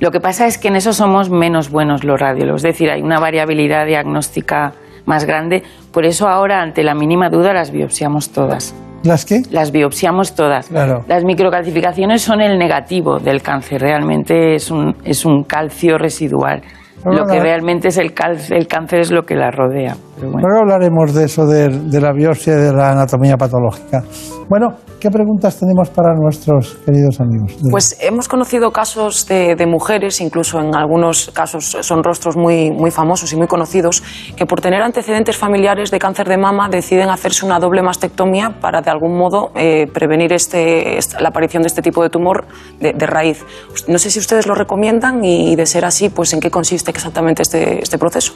Lo 0.00 0.10
que 0.10 0.18
pasa 0.20 0.46
es 0.46 0.58
que 0.58 0.68
en 0.68 0.76
eso 0.76 0.92
somos 0.92 1.30
menos 1.30 1.70
buenos 1.70 2.02
los 2.04 2.18
radiólogos, 2.20 2.64
es 2.64 2.72
decir, 2.72 2.90
hay 2.90 3.02
una 3.02 3.18
variabilidad 3.20 3.86
diagnóstica 3.86 4.72
más 5.06 5.24
grande. 5.26 5.62
Por 5.92 6.04
eso 6.04 6.28
ahora, 6.28 6.60
ante 6.60 6.82
la 6.82 6.94
mínima 6.94 7.30
duda, 7.30 7.52
las 7.54 7.70
biopsiamos 7.70 8.30
todas. 8.30 8.74
¿Las 9.06 9.24
qué? 9.24 9.42
Las 9.50 9.70
biopsiamos 9.72 10.34
todas. 10.34 10.68
Claro. 10.68 11.04
Las 11.08 11.24
microcalcificaciones 11.24 12.22
son 12.22 12.40
el 12.40 12.58
negativo 12.58 13.18
del 13.18 13.40
cáncer, 13.42 13.80
realmente 13.80 14.54
es 14.54 14.70
un, 14.70 14.94
es 15.04 15.24
un 15.24 15.44
calcio 15.44 15.96
residual. 15.98 16.62
Lo 17.04 17.24
que 17.24 17.38
realmente 17.38 17.88
es 17.88 17.98
el, 17.98 18.12
cal- 18.14 18.38
el 18.50 18.66
cáncer 18.66 19.00
es 19.00 19.12
lo 19.12 19.22
que 19.22 19.36
la 19.36 19.50
rodea. 19.52 19.96
Pero 20.16 20.32
bueno. 20.32 20.48
Luego 20.48 20.60
hablaremos 20.62 21.14
de 21.14 21.24
eso, 21.24 21.46
de, 21.46 21.68
de 21.68 22.00
la 22.00 22.12
biopsia 22.12 22.54
y 22.54 22.56
de 22.56 22.72
la 22.72 22.92
anatomía 22.92 23.36
patológica. 23.36 24.02
Bueno, 24.48 24.68
¿qué 24.98 25.10
preguntas 25.10 25.58
tenemos 25.58 25.90
para 25.90 26.14
nuestros 26.14 26.76
queridos 26.86 27.20
amigos? 27.20 27.56
Pues 27.70 27.98
hemos 28.00 28.26
conocido 28.28 28.70
casos 28.70 29.26
de, 29.26 29.54
de 29.56 29.66
mujeres, 29.66 30.20
incluso 30.20 30.58
en 30.60 30.74
algunos 30.74 31.30
casos 31.34 31.76
son 31.80 32.02
rostros 32.02 32.36
muy, 32.36 32.70
muy 32.70 32.90
famosos 32.90 33.32
y 33.32 33.36
muy 33.36 33.46
conocidos, 33.46 34.02
que 34.36 34.46
por 34.46 34.60
tener 34.60 34.80
antecedentes 34.82 35.36
familiares 35.36 35.90
de 35.90 35.98
cáncer 35.98 36.28
de 36.28 36.38
mama 36.38 36.68
deciden 36.70 37.10
hacerse 37.10 37.44
una 37.44 37.58
doble 37.58 37.82
mastectomía 37.82 38.56
para 38.60 38.80
de 38.80 38.90
algún 38.90 39.18
modo 39.18 39.50
eh, 39.54 39.86
prevenir 39.92 40.32
este, 40.32 40.96
esta- 40.96 41.20
la 41.20 41.28
aparición 41.28 41.62
de 41.62 41.66
este 41.66 41.82
tipo 41.82 42.02
de 42.02 42.08
tumor 42.08 42.46
de, 42.80 42.92
de 42.92 43.06
raíz. 43.06 43.44
No 43.88 43.98
sé 43.98 44.10
si 44.10 44.18
ustedes 44.18 44.46
lo 44.46 44.54
recomiendan 44.54 45.22
y, 45.24 45.56
de 45.56 45.66
ser 45.66 45.84
así, 45.84 46.08
pues 46.08 46.32
en 46.32 46.40
qué 46.40 46.50
consiste 46.50 46.90
exactamente 46.90 47.42
este, 47.42 47.82
este 47.82 47.98
proceso. 47.98 48.32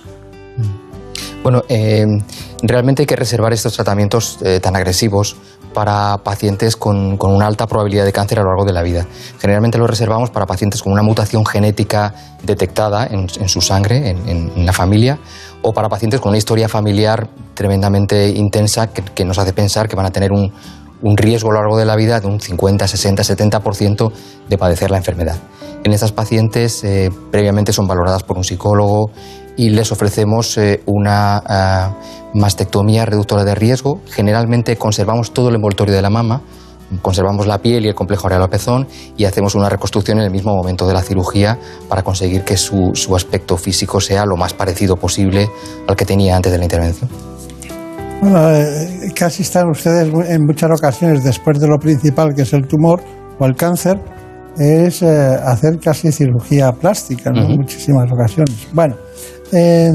Bueno, 1.43 1.63
eh, 1.71 2.05
realmente 2.63 3.03
hay 3.03 3.07
que 3.07 3.17
reservar 3.17 3.53
estos 3.55 3.73
tratamientos 3.73 4.39
eh, 4.43 4.61
tan 4.61 4.77
agresivos 4.77 5.37
para 5.73 6.19
pacientes 6.19 6.77
con, 6.77 7.17
una 7.19 7.47
alta 7.47 7.67
probabilidad 7.67 8.05
de 8.05 8.13
cáncer 8.13 8.41
a 8.41 8.43
lo 8.43 8.49
largo 8.49 8.65
de 8.67 8.75
la 8.75 8.83
vida. 8.83 9.07
Generalmente 9.39 9.79
los 9.79 9.89
reservamos 9.89 10.31
para 10.31 10.45
pacientes 10.45 10.83
con 10.83 10.93
una 10.93 11.03
mutación 11.03 11.47
genética 11.47 12.13
detectada 12.43 13.07
en, 13.07 13.29
su 13.29 13.61
sangre, 13.63 14.11
en, 14.11 14.29
en- 14.29 14.67
la 14.67 14.73
familia, 14.73 15.19
o 15.63 15.73
para 15.73 15.89
pacientes 15.89 16.21
con 16.21 16.31
una 16.31 16.39
historia 16.39 16.69
familiar 16.69 17.29
tremendamente 17.55 18.29
intensa 18.29 18.89
que, 18.89 19.25
nos 19.25 19.39
hace 19.39 19.53
pensar 19.53 19.89
que 19.89 19.97
van 19.97 20.07
a 20.07 20.11
tener 20.11 20.33
un, 20.33 20.53
un 21.03 21.17
riesgo 21.17 21.51
a 21.51 21.55
lo 21.55 21.61
largo 21.61 21.79
de 21.79 21.87
la 21.87 21.97
vida 21.97 22.21
de 22.21 22.27
un 22.27 22.41
50, 22.41 22.87
60, 22.87 23.23
70% 23.23 24.13
de 24.49 24.59
padecer 24.59 24.91
la 24.91 24.99
enfermedad. 24.99 25.37
En 25.83 25.93
estas 25.93 26.13
pacientes 26.13 26.85
eh, 26.85 27.11
previamente 27.31 27.73
son 27.73 27.87
valoradas 27.87 28.23
por 28.23 28.37
un 28.37 28.45
psicólogo 28.45 29.11
y 29.61 29.69
les 29.69 29.93
ofrecemos 29.93 30.57
eh, 30.57 30.81
una 30.87 31.37
ah, 31.47 31.95
mastectomía 32.33 33.05
reductora 33.05 33.45
de 33.45 33.55
riesgo. 33.55 34.01
Generalmente 34.07 34.75
conservamos 34.77 35.35
todo 35.35 35.51
el 35.51 35.57
envoltorio 35.57 35.95
de 35.95 36.01
la 36.01 36.09
mama, 36.09 36.41
conservamos 37.03 37.47
la 37.47 37.59
piel 37.59 37.85
y 37.85 37.89
el 37.89 37.95
complejo 37.95 38.27
areolar 38.27 38.49
pezón 38.49 38.89
y 39.19 39.27
hacemos 39.27 39.55
una 39.55 39.69
reconstrucción 39.69 40.17
en 40.17 40.25
el 40.25 40.31
mismo 40.31 40.57
momento 40.57 40.89
de 40.89 40.95
la 40.95 41.03
cirugía 41.03 41.59
para 41.91 42.03
conseguir 42.03 42.43
que 42.43 42.57
su, 42.57 42.93
su 42.95 43.15
aspecto 43.15 43.59
físico 43.59 44.01
sea 44.01 44.25
lo 44.25 44.39
más 44.39 44.55
parecido 44.55 44.97
posible 44.97 45.51
al 45.87 45.95
que 45.95 46.07
tenía 46.07 46.37
antes 46.37 46.51
de 46.51 46.57
la 46.57 46.65
intervención. 46.65 47.11
Bueno, 48.23 48.51
eh, 48.57 49.13
casi 49.15 49.43
están 49.43 49.69
ustedes 49.69 50.09
en 50.27 50.43
muchas 50.43 50.71
ocasiones 50.71 51.23
después 51.23 51.61
de 51.61 51.69
lo 51.69 51.77
principal 51.77 52.33
que 52.35 52.43
es 52.43 52.53
el 52.55 52.67
tumor 52.67 53.03
o 53.39 53.45
el 53.45 53.55
cáncer, 53.57 53.99
es 54.59 55.03
eh, 55.03 55.37
hacer 55.45 55.79
casi 55.79 56.11
cirugía 56.13 56.73
plástica 56.73 57.31
¿no? 57.31 57.43
en 57.43 57.57
muchísimas 57.57 58.11
ocasiones. 58.11 58.69
Bueno, 58.73 58.97
eh, 59.53 59.91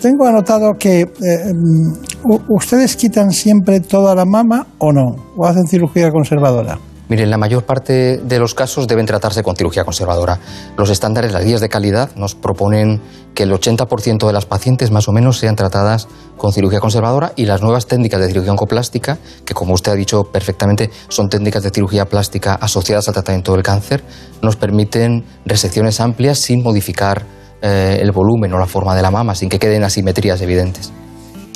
tengo 0.00 0.26
anotado 0.26 0.74
que 0.78 1.00
eh, 1.00 1.06
mm, 1.54 2.30
ustedes 2.48 2.96
quitan 2.96 3.30
siempre 3.30 3.80
toda 3.80 4.14
la 4.14 4.24
mama 4.24 4.66
o 4.78 4.92
no, 4.92 5.16
o 5.36 5.46
hacen 5.46 5.66
cirugía 5.66 6.10
conservadora. 6.10 6.78
Miren, 7.06 7.28
la 7.28 7.36
mayor 7.36 7.64
parte 7.64 8.16
de 8.16 8.38
los 8.38 8.54
casos 8.54 8.88
deben 8.88 9.04
tratarse 9.04 9.42
con 9.42 9.56
cirugía 9.56 9.84
conservadora. 9.84 10.38
Los 10.78 10.88
estándares, 10.88 11.32
las 11.32 11.44
guías 11.44 11.60
de 11.60 11.68
calidad, 11.68 12.10
nos 12.16 12.34
proponen 12.34 13.00
que 13.34 13.42
el 13.42 13.52
80% 13.52 14.26
de 14.26 14.32
las 14.32 14.46
pacientes 14.46 14.90
más 14.90 15.06
o 15.06 15.12
menos 15.12 15.38
sean 15.38 15.54
tratadas 15.54 16.08
con 16.38 16.52
cirugía 16.52 16.80
conservadora 16.80 17.32
y 17.36 17.44
las 17.44 17.60
nuevas 17.60 17.86
técnicas 17.86 18.20
de 18.20 18.28
cirugía 18.28 18.52
oncoplástica, 18.52 19.18
que 19.44 19.52
como 19.52 19.74
usted 19.74 19.92
ha 19.92 19.96
dicho 19.96 20.24
perfectamente, 20.24 20.90
son 21.08 21.28
técnicas 21.28 21.62
de 21.62 21.70
cirugía 21.70 22.06
plástica 22.06 22.54
asociadas 22.54 23.06
al 23.08 23.14
tratamiento 23.14 23.52
del 23.52 23.62
cáncer, 23.62 24.02
nos 24.40 24.56
permiten 24.56 25.24
resecciones 25.44 26.00
amplias 26.00 26.38
sin 26.38 26.62
modificar 26.62 27.26
eh, 27.64 27.98
el 28.00 28.12
volumen 28.12 28.52
o 28.52 28.58
la 28.58 28.66
forma 28.66 28.94
de 28.94 29.02
la 29.02 29.10
mama, 29.10 29.34
sin 29.34 29.48
que 29.48 29.58
queden 29.58 29.82
asimetrías 29.84 30.40
evidentes. 30.42 30.92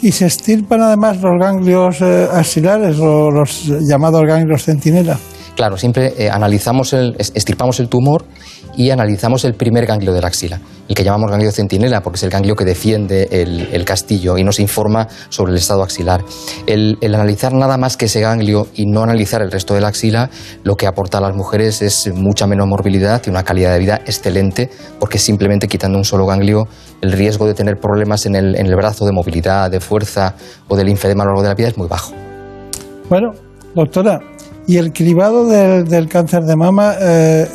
Y 0.00 0.12
se 0.12 0.26
estirpan 0.26 0.80
además 0.80 1.16
los 1.20 1.32
ganglios 1.40 2.00
eh, 2.00 2.26
axilares 2.32 2.98
o 3.00 3.30
los 3.30 3.66
llamados 3.88 4.22
ganglios 4.26 4.64
centinela. 4.64 5.18
Claro, 5.56 5.76
siempre 5.76 6.14
eh, 6.16 6.30
analizamos 6.30 6.92
el, 6.92 7.16
es- 7.18 7.32
estirpamos 7.34 7.80
el 7.80 7.88
tumor 7.88 8.24
y 8.78 8.92
analizamos 8.92 9.44
el 9.44 9.54
primer 9.54 9.86
ganglio 9.86 10.12
de 10.12 10.20
la 10.20 10.28
axila, 10.28 10.60
el 10.86 10.94
que 10.94 11.02
llamamos 11.02 11.32
ganglio 11.32 11.50
centinela, 11.50 12.00
porque 12.00 12.14
es 12.14 12.22
el 12.22 12.30
ganglio 12.30 12.54
que 12.54 12.64
defiende 12.64 13.28
el, 13.32 13.84
castillo 13.84 14.38
y 14.38 14.44
nos 14.44 14.60
informa 14.60 15.08
sobre 15.30 15.50
el 15.50 15.58
estado 15.58 15.82
axilar. 15.82 16.22
El, 16.64 16.96
el 17.00 17.14
analizar 17.16 17.52
nada 17.52 17.76
más 17.76 17.96
que 17.96 18.04
ese 18.04 18.20
ganglio 18.20 18.68
y 18.76 18.86
no 18.86 19.02
analizar 19.02 19.42
el 19.42 19.50
resto 19.50 19.74
de 19.74 19.80
la 19.80 19.88
axila, 19.88 20.30
lo 20.62 20.76
que 20.76 20.86
aporta 20.86 21.18
a 21.18 21.20
las 21.20 21.34
mujeres 21.34 21.82
es 21.82 22.08
mucha 22.14 22.46
menos 22.46 22.68
morbilidad 22.68 23.20
y 23.26 23.30
una 23.30 23.42
calidad 23.42 23.72
de 23.72 23.80
vida 23.80 23.96
excelente, 24.06 24.70
porque 25.00 25.18
simplemente 25.18 25.66
quitando 25.66 25.98
un 25.98 26.04
solo 26.04 26.24
ganglio, 26.24 26.68
el 27.00 27.10
riesgo 27.10 27.46
de 27.46 27.54
tener 27.54 27.80
problemas 27.80 28.26
en 28.26 28.36
el, 28.36 28.54
en 28.54 28.66
el 28.66 28.76
brazo 28.76 29.04
de 29.06 29.10
movilidad, 29.10 29.72
de 29.72 29.80
fuerza 29.80 30.36
o 30.68 30.76
del 30.76 30.86
linfedema 30.86 31.24
a 31.24 31.26
lo 31.26 31.32
largo 31.32 31.42
de 31.42 31.48
la 31.48 31.54
vida 31.56 31.68
es 31.68 31.76
muy 31.76 31.88
bajo. 31.88 32.12
Bueno, 33.10 33.32
doctora, 33.74 34.20
¿y 34.68 34.76
el 34.76 34.92
cribado 34.92 35.46
del, 35.46 35.88
del 35.88 36.08
cáncer 36.08 36.44
de 36.44 36.54
mama, 36.54 36.94
eh, 37.00 37.48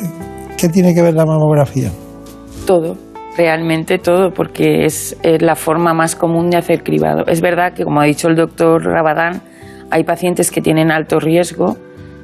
qué 0.56 0.68
tiene 0.68 0.94
que 0.94 1.02
ver 1.02 1.14
la 1.14 1.26
mamografía? 1.26 1.90
Todo, 2.66 2.96
realmente 3.36 3.98
todo, 3.98 4.32
porque 4.32 4.84
es, 4.84 5.16
eh, 5.22 5.38
la 5.40 5.54
forma 5.54 5.94
más 5.94 6.16
común 6.16 6.50
de 6.50 6.56
hacer 6.56 6.82
cribado. 6.82 7.24
Es 7.26 7.40
verdad 7.40 7.72
que, 7.72 7.84
como 7.84 8.00
ha 8.00 8.04
dicho 8.04 8.28
el 8.28 8.36
doctor 8.36 8.84
Rabadán, 8.84 9.42
hay 9.90 10.04
pacientes 10.04 10.50
que 10.50 10.60
tienen 10.60 10.90
alto 10.90 11.20
riesgo 11.20 11.76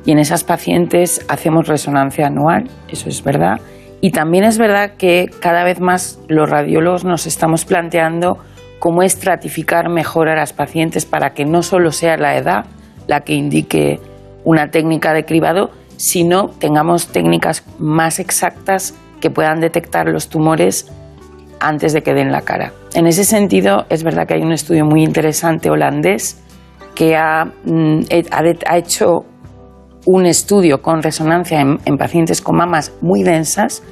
y 0.05 0.13
en 0.13 0.19
esas 0.19 0.45
pacientes 0.45 1.25
hacemos 1.29 1.69
resonancia 1.69 2.27
anual, 2.27 2.65
eso 2.89 3.09
es 3.09 3.23
verdad. 3.23 3.61
Y 4.01 4.13
también 4.13 4.45
es 4.45 4.57
verdad 4.57 4.93
que 4.97 5.27
cada 5.41 5.63
vez 5.63 5.81
más 5.81 6.19
los 6.29 6.49
radiólogos 6.49 7.05
nos 7.05 7.27
estamos 7.27 7.67
planteando 7.67 8.39
cómo 8.79 9.03
estratificar 9.03 9.91
mejor 9.91 10.29
a 10.29 10.37
las 10.37 10.55
pacientes 10.55 11.05
para 11.05 11.35
que 11.35 11.45
no 11.45 11.63
solo 11.63 11.93
sea 11.93 12.17
la 12.17 12.37
edad 12.37 12.65
la 13.07 13.21
que 13.21 13.35
indique 13.35 14.01
una 14.45 14.71
técnica 14.71 15.13
de 15.13 15.25
cribado, 15.25 15.71
sino 16.01 16.49
tengamos 16.49 17.09
técnicas 17.09 17.63
más 17.79 18.21
exactas 18.21 18.95
que 19.21 19.29
puedan 19.29 19.61
detectar 19.61 20.09
los 20.09 20.31
tumores 20.31 20.91
antes 21.61 21.93
de 21.93 22.03
que 22.03 22.15
den 22.15 22.33
la 22.33 22.41
cara. 22.41 22.73
En 22.95 23.07
ese 23.07 23.23
sentido, 23.23 23.85
es 23.91 24.03
verdad 24.03 24.27
que 24.27 24.33
hay 24.33 24.41
un 24.41 24.53
estudio 24.53 24.87
muy 24.87 25.05
interesante 25.05 25.69
holandés 25.69 26.43
que 26.95 27.17
ha, 27.17 27.45
mm, 27.45 28.01
ha 28.67 28.77
hecho 28.79 29.27
un 30.07 30.25
estudio 30.25 30.81
con 30.81 31.03
resonancia 31.03 31.61
en, 31.61 31.79
en 31.85 31.99
pacientes 31.99 32.41
con 32.41 32.57
mamas 32.57 32.95
muy 33.03 33.23
densas 33.23 33.83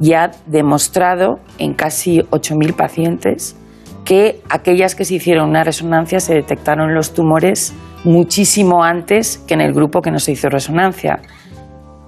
y 0.00 0.14
ha 0.14 0.30
demostrado 0.46 1.40
en 1.58 1.74
casi 1.74 2.20
8.000 2.20 2.74
pacientes 2.74 3.54
que 4.06 4.40
aquellas 4.48 4.94
que 4.94 5.04
se 5.04 5.16
hicieron 5.16 5.50
una 5.50 5.62
resonancia 5.62 6.20
se 6.20 6.32
detectaron 6.32 6.94
los 6.94 7.12
tumores 7.12 7.74
muchísimo 8.04 8.82
antes 8.82 9.36
que 9.46 9.52
en 9.52 9.60
el 9.60 9.74
grupo 9.74 10.00
que 10.00 10.10
no 10.10 10.18
se 10.18 10.32
hizo 10.32 10.48
resonancia. 10.48 11.20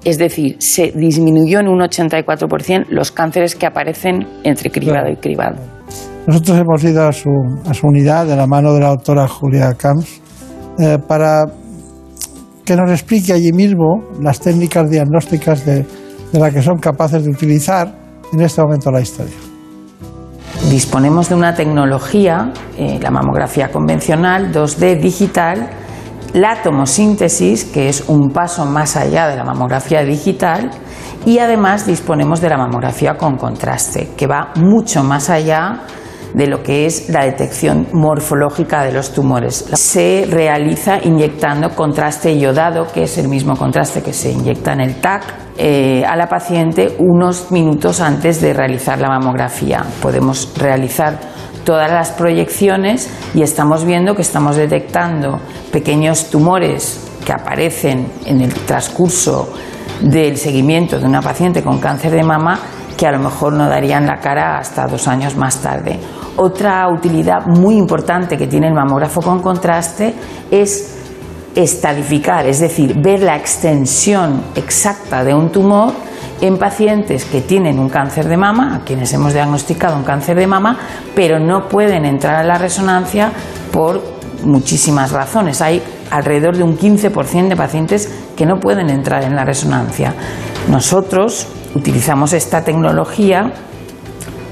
Es 0.04 0.18
decir, 0.18 0.56
se 0.58 0.92
disminuyó 0.94 1.60
en 1.60 1.68
un 1.68 1.80
84% 1.80 2.86
los 2.88 3.12
cánceres 3.12 3.54
que 3.54 3.66
aparecen 3.66 4.26
entre 4.42 4.70
cribado 4.70 5.08
y 5.10 5.16
cribado. 5.16 5.56
Nosotros 6.26 6.58
hemos 6.58 6.82
ido 6.84 7.06
a 7.06 7.12
su, 7.12 7.30
a 7.66 7.74
su 7.74 7.86
unidad 7.86 8.26
de 8.26 8.36
la 8.36 8.46
mano 8.46 8.72
de 8.74 8.80
la 8.80 8.88
doctora 8.88 9.26
Julia 9.28 9.74
Camps 9.74 10.20
eh, 10.78 10.98
para 11.06 11.44
que 12.64 12.76
nos 12.76 12.90
explique 12.90 13.32
allí 13.32 13.52
mismo 13.52 14.04
las 14.20 14.40
técnicas 14.40 14.88
diagnósticas 14.88 15.66
de, 15.66 15.84
de 16.32 16.38
las 16.38 16.52
que 16.52 16.62
son 16.62 16.78
capaces 16.78 17.24
de 17.24 17.30
utilizar 17.30 17.92
en 18.32 18.40
este 18.40 18.62
momento 18.62 18.90
la 18.90 19.00
historia. 19.00 19.34
Disponemos 20.70 21.28
de 21.28 21.34
una 21.34 21.54
tecnología, 21.54 22.52
eh, 22.78 22.98
la 23.02 23.10
mamografía 23.10 23.70
convencional, 23.70 24.52
2D 24.52 25.00
digital, 25.00 25.68
la 26.32 26.62
tomosíntesis, 26.62 27.64
que 27.64 27.88
es 27.88 28.08
un 28.08 28.30
paso 28.30 28.64
más 28.64 28.96
allá 28.96 29.28
de 29.28 29.36
la 29.36 29.44
mamografía 29.44 30.02
digital, 30.02 30.70
y 31.24 31.38
además 31.38 31.86
disponemos 31.86 32.40
de 32.40 32.48
la 32.48 32.56
mamografía 32.56 33.16
con 33.16 33.36
contraste, 33.36 34.10
que 34.16 34.26
va 34.26 34.52
mucho 34.56 35.04
más 35.04 35.30
allá 35.30 35.82
de 36.34 36.46
lo 36.46 36.62
que 36.62 36.86
es 36.86 37.10
la 37.10 37.24
detección 37.24 37.86
morfológica 37.92 38.82
de 38.82 38.92
los 38.92 39.12
tumores. 39.12 39.66
Se 39.74 40.26
realiza 40.30 40.98
inyectando 41.02 41.74
contraste 41.74 42.34
iodado, 42.34 42.90
que 42.90 43.04
es 43.04 43.18
el 43.18 43.28
mismo 43.28 43.56
contraste 43.56 44.02
que 44.02 44.12
se 44.12 44.32
inyecta 44.32 44.72
en 44.72 44.80
el 44.80 45.00
TAC, 45.00 45.22
eh, 45.58 46.04
a 46.06 46.16
la 46.16 46.28
paciente 46.28 46.96
unos 46.98 47.50
minutos 47.50 48.00
antes 48.00 48.40
de 48.40 48.54
realizar 48.54 48.98
la 48.98 49.08
mamografía. 49.08 49.84
Podemos 50.00 50.50
realizar 50.56 51.31
todas 51.64 51.90
las 51.90 52.10
proyecciones 52.10 53.10
y 53.34 53.42
estamos 53.42 53.84
viendo 53.84 54.14
que 54.14 54.22
estamos 54.22 54.56
detectando 54.56 55.40
pequeños 55.70 56.30
tumores 56.30 57.08
que 57.24 57.32
aparecen 57.32 58.10
en 58.24 58.40
el 58.40 58.52
transcurso 58.52 59.52
del 60.00 60.36
seguimiento 60.36 60.98
de 60.98 61.06
una 61.06 61.22
paciente 61.22 61.62
con 61.62 61.78
cáncer 61.78 62.12
de 62.12 62.22
mama 62.22 62.58
que 62.96 63.06
a 63.06 63.12
lo 63.12 63.18
mejor 63.18 63.52
no 63.52 63.68
darían 63.68 64.06
la 64.06 64.18
cara 64.18 64.58
hasta 64.58 64.86
dos 64.86 65.08
años 65.08 65.36
más 65.36 65.60
tarde. 65.60 65.98
Otra 66.36 66.88
utilidad 66.88 67.46
muy 67.46 67.76
importante 67.76 68.36
que 68.36 68.46
tiene 68.46 68.68
el 68.68 68.74
mamógrafo 68.74 69.20
con 69.20 69.40
contraste 69.40 70.14
es 70.50 70.98
estadificar, 71.54 72.46
es 72.46 72.60
decir, 72.60 72.94
ver 73.00 73.20
la 73.20 73.36
extensión 73.36 74.42
exacta 74.56 75.22
de 75.24 75.34
un 75.34 75.50
tumor 75.50 75.92
en 76.42 76.58
pacientes 76.58 77.24
que 77.24 77.40
tienen 77.40 77.78
un 77.78 77.88
cáncer 77.88 78.28
de 78.28 78.36
mama, 78.36 78.74
a 78.74 78.80
quienes 78.80 79.12
hemos 79.12 79.32
diagnosticado 79.32 79.96
un 79.96 80.02
cáncer 80.02 80.36
de 80.36 80.48
mama, 80.48 80.76
pero 81.14 81.38
no 81.38 81.68
pueden 81.68 82.04
entrar 82.04 82.34
a 82.34 82.42
la 82.42 82.58
resonancia 82.58 83.30
por 83.70 84.02
muchísimas 84.44 85.12
razones. 85.12 85.62
Hay 85.62 85.80
alrededor 86.10 86.56
de 86.56 86.64
un 86.64 86.76
15% 86.76 87.48
de 87.48 87.56
pacientes 87.56 88.12
que 88.36 88.44
no 88.44 88.58
pueden 88.58 88.90
entrar 88.90 89.22
en 89.22 89.36
la 89.36 89.44
resonancia. 89.44 90.14
Nosotros 90.68 91.46
utilizamos 91.76 92.32
esta 92.32 92.64
tecnología 92.64 93.52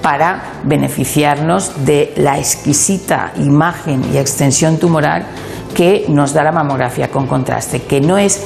para 0.01 0.61
beneficiarnos 0.63 1.85
de 1.85 2.15
la 2.17 2.39
exquisita 2.39 3.33
imagen 3.37 4.03
y 4.15 4.19
extensión 4.19 4.79
tumoral 4.79 5.27
que 5.75 6.07
nos 6.09 6.33
da 6.33 6.45
la 6.45 6.53
mamografía 6.53 7.11
con 7.11 7.27
contraste, 7.27 7.83
que 7.83 8.01
no 8.01 8.17
es 8.17 8.41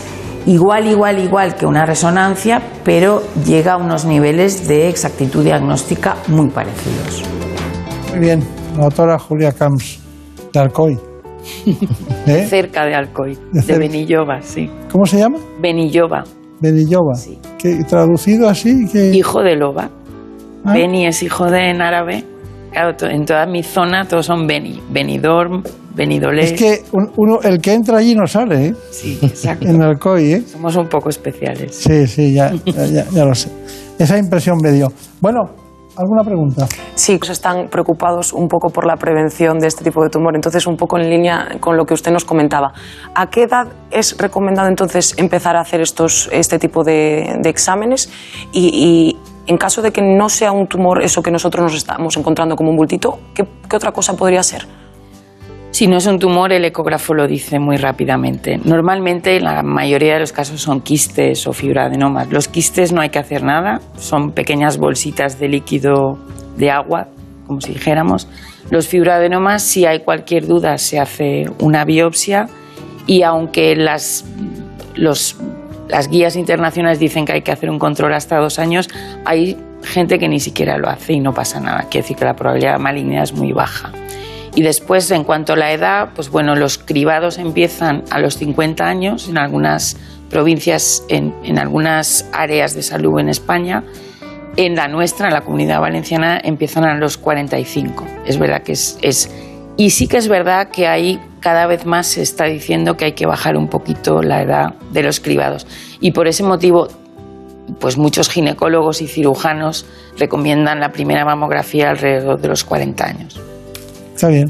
igual, 0.46 0.86
igual, 0.86 1.18
igual 1.18 1.54
que 1.54 1.66
una 1.66 1.86
resonancia, 1.86 2.60
pero 2.84 3.22
llega 3.44 3.74
a 3.74 3.76
unos 3.76 4.04
niveles 4.04 4.68
de 4.68 4.88
exactitud 4.88 5.44
diagnóstica 5.44 6.16
muy 6.28 6.48
parecidos. 6.50 7.22
Muy 8.10 8.20
bien, 8.20 8.44
la 8.76 8.84
doctora 8.84 9.18
Julia 9.18 9.52
Camps, 9.52 10.00
de 10.52 10.60
Alcoy. 10.60 10.98
¿Eh? 12.26 12.46
Cerca 12.48 12.84
de 12.86 12.94
Alcoy, 12.94 13.34
De 13.34 13.40
de, 13.52 13.62
cerca. 13.62 13.78
Benilloba, 13.80 14.40
sí. 14.40 14.70
¿Cómo 14.90 15.04
se 15.04 15.18
llama? 15.18 15.38
Benilloba, 15.60 16.24
Benilloba. 16.60 17.12
Que, 17.58 17.84
traducido 17.84 18.48
así, 18.48 18.86
que... 18.90 19.10
hijo 19.14 19.42
de 19.42 19.56
loba. 19.56 19.90
Ah. 20.64 20.72
Beni 20.72 21.06
es 21.06 21.22
hijo 21.22 21.50
de 21.50 21.70
en 21.70 21.82
árabe. 21.82 22.24
Claro, 22.72 22.96
en 23.02 23.24
toda 23.24 23.46
mi 23.46 23.62
zona 23.62 24.06
todos 24.06 24.26
son 24.26 24.46
Beni. 24.46 24.80
Benidorm, 24.90 25.62
Benidolé. 25.94 26.42
Es 26.44 26.52
que 26.54 26.82
un- 26.92 27.10
uno, 27.16 27.38
el 27.42 27.60
que 27.60 27.72
entra 27.72 27.98
allí 27.98 28.14
no 28.14 28.26
sale, 28.26 28.66
¿eh? 28.68 28.74
Sí, 28.90 29.18
exacto. 29.22 29.66
En 29.68 29.80
Alcoy, 29.82 30.32
¿eh? 30.32 30.42
Somos 30.46 30.74
un 30.76 30.88
poco 30.88 31.08
especiales. 31.08 31.74
Sí, 31.76 32.06
sí, 32.06 32.32
ya, 32.34 32.52
ya, 32.66 32.86
ya- 32.86 33.06
ya 33.10 33.24
lo 33.24 33.34
sé. 33.34 33.50
Esa 33.98 34.18
impresión 34.18 34.58
me 34.60 34.72
dio. 34.72 34.88
Bueno, 35.20 35.40
¿alguna 35.96 36.24
pregunta? 36.24 36.66
Sí, 36.96 37.16
pues 37.18 37.30
están 37.30 37.68
preocupados 37.68 38.32
un 38.32 38.48
poco 38.48 38.70
por 38.70 38.86
la 38.86 38.96
prevención 38.96 39.58
de 39.58 39.68
este 39.68 39.84
tipo 39.84 40.02
de 40.02 40.10
tumor. 40.10 40.34
Entonces, 40.34 40.66
un 40.66 40.76
poco 40.76 40.98
en 40.98 41.08
línea 41.08 41.56
con 41.60 41.76
lo 41.76 41.84
que 41.84 41.94
usted 41.94 42.10
nos 42.10 42.24
comentaba. 42.24 42.72
¿A 43.14 43.30
qué 43.30 43.44
edad 43.44 43.68
es 43.92 44.16
recomendado 44.18 44.68
entonces 44.68 45.14
empezar 45.16 45.54
a 45.56 45.60
hacer 45.60 45.80
estos, 45.80 46.28
este 46.32 46.58
tipo 46.58 46.82
de, 46.82 47.36
de 47.40 47.48
exámenes? 47.50 48.10
Y, 48.52 49.14
y 49.14 49.16
en 49.46 49.56
caso 49.58 49.80
de 49.80 49.92
que 49.92 50.02
no 50.02 50.28
sea 50.28 50.50
un 50.50 50.66
tumor 50.66 51.04
eso 51.04 51.22
que 51.22 51.30
nosotros 51.30 51.62
nos 51.62 51.74
estamos 51.76 52.16
encontrando 52.16 52.56
como 52.56 52.70
un 52.70 52.76
bultito, 52.76 53.20
¿qué, 53.32 53.44
qué 53.70 53.76
otra 53.76 53.92
cosa 53.92 54.14
podría 54.16 54.42
ser? 54.42 54.66
Si 55.74 55.88
no 55.88 55.96
es 55.96 56.06
un 56.06 56.20
tumor, 56.20 56.52
el 56.52 56.64
ecógrafo 56.64 57.14
lo 57.14 57.26
dice 57.26 57.58
muy 57.58 57.78
rápidamente. 57.78 58.60
Normalmente, 58.62 59.40
la 59.40 59.64
mayoría 59.64 60.14
de 60.14 60.20
los 60.20 60.30
casos 60.30 60.60
son 60.60 60.80
quistes 60.80 61.48
o 61.48 61.52
fibroadenomas. 61.52 62.30
Los 62.30 62.46
quistes 62.46 62.92
no 62.92 63.00
hay 63.00 63.08
que 63.08 63.18
hacer 63.18 63.42
nada, 63.42 63.80
son 63.96 64.30
pequeñas 64.30 64.78
bolsitas 64.78 65.40
de 65.40 65.48
líquido 65.48 66.16
de 66.56 66.70
agua, 66.70 67.08
como 67.48 67.60
si 67.60 67.72
dijéramos. 67.72 68.28
Los 68.70 68.86
fibroadenomas, 68.86 69.64
si 69.64 69.84
hay 69.84 70.04
cualquier 70.04 70.46
duda, 70.46 70.78
se 70.78 71.00
hace 71.00 71.46
una 71.58 71.84
biopsia 71.84 72.46
y 73.08 73.22
aunque 73.22 73.74
las, 73.74 74.24
las 74.94 76.08
guías 76.08 76.36
internacionales 76.36 77.00
dicen 77.00 77.24
que 77.24 77.32
hay 77.32 77.42
que 77.42 77.50
hacer 77.50 77.68
un 77.68 77.80
control 77.80 78.14
hasta 78.14 78.38
dos 78.38 78.60
años, 78.60 78.88
hay 79.24 79.58
gente 79.82 80.20
que 80.20 80.28
ni 80.28 80.38
siquiera 80.38 80.78
lo 80.78 80.88
hace 80.88 81.14
y 81.14 81.18
no 81.18 81.32
pasa 81.32 81.58
nada. 81.58 81.88
Quiere 81.90 82.04
decir 82.04 82.16
que 82.16 82.26
la 82.26 82.34
probabilidad 82.34 82.74
de 82.74 82.78
malignidad 82.78 83.24
es 83.24 83.32
muy 83.32 83.50
baja. 83.50 83.90
Y 84.54 84.62
después, 84.62 85.10
en 85.10 85.24
cuanto 85.24 85.54
a 85.54 85.56
la 85.56 85.72
edad, 85.72 86.10
pues 86.14 86.30
bueno, 86.30 86.54
los 86.54 86.78
cribados 86.78 87.38
empiezan 87.38 88.04
a 88.10 88.20
los 88.20 88.36
50 88.36 88.86
años 88.86 89.28
en 89.28 89.36
algunas 89.36 89.96
provincias, 90.30 91.04
en, 91.08 91.34
en 91.42 91.58
algunas 91.58 92.28
áreas 92.32 92.74
de 92.74 92.82
salud 92.82 93.18
en 93.18 93.28
España. 93.28 93.82
En 94.56 94.76
la 94.76 94.86
nuestra, 94.86 95.26
en 95.26 95.34
la 95.34 95.40
comunidad 95.40 95.80
valenciana, 95.80 96.40
empiezan 96.42 96.84
a 96.84 96.94
los 96.94 97.18
45. 97.18 98.06
Es 98.26 98.38
verdad 98.38 98.62
que 98.62 98.72
es, 98.72 98.98
es... 99.02 99.34
Y 99.76 99.90
sí 99.90 100.06
que 100.06 100.18
es 100.18 100.28
verdad 100.28 100.68
que 100.68 100.86
ahí 100.86 101.20
cada 101.40 101.66
vez 101.66 101.84
más 101.84 102.06
se 102.06 102.22
está 102.22 102.44
diciendo 102.44 102.96
que 102.96 103.06
hay 103.06 103.12
que 103.12 103.26
bajar 103.26 103.56
un 103.56 103.68
poquito 103.68 104.22
la 104.22 104.40
edad 104.42 104.74
de 104.92 105.02
los 105.02 105.18
cribados. 105.18 105.66
Y 106.00 106.12
por 106.12 106.28
ese 106.28 106.44
motivo, 106.44 106.86
pues 107.80 107.98
muchos 107.98 108.28
ginecólogos 108.28 109.02
y 109.02 109.08
cirujanos 109.08 109.84
recomiendan 110.16 110.78
la 110.78 110.92
primera 110.92 111.24
mamografía 111.24 111.90
alrededor 111.90 112.40
de 112.40 112.48
los 112.48 112.62
40 112.62 113.04
años. 113.04 113.40
Está 114.14 114.28
bien. 114.28 114.46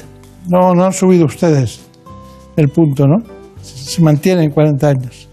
No, 0.49 0.75
no 0.75 0.85
han 0.85 0.93
subido 0.93 1.25
ustedes 1.25 1.81
el 2.57 2.69
punto, 2.69 3.07
¿no? 3.07 3.17
Se 3.63 4.03
mantiene 4.03 4.45
en 4.45 4.51
40 4.51 4.89
años. 4.89 5.29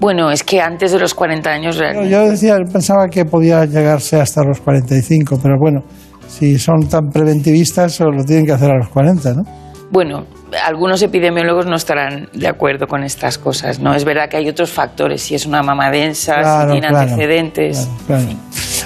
Bueno, 0.00 0.30
es 0.30 0.44
que 0.44 0.60
antes 0.60 0.92
de 0.92 0.98
los 1.00 1.14
40 1.14 1.50
años 1.50 1.74
Yo, 1.74 1.80
realmente. 1.82 2.10
yo 2.10 2.28
decía, 2.28 2.56
pensaba 2.72 3.08
que 3.08 3.24
podía 3.24 3.64
llegarse 3.64 4.20
hasta 4.20 4.44
los 4.44 4.60
45, 4.60 5.40
pero 5.42 5.56
bueno, 5.58 5.80
si 6.28 6.58
son 6.58 6.86
tan 6.88 7.08
preventivistas, 7.08 7.98
lo 8.00 8.22
tienen 8.24 8.46
que 8.46 8.52
hacer 8.52 8.70
a 8.70 8.76
los 8.76 8.88
40, 8.90 9.32
¿no? 9.34 9.42
Bueno, 9.90 10.26
algunos 10.66 11.02
epidemiólogos 11.02 11.66
no 11.66 11.74
estarán 11.74 12.28
de 12.34 12.46
acuerdo 12.46 12.86
con 12.86 13.02
estas 13.02 13.38
cosas, 13.38 13.80
¿no? 13.80 13.94
Es 13.94 14.04
verdad 14.04 14.28
que 14.28 14.36
hay 14.36 14.48
otros 14.48 14.70
factores, 14.70 15.22
si 15.22 15.34
es 15.34 15.46
una 15.46 15.62
mama 15.62 15.90
densa, 15.90 16.34
Claro, 16.34 16.74
si 16.74 16.80
tiene 16.80 16.88
claro, 16.88 17.10
antecedentes. 17.10 17.88
Claro. 18.06 18.24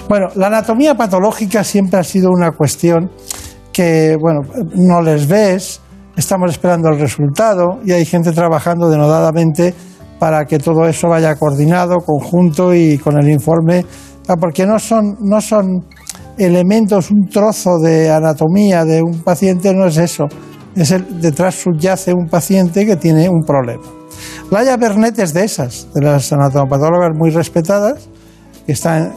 Bueno, 0.09 0.27
la 0.37 0.47
anatomía 0.47 0.95
patológica 0.95 1.65
siempre 1.65 1.99
ha 1.99 2.05
sido 2.05 2.31
una 2.31 2.53
cuestión 2.53 3.11
que, 3.73 4.17
bueno, 4.21 4.43
no 4.75 5.01
les 5.01 5.27
ves, 5.27 5.81
estamos 6.17 6.51
esperando 6.51 6.89
el 6.89 7.01
resultado 7.01 7.81
y 7.85 7.93
hay 7.93 8.05
gente 8.05 8.33
trabajando 8.33 8.89
denodadamente 8.89 9.75
para 10.19 10.45
que 10.45 10.59
todo 10.59 10.87
eso 10.87 11.09
vaya 11.09 11.35
coordinado, 11.35 11.99
conjunto 11.99 12.75
y 12.75 12.99
con 12.99 13.19
el 13.19 13.29
informe, 13.29 13.85
ah, 14.29 14.37
porque 14.37 14.67
no 14.67 14.79
son, 14.79 15.17
no 15.21 15.41
son 15.41 15.85
elementos, 16.39 17.11
un 17.11 17.29
trozo 17.29 17.79
de 17.79 18.11
anatomía 18.11 18.85
de 18.85 19.03
un 19.03 19.23
paciente, 19.23 19.75
no 19.75 19.87
es 19.87 19.97
eso. 19.97 20.27
Es 20.77 20.91
el, 20.91 21.21
detrás 21.21 21.57
subyace 21.57 22.15
un 22.15 22.29
paciente 22.29 22.87
que 22.87 22.97
tiene 22.97 23.29
un 23.29 23.43
problema. 23.43 23.83
Laia 24.51 24.77
Bernet 24.77 25.19
es 25.19 25.35
de 25.35 25.45
esas, 25.45 25.89
de 25.93 26.03
las 26.03 26.33
anatomopatólogas 26.33 27.11
muy 27.17 27.31
respetadas, 27.31 28.09
que 28.65 28.73
está 28.73 29.13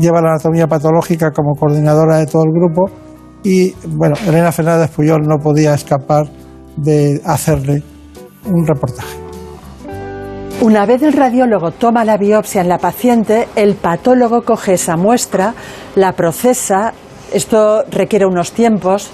lleva 0.00 0.20
la 0.20 0.30
anatomía 0.30 0.66
patológica 0.66 1.30
como 1.30 1.54
coordinadora 1.54 2.18
de 2.18 2.26
todo 2.26 2.44
el 2.44 2.52
grupo 2.52 2.90
y 3.42 3.72
bueno, 3.86 4.14
Elena 4.26 4.52
Fernández 4.52 4.90
Puyol 4.90 5.22
no 5.22 5.38
podía 5.38 5.74
escapar 5.74 6.26
de 6.76 7.20
hacerle 7.24 7.82
un 8.46 8.66
reportaje. 8.66 9.22
Una 10.60 10.86
vez 10.86 11.02
el 11.02 11.12
radiólogo 11.12 11.72
toma 11.72 12.04
la 12.04 12.16
biopsia 12.16 12.60
en 12.60 12.68
la 12.68 12.78
paciente, 12.78 13.48
el 13.56 13.74
patólogo 13.74 14.42
coge 14.42 14.74
esa 14.74 14.96
muestra, 14.96 15.54
la 15.96 16.12
procesa, 16.12 16.92
esto 17.32 17.82
requiere 17.90 18.26
unos 18.26 18.52
tiempos, 18.52 19.10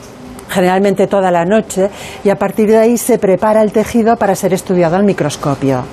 generalmente 0.50 1.06
toda 1.06 1.30
la 1.30 1.46
noche, 1.46 1.88
y 2.22 2.28
a 2.28 2.36
partir 2.36 2.68
de 2.68 2.76
ahí 2.76 2.98
se 2.98 3.18
prepara 3.18 3.62
el 3.62 3.72
tejido 3.72 4.16
para 4.16 4.34
ser 4.34 4.52
estudiado 4.52 4.96
al 4.96 5.04
microscopio. 5.04 5.84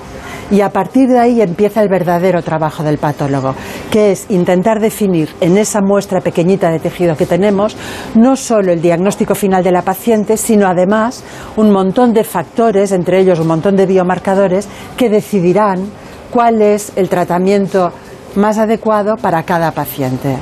Y 0.50 0.60
a 0.60 0.70
partir 0.70 1.08
de 1.08 1.18
ahí 1.18 1.40
empieza 1.40 1.82
el 1.82 1.88
verdadero 1.88 2.42
trabajo 2.42 2.84
del 2.84 2.98
patólogo, 2.98 3.54
que 3.90 4.12
es 4.12 4.26
intentar 4.30 4.80
definir 4.80 5.28
en 5.40 5.58
esa 5.58 5.80
muestra 5.80 6.20
pequeñita 6.20 6.70
de 6.70 6.78
tejido 6.78 7.16
que 7.16 7.26
tenemos 7.26 7.76
no 8.14 8.36
solo 8.36 8.72
el 8.72 8.80
diagnóstico 8.80 9.34
final 9.34 9.64
de 9.64 9.72
la 9.72 9.82
paciente, 9.82 10.36
sino 10.36 10.68
además 10.68 11.24
un 11.56 11.72
montón 11.72 12.12
de 12.12 12.22
factores, 12.22 12.92
entre 12.92 13.20
ellos 13.20 13.40
un 13.40 13.48
montón 13.48 13.74
de 13.76 13.86
biomarcadores, 13.86 14.68
que 14.96 15.08
decidirán 15.08 15.90
cuál 16.30 16.62
es 16.62 16.92
el 16.96 17.08
tratamiento 17.08 17.92
más 18.36 18.58
adecuado 18.58 19.16
para 19.16 19.42
cada 19.42 19.72
paciente. 19.72 20.36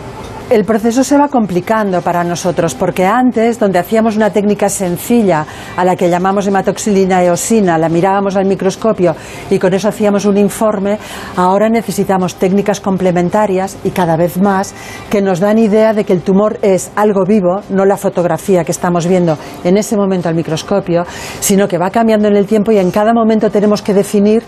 El 0.50 0.66
proceso 0.66 1.02
se 1.02 1.16
va 1.16 1.28
complicando 1.28 2.02
para 2.02 2.22
nosotros 2.22 2.74
porque 2.74 3.06
antes, 3.06 3.58
donde 3.58 3.78
hacíamos 3.78 4.14
una 4.16 4.28
técnica 4.28 4.68
sencilla 4.68 5.46
a 5.74 5.84
la 5.86 5.96
que 5.96 6.10
llamamos 6.10 6.46
hematoxilina 6.46 7.24
eosina, 7.24 7.78
la 7.78 7.88
mirábamos 7.88 8.36
al 8.36 8.44
microscopio 8.44 9.16
y 9.48 9.58
con 9.58 9.72
eso 9.72 9.88
hacíamos 9.88 10.26
un 10.26 10.36
informe, 10.36 10.98
ahora 11.36 11.70
necesitamos 11.70 12.34
técnicas 12.34 12.82
complementarias 12.82 13.78
y 13.84 13.90
cada 13.90 14.16
vez 14.16 14.36
más 14.36 14.74
que 15.08 15.22
nos 15.22 15.40
dan 15.40 15.56
idea 15.56 15.94
de 15.94 16.04
que 16.04 16.12
el 16.12 16.20
tumor 16.20 16.58
es 16.60 16.90
algo 16.94 17.24
vivo, 17.24 17.62
no 17.70 17.86
la 17.86 17.96
fotografía 17.96 18.64
que 18.64 18.72
estamos 18.72 19.06
viendo 19.06 19.38
en 19.64 19.78
ese 19.78 19.96
momento 19.96 20.28
al 20.28 20.34
microscopio, 20.34 21.04
sino 21.40 21.66
que 21.66 21.78
va 21.78 21.88
cambiando 21.88 22.28
en 22.28 22.36
el 22.36 22.46
tiempo 22.46 22.70
y 22.70 22.76
en 22.76 22.90
cada 22.90 23.14
momento 23.14 23.50
tenemos 23.50 23.80
que 23.80 23.94
definir 23.94 24.42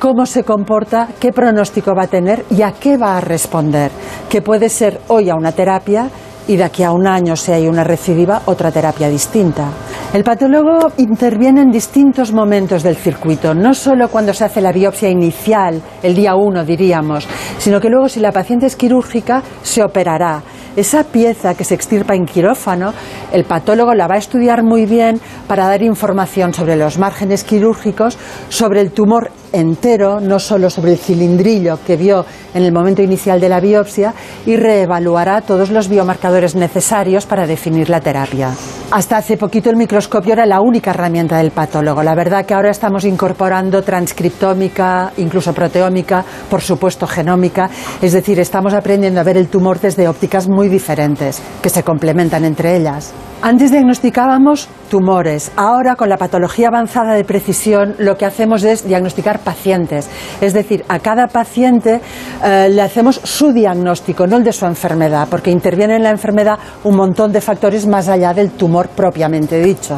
cómo 0.00 0.24
se 0.24 0.42
comporta, 0.42 1.08
qué 1.20 1.30
pronóstico 1.30 1.94
va 1.94 2.04
a 2.04 2.08
tener 2.08 2.46
y 2.50 2.62
a 2.62 2.72
qué 2.72 2.96
va 2.96 3.18
a 3.18 3.20
responder, 3.20 3.92
que 4.28 4.40
puede 4.40 4.70
ser 4.70 4.98
hoy 5.08 5.28
a 5.28 5.34
una 5.34 5.52
terapia 5.52 6.08
y 6.48 6.56
de 6.56 6.64
aquí 6.64 6.82
a 6.82 6.90
un 6.90 7.06
año, 7.06 7.36
si 7.36 7.52
hay 7.52 7.68
una 7.68 7.84
recidiva, 7.84 8.42
otra 8.46 8.72
terapia 8.72 9.08
distinta. 9.10 9.68
El 10.12 10.24
patólogo 10.24 10.90
interviene 10.96 11.60
en 11.60 11.70
distintos 11.70 12.32
momentos 12.32 12.82
del 12.82 12.96
circuito, 12.96 13.54
no 13.54 13.74
solo 13.74 14.08
cuando 14.08 14.32
se 14.32 14.44
hace 14.44 14.62
la 14.62 14.72
biopsia 14.72 15.10
inicial, 15.10 15.80
el 16.02 16.16
día 16.16 16.34
uno 16.34 16.64
diríamos, 16.64 17.28
sino 17.58 17.78
que 17.78 17.90
luego 17.90 18.08
si 18.08 18.20
la 18.20 18.32
paciente 18.32 18.66
es 18.66 18.76
quirúrgica, 18.76 19.42
se 19.62 19.84
operará. 19.84 20.42
Esa 20.76 21.04
pieza 21.04 21.54
que 21.54 21.64
se 21.64 21.74
extirpa 21.74 22.14
en 22.14 22.26
quirófano, 22.26 22.92
el 23.32 23.44
patólogo 23.44 23.94
la 23.94 24.06
va 24.06 24.14
a 24.14 24.18
estudiar 24.18 24.62
muy 24.62 24.86
bien 24.86 25.20
para 25.48 25.66
dar 25.66 25.82
información 25.82 26.54
sobre 26.54 26.76
los 26.76 26.98
márgenes 26.98 27.44
quirúrgicos, 27.44 28.18
sobre 28.48 28.80
el 28.80 28.92
tumor 28.92 29.30
entero, 29.52 30.20
no 30.20 30.38
solo 30.38 30.70
sobre 30.70 30.92
el 30.92 30.98
cilindrillo 30.98 31.80
que 31.84 31.96
vio 31.96 32.24
en 32.54 32.62
el 32.62 32.72
momento 32.72 33.02
inicial 33.02 33.40
de 33.40 33.48
la 33.48 33.60
biopsia, 33.60 34.14
y 34.46 34.56
reevaluará 34.56 35.40
todos 35.40 35.70
los 35.70 35.88
biomarcadores 35.88 36.54
necesarios 36.54 37.26
para 37.26 37.46
definir 37.46 37.90
la 37.90 38.00
terapia. 38.00 38.50
Hasta 38.92 39.16
hace 39.16 39.36
poquito 39.36 39.70
el 39.70 39.76
microscopio 39.76 40.32
era 40.32 40.46
la 40.46 40.60
única 40.60 40.90
herramienta 40.90 41.38
del 41.38 41.50
patólogo. 41.50 42.02
La 42.02 42.14
verdad 42.14 42.44
que 42.44 42.54
ahora 42.54 42.70
estamos 42.70 43.04
incorporando 43.04 43.82
transcriptómica, 43.82 45.12
incluso 45.16 45.52
proteómica, 45.52 46.24
por 46.48 46.60
supuesto 46.60 47.06
genómica, 47.06 47.70
es 48.00 48.12
decir, 48.12 48.38
estamos 48.40 48.74
aprendiendo 48.74 49.20
a 49.20 49.24
ver 49.24 49.36
el 49.36 49.48
tumor 49.48 49.80
desde 49.80 50.08
ópticas 50.08 50.48
muy 50.48 50.59
diferentes, 50.68 51.40
que 51.62 51.70
se 51.70 51.82
complementan 51.82 52.44
entre 52.44 52.76
ellas. 52.76 53.12
Antes 53.42 53.70
diagnosticábamos 53.70 54.68
tumores, 54.90 55.50
ahora 55.56 55.96
con 55.96 56.10
la 56.10 56.18
patología 56.18 56.68
avanzada 56.68 57.14
de 57.14 57.24
precisión 57.24 57.94
lo 57.98 58.18
que 58.18 58.26
hacemos 58.26 58.64
es 58.64 58.86
diagnosticar 58.86 59.38
pacientes, 59.38 60.10
es 60.42 60.52
decir, 60.52 60.84
a 60.88 60.98
cada 60.98 61.26
paciente 61.26 62.02
eh, 62.44 62.68
le 62.70 62.82
hacemos 62.82 63.18
su 63.24 63.52
diagnóstico, 63.52 64.26
no 64.26 64.36
el 64.36 64.44
de 64.44 64.52
su 64.52 64.66
enfermedad, 64.66 65.26
porque 65.30 65.50
interviene 65.50 65.96
en 65.96 66.02
la 66.02 66.10
enfermedad 66.10 66.58
un 66.84 66.96
montón 66.96 67.32
de 67.32 67.40
factores 67.40 67.86
más 67.86 68.08
allá 68.08 68.34
del 68.34 68.50
tumor 68.50 68.88
propiamente 68.88 69.62
dicho. 69.62 69.96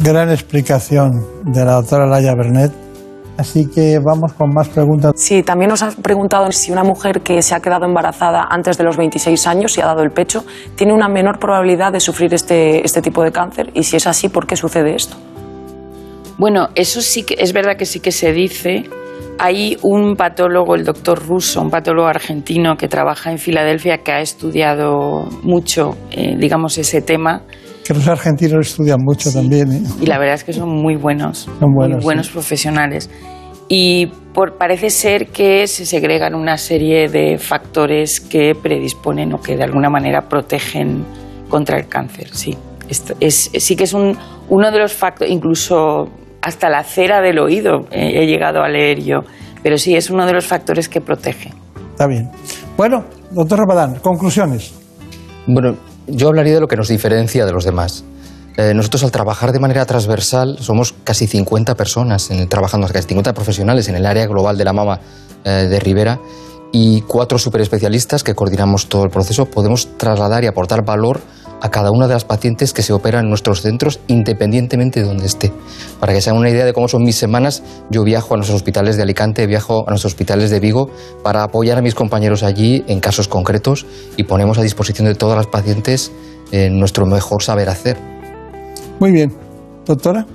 Gran 0.00 0.30
explicación 0.30 1.10
de 1.44 1.64
la 1.64 1.72
doctora 1.72 2.06
Laia 2.06 2.34
Bernet. 2.34 2.87
Así 3.38 3.68
que 3.72 4.00
vamos 4.04 4.32
con 4.32 4.52
más 4.52 4.68
preguntas. 4.68 5.12
Sí, 5.14 5.44
también 5.44 5.68
nos 5.68 5.80
ha 5.84 5.92
preguntado 5.92 6.50
si 6.50 6.72
una 6.72 6.82
mujer 6.82 7.20
que 7.20 7.40
se 7.40 7.54
ha 7.54 7.60
quedado 7.60 7.86
embarazada 7.86 8.48
antes 8.50 8.76
de 8.76 8.82
los 8.82 8.96
26 8.96 9.46
años 9.46 9.78
y 9.78 9.80
ha 9.80 9.86
dado 9.86 10.02
el 10.02 10.10
pecho 10.10 10.44
tiene 10.74 10.92
una 10.92 11.08
menor 11.08 11.38
probabilidad 11.38 11.92
de 11.92 12.00
sufrir 12.00 12.34
este, 12.34 12.84
este 12.84 13.00
tipo 13.00 13.22
de 13.22 13.30
cáncer 13.30 13.70
y 13.74 13.84
si 13.84 13.96
es 13.96 14.08
así, 14.08 14.28
¿por 14.28 14.44
qué 14.44 14.56
sucede 14.56 14.96
esto? 14.96 15.16
Bueno, 16.36 16.68
eso 16.74 17.00
sí 17.00 17.22
que 17.22 17.36
es 17.38 17.52
verdad 17.52 17.76
que 17.76 17.86
sí 17.86 18.00
que 18.00 18.10
se 18.10 18.32
dice. 18.32 18.90
Hay 19.38 19.76
un 19.82 20.16
patólogo, 20.16 20.74
el 20.74 20.84
doctor 20.84 21.24
Russo, 21.24 21.60
un 21.62 21.70
patólogo 21.70 22.08
argentino 22.08 22.76
que 22.76 22.88
trabaja 22.88 23.30
en 23.30 23.38
Filadelfia, 23.38 23.98
que 23.98 24.10
ha 24.10 24.20
estudiado 24.20 25.28
mucho, 25.44 25.96
eh, 26.10 26.34
digamos, 26.36 26.76
ese 26.76 27.02
tema. 27.02 27.42
Que 27.88 27.94
los 27.94 28.06
argentinos 28.06 28.66
estudian 28.68 28.98
mucho 29.02 29.32
también. 29.32 29.72
¿eh? 29.72 29.82
Y 30.02 30.04
la 30.04 30.18
verdad 30.18 30.34
es 30.34 30.44
que 30.44 30.52
son 30.52 30.68
muy 30.68 30.96
buenos, 30.96 31.48
Son 31.58 31.72
buenos, 31.74 31.96
muy 31.96 32.04
buenos 32.04 32.28
profesionales. 32.28 33.08
Y 33.66 34.08
por- 34.34 34.58
parece 34.58 34.90
ser 34.90 35.28
que 35.28 35.66
se 35.66 35.86
segregan 35.86 36.34
una 36.34 36.58
serie 36.58 37.08
de 37.08 37.38
factores 37.38 38.20
que 38.20 38.54
predisponen 38.54 39.32
o 39.32 39.40
que 39.40 39.56
de 39.56 39.64
alguna 39.64 39.88
manera 39.88 40.28
protegen 40.28 41.02
contra 41.48 41.78
el 41.78 41.88
cáncer. 41.88 42.28
Sí, 42.32 42.54
Esto 42.90 43.14
es, 43.20 43.50
sí 43.58 43.74
que 43.74 43.84
es 43.84 43.94
un, 43.94 44.14
uno 44.50 44.70
de 44.70 44.78
los 44.80 44.92
factores, 44.92 45.32
incluso 45.32 46.10
hasta 46.42 46.68
la 46.68 46.84
cera 46.84 47.22
del 47.22 47.38
oído 47.38 47.86
eh, 47.90 48.12
he 48.22 48.26
llegado 48.26 48.62
a 48.62 48.68
leer 48.68 49.02
yo, 49.02 49.20
pero 49.62 49.78
sí 49.78 49.96
es 49.96 50.10
uno 50.10 50.26
de 50.26 50.34
los 50.34 50.46
factores 50.46 50.90
que 50.90 51.00
protege. 51.00 51.52
Está 51.92 52.06
bien. 52.06 52.30
Bueno, 52.76 53.04
doctor 53.30 53.58
Ramadán, 53.60 53.98
conclusiones. 54.02 54.74
Bueno, 55.46 55.74
yo 56.08 56.28
hablaría 56.28 56.54
de 56.54 56.60
lo 56.60 56.68
que 56.68 56.76
nos 56.76 56.88
diferencia 56.88 57.46
de 57.46 57.52
los 57.52 57.64
demás. 57.64 58.04
Eh, 58.56 58.74
nosotros 58.74 59.04
al 59.04 59.12
trabajar 59.12 59.52
de 59.52 59.60
manera 59.60 59.86
transversal 59.86 60.58
somos 60.60 60.94
casi 61.04 61.26
50 61.26 61.76
personas 61.76 62.28
trabajando, 62.48 62.88
casi 62.88 63.08
50 63.08 63.32
profesionales 63.32 63.88
en 63.88 63.94
el 63.94 64.04
área 64.04 64.26
global 64.26 64.58
de 64.58 64.64
la 64.64 64.72
mama 64.72 65.00
eh, 65.44 65.68
de 65.70 65.78
Rivera 65.78 66.18
y 66.72 67.02
cuatro 67.02 67.38
superespecialistas 67.38 68.24
que 68.24 68.34
coordinamos 68.34 68.88
todo 68.88 69.04
el 69.04 69.10
proceso. 69.10 69.46
Podemos 69.46 69.96
trasladar 69.96 70.42
y 70.42 70.48
aportar 70.48 70.84
valor 70.84 71.20
a 71.60 71.70
cada 71.70 71.90
una 71.90 72.06
de 72.06 72.14
las 72.14 72.24
pacientes 72.24 72.72
que 72.72 72.82
se 72.82 72.92
operan 72.92 73.24
en 73.24 73.28
nuestros 73.28 73.62
centros 73.62 74.00
independientemente 74.06 75.00
de 75.00 75.06
donde 75.06 75.26
esté. 75.26 75.52
Para 76.00 76.12
que 76.12 76.20
se 76.20 76.30
hagan 76.30 76.40
una 76.40 76.50
idea 76.50 76.64
de 76.64 76.72
cómo 76.72 76.88
son 76.88 77.02
mis 77.02 77.16
semanas, 77.16 77.62
yo 77.90 78.04
viajo 78.04 78.34
a 78.34 78.36
nuestros 78.36 78.56
hospitales 78.56 78.96
de 78.96 79.02
Alicante, 79.02 79.46
viajo 79.46 79.84
a 79.86 79.90
nuestros 79.90 80.12
hospitales 80.12 80.50
de 80.50 80.60
Vigo 80.60 80.90
para 81.22 81.42
apoyar 81.42 81.78
a 81.78 81.82
mis 81.82 81.94
compañeros 81.94 82.42
allí 82.42 82.84
en 82.86 83.00
casos 83.00 83.28
concretos 83.28 83.86
y 84.16 84.24
ponemos 84.24 84.58
a 84.58 84.62
disposición 84.62 85.06
de 85.06 85.14
todas 85.14 85.36
las 85.36 85.46
pacientes 85.46 86.12
eh, 86.52 86.70
nuestro 86.70 87.06
mejor 87.06 87.42
saber 87.42 87.68
hacer. 87.68 87.96
Muy 89.00 89.12
bien. 89.12 89.32
Doctora. 89.84 90.26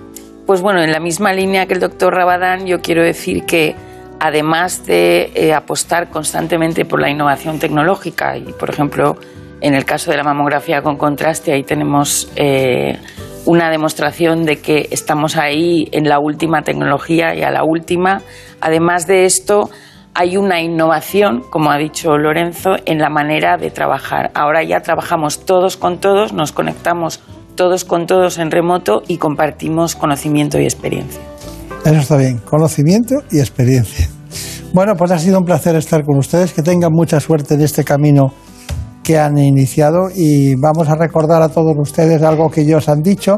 Pues 0.45 0.62
bueno, 0.62 0.82
en 0.82 0.91
la 0.91 1.00
misma 1.00 1.34
línea 1.34 1.66
que 1.66 1.74
el 1.74 1.80
doctor 1.80 2.14
Rabadán, 2.14 2.66
yo 2.66 2.82
quiero 2.82 3.04
decir 3.04 3.45
que 3.45 3.76
además 4.20 4.86
de 4.86 5.32
eh, 5.36 5.54
apostar 5.54 6.10
constantemente 6.10 6.86
por 6.86 7.02
la 7.02 7.10
innovación 7.10 7.60
tecnológica 7.60 8.38
y, 8.38 8.54
por 8.54 8.70
ejemplo, 8.70 9.16
en 9.64 9.76
el 9.76 9.85
caso 9.85 10.11
de 10.11 10.18
la 10.18 10.23
mamografía 10.23 10.81
con 10.81 10.98
contraste, 10.98 11.53
ahí 11.53 11.64
tenemos 11.64 12.30
eh, 12.35 12.99
una 13.45 13.69
demostración 13.72 14.44
de 14.44 14.57
que 14.57 14.90
estamos 14.91 15.38
ahí 15.38 15.88
en 15.94 16.10
la 16.10 16.19
última 16.19 16.64
tecnología 16.64 17.34
y 17.34 17.44
a 17.44 17.49
la 17.49 17.64
última. 17.64 18.22
Además 18.60 19.07
de 19.07 19.23
esto, 19.23 19.69
hay 20.14 20.35
una 20.35 20.61
innovación, 20.61 21.44
como 21.49 21.72
ha 21.72 21.77
dicho 21.77 22.18
Lorenzo, 22.18 22.72
en 22.85 22.99
la 22.99 23.10
manera 23.10 23.56
de 23.56 23.72
trabajar. 23.72 24.31
Ahora 24.35 24.64
ya 24.64 24.81
trabajamos 24.81 25.45
todos 25.45 25.77
con 25.77 25.98
todos, 25.98 26.34
nos 26.34 26.52
conectamos 26.52 27.22
todos 27.56 27.85
con 27.85 28.06
todos 28.06 28.40
en 28.40 28.52
remoto 28.52 29.02
y 29.07 29.18
compartimos 29.18 29.95
conocimiento 29.95 30.60
y 30.60 30.65
experiencia. 30.65 31.22
Eso 31.85 31.99
está 31.99 32.18
bien. 32.18 32.40
Conocimiento 32.40 33.15
y 33.31 33.40
experiencia. 33.40 34.10
Bueno, 34.73 34.95
pues 34.98 35.11
ha 35.11 35.19
sido 35.19 35.40
un 35.40 35.45
placer 35.45 35.76
estar 35.77 36.03
con 36.03 36.18
ustedes. 36.18 36.52
Que 36.52 36.64
tengan 36.64 36.91
mucha 36.91 37.19
suerte 37.22 37.53
en 37.53 37.61
este 37.61 37.85
camino 37.85 38.34
que 39.04 39.20
han 39.20 39.38
iniciado 39.38 40.10
y 40.16 40.56
vamos 40.56 40.88
a 40.90 40.96
recordar 40.96 41.42
a 41.42 41.50
todos 41.50 41.76
ustedes 41.78 42.22
algo 42.24 42.50
que 42.50 42.62
ellos 42.62 42.88
han 42.88 43.02
dicho 43.02 43.38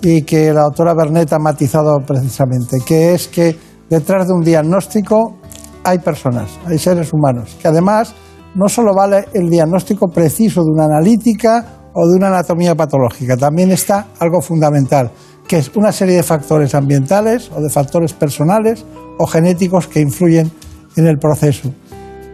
y 0.00 0.22
que 0.22 0.52
la 0.52 0.62
doctora 0.62 0.94
Bernet 0.94 1.32
ha 1.32 1.38
matizado 1.38 2.00
precisamente, 2.04 2.78
que 2.84 3.14
es 3.14 3.28
que 3.28 3.56
detrás 3.88 4.26
de 4.26 4.34
un 4.34 4.42
diagnóstico 4.42 5.36
hay 5.84 5.98
personas, 5.98 6.50
hay 6.66 6.78
seres 6.78 7.12
humanos, 7.12 7.56
que 7.60 7.68
además 7.68 8.14
no 8.54 8.68
solo 8.68 8.94
vale 8.94 9.26
el 9.32 9.48
diagnóstico 9.48 10.08
preciso 10.08 10.62
de 10.62 10.70
una 10.70 10.84
analítica 10.84 11.90
o 11.94 12.08
de 12.08 12.16
una 12.16 12.28
anatomía 12.28 12.74
patológica, 12.74 13.36
también 13.36 13.70
está 13.70 14.08
algo 14.18 14.40
fundamental, 14.40 15.10
que 15.46 15.58
es 15.58 15.70
una 15.76 15.92
serie 15.92 16.16
de 16.16 16.22
factores 16.22 16.74
ambientales 16.74 17.50
o 17.54 17.60
de 17.60 17.68
factores 17.68 18.12
personales 18.12 18.84
o 19.18 19.26
genéticos 19.26 19.88
que 19.88 20.00
influyen 20.00 20.50
en 20.96 21.06
el 21.06 21.18
proceso. 21.18 21.70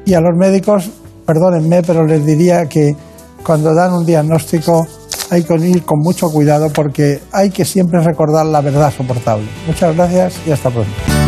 Y 0.05 0.15
a 0.15 0.21
los 0.21 0.37
médicos, 0.39 0.91
perdónenme, 1.29 1.83
pero 1.83 2.07
les 2.07 2.25
diría 2.25 2.65
que 2.65 2.97
cuando 3.45 3.75
dan 3.75 3.93
un 3.93 4.07
diagnóstico 4.07 4.87
hay 5.31 5.43
que 5.43 5.55
ir 5.57 5.85
con 5.85 5.99
mucho 5.99 6.31
cuidado 6.31 6.71
porque 6.73 7.21
hay 7.33 7.51
que 7.51 7.67
siempre 7.67 8.01
recordar 8.01 8.47
la 8.47 8.63
verdad 8.63 8.91
soportable. 8.91 9.47
Muchas 9.67 9.95
gracias 9.95 10.41
y 10.47 10.53
hasta 10.53 10.71
pronto. 10.71 11.28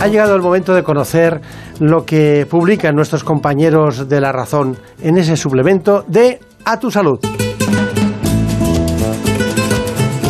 Ha 0.00 0.08
llegado 0.08 0.34
el 0.34 0.40
momento 0.40 0.72
de 0.72 0.82
conocer 0.82 1.42
lo 1.78 2.06
que 2.06 2.46
publican 2.48 2.96
nuestros 2.96 3.22
compañeros 3.22 4.08
de 4.08 4.20
La 4.22 4.32
Razón 4.32 4.78
en 5.02 5.18
ese 5.18 5.36
suplemento 5.36 6.04
de 6.06 6.40
A 6.64 6.80
tu 6.80 6.90
Salud. 6.90 7.20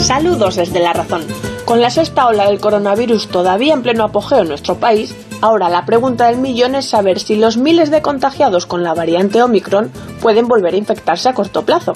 Saludos 0.01 0.57
desde 0.57 0.81
La 0.81 0.93
Razón. 0.93 1.23
Con 1.65 1.81
la 1.81 1.91
sexta 1.91 2.27
ola 2.27 2.49
del 2.49 2.59
coronavirus 2.59 3.29
todavía 3.29 3.75
en 3.75 3.83
pleno 3.83 4.03
apogeo 4.03 4.41
en 4.41 4.49
nuestro 4.49 4.75
país, 4.75 5.15
Ahora 5.43 5.71
la 5.71 5.87
pregunta 5.87 6.27
del 6.27 6.37
millón 6.37 6.75
es 6.75 6.91
saber 6.91 7.19
si 7.19 7.37
los 7.37 7.57
miles 7.57 7.91
de 7.91 8.03
contagiados 8.03 8.67
con 8.67 8.83
la 8.83 8.93
variante 8.93 9.43
Omicron 9.43 9.91
pueden 10.21 10.49
volver 10.49 10.75
a 10.75 10.77
infectarse 10.77 11.31
a 11.31 11.35
corto 11.35 11.65
plazo. 11.65 11.95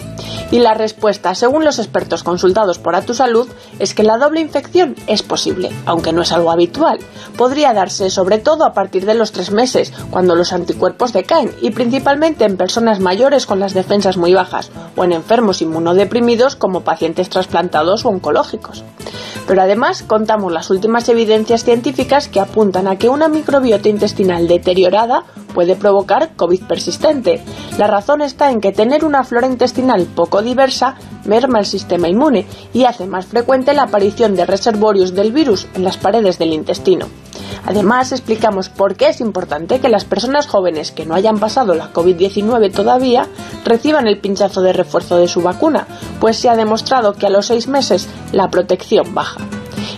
Y 0.51 0.61
la 0.61 0.73
respuesta, 0.73 1.35
según 1.35 1.63
los 1.63 1.79
expertos 1.79 2.23
consultados 2.23 2.79
por 2.79 2.95
A 2.95 3.03
Salud, 3.03 3.47
es 3.79 3.93
que 3.93 4.03
la 4.03 4.17
doble 4.17 4.41
infección 4.41 4.97
es 5.07 5.23
posible, 5.23 5.71
aunque 5.85 6.13
no 6.13 6.23
es 6.23 6.33
algo 6.33 6.51
habitual. 6.51 7.01
Podría 7.37 7.75
darse 7.75 8.09
sobre 8.09 8.39
todo 8.39 8.65
a 8.65 8.73
partir 8.73 9.05
de 9.05 9.15
los 9.15 9.33
tres 9.33 9.51
meses, 9.51 9.93
cuando 10.11 10.37
los 10.37 10.55
anticuerpos 10.55 11.13
decaen, 11.13 11.55
y 11.61 11.71
principalmente 11.71 12.45
en 12.45 12.57
personas 12.57 13.01
mayores 13.01 13.45
con 13.45 13.61
las 13.61 13.75
defensas 13.75 14.17
muy 14.17 14.33
bajas, 14.33 14.71
o 14.97 15.05
en 15.05 15.13
enfermos 15.13 15.61
inmunodeprimidos 15.61 16.57
como 16.57 16.81
pacientes 16.81 17.29
trasplantados 17.29 18.07
o 18.07 18.09
oncológicos. 18.09 18.85
Pero 19.47 19.61
además 19.61 20.03
contamos 20.03 20.53
las 20.53 20.71
últimas 20.71 21.09
evidencias 21.09 21.65
científicas 21.65 22.29
que 22.29 22.41
apuntan 22.41 22.89
a 22.89 22.97
que 22.97 23.11
una 23.11 23.29
microbiota 23.35 23.89
intestinal 23.89 24.49
deteriorada 24.49 25.25
puede 25.53 25.77
provocar 25.77 26.31
COVID 26.37 26.63
persistente. 26.65 27.43
La 27.79 27.87
razón 27.87 28.23
está 28.23 28.51
en 28.51 28.61
que 28.61 28.73
tener 28.73 29.05
una 29.05 29.25
flora 29.25 29.47
intestinal 29.47 30.07
poco 30.07 30.43
diversa 30.43 30.97
merma 31.25 31.59
el 31.59 31.67
sistema 31.67 32.09
inmune 32.09 32.47
y 32.73 32.85
hace 32.85 33.07
más 33.07 33.27
frecuente 33.27 33.75
la 33.75 33.85
aparición 33.85 34.35
de 34.37 34.47
reservorios 34.47 35.15
del 35.15 35.33
virus 35.33 35.67
en 35.75 35.85
las 35.85 35.97
paredes 35.97 36.39
del 36.39 36.53
intestino. 36.53 37.07
Además, 37.67 38.13
explicamos 38.13 38.69
por 38.69 38.95
qué 38.95 39.09
es 39.09 39.21
importante 39.21 39.81
que 39.81 39.89
las 39.89 40.05
personas 40.05 40.47
jóvenes 40.47 40.93
que 40.93 41.07
no 41.07 41.15
hayan 41.15 41.39
pasado 41.39 41.75
la 41.75 41.93
COVID-19 41.93 42.73
todavía 42.73 43.27
reciban 43.65 44.07
el 44.07 44.21
pinchazo 44.21 44.61
de 44.61 44.75
refuerzo 44.75 45.17
de 45.17 45.29
su 45.29 45.41
vacuna, 45.41 45.87
pues 46.21 46.37
se 46.37 46.51
ha 46.51 46.57
demostrado 46.57 47.15
que 47.15 47.27
a 47.27 47.31
los 47.31 47.47
seis 47.47 47.67
meses 47.67 48.09
la 48.33 48.51
protección 48.51 49.15
baja. 49.15 49.41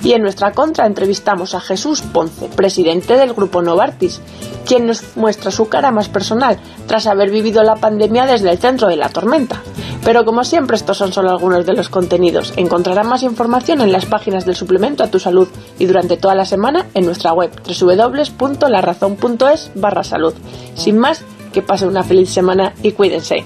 Y 0.03 0.13
en 0.13 0.23
nuestra 0.23 0.53
contra 0.53 0.87
entrevistamos 0.87 1.55
a 1.55 1.61
Jesús 1.61 2.03
Ponce, 2.03 2.49
presidente 2.49 3.17
del 3.17 3.33
grupo 3.33 3.63
Novartis, 3.63 4.21
quien 4.67 4.87
nos 4.87 5.17
muestra 5.17 5.51
su 5.51 5.69
cara 5.69 5.91
más 5.91 6.09
personal 6.09 6.59
tras 6.87 7.07
haber 7.07 7.31
vivido 7.31 7.63
la 7.63 7.77
pandemia 7.77 8.27
desde 8.27 8.51
el 8.51 8.59
centro 8.59 8.89
de 8.89 8.97
la 8.97 9.09
tormenta. 9.09 9.63
Pero 10.05 10.25
como 10.25 10.45
siempre 10.45 10.77
estos 10.77 10.99
son 10.99 11.13
solo 11.13 11.31
algunos 11.31 11.67
de 11.67 11.73
los 11.73 11.89
contenidos. 11.89 12.53
Encontrarán 12.57 13.09
más 13.09 13.25
información 13.25 13.81
en 13.81 13.91
las 13.91 14.07
páginas 14.07 14.47
del 14.47 14.55
suplemento 14.55 15.03
a 15.03 15.11
tu 15.11 15.19
salud 15.19 15.49
y 15.79 15.87
durante 15.87 16.17
toda 16.17 16.35
la 16.35 16.45
semana 16.45 16.87
en 16.95 17.07
nuestra 17.07 17.33
web 17.33 17.51
www.larazón.es 17.67 19.71
barra 19.75 20.05
salud. 20.05 20.35
Sin 20.75 20.99
más, 20.99 21.23
que 21.53 21.63
pasen 21.63 21.89
una 21.89 22.05
feliz 22.05 22.31
semana 22.31 22.75
y 22.83 22.93
cuídense. 22.93 23.45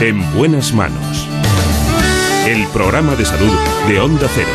En 0.00 0.36
buenas 0.36 0.74
manos. 0.74 1.13
El 2.46 2.66
programa 2.68 3.14
de 3.16 3.24
salud 3.24 3.52
de 3.88 3.98
Onda 4.00 4.28
Cero. 4.34 4.50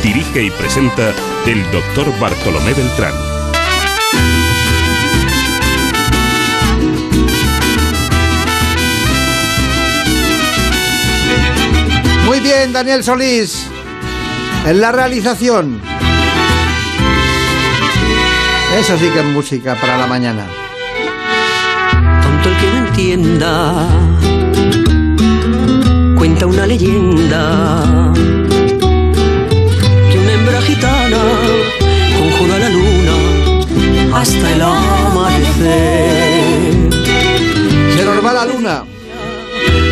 Dirige 0.00 0.44
y 0.44 0.50
presenta 0.52 1.12
el 1.44 1.68
doctor 1.72 2.06
Bartolomé 2.20 2.72
Beltrán. 2.72 3.12
Muy 12.26 12.38
bien, 12.38 12.72
Daniel 12.72 13.02
Solís. 13.02 13.66
En 14.64 14.80
la 14.80 14.92
realización. 14.92 15.80
Eso 18.78 18.96
sí 18.98 19.08
que 19.08 19.18
es 19.18 19.26
música 19.26 19.74
para 19.74 19.98
la 19.98 20.06
mañana. 20.06 20.46
Tonto 22.22 22.48
el 22.48 22.56
que 22.56 22.66
no 22.70 22.86
entienda. 22.86 24.11
Cuenta 26.22 26.46
una 26.46 26.64
leyenda. 26.68 28.12
Que 30.08 30.18
una 30.20 30.32
hembra 30.34 30.62
gitana 30.62 31.18
conjura 32.16 32.58
la 32.60 32.68
luna 32.68 33.12
hasta 34.14 34.52
el 34.52 34.62
amanecer. 34.62 35.64
Se 37.96 38.04
nos 38.04 38.24
va 38.24 38.32
la 38.34 38.44
luna. 38.44 38.84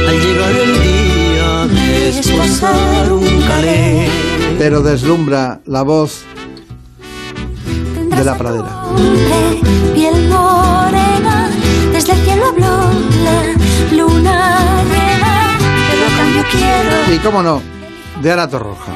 Al 0.09 0.21
llegar 0.21 0.53
el 0.53 0.73
día 0.85 1.67
de 1.67 2.23
pasar 2.39 3.13
un 3.13 3.27
calé. 3.49 4.09
Pero 4.57 4.83
deslumbra 4.83 5.61
la 5.67 5.83
voz 5.83 6.23
de 8.09 8.25
la 8.25 8.39
pradera. 8.39 8.85
piel 9.95 10.29
morena, 10.29 11.51
desde 11.93 12.13
el 12.13 12.19
cielo 12.21 12.47
habló 12.47 12.89
la 13.25 13.57
luna 13.97 14.71
quiero 16.51 17.15
Y 17.15 17.19
cómo 17.19 17.43
no, 17.43 17.63
de 18.23 18.33
Ara 18.33 18.49
Torroja. 18.49 18.93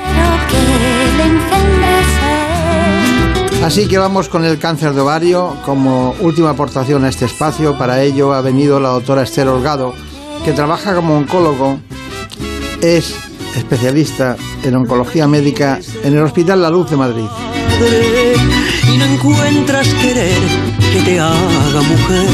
Así 3.64 3.88
que 3.88 3.96
vamos 3.96 4.28
con 4.28 4.44
el 4.44 4.58
cáncer 4.58 4.92
de 4.92 5.00
ovario 5.00 5.56
como 5.64 6.14
última 6.20 6.50
aportación 6.50 7.04
a 7.04 7.08
este 7.08 7.24
espacio. 7.24 7.78
Para 7.78 8.02
ello 8.02 8.34
ha 8.34 8.42
venido 8.42 8.78
la 8.78 8.90
doctora 8.90 9.22
Esther 9.22 9.48
Holgado, 9.48 9.94
que 10.44 10.52
trabaja 10.52 10.94
como 10.94 11.16
oncólogo, 11.16 11.80
es 12.82 13.14
especialista 13.56 14.36
en 14.62 14.76
oncología 14.76 15.26
médica 15.26 15.80
en 16.02 16.14
el 16.14 16.22
Hospital 16.22 16.60
La 16.60 16.68
Luz 16.68 16.90
de 16.90 16.96
Madrid. 16.96 17.24
y 18.92 18.98
no 18.98 19.04
encuentras 19.06 19.88
querer 19.94 20.42
que 20.92 21.00
te 21.02 21.18
haga 21.18 21.80
mujer, 21.80 22.28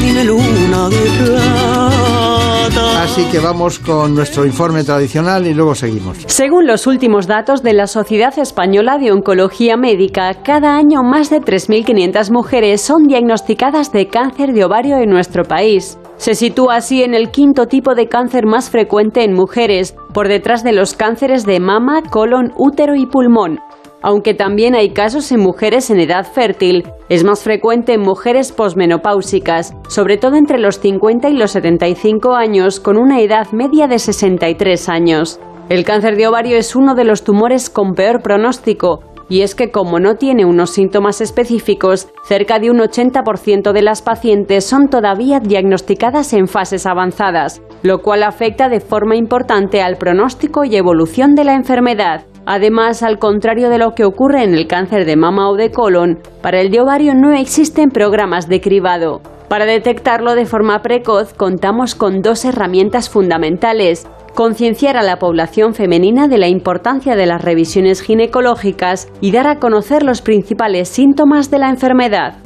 dime 0.00 0.24
luna 0.24 0.88
de 0.88 1.10
plata. 1.24 2.37
Así 2.76 3.24
que 3.30 3.38
vamos 3.38 3.78
con 3.78 4.14
nuestro 4.14 4.44
informe 4.44 4.84
tradicional 4.84 5.46
y 5.46 5.54
luego 5.54 5.74
seguimos. 5.74 6.18
Según 6.26 6.66
los 6.66 6.86
últimos 6.86 7.26
datos 7.26 7.62
de 7.62 7.72
la 7.72 7.86
Sociedad 7.86 8.38
Española 8.38 8.98
de 8.98 9.10
Oncología 9.12 9.76
Médica, 9.76 10.34
cada 10.42 10.76
año 10.76 11.02
más 11.02 11.30
de 11.30 11.40
3.500 11.40 12.30
mujeres 12.30 12.82
son 12.82 13.06
diagnosticadas 13.06 13.92
de 13.92 14.08
cáncer 14.08 14.52
de 14.52 14.64
ovario 14.64 14.98
en 14.98 15.10
nuestro 15.10 15.44
país. 15.44 15.98
Se 16.18 16.34
sitúa 16.34 16.76
así 16.76 17.02
en 17.02 17.14
el 17.14 17.30
quinto 17.30 17.66
tipo 17.66 17.94
de 17.94 18.08
cáncer 18.08 18.44
más 18.44 18.70
frecuente 18.70 19.24
en 19.24 19.34
mujeres, 19.34 19.94
por 20.12 20.28
detrás 20.28 20.64
de 20.64 20.72
los 20.72 20.94
cánceres 20.94 21.46
de 21.46 21.60
mama, 21.60 22.02
colon, 22.10 22.52
útero 22.56 22.96
y 22.96 23.06
pulmón. 23.06 23.60
Aunque 24.08 24.32
también 24.32 24.74
hay 24.74 24.94
casos 24.94 25.30
en 25.32 25.40
mujeres 25.40 25.90
en 25.90 26.00
edad 26.00 26.24
fértil, 26.24 26.88
es 27.10 27.24
más 27.24 27.42
frecuente 27.42 27.92
en 27.92 28.00
mujeres 28.00 28.52
posmenopáusicas, 28.52 29.74
sobre 29.86 30.16
todo 30.16 30.36
entre 30.36 30.56
los 30.58 30.80
50 30.80 31.28
y 31.28 31.34
los 31.34 31.50
75 31.50 32.34
años, 32.34 32.80
con 32.80 32.96
una 32.96 33.20
edad 33.20 33.52
media 33.52 33.86
de 33.86 33.98
63 33.98 34.88
años. 34.88 35.38
El 35.68 35.84
cáncer 35.84 36.16
de 36.16 36.26
ovario 36.26 36.56
es 36.56 36.74
uno 36.74 36.94
de 36.94 37.04
los 37.04 37.22
tumores 37.22 37.68
con 37.68 37.92
peor 37.92 38.22
pronóstico, 38.22 39.00
y 39.28 39.42
es 39.42 39.54
que 39.54 39.70
como 39.70 40.00
no 40.00 40.14
tiene 40.14 40.46
unos 40.46 40.70
síntomas 40.70 41.20
específicos, 41.20 42.08
cerca 42.24 42.58
de 42.58 42.70
un 42.70 42.78
80% 42.78 43.72
de 43.72 43.82
las 43.82 44.00
pacientes 44.00 44.64
son 44.64 44.88
todavía 44.88 45.38
diagnosticadas 45.38 46.32
en 46.32 46.48
fases 46.48 46.86
avanzadas, 46.86 47.60
lo 47.82 47.98
cual 47.98 48.22
afecta 48.22 48.70
de 48.70 48.80
forma 48.80 49.16
importante 49.16 49.82
al 49.82 49.98
pronóstico 49.98 50.64
y 50.64 50.76
evolución 50.76 51.34
de 51.34 51.44
la 51.44 51.52
enfermedad. 51.52 52.24
Además, 52.50 53.02
al 53.02 53.18
contrario 53.18 53.68
de 53.68 53.76
lo 53.76 53.94
que 53.94 54.06
ocurre 54.06 54.42
en 54.42 54.54
el 54.54 54.66
cáncer 54.66 55.04
de 55.04 55.16
mama 55.16 55.50
o 55.50 55.54
de 55.54 55.70
colon, 55.70 56.18
para 56.40 56.62
el 56.62 56.70
de 56.70 56.80
ovario 56.80 57.12
no 57.14 57.34
existen 57.34 57.90
programas 57.90 58.48
de 58.48 58.62
cribado. 58.62 59.20
Para 59.50 59.66
detectarlo 59.66 60.34
de 60.34 60.46
forma 60.46 60.80
precoz 60.80 61.34
contamos 61.34 61.94
con 61.94 62.22
dos 62.22 62.46
herramientas 62.46 63.10
fundamentales. 63.10 64.06
Concienciar 64.34 64.96
a 64.96 65.02
la 65.02 65.18
población 65.18 65.74
femenina 65.74 66.26
de 66.26 66.38
la 66.38 66.48
importancia 66.48 67.16
de 67.16 67.26
las 67.26 67.42
revisiones 67.42 68.00
ginecológicas 68.00 69.08
y 69.20 69.30
dar 69.32 69.46
a 69.46 69.58
conocer 69.58 70.02
los 70.02 70.22
principales 70.22 70.88
síntomas 70.88 71.50
de 71.50 71.58
la 71.58 71.68
enfermedad. 71.68 72.38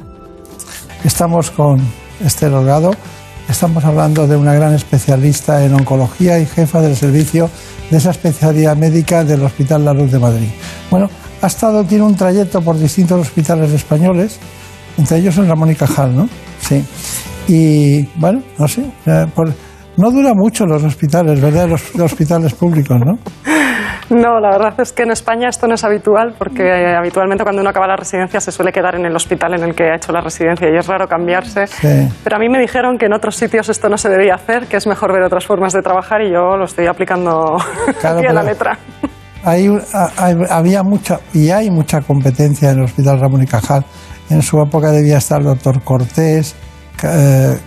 Estamos 1.05 1.49
con 1.49 1.79
Esther. 2.19 2.51
Estamos 3.49 3.83
hablando 3.85 4.25
de 4.27 4.35
una 4.35 4.53
gran 4.53 4.73
especialista 4.73 5.63
en 5.63 5.73
oncología 5.73 6.39
y 6.39 6.45
jefa 6.45 6.81
del 6.81 6.95
servicio 6.95 7.49
de 7.91 7.97
esa 7.97 8.11
especialidad 8.11 8.75
médica 8.75 9.23
del 9.23 9.43
Hospital 9.43 9.85
La 9.85 9.93
Luz 9.93 10.11
de 10.11 10.19
Madrid. 10.19 10.47
Bueno, 10.89 11.09
ha 11.41 11.47
estado, 11.47 11.83
tiene 11.83 12.03
un 12.05 12.15
trayecto 12.15 12.61
por 12.61 12.77
distintos 12.79 13.19
hospitales 13.19 13.71
españoles, 13.71 14.39
entre 14.97 15.17
ellos 15.19 15.37
en 15.37 15.47
Ramón 15.47 15.71
y 15.71 15.75
Cajal, 15.75 16.15
¿no? 16.15 16.29
Sí. 16.61 16.83
Y 17.47 18.03
bueno, 18.15 18.41
no 18.57 18.67
sé, 18.67 18.85
eh, 19.05 19.27
por- 19.35 19.53
no 19.97 20.09
dura 20.09 20.33
mucho 20.33 20.65
los 20.65 20.81
hospitales, 20.83 21.39
¿verdad? 21.39 21.67
Los, 21.69 21.93
los 21.95 22.11
hospitales 22.11 22.53
públicos, 22.53 22.97
¿no? 22.99 23.19
No, 24.13 24.39
la 24.39 24.49
verdad 24.51 24.73
es 24.79 24.91
que 24.93 25.03
en 25.03 25.11
España 25.11 25.49
esto 25.49 25.67
no 25.67 25.75
es 25.75 25.83
habitual 25.83 26.33
porque 26.37 26.63
eh, 26.63 26.95
habitualmente 26.95 27.43
cuando 27.43 27.61
uno 27.61 27.69
acaba 27.69 27.87
la 27.87 27.95
residencia 27.95 28.39
se 28.39 28.51
suele 28.51 28.71
quedar 28.71 28.95
en 28.95 29.05
el 29.05 29.15
hospital 29.15 29.53
en 29.55 29.63
el 29.63 29.73
que 29.75 29.83
ha 29.85 29.95
hecho 29.95 30.11
la 30.11 30.21
residencia 30.21 30.67
y 30.69 30.77
es 30.77 30.85
raro 30.87 31.07
cambiarse. 31.07 31.67
Sí. 31.67 32.09
Pero 32.23 32.35
a 32.35 32.39
mí 32.39 32.49
me 32.49 32.59
dijeron 32.59 32.97
que 32.97 33.05
en 33.07 33.13
otros 33.13 33.35
sitios 33.35 33.69
esto 33.69 33.89
no 33.89 33.97
se 33.97 34.09
debía 34.09 34.35
hacer, 34.35 34.67
que 34.67 34.77
es 34.77 34.87
mejor 34.87 35.11
ver 35.13 35.23
otras 35.23 35.45
formas 35.45 35.73
de 35.73 35.81
trabajar 35.81 36.21
y 36.21 36.31
yo 36.31 36.55
lo 36.57 36.65
estoy 36.65 36.87
aplicando 36.87 37.57
Claro, 38.01 38.19
aquí 38.19 38.27
a 38.27 38.33
la 38.33 38.43
letra. 38.43 38.77
Hay, 39.45 39.67
hay- 40.17 40.37
había 40.49 40.83
mucha 40.83 41.19
y 41.33 41.49
hay 41.49 41.69
mucha 41.69 42.01
competencia 42.01 42.71
en 42.71 42.77
el 42.79 42.83
Hospital 42.85 43.19
Ramón 43.19 43.43
y 43.43 43.47
Cajal. 43.47 43.83
En 44.29 44.41
su 44.41 44.61
época 44.61 44.91
debía 44.91 45.17
estar 45.17 45.39
el 45.41 45.47
doctor 45.47 45.81
Cortés, 45.83 46.55
eh, 47.03 47.57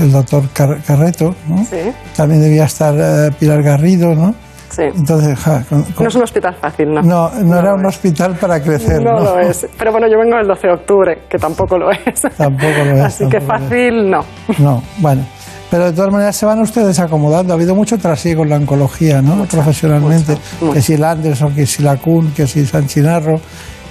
el 0.00 0.10
doctor 0.10 0.42
Car- 0.52 0.82
Carreto, 0.84 1.34
¿no? 1.46 1.58
Sí, 1.64 1.92
también 2.16 2.40
debía 2.40 2.64
estar 2.64 2.94
eh, 2.98 3.30
Pilar 3.38 3.62
Garrido, 3.62 4.14
¿no? 4.14 4.34
Sí. 4.74 4.82
Entonces, 4.82 5.38
ja, 5.38 5.62
con- 5.68 5.82
con- 5.84 6.02
No 6.04 6.08
es 6.08 6.14
un 6.14 6.22
hospital 6.22 6.54
fácil, 6.60 6.94
¿no? 6.94 7.02
no, 7.02 7.30
no 7.30 7.58
era 7.58 7.74
un 7.74 7.84
hospital 7.86 8.34
para 8.36 8.60
crecer, 8.62 9.02
No 9.02 9.12
¿no? 9.12 9.20
lo 9.24 9.38
es. 9.40 9.66
Pero 9.78 9.92
bueno, 9.92 10.06
yo 10.08 10.18
vengo 10.18 10.36
el 10.38 10.46
12 10.46 10.66
de 10.66 10.72
octubre, 10.72 11.18
que 11.28 11.38
tampoco 11.38 11.78
lo 11.78 11.90
es. 11.90 12.22
Tampoco 12.36 12.84
lo 12.84 12.96
es. 12.96 13.00
Así 13.02 13.28
que 13.28 13.40
fácil, 13.40 14.10
no. 14.10 14.24
No, 14.58 14.82
bueno. 14.98 15.24
Pero 15.70 15.86
de 15.86 15.92
todas 15.92 16.12
maneras 16.12 16.36
se 16.36 16.44
van 16.44 16.60
ustedes 16.60 16.98
acomodando. 17.00 17.54
Ha 17.54 17.56
habido 17.56 17.74
mucho 17.74 17.96
trasiego 17.98 18.42
en 18.42 18.50
la 18.50 18.56
oncología, 18.56 19.22
¿no? 19.22 19.44
Profesionalmente. 19.46 20.36
Que 20.72 20.82
si 20.82 20.92
el 20.94 21.02
Anderson, 21.04 21.54
que 21.54 21.64
si 21.64 21.82
la 21.82 21.96
Kuhn, 21.96 22.32
que 22.34 22.46
si 22.46 22.66
San 22.66 22.86
Chinarro. 22.86 23.40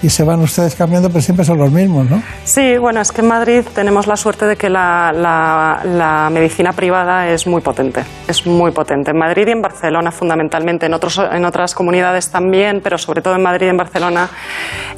Y 0.03 0.09
se 0.09 0.23
van 0.23 0.39
ustedes 0.41 0.73
cambiando, 0.75 1.09
pero 1.09 1.21
siempre 1.21 1.45
son 1.45 1.59
los 1.59 1.71
mismos, 1.71 2.09
¿no? 2.09 2.23
Sí, 2.43 2.77
bueno, 2.79 3.01
es 3.01 3.11
que 3.11 3.21
en 3.21 3.27
Madrid 3.27 3.63
tenemos 3.75 4.07
la 4.07 4.17
suerte 4.17 4.45
de 4.47 4.55
que 4.55 4.67
la, 4.67 5.11
la- 5.13 6.29
medicina 6.31 6.73
privada 6.73 7.27
es 7.29 7.45
muy 7.45 7.61
potente, 7.61 8.03
es 8.27 8.47
muy 8.47 8.71
potente. 8.71 9.11
En 9.11 9.17
Madrid 9.17 9.47
y 9.47 9.51
en 9.51 9.61
Barcelona 9.61 10.11
fundamentalmente, 10.11 10.87
en, 10.87 10.93
otros, 10.95 11.19
en 11.31 11.45
otras 11.45 11.75
comunidades 11.75 12.29
también, 12.31 12.81
pero 12.83 12.97
sobre 12.97 13.21
todo 13.21 13.35
en 13.35 13.43
Madrid 13.43 13.67
y 13.67 13.69
en 13.69 13.77
Barcelona, 13.77 14.27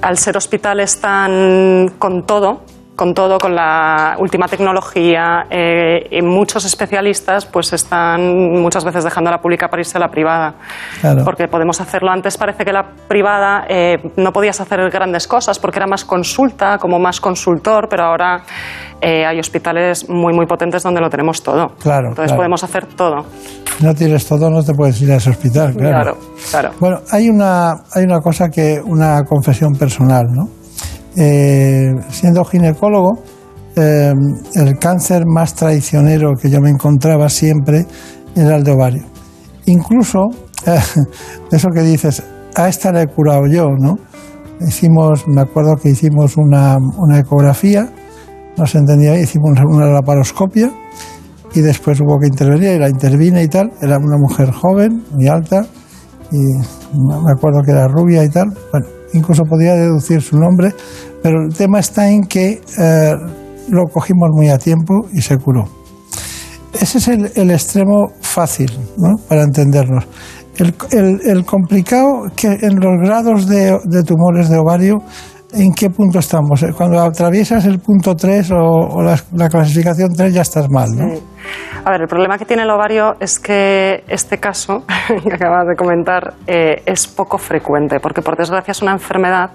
al 0.02 0.18
ser 0.18 0.38
hospitales 0.38 1.02
tan 1.02 1.92
con 2.00 2.26
todo, 2.26 2.62
con 2.96 3.14
todo, 3.14 3.40
con 3.40 3.56
la 3.56 4.16
última 4.20 4.48
tecnología, 4.48 5.46
eh, 5.50 6.08
y 6.12 6.22
muchos 6.22 6.64
especialistas 6.66 7.46
pues 7.46 7.74
están 7.74 8.22
muchas 8.62 8.86
veces 8.86 9.04
dejando 9.04 9.32
la 9.32 9.40
pública 9.40 9.68
para 9.68 9.82
irse 9.82 9.98
a 9.98 10.02
la 10.02 10.10
privada 10.10 10.54
Claro. 11.02 11.24
porque 11.26 11.48
podemos 11.48 11.82
hacerlo. 11.82 12.12
Antes 12.12 12.38
parece 12.38 12.64
que 12.64 12.72
la 12.72 12.84
privada 13.08 13.66
eh, 13.68 13.98
no 14.18 14.32
podías 14.32 14.62
hacer 14.62 14.80
grandes 14.92 15.28
cosas 15.28 15.58
porque 15.58 15.80
era 15.80 15.88
más 15.88 16.06
consulta, 16.06 16.78
como 16.78 17.00
más 17.00 17.20
consultor, 17.20 17.88
pero 17.90 18.04
ahora 18.04 18.44
eh, 19.02 19.26
hay 19.26 19.40
hospitales 19.40 20.08
muy, 20.10 20.34
muy 20.34 20.46
potentes 20.46 20.84
donde 20.84 21.02
lo 21.02 21.10
tenemos 21.10 21.42
todo. 21.42 21.70
Claro, 21.82 22.10
Entonces 22.10 22.32
claro. 22.32 22.38
podemos 22.38 22.64
hacer 22.64 22.86
todo. 22.96 23.26
No 23.82 23.94
tienes 23.96 24.28
todo, 24.28 24.50
no 24.52 24.64
te 24.64 24.74
puedes 24.74 25.02
ir 25.02 25.12
a 25.12 25.16
ese 25.16 25.32
hospital, 25.32 25.74
claro. 25.76 26.14
Claro, 26.14 26.18
claro. 26.52 26.72
Bueno, 26.80 26.98
hay 27.12 27.28
una, 27.28 27.72
hay 27.96 28.04
una 28.04 28.20
cosa 28.20 28.50
que, 28.50 28.80
una 28.86 29.24
confesión 29.24 29.74
personal, 29.74 30.26
¿no? 30.32 30.44
Eh, 31.16 31.94
siendo 32.10 32.44
ginecólogo, 32.44 33.20
eh, 33.76 34.14
el 34.56 34.78
cáncer 34.80 35.24
más 35.26 35.56
traicionero 35.56 36.34
que 36.40 36.50
yo 36.50 36.60
me 36.60 36.70
encontraba 36.70 37.30
siempre 37.30 37.86
era 38.36 38.56
el 38.56 38.64
de 38.64 38.72
ovario. 38.72 39.04
Incluso, 39.66 40.30
eh, 40.66 40.80
eso 41.52 41.70
que 41.70 41.82
dices, 41.82 42.24
a 42.56 42.68
esta 42.68 42.92
la 42.92 43.04
he 43.04 43.08
curado 43.08 43.44
yo, 43.48 43.68
¿no? 43.78 43.98
Hicimos, 44.60 45.28
me 45.28 45.42
acuerdo 45.42 45.76
que 45.76 45.90
hicimos 45.90 46.38
una, 46.38 46.78
una 46.78 47.20
ecografía, 47.20 47.90
no 48.58 48.66
se 48.68 48.78
entendía 48.78 49.20
hicimos 49.20 49.60
una 49.66 49.88
laparoscopia 49.88 50.72
y 51.56 51.62
después 51.62 52.00
hubo 52.02 52.20
que 52.20 52.28
intervenir 52.28 52.74
y 52.76 52.80
la 52.80 52.90
intervine 52.90 53.44
y 53.44 53.48
tal. 53.48 53.72
Era 53.82 53.98
una 53.98 54.18
mujer 54.18 54.52
joven, 54.52 55.04
muy 55.12 55.28
alta, 55.28 55.66
y 56.32 56.38
me 56.38 57.32
acuerdo 57.32 57.62
que 57.64 57.72
era 57.72 57.88
rubia 57.88 58.24
y 58.24 58.30
tal. 58.30 58.54
Bueno, 58.72 58.88
incluso 59.14 59.44
podía 59.44 59.74
deducir 59.76 60.22
su 60.22 60.38
nombre, 60.38 60.74
pero 61.22 61.44
el 61.48 61.54
tema 61.56 61.80
está 61.80 62.10
en 62.10 62.24
que 62.24 62.62
eh, 62.78 63.14
lo 63.70 63.84
cogimos 63.92 64.30
muy 64.34 64.50
a 64.50 64.58
tiempo 64.58 65.08
y 65.14 65.22
se 65.22 65.38
curó. 65.38 65.66
Ese 66.80 66.98
es 66.98 67.08
el, 67.08 67.52
extremo 67.52 68.08
fácil. 68.22 68.72
Para 69.30 69.44
entendernos. 69.44 70.06
El, 70.58 70.74
el- 70.92 71.22
el 71.26 71.46
complicado 71.46 72.32
que 72.36 72.48
en 72.48 72.76
los 72.80 73.00
grados 73.04 73.48
de 73.48 74.04
tumores 74.04 74.50
de 74.50 74.58
ovario, 74.58 74.98
¿en 75.54 75.74
qué 75.74 75.90
punto 75.90 76.20
estamos? 76.20 76.66
Cuando 76.76 77.00
atraviesas 77.02 77.66
el 77.66 77.80
punto 77.80 78.16
3 78.16 78.52
o, 78.52 79.02
la 79.02 79.50
clasificación 79.50 80.14
3 80.16 80.34
ya 80.34 80.42
estás 80.42 80.68
mal, 80.70 80.90
¿no? 80.90 81.14
A 81.86 81.92
ver, 81.92 82.02
el 82.02 82.08
problema 82.08 82.38
que 82.38 82.46
tiene 82.46 82.64
el 82.64 82.70
ovario 82.70 83.16
es 83.20 83.40
que 83.40 84.04
este 84.08 84.38
caso 84.38 84.84
que 85.08 85.34
acabas 85.34 85.68
de 85.68 85.76
comentar 85.76 86.34
eh, 86.48 86.82
es 86.86 87.08
poco 87.08 87.38
frecuente, 87.38 88.00
porque 88.00 88.22
por 88.22 88.38
desgracia 88.38 88.72
es 88.72 88.82
una 88.82 88.94
enfermedad 88.94 89.52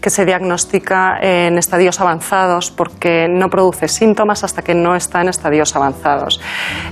que 0.00 0.10
se 0.10 0.24
diagnostica 0.24 1.18
en 1.20 1.58
estadios 1.58 2.00
avanzados 2.00 2.70
porque 2.70 3.26
no 3.28 3.48
produce 3.48 3.88
síntomas 3.88 4.44
hasta 4.44 4.62
que 4.62 4.74
no 4.74 4.96
está 4.96 5.20
en 5.20 5.28
estadios 5.28 5.76
avanzados. 5.76 6.40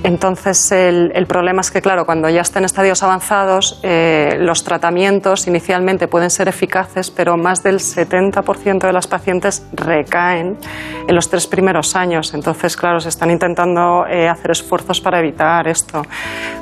Entonces, 0.03 0.71
el, 0.73 1.11
el 1.15 1.27
problema 1.27 1.61
es 1.61 1.71
que, 1.71 1.81
claro, 1.81 2.05
cuando 2.05 2.29
ya 2.29 2.43
está 2.43 2.59
en 2.59 2.67
estadios 2.67 3.03
avanzados, 3.03 3.81
eh, 3.83 4.37
los 4.39 4.63
tratamientos 4.65 5.47
inicialmente 5.47 6.09
pueden 6.09 6.31
ser 6.31 6.49
eficaces, 6.49 7.11
pero 7.11 7.37
más 7.37 7.63
del 7.63 7.79
70% 7.79 8.87
de 8.87 8.93
las 8.93 9.07
pacientes 9.07 9.67
recaen 9.73 10.59
en 11.07 11.15
los 11.15 11.31
tres 11.31 11.47
primeros 11.47 11.97
años. 11.97 12.35
Entonces, 12.35 12.77
claro, 12.77 13.01
se 13.01 13.09
están 13.09 13.31
intentando 13.31 14.07
eh, 14.07 14.29
hacer 14.29 14.51
esfuerzos 14.51 15.01
para 15.01 15.21
evitar 15.21 15.67
esto, 15.67 16.03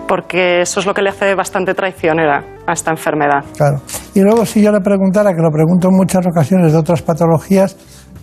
porque 0.07 0.61
eso 0.61 0.81
es 0.81 0.87
lo 0.87 0.95
que 0.95 1.03
le 1.03 1.11
hace 1.11 1.35
bastante 1.35 1.75
traicionera 1.75 2.45
a 2.67 2.73
esta 2.73 2.91
enfermedad. 2.91 3.45
Claro. 3.57 3.77
Y 4.15 4.21
luego, 4.21 4.45
si 4.47 4.63
yo 4.63 4.73
le 4.73 4.81
preguntara, 4.81 5.31
que 5.31 5.43
lo 5.43 5.51
pregunto 5.51 5.89
en 5.89 5.97
muchas 5.97 6.25
ocasiones 6.27 6.36
de 6.45 6.77
otras 6.77 7.03
patologías, 7.03 7.77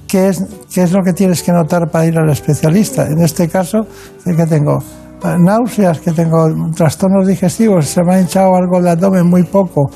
¿qué 0.07 0.29
es, 0.29 0.43
qué 0.71 0.83
es 0.83 0.91
lo 0.91 1.01
que 1.03 1.13
tienes 1.13 1.41
que 1.41 1.51
notar 1.51 1.89
para 1.89 2.05
ir 2.05 2.17
al 2.17 2.29
especialista? 2.29 3.07
En 3.07 3.19
este 3.19 3.47
caso, 3.47 3.87
que 4.23 4.45
tengo 4.45 4.77
eh, 5.23 5.35
náuseas, 5.39 5.99
que 5.99 6.11
tengo 6.11 6.47
trastornos 6.75 7.27
digestivos, 7.27 7.87
se 7.87 8.03
me 8.03 8.15
ha 8.15 8.21
hinchado 8.21 8.55
algo 8.55 8.77
el 8.77 8.87
abdomen 8.87 9.27
muy 9.27 9.43
poco, 9.43 9.89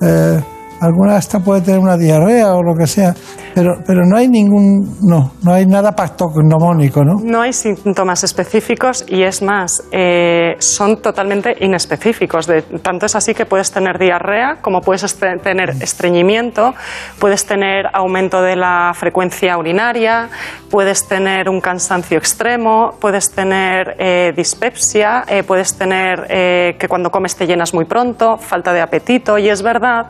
eh, 0.00 0.40
alguna 0.84 1.16
hasta 1.16 1.40
puede 1.40 1.62
tener 1.62 1.80
una 1.80 1.96
diarrea 1.96 2.54
o 2.54 2.62
lo 2.62 2.74
que 2.74 2.86
sea, 2.86 3.14
pero, 3.54 3.76
pero 3.86 4.04
no 4.04 4.16
hay 4.16 4.28
ningún, 4.28 4.96
no, 5.02 5.32
no 5.42 5.52
hay 5.52 5.64
nada 5.66 5.92
patognomónico, 5.92 7.04
¿no? 7.04 7.14
No 7.22 7.40
hay 7.40 7.52
síntomas 7.52 8.24
específicos 8.24 9.04
y 9.08 9.22
es 9.22 9.42
más, 9.42 9.84
eh, 9.92 10.56
son 10.58 11.00
totalmente 11.00 11.54
inespecíficos. 11.60 12.46
De, 12.46 12.62
tanto 12.62 13.06
es 13.06 13.14
así 13.14 13.32
que 13.32 13.46
puedes 13.46 13.70
tener 13.70 13.98
diarrea, 13.98 14.56
como 14.60 14.80
puedes 14.80 15.16
tener 15.16 15.70
estreñimiento, 15.80 16.74
puedes 17.18 17.46
tener 17.46 17.86
aumento 17.92 18.42
de 18.42 18.56
la 18.56 18.92
frecuencia 18.94 19.56
urinaria, 19.56 20.28
puedes 20.70 21.06
tener 21.06 21.48
un 21.48 21.60
cansancio 21.60 22.18
extremo, 22.18 22.94
puedes 23.00 23.30
tener 23.30 23.94
eh, 23.98 24.32
dispepsia, 24.36 25.24
eh, 25.28 25.42
puedes 25.42 25.76
tener 25.78 26.24
que 26.24 26.88
cuando 26.88 27.10
comes 27.10 27.36
te 27.36 27.46
llenas 27.46 27.72
muy 27.74 27.84
pronto, 27.84 28.36
falta 28.36 28.72
de 28.72 28.80
apetito 28.80 29.38
y 29.38 29.48
es 29.48 29.62
verdad 29.62 30.06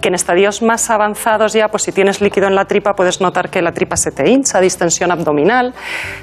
que 0.00 0.08
en 0.08 0.14
estadios 0.18 0.62
más 0.62 0.90
avanzados 0.90 1.52
ya, 1.52 1.68
pues 1.68 1.84
si 1.84 1.92
tienes 1.92 2.20
líquido 2.20 2.46
en 2.46 2.54
la 2.54 2.64
tripa 2.64 2.92
puedes 2.92 3.20
notar 3.20 3.48
que 3.50 3.62
la 3.62 3.72
tripa 3.72 3.96
se 3.96 4.10
te 4.10 4.28
hincha, 4.28 4.60
distensión 4.60 5.10
abdominal. 5.10 5.74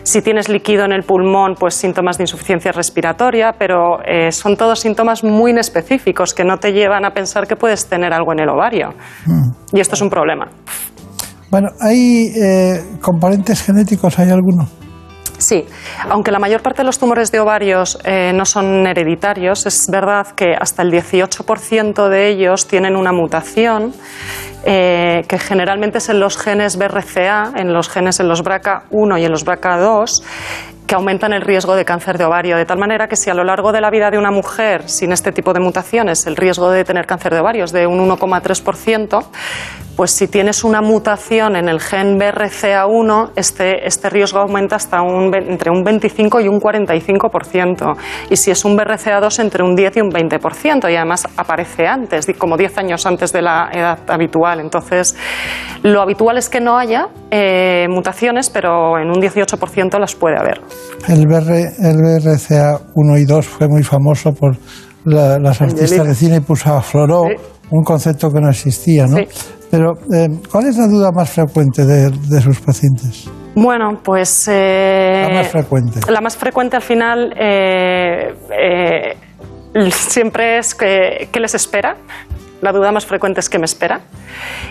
Si 0.04 0.22
tienes 0.22 0.50
líquido 0.50 0.86
en 0.86 0.92
el 0.92 1.04
pulmón, 1.04 1.56
pues 1.60 1.74
síntomas 1.74 2.18
de 2.18 2.24
insuficiencia 2.24 2.72
respiratoria, 2.72 3.54
pero 3.58 4.00
eh, 4.06 4.32
son 4.32 4.56
todos 4.56 4.80
síntomas 4.80 5.24
muy 5.24 5.52
inespecíficos 5.52 6.34
que 6.34 6.44
no 6.44 6.58
te 6.58 6.72
llevan 6.72 7.06
a 7.06 7.12
pensar 7.12 7.48
que 7.48 7.56
puedes 7.56 7.88
tener 7.88 8.14
algo 8.14 8.32
en 8.34 8.40
el 8.40 8.50
ovario. 8.50 8.94
Y 9.72 9.80
esto 9.80 9.96
es 9.96 10.02
un 10.02 10.10
problema. 10.10 10.48
Bueno, 11.50 11.70
¿hay 11.80 12.32
eh, 12.36 12.82
componentes 13.02 13.64
genéticos? 13.64 14.20
¿Hay 14.20 14.30
alguno? 14.30 14.68
Sí, 15.48 15.64
aunque 16.10 16.32
la 16.32 16.40
mayor 16.40 16.64
parte 16.64 16.82
de 16.82 16.88
los 16.88 16.98
tumores 16.98 17.32
de 17.32 17.40
ovarios 17.40 18.00
eh, 18.04 18.32
no 18.34 18.46
son 18.46 18.88
hereditarios, 18.88 19.68
es 19.68 19.88
verdad 19.92 20.30
que 20.36 20.56
hasta 20.60 20.82
el 20.82 20.92
18% 20.92 22.10
de 22.10 22.30
ellos 22.30 22.68
tienen 22.68 22.96
una 22.96 23.12
mutación 23.12 23.94
eh, 24.66 25.22
que 25.30 25.38
generalmente 25.38 26.00
es 26.00 26.10
en 26.10 26.20
los 26.20 26.36
genes 26.36 26.78
BRCA, 26.78 27.52
en 27.58 27.74
los 27.74 27.90
genes 27.90 28.20
en 28.20 28.28
los 28.28 28.44
BRCA1 28.44 29.22
y 29.22 29.26
en 29.26 29.32
los 29.32 29.46
BRCA2, 29.46 30.24
que 30.88 30.96
aumentan 30.96 31.34
el 31.34 31.42
riesgo 31.42 31.76
de 31.76 31.86
cáncer 31.86 32.18
de 32.18 32.26
ovario, 32.26 32.58
de 32.58 32.66
tal 32.66 32.78
manera 32.78 33.08
que 33.08 33.16
si 33.16 33.30
a 33.30 33.34
lo 33.34 33.44
largo 33.44 33.72
de 33.72 33.82
la 33.82 33.90
vida 33.90 34.12
de 34.12 34.18
una 34.18 34.32
mujer 34.32 34.90
sin 34.90 35.12
este 35.12 35.32
tipo 35.32 35.54
de 35.54 35.60
mutaciones 35.60 36.26
el 36.28 36.36
riesgo 36.36 36.70
de 36.70 36.84
tener 36.84 37.06
cáncer 37.06 37.34
de 37.34 37.40
ovario 37.40 37.66
es 37.66 37.72
de 37.72 37.88
un 37.88 38.00
1,3%, 38.08 39.26
pues 39.96 40.12
si 40.12 40.28
tienes 40.28 40.64
una 40.64 40.82
mutación 40.82 41.56
en 41.56 41.70
el 41.70 41.80
gen 41.80 42.20
BRCA1, 42.20 43.32
este, 43.36 43.88
este 43.88 44.10
riesgo 44.10 44.40
aumenta 44.40 44.76
hasta 44.76 45.02
un, 45.02 45.34
entre 45.34 45.72
un 45.72 45.84
25 45.84 46.42
y 46.42 46.48
un 46.50 46.60
45%. 46.60 47.96
Y 48.30 48.36
si 48.36 48.52
es 48.52 48.66
un 48.66 48.78
BRCA2, 48.78 49.40
entre 49.40 49.64
un 49.64 49.76
10 49.76 49.98
y 49.98 50.02
un 50.02 50.12
20%. 50.12 50.92
Y 50.92 50.96
además 50.96 51.28
aparece 51.38 51.88
antes, 51.88 52.28
como 52.38 52.58
10 52.58 52.78
años 52.78 53.06
antes 53.06 53.32
de 53.32 53.42
la 53.42 53.70
edad 53.72 54.00
habitual. 54.10 54.60
Entonces, 54.60 55.16
lo 55.84 56.02
habitual 56.02 56.38
es 56.38 56.50
que 56.50 56.60
no 56.60 56.78
haya 56.78 57.08
eh, 57.32 57.88
mutaciones, 57.90 58.50
pero 58.50 59.00
en 59.00 59.10
un 59.10 59.22
18% 59.22 59.98
las 59.98 60.14
puede 60.16 60.38
haber. 60.38 60.60
El, 61.08 61.28
BR, 61.28 61.52
el 61.80 61.98
BRCA 61.98 62.80
1 62.96 63.18
y 63.18 63.26
2 63.26 63.46
fue 63.46 63.68
muy 63.68 63.84
famoso 63.84 64.34
por 64.34 64.58
la- 65.06 65.38
las 65.40 65.62
artistas 65.62 66.08
de 66.08 66.16
cine 66.16 66.38
y 66.38 66.40
puso 66.40 66.74
a 66.74 66.82
Floró, 66.82 67.26
un 67.72 67.84
concepto 67.84 68.32
que 68.32 68.40
no 68.42 68.50
existía, 68.50 69.06
¿no? 69.08 69.18
Pero, 69.72 69.94
eh, 70.14 70.30
¿cuál 70.52 70.68
es 70.68 70.78
la 70.78 70.88
duda 70.88 71.12
más 71.12 71.30
frecuente 71.30 71.86
de, 71.86 72.10
de 72.12 72.42
sus 72.42 72.60
pacientes? 72.62 73.26
Bueno, 73.56 74.00
pues... 74.04 74.48
eh, 74.52 75.28
La 75.30 75.34
más 75.36 75.48
frecuente. 75.48 76.00
La 76.12 76.22
más 76.22 76.38
frecuente 76.38 76.76
al 76.76 76.82
final 76.82 77.34
eh, 77.40 78.34
eh, 78.52 79.16
siempre 79.92 80.58
es 80.60 80.74
que, 80.76 81.30
¿qué 81.32 81.40
les 81.40 81.56
espera? 81.56 81.98
La 82.66 82.72
duda 82.72 82.92
más 82.92 83.06
frecuente 83.06 83.42
es 83.42 83.48
qué 83.48 83.60
me 83.60 83.66
espera. 83.66 84.02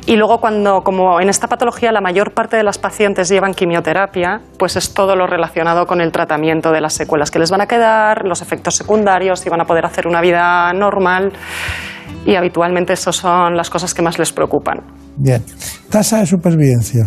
Y 0.05 0.17
luego 0.17 0.41
cuando, 0.41 0.81
como 0.83 1.21
en 1.21 1.29
esta 1.29 1.47
patología 1.47 1.93
la 1.93 2.01
mayor 2.01 2.35
parte 2.35 2.57
de 2.57 2.65
las 2.65 2.77
pacientes 2.77 3.29
llevan 3.29 3.55
quimioterapia, 3.55 4.41
pues 4.59 4.75
es 4.75 4.93
todo 4.95 5.15
lo 5.15 5.29
relacionado 5.29 5.87
con 5.87 6.01
el 6.01 6.11
tratamiento 6.11 6.73
de 6.73 6.81
las 6.81 6.95
secuelas 6.95 7.31
que 7.31 7.39
les 7.39 7.53
van 7.53 7.61
a 7.61 7.67
quedar, 7.67 8.25
los 8.25 8.43
efectos 8.43 8.75
secundarios, 8.75 9.39
si 9.39 9.49
van 9.49 9.61
a 9.61 9.65
poder 9.65 9.87
hacer 9.87 10.09
una 10.09 10.21
vida 10.21 10.73
normal. 10.73 11.35
Y 12.27 12.35
habitualmente 12.35 12.95
esas 12.95 13.15
son 13.15 13.57
las 13.57 13.71
cosas 13.71 13.95
que 13.95 14.03
más 14.03 14.19
les 14.19 14.33
preocupan. 14.33 14.81
Bien. 15.17 15.45
Tasa 15.89 16.19
de 16.19 16.27
supervivencia. 16.27 17.07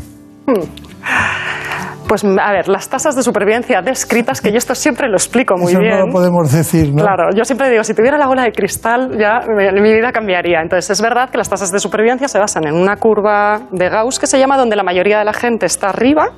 Pues 2.07 2.23
a 2.23 2.51
ver, 2.53 2.69
las 2.69 2.87
tasas 2.87 3.17
de 3.17 3.21
supervivencia 3.21 3.81
descritas, 3.81 4.39
que 4.39 4.51
yo 4.51 4.57
esto 4.57 4.73
siempre 4.75 5.09
lo 5.09 5.17
explico 5.17 5.55
muy 5.57 5.73
Eso 5.73 5.81
bien. 5.81 5.99
no 5.99 6.05
lo 6.05 6.11
podemos 6.13 6.51
decir, 6.53 6.93
¿no? 6.93 7.03
Claro, 7.03 7.29
yo 7.35 7.43
siempre 7.43 7.69
digo, 7.69 7.83
si 7.83 7.93
tuviera 7.93 8.17
la 8.17 8.27
bola 8.27 8.43
de 8.43 8.53
cristal, 8.53 9.17
ya 9.19 9.41
mi, 9.45 9.81
mi 9.81 9.93
vida 9.93 10.13
cambiaría. 10.13 10.61
Entonces, 10.61 10.89
es 10.89 11.01
verdad 11.01 11.29
que 11.29 11.37
las 11.37 11.49
tasas 11.49 11.69
de 11.69 11.79
supervivencia 11.79 12.29
se 12.29 12.39
basan 12.39 12.65
en 12.65 12.75
una 12.75 12.95
curva 12.95 13.59
de 13.71 13.89
Gauss 13.89 14.19
que 14.19 14.27
se 14.27 14.39
llama 14.39 14.57
donde 14.57 14.77
la 14.77 14.83
mayoría 14.83 15.19
de 15.19 15.25
la 15.25 15.33
gente 15.33 15.65
está 15.65 15.89
arriba 15.89 16.29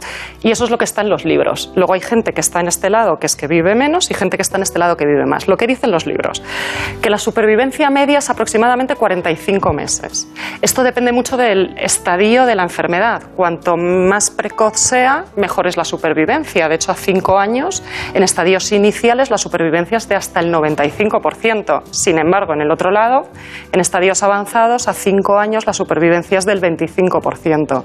y 0.42 0.50
eso 0.50 0.64
es 0.64 0.72
lo 0.72 0.80
que 0.80 0.86
está 0.86 1.02
en 1.02 1.10
los 1.10 1.24
libros. 1.24 1.72
Luego 1.76 1.94
hay 1.94 2.02
gente 2.02 2.34
que 2.34 2.42
está 2.42 2.62
en 2.62 2.68
este 2.68 2.90
lado, 2.90 3.18
que 3.20 3.28
es 3.28 3.36
que 3.36 3.46
vive 3.48 3.76
menos, 3.76 4.10
y 4.10 4.16
gente 4.16 4.38
que 4.38 4.42
está 4.42 4.58
en 4.58 4.64
este 4.64 4.80
lado 4.80 4.98
que 4.98 5.06
vive 5.06 5.28
más. 5.28 5.48
Lo 5.48 5.56
que 5.56 5.68
dicen 5.68 5.92
los 5.92 6.08
libros, 6.08 6.42
que 7.00 7.12
la 7.12 7.20
supervivencia 7.20 7.92
media 7.92 8.18
es 8.18 8.30
aproximadamente 8.32 8.96
45 8.96 9.72
meses. 9.74 10.28
Esto 10.64 10.82
depende 10.82 11.12
mucho 11.12 11.38
del 11.38 11.76
estadio 11.78 12.48
de 12.48 12.56
la 12.56 12.64
enfermedad. 12.64 13.22
Cuanto 13.36 13.78
más 13.78 14.32
precoz 14.32 14.80
sea, 14.80 15.26
mejor 15.36 15.59
es 15.68 15.78
la 15.78 15.84
supervivencia. 15.84 16.68
De 16.68 16.76
hecho, 16.76 16.92
a 16.92 16.96
5 16.96 17.38
años, 17.38 17.84
en 18.14 18.24
estadios 18.24 18.72
iniciales, 18.72 19.30
la 19.30 19.38
supervivencia 19.38 19.98
es 19.98 20.08
de 20.08 20.16
hasta 20.16 20.40
el 20.40 20.54
95%. 20.54 21.84
Sin 21.92 22.18
embargo, 22.18 22.54
en 22.54 22.62
el 22.62 22.72
otro 22.72 22.92
lado, 22.92 23.30
en 23.72 23.80
estadios 23.80 24.24
avanzados, 24.24 24.88
a 24.88 24.94
5 24.94 25.38
años, 25.38 25.66
la 25.66 25.74
supervivencia 25.74 26.38
es 26.38 26.46
del 26.46 26.62
25%. 26.62 27.84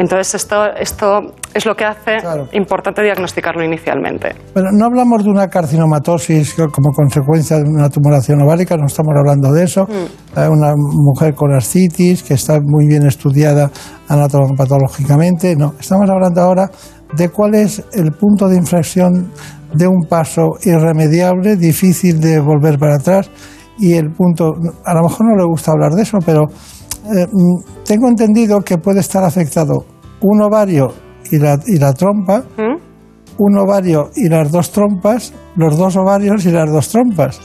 Entonces, 0.00 0.34
esto, 0.34 0.56
esto 0.80 1.20
es 1.52 1.66
lo 1.66 1.74
que 1.74 1.84
hace 1.84 2.16
importante 2.52 3.02
diagnosticarlo 3.02 3.62
inicialmente. 3.62 4.30
Bueno, 4.54 4.70
no 4.72 4.86
hablamos 4.86 5.22
de 5.24 5.30
una 5.30 5.46
carcinomatosis 5.48 6.54
co- 6.54 6.68
como 6.70 6.90
consecuencia 6.92 7.58
de 7.58 7.64
una 7.64 7.90
tumoración 7.90 8.40
ovárica, 8.40 8.76
no 8.78 8.86
estamos 8.86 9.12
hablando 9.14 9.52
de 9.52 9.64
eso. 9.64 9.86
Eh, 10.36 10.48
Una 10.48 10.72
mujer 10.76 11.34
con 11.34 11.52
ascitis 11.54 12.22
que 12.22 12.32
está 12.34 12.58
muy 12.64 12.86
bien 12.86 13.06
estudiada 13.06 13.70
anatomopatológicamente, 14.08 15.54
no. 15.56 15.74
Estamos 15.78 16.08
hablando 16.08 16.40
ahora 16.40 16.70
de 17.14 17.28
cuál 17.28 17.54
es 17.56 17.84
el 17.92 18.12
punto 18.12 18.48
de 18.48 18.56
inflexión 18.56 19.30
de 19.74 19.86
un 19.86 20.06
paso 20.08 20.48
irremediable, 20.64 21.56
difícil 21.56 22.20
de 22.20 22.40
volver 22.40 22.78
para 22.78 22.94
atrás 22.96 23.30
y 23.78 23.94
el 23.94 24.10
punto, 24.12 24.54
a 24.84 24.94
lo 24.94 25.02
mejor 25.02 25.26
no 25.26 25.36
le 25.36 25.44
gusta 25.46 25.72
hablar 25.72 25.92
de 25.92 26.02
eso, 26.02 26.18
pero 26.24 26.46
eh, 27.06 27.26
mm, 27.30 27.84
tengo 27.84 28.08
entendido 28.08 28.60
que 28.60 28.78
puede 28.78 29.00
estar 29.00 29.24
afectado 29.24 29.84
un 30.22 30.42
ovario 30.42 30.92
y 31.30 31.38
la, 31.38 31.58
y 31.66 31.78
la 31.78 31.92
trompa, 31.92 32.42
un 33.38 33.58
ovario 33.58 34.10
y 34.16 34.28
las 34.28 34.50
dos 34.50 34.70
trompas, 34.70 35.32
los 35.56 35.76
dos 35.78 35.96
ovarios 35.96 36.44
y 36.44 36.50
las 36.50 36.70
dos 36.70 36.88
trompas. 36.90 37.40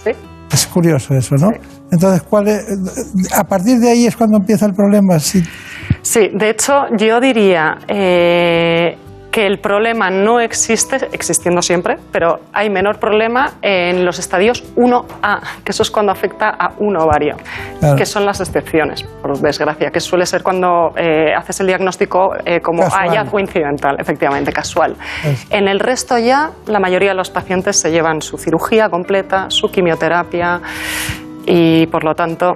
Es 0.52 0.68
curioso 0.68 1.14
eso, 1.16 1.36
¿no? 1.36 1.50
Entonces, 1.92 2.22
¿cuál 2.24 2.48
es- 2.48 2.66
a 3.34 3.44
partir 3.44 3.80
de 3.80 3.90
ahí 3.92 4.06
es 4.06 4.16
cuando 4.16 4.38
empieza 4.38 4.66
el 4.66 4.74
problema. 4.74 5.20
Si, 5.20 5.42
Sí, 6.02 6.30
de 6.34 6.50
hecho, 6.52 6.74
yo 6.98 7.20
diría 7.20 7.78
eh, 7.88 8.98
que 9.36 9.46
el 9.46 9.60
problema 9.60 10.10
no 10.10 10.40
existe, 10.40 10.96
existiendo 11.12 11.62
siempre, 11.62 11.98
pero 12.10 12.40
hay 12.54 12.70
menor 12.70 13.00
problema 13.00 13.56
en 13.62 14.06
los 14.06 14.18
estadios 14.18 14.64
1A, 14.78 15.42
que 15.66 15.72
eso 15.74 15.84
es 15.84 15.92
cuando 15.92 16.14
afecta 16.14 16.52
a 16.58 16.72
un 16.80 16.96
ovario, 16.96 17.36
Claro. 17.82 17.98
que 17.98 18.06
son 18.06 18.26
las 18.26 18.40
excepciones, 18.40 19.04
por 19.04 19.38
desgracia, 19.40 19.92
que 19.92 20.00
suele 20.00 20.26
ser 20.26 20.42
cuando 20.42 20.94
eh, 20.96 21.34
haces 21.38 21.60
el 21.60 21.68
diagnóstico 21.68 22.30
eh, 22.46 22.62
como 22.62 22.84
Casual. 22.84 23.10
hallazgo 23.10 23.38
incidental, 23.42 23.98
efectivamente, 24.00 24.54
casual. 24.54 24.96
Es- 25.26 25.46
En 25.50 25.68
el 25.68 25.82
resto 25.82 26.18
ya, 26.18 26.52
la 26.68 26.80
mayoría 26.80 27.10
de 27.10 27.16
los 27.16 27.30
pacientes 27.30 27.76
se 27.78 27.92
llevan 27.92 28.22
su 28.22 28.38
cirugía 28.38 28.88
completa, 28.88 29.48
su 29.50 29.68
quimioterapia 29.70 30.62
y, 31.46 31.88
por 31.88 32.06
lo 32.06 32.16
tanto, 32.16 32.56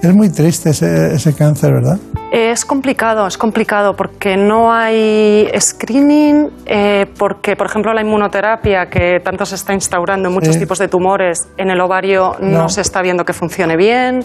es 0.00 0.14
muy 0.14 0.30
triste 0.30 0.70
ese, 0.70 1.14
ese 1.14 1.34
cáncer, 1.34 1.72
¿verdad? 1.72 1.98
Es 2.30 2.66
complicado, 2.66 3.26
es 3.26 3.38
complicado 3.38 3.94
porque 3.96 4.36
no 4.36 4.70
hay 4.70 5.48
screening, 5.58 6.50
eh, 6.66 7.06
porque, 7.18 7.56
por 7.56 7.66
ejemplo, 7.68 7.94
la 7.94 8.02
inmunoterapia 8.02 8.84
que 8.90 9.18
tanto 9.24 9.46
se 9.46 9.54
está 9.54 9.72
instaurando 9.72 10.28
en 10.28 10.34
muchos 10.34 10.54
Sí. 10.54 10.60
tipos 10.60 10.78
de 10.78 10.88
tumores, 10.88 11.48
en 11.56 11.70
el 11.70 11.80
ovario 11.80 12.32
no. 12.40 12.58
No. 12.58 12.68
se 12.68 12.82
está 12.82 13.00
viendo 13.00 13.24
que 13.24 13.32
funcione 13.32 13.76
bien. 13.78 14.20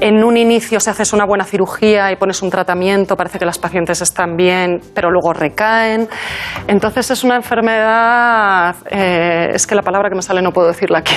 En 0.00 0.24
un 0.24 0.38
inicio, 0.38 0.80
si 0.80 0.88
haces 0.88 1.12
una 1.12 1.26
buena 1.26 1.44
cirugía 1.44 2.10
y 2.10 2.16
pones 2.16 2.40
un 2.40 2.48
tratamiento, 2.48 3.16
parece 3.16 3.38
que 3.38 3.44
las 3.44 3.58
pacientes 3.58 4.00
están 4.00 4.36
bien, 4.36 4.80
pero 4.94 5.10
luego 5.10 5.34
recaen. 5.34 6.08
Entonces 6.68 7.10
es 7.10 7.22
una 7.22 7.36
enfermedad, 7.36 8.76
eh, 8.90 9.50
es 9.52 9.66
que 9.66 9.74
la 9.74 9.82
palabra 9.82 10.08
que 10.08 10.14
me 10.16 10.22
sale 10.22 10.40
no 10.40 10.52
puedo 10.52 10.68
decirla 10.68 11.00
aquí, 11.00 11.16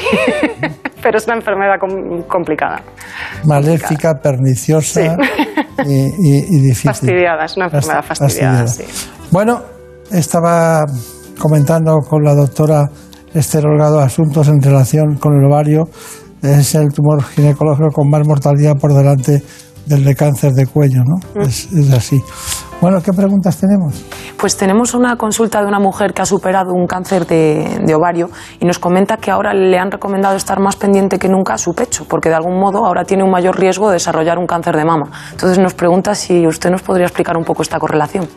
pero 1.01 1.17
es 1.17 1.25
una 1.27 1.37
enfermedad 1.37 1.75
com- 1.79 2.23
complicada. 2.23 2.81
Maléfica, 3.45 4.15
perniciosa 4.21 5.15
y, 5.85 6.08
y- 6.17 6.57
y 6.57 6.61
difícil. 6.61 6.91
Fastidiada, 6.91 7.45
es 7.45 7.55
una 7.57 7.65
enfermedad 7.65 8.03
Fast- 8.03 8.19
fastidiada, 8.19 8.57
fastidiada. 8.59 8.93
sí. 8.93 9.07
Bueno, 9.31 9.61
estaba 10.11 10.85
comentando 11.39 11.97
con 12.07 12.23
la 12.23 12.33
doctora 12.35 12.89
Esther 13.33 13.65
Holgado 13.67 13.99
asuntos 13.99 14.47
en 14.47 14.61
relación 14.61 15.15
con 15.19 15.33
el 15.37 15.45
ovario. 15.45 15.83
Es 16.41 16.73
el 16.75 16.89
tumor 16.93 17.23
ginecológico 17.23 17.89
con 17.93 18.09
más 18.09 18.25
mortalidad 18.25 18.75
por 18.79 18.93
delante 18.93 19.43
del 19.85 20.03
de 20.03 20.15
cáncer 20.15 20.51
de 20.53 20.65
cuello, 20.67 21.01
¿no? 21.05 21.41
Es, 21.41 21.71
es 21.71 21.91
así. 21.91 22.19
Bueno, 22.81 23.01
¿qué 23.03 23.11
preguntas 23.11 23.59
tenemos? 23.59 24.05
Pues 24.37 24.55
tenemos 24.55 24.93
una 24.93 25.17
consulta 25.17 25.59
de 25.61 25.67
una 25.67 25.79
mujer 25.79 26.13
que 26.13 26.21
ha 26.21 26.25
superado 26.25 26.71
un 26.71 26.87
cáncer 26.87 27.27
de, 27.27 27.81
de 27.83 27.93
ovario 27.93 28.29
y 28.61 28.65
nos 28.65 28.79
comenta 28.79 29.17
que 29.17 29.31
ahora 29.31 29.53
le 29.53 29.77
han 29.77 29.91
recomendado 29.91 30.37
estar 30.37 30.61
más 30.61 30.77
pendiente 30.77 31.19
que 31.19 31.27
nunca 31.27 31.55
a 31.55 31.57
su 31.57 31.73
pecho, 31.73 32.05
porque 32.07 32.29
de 32.29 32.35
algún 32.35 32.57
modo 32.57 32.85
ahora 32.85 33.03
tiene 33.03 33.25
un 33.25 33.31
mayor 33.31 33.59
riesgo 33.59 33.89
de 33.89 33.95
desarrollar 33.95 34.37
un 34.37 34.47
cáncer 34.47 34.77
de 34.77 34.85
mama. 34.85 35.11
Entonces 35.31 35.59
nos 35.59 35.73
pregunta 35.73 36.15
si 36.15 36.47
usted 36.47 36.69
nos 36.69 36.81
podría 36.81 37.07
explicar 37.07 37.35
un 37.35 37.43
poco 37.43 37.63
esta 37.63 37.79
correlación. 37.79 38.29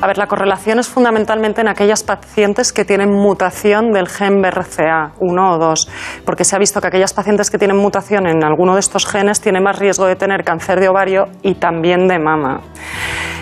A 0.00 0.06
ver, 0.06 0.18
la 0.18 0.28
correlación 0.28 0.78
es 0.78 0.86
fundamentalmente 0.86 1.60
en 1.60 1.66
aquellas 1.66 2.04
pacientes 2.04 2.72
que 2.72 2.84
tienen 2.84 3.10
mutación 3.10 3.90
del 3.90 4.08
gen 4.08 4.40
BRCA 4.40 5.14
1 5.18 5.52
o 5.52 5.58
2, 5.58 5.88
porque 6.24 6.44
se 6.44 6.54
ha 6.54 6.60
visto 6.60 6.80
que 6.80 6.86
aquellas 6.86 7.12
pacientes 7.12 7.50
que 7.50 7.58
tienen 7.58 7.76
mutación 7.76 8.28
en 8.28 8.44
alguno 8.44 8.74
de 8.74 8.80
estos 8.80 9.04
genes 9.04 9.40
tienen 9.40 9.64
más 9.64 9.80
riesgo 9.80 10.06
de 10.06 10.14
tener 10.14 10.44
cáncer 10.44 10.78
de 10.78 10.88
ovario 10.88 11.24
y 11.42 11.54
también 11.54 12.06
de 12.06 12.20
mama. 12.20 12.60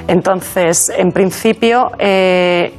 Entonces, 0.09 0.38
en 0.97 1.13
principio, 1.13 1.91
eh, 1.99 2.73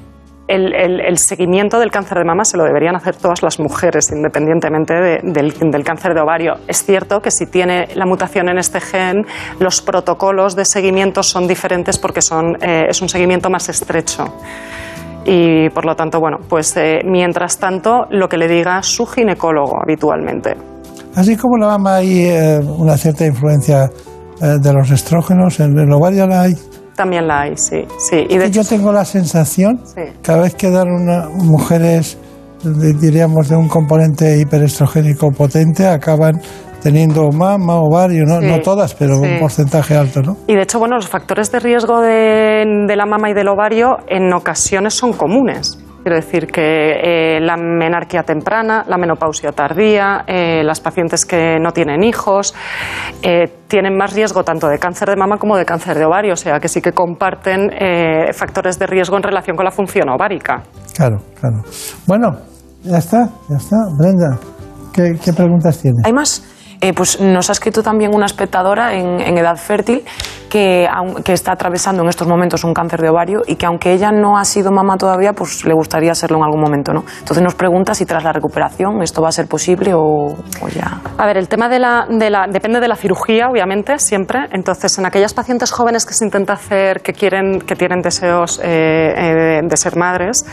el, 0.50 1.18
seguimiento 1.18 1.80
del 1.80 1.92
cáncer 1.92 2.18
de 2.18 2.26
mama 2.26 2.44
se 2.44 2.58
lo 2.58 2.64
deberían 2.64 2.96
hacer 2.96 3.16
todas 3.16 3.44
las 3.44 3.60
mujeres, 3.60 4.12
independientemente 4.12 4.94
de- 4.94 5.20
del, 5.24 5.84
cáncer 5.84 6.14
de 6.14 6.22
ovario. 6.22 6.54
Es 6.68 6.84
cierto 6.84 7.20
que 7.22 7.30
si 7.30 7.46
tiene 7.46 7.88
la 7.96 8.06
mutación 8.06 8.50
en 8.50 8.58
este 8.58 8.80
gen, 8.82 9.26
los 9.60 9.82
protocolos 9.82 10.56
de 10.56 10.66
seguimiento 10.66 11.22
son 11.22 11.48
diferentes 11.48 12.00
porque 12.00 12.22
son, 12.22 12.56
eh, 12.62 12.88
es 12.90 13.02
un 13.02 13.10
seguimiento 13.10 13.50
más 13.50 13.70
estrecho. 13.70 14.26
Y 15.26 15.70
por 15.70 15.86
lo 15.86 15.96
tanto, 15.96 16.20
bueno, 16.20 16.38
pues 16.48 16.76
eh, 16.78 17.02
mientras 17.06 17.60
tanto, 17.60 18.06
lo 18.10 18.28
que 18.28 18.38
le 18.38 18.48
diga 18.48 18.82
su 18.82 19.06
ginecólogo 19.06 19.78
habitualmente. 19.84 20.56
Así 21.16 21.36
como 21.38 21.58
la 21.58 21.68
mama 21.68 21.98
hay 21.98 22.28
una 22.78 22.98
cierta 22.98 23.26
influencia 23.26 23.90
de 24.40 24.74
los 24.74 24.90
estrógenos, 24.90 25.60
en 25.60 25.78
el 25.78 25.92
ovario 25.92 26.26
la 26.26 26.44
hay. 26.44 26.54
También 27.00 27.28
la 27.30 27.44
hay, 27.44 27.56
sí. 27.56 27.78
sí. 27.98 28.26
Y 28.28 28.38
de 28.38 28.44
que 28.48 28.52
yo 28.52 28.66
tengo 28.66 28.92
la 28.92 29.06
sensación, 29.06 29.80
Sí. 29.86 30.02
cada 30.22 30.42
vez 30.42 30.54
que 30.54 30.70
dan 30.70 30.90
una, 30.92 31.30
mujeres, 31.30 32.18
de- 32.62 32.92
diríamos, 32.92 33.48
de 33.48 33.56
un 33.56 33.70
componente 33.70 34.38
hiperestrogénico 34.38 35.32
potente, 35.32 35.88
acaban 35.88 36.42
teniendo 36.84 37.30
mama, 37.32 37.76
ovario, 37.80 38.26
no, 38.26 38.42
Sí, 38.42 38.48
no 38.48 38.60
todas, 38.60 38.94
pero 38.96 39.16
sí. 39.16 39.22
un 39.22 39.40
porcentaje 39.40 39.96
alto, 39.96 40.22
¿no? 40.22 40.36
Y 40.48 40.56
de 40.56 40.64
hecho, 40.64 40.78
bueno, 40.78 40.96
los 40.98 41.08
factores 41.08 41.50
de 41.54 41.60
riesgo 41.62 42.02
de, 42.02 42.66
de 42.86 42.96
la 42.98 43.06
mama 43.06 43.30
y 43.30 43.34
del 43.34 43.48
ovario 43.48 43.96
en 44.10 44.34
ocasiones 44.34 44.94
son 44.94 45.14
comunes. 45.14 45.80
Quiero 46.04 46.16
decir 46.16 46.48
que 46.48 47.36
eh, 47.36 47.40
la 47.42 47.58
menarquía 47.58 48.24
temprana, 48.24 48.86
la 48.88 48.98
menopausia 48.98 49.52
tardía, 49.52 50.24
eh, 50.28 50.64
las 50.64 50.80
pacientes 50.80 51.26
que 51.26 51.58
no 51.60 51.72
tienen 51.72 52.04
hijos, 52.04 52.56
eh, 53.22 53.48
tienen 53.68 53.98
más 53.98 54.14
riesgo 54.14 54.44
tanto 54.44 54.68
de 54.68 54.80
cáncer 54.80 55.10
de 55.10 55.16
mama 55.18 55.38
como 55.38 55.58
de 55.58 55.66
cáncer 55.66 55.98
de 55.98 56.06
ovario, 56.06 56.34
o 56.34 56.38
sea 56.38 56.60
que 56.60 56.68
sí 56.68 56.82
que 56.82 56.94
comparten 56.94 57.72
eh, 57.74 58.32
factores 58.34 58.80
de 58.80 58.88
riesgo 58.88 59.18
en 59.18 59.24
relación 59.24 59.58
con 59.58 59.66
la 59.66 59.72
función 59.72 60.10
ovárica. 60.10 60.64
Claro, 60.96 61.18
claro. 61.40 61.58
Bueno, 62.08 62.32
ya 62.84 62.98
está, 62.98 63.28
ya 63.50 63.58
está. 63.58 63.76
Brenda, 63.98 64.40
¿qué, 64.94 65.20
qué 65.24 65.34
preguntas 65.34 65.82
tienes? 65.82 66.06
¿Hay 66.06 66.14
más? 66.14 66.44
Eh, 66.82 66.94
pues 66.94 67.20
nos 67.20 67.50
ha 67.50 67.52
escrito 67.52 67.84
también 67.84 68.16
una 68.16 68.26
espectadora 68.26 68.94
en, 68.94 69.38
edad 69.38 69.58
fértil 69.58 70.06
que, 70.50 70.88
está 71.26 71.52
atravesando 71.52 72.04
en 72.04 72.10
estos 72.10 72.26
momentos 72.26 72.64
un 72.64 72.74
cáncer 72.74 73.02
de 73.02 73.10
ovario 73.10 73.42
y 73.46 73.58
que 73.58 73.66
aunque 73.66 73.92
ella 73.92 74.12
no 74.12 74.38
ha 74.38 74.46
sido 74.46 74.72
mamá 74.72 74.96
todavía, 74.98 75.34
pues 75.34 75.66
le 75.66 75.74
gustaría 75.74 76.16
serlo 76.16 76.38
en 76.38 76.44
algún 76.44 76.62
momento, 76.62 76.94
¿no? 76.94 77.04
Entonces 77.20 77.44
nos 77.44 77.56
pregunta 77.56 77.94
si 77.94 78.06
tras 78.06 78.24
la 78.24 78.32
recuperación 78.32 79.02
esto 79.04 79.22
va 79.22 79.28
a 79.28 79.32
ser 79.34 79.48
posible 79.48 79.92
o, 79.94 80.38
ya. 80.74 81.02
A 81.18 81.26
ver, 81.26 81.36
el 81.38 81.50
tema 81.50 81.68
de 81.68 81.80
la, 81.80 82.06
de 82.10 82.30
la- 82.30 82.48
depende 82.48 82.80
de 82.80 82.88
la 82.88 82.96
cirugía, 82.96 83.50
obviamente, 83.50 84.00
siempre. 84.00 84.48
Entonces, 84.54 84.98
en 84.98 85.06
aquellas 85.06 85.34
pacientes 85.34 85.72
jóvenes 85.72 86.06
que 86.06 86.14
se 86.14 86.24
intenta 86.24 86.54
hacer, 86.54 87.02
que 87.02 87.12
quieren, 87.12 87.60
que 87.60 87.76
tienen 87.76 88.02
deseos 88.02 88.60
eh, 88.64 89.14
eh, 89.18 89.62
de 89.64 89.78
ser 89.78 89.98
madres, 89.98 90.46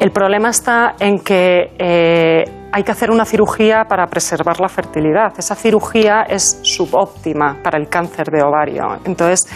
el 0.00 0.10
problema 0.10 0.50
está 0.50 0.96
en 0.98 1.20
que 1.20 2.50
hay 2.74 2.82
que 2.82 2.90
hacer 2.90 3.12
una 3.12 3.24
cirugía 3.24 3.84
para 3.88 4.04
preservar 4.08 4.58
la 4.58 4.68
fertilidad. 4.68 5.32
Esa 5.38 5.54
cirugía 5.54 6.22
es 6.22 6.58
subóptima 6.62 7.62
para 7.62 7.78
el 7.78 7.88
cáncer 7.88 8.26
de 8.32 8.42
ovario. 8.42 8.98
Entonces, 9.04 9.46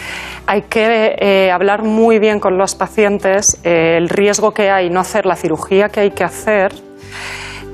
hay 0.47 0.61
que 0.61 1.17
eh, 1.19 1.51
hablar 1.51 1.83
muy 1.83 2.17
bien 2.19 2.39
con 2.39 2.57
los 2.57 2.75
pacientes 2.75 3.59
eh, 3.65 3.97
el 3.97 4.07
riesgo 4.07 4.51
que 4.51 4.69
hay 4.71 4.89
no 4.89 5.01
hacer 5.01 5.25
la 5.25 5.35
cirugía 5.35 5.89
que 5.89 5.99
hay 5.99 6.11
que 6.11 6.23
hacer 6.23 6.71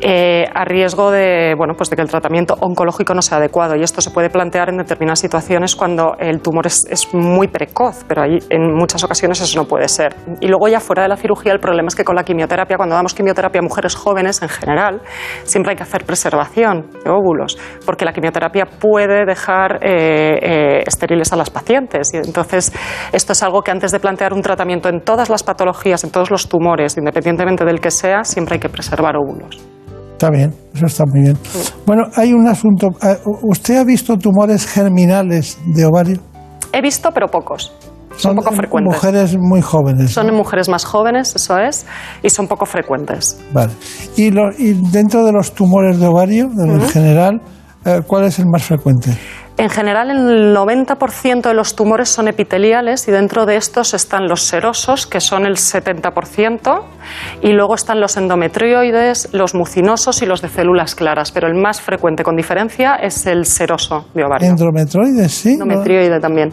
eh, 0.08 0.46
a 0.54 0.66
riesgo 0.66 1.10
de, 1.10 1.56
bueno, 1.58 1.74
pues 1.76 1.90
de 1.90 1.96
que 1.96 2.04
el 2.04 2.08
tratamiento 2.08 2.56
oncológico 2.60 3.16
no 3.16 3.24
sea 3.24 3.40
adecuado. 3.40 3.76
Y 3.76 3.82
esto 3.82 4.02
se 4.02 4.12
puede 4.12 4.30
plantear 4.30 4.70
en 4.70 4.78
determinadas 4.78 5.18
situaciones 5.18 5.76
cuando 5.76 6.16
el 6.20 6.42
tumor 6.42 6.68
es, 6.68 6.86
es 6.92 7.12
muy 7.12 7.48
precoz, 7.48 8.04
pero 8.08 8.22
ahí, 8.22 8.38
en 8.52 8.72
muchas 8.76 9.04
ocasiones 9.04 9.42
eso 9.42 9.60
no 9.60 9.68
puede 9.68 9.88
ser. 9.88 10.16
Y 10.42 10.48
luego 10.48 10.68
ya 10.68 10.80
fuera 10.80 11.02
de 11.02 11.10
la 11.10 11.18
cirugía 11.18 11.54
el 11.54 11.60
problema 11.60 11.88
es 11.88 11.96
que 11.96 12.04
con 12.04 12.16
la 12.16 12.24
quimioterapia, 12.24 12.78
cuando 12.78 12.94
damos 12.94 13.16
quimioterapia 13.16 13.58
a 13.58 13.64
mujeres 13.64 13.96
jóvenes 13.96 14.44
en 14.44 14.50
general, 14.50 15.02
siempre 15.44 15.72
hay 15.72 15.76
que 15.76 15.84
hacer 15.84 16.06
preservación 16.06 16.92
de 17.04 17.10
óvulos, 17.10 17.58
porque 17.84 18.06
la 18.06 18.14
quimioterapia 18.14 18.66
puede 18.66 19.26
dejar 19.26 19.80
eh, 19.82 20.38
eh, 20.40 20.84
estériles 20.86 21.34
a 21.34 21.36
las 21.36 21.50
pacientes. 21.50 22.14
Y 22.14 22.18
entonces 22.18 22.72
esto 23.12 23.34
es 23.34 23.42
algo 23.42 23.64
que 23.64 23.72
antes 23.72 23.92
de 23.92 24.00
plantear 24.00 24.34
un 24.34 24.44
tratamiento 24.44 24.88
en 24.88 25.02
todas 25.02 25.32
las 25.32 25.42
patologías, 25.42 26.04
en 26.04 26.12
todos 26.12 26.30
los 26.30 26.48
tumores, 26.48 26.96
independientemente 26.96 27.66
del 27.66 27.80
que 27.80 27.90
sea, 27.90 28.24
siempre 28.24 28.54
hay 28.54 28.60
que 28.60 28.70
preservar 28.70 29.16
óvulos. 29.18 29.66
Está 30.16 30.30
bien, 30.30 30.54
eso 30.74 30.86
está 30.86 31.04
muy 31.06 31.24
bien. 31.24 31.38
Bueno, 31.86 32.04
hay 32.16 32.32
un 32.32 32.48
asunto. 32.48 32.88
eh, 33.04 33.18
¿Usted 33.44 33.76
ha 33.76 33.84
visto 33.84 34.18
tumores 34.18 34.66
germinales 34.66 35.58
de 35.66 35.86
ovario? 35.86 36.20
He 36.72 36.82
visto, 36.82 37.12
pero 37.14 37.28
pocos. 37.28 37.74
Son, 38.16 38.34
poco 38.34 38.54
frecuentes. 38.54 38.96
Mujeres 38.96 39.36
muy 39.38 39.62
jóvenes. 39.62 40.12
Son 40.12 40.34
mujeres 40.34 40.70
más 40.70 40.86
jóvenes, 40.86 41.36
eso 41.36 41.58
es, 41.60 41.86
y 42.24 42.30
son 42.30 42.48
poco 42.48 42.66
frecuentes. 42.66 43.38
Vale. 43.52 43.74
Y, 44.16 44.32
lo- 44.32 44.54
y 44.58 44.72
dentro 44.90 45.26
de 45.26 45.34
los 45.34 45.54
tumores 45.54 46.00
de 46.00 46.08
ovario, 46.08 46.46
en 46.46 46.80
general, 46.88 47.42
eh, 47.84 48.00
¿cuál 48.08 48.24
es 48.24 48.40
el 48.40 48.46
más 48.48 48.64
frecuente? 48.64 49.18
En 49.58 49.70
general, 49.70 50.12
el 50.12 50.54
90% 50.54 51.42
de 51.48 51.54
los 51.54 51.78
tumores 51.78 52.10
son 52.10 52.28
epiteliales 52.28 53.08
y 53.08 53.12
dentro 53.12 53.46
de 53.46 53.56
estos 53.56 53.94
están 53.94 54.28
los 54.28 54.42
serosos, 54.42 55.08
que 55.08 55.22
son 55.22 55.46
el 55.46 55.56
70%, 55.56 56.82
y 57.42 57.54
luego 57.54 57.76
están 57.76 58.02
los 58.02 58.18
endometrioides, 58.18 59.30
los 59.34 59.56
mucinosos 59.56 60.22
y 60.22 60.26
los 60.26 60.42
de 60.42 60.50
células 60.50 60.94
claras, 60.94 61.32
pero 61.32 61.48
el 61.48 61.56
más 61.56 61.80
frecuente 61.80 62.24
con 62.24 62.36
diferencia 62.36 62.96
es 62.96 63.26
el 63.28 63.46
seroso 63.46 64.08
de 64.14 64.26
ovario. 64.26 64.50
Endometroides, 64.50 65.32
sí. 65.32 65.56
¿no? 65.56 65.64
Endometrioide 65.64 66.20
también. 66.20 66.52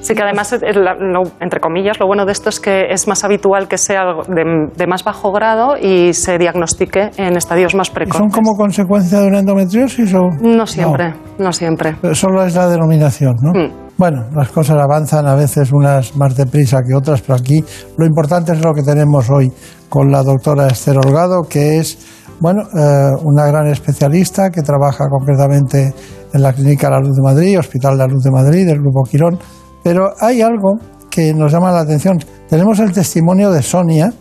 Sí 0.00 0.14
que 0.14 0.22
además, 0.22 0.56
lo- 0.74 1.30
entre 1.40 1.60
comillas, 1.60 2.00
lo 2.00 2.06
bueno 2.06 2.24
de 2.24 2.32
esto 2.32 2.48
es 2.48 2.58
que 2.58 2.86
es 2.90 3.06
más 3.06 3.22
habitual 3.22 3.68
que 3.68 3.76
sea 3.78 4.02
de, 4.28 4.68
de 4.74 4.86
más 4.86 5.04
bajo 5.04 5.30
grado 5.30 5.76
y 5.76 6.12
se 6.14 6.38
diagnostique 6.38 7.10
en 7.18 7.36
estadios 7.36 7.74
más 7.74 7.88
¿Y 7.90 7.92
precoces. 7.92 8.18
¿Son 8.18 8.30
como 8.30 8.54
consecuencia 8.56 9.20
de 9.20 9.26
una 9.26 9.40
endometriosis 9.40 10.14
o...? 10.14 10.28
No 10.40 10.66
siempre, 10.66 11.14
no, 11.38 11.52
siempre. 11.52 11.96
Pero 12.00 12.14
solo 12.14 12.44
es 12.44 12.54
la 12.54 12.68
denominación, 12.68 13.34
¿no? 13.42 13.52
Mm. 13.52 13.72
Bueno, 13.98 14.24
las 14.34 14.48
cosas 14.48 14.78
avanzan 14.82 15.26
a 15.26 15.34
veces 15.34 15.70
unas 15.72 16.16
más 16.16 16.34
deprisa 16.34 16.78
que 16.88 16.94
otras, 16.96 17.20
pero 17.20 17.34
aquí 17.38 17.62
lo 17.98 18.06
importante 18.06 18.52
es 18.52 18.64
lo 18.64 18.72
que 18.72 18.82
tenemos 18.82 19.28
hoy 19.28 19.52
con 19.90 20.10
la 20.10 20.22
doctora 20.22 20.68
Esther 20.68 20.96
Holgado, 20.96 21.42
que 21.42 21.76
es, 21.78 21.98
bueno, 22.40 22.62
eh, 22.74 23.10
una 23.22 23.44
gran 23.44 23.66
especialista 23.66 24.48
que 24.48 24.62
trabaja 24.62 25.04
concretamente 25.10 25.92
en 26.32 26.42
la 26.42 26.54
Clínica 26.54 26.88
La 26.88 26.98
Luz 27.00 27.14
de 27.14 27.22
Madrid, 27.22 27.58
Hospital 27.58 27.98
La 27.98 28.06
Luz 28.06 28.22
de 28.24 28.30
Madrid, 28.30 28.66
del 28.66 28.78
Grupo 28.80 29.02
Quirón. 29.02 29.38
Pero 29.82 30.10
hay 30.20 30.42
algo 30.42 30.78
que 31.10 31.34
nos 31.34 31.52
llama 31.52 31.72
la 31.72 31.80
atención. 31.80 32.18
Tenemos 32.48 32.78
el 32.80 32.92
testimonio 32.92 33.50
de 33.50 33.62
Sonia, 33.62 34.12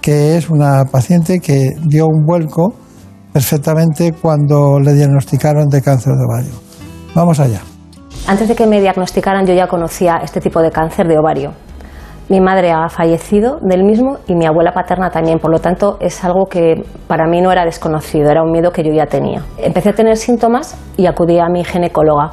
que 0.00 0.36
es 0.36 0.48
una 0.48 0.84
paciente 0.84 1.40
que 1.40 1.70
dio 1.86 2.06
un 2.06 2.24
vuelco 2.24 2.74
perfectamente 3.32 4.12
cuando 4.12 4.78
le 4.80 4.94
diagnosticaron 4.94 5.68
de 5.68 5.82
cáncer 5.82 6.12
de 6.14 6.24
ovario. 6.24 6.52
Vamos 7.14 7.40
allá. 7.40 7.60
Antes 8.26 8.48
de 8.48 8.54
que 8.54 8.66
me 8.66 8.80
diagnosticaran 8.80 9.46
yo 9.46 9.54
ya 9.54 9.66
conocía 9.66 10.20
este 10.22 10.40
tipo 10.40 10.60
de 10.60 10.70
cáncer 10.70 11.06
de 11.06 11.18
ovario. 11.18 11.52
Mi 12.28 12.40
madre 12.40 12.72
ha 12.72 12.88
fallecido 12.88 13.58
del 13.62 13.84
mismo 13.84 14.18
y 14.26 14.34
mi 14.34 14.46
abuela 14.46 14.72
paterna 14.72 15.10
también, 15.10 15.38
por 15.38 15.52
lo 15.52 15.60
tanto 15.60 15.96
es 16.00 16.24
algo 16.24 16.46
que 16.46 16.82
para 17.06 17.28
mí 17.28 17.40
no 17.40 17.52
era 17.52 17.64
desconocido, 17.64 18.30
era 18.30 18.42
un 18.42 18.50
miedo 18.50 18.72
que 18.72 18.82
yo 18.82 18.92
ya 18.92 19.06
tenía. 19.06 19.44
Empecé 19.58 19.90
a 19.90 19.92
tener 19.92 20.16
síntomas 20.16 20.76
y 20.96 21.06
acudí 21.06 21.38
a 21.38 21.48
mi 21.48 21.62
ginecóloga. 21.62 22.30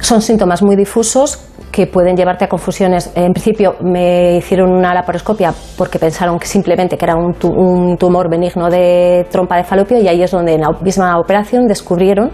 Son 0.00 0.22
síntomas 0.22 0.62
muy 0.62 0.76
difusos 0.76 1.38
que 1.72 1.86
pueden 1.86 2.16
llevarte 2.16 2.44
a 2.44 2.48
confusiones. 2.48 3.12
En 3.16 3.32
principio 3.32 3.74
me 3.82 4.36
hicieron 4.36 4.70
una 4.72 4.94
laparoscopia 4.94 5.52
porque 5.76 5.98
pensaron 5.98 6.38
que 6.38 6.46
simplemente 6.46 6.96
que 6.96 7.04
era 7.04 7.16
un, 7.16 7.34
tu- 7.34 7.50
un 7.50 7.96
tumor 7.96 8.30
benigno 8.30 8.70
de 8.70 9.26
trompa 9.30 9.56
de 9.56 9.64
falopio 9.64 9.98
y 9.98 10.06
ahí 10.06 10.22
es 10.22 10.30
donde 10.30 10.54
en 10.54 10.60
la 10.60 10.70
misma 10.80 11.18
operación 11.18 11.66
descubrieron 11.66 12.30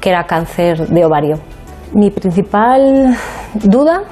que 0.00 0.10
era 0.10 0.24
cáncer 0.24 0.88
de 0.88 1.04
ovario. 1.04 1.36
Mi 1.94 2.10
principal 2.10 3.16
duda 3.54 4.02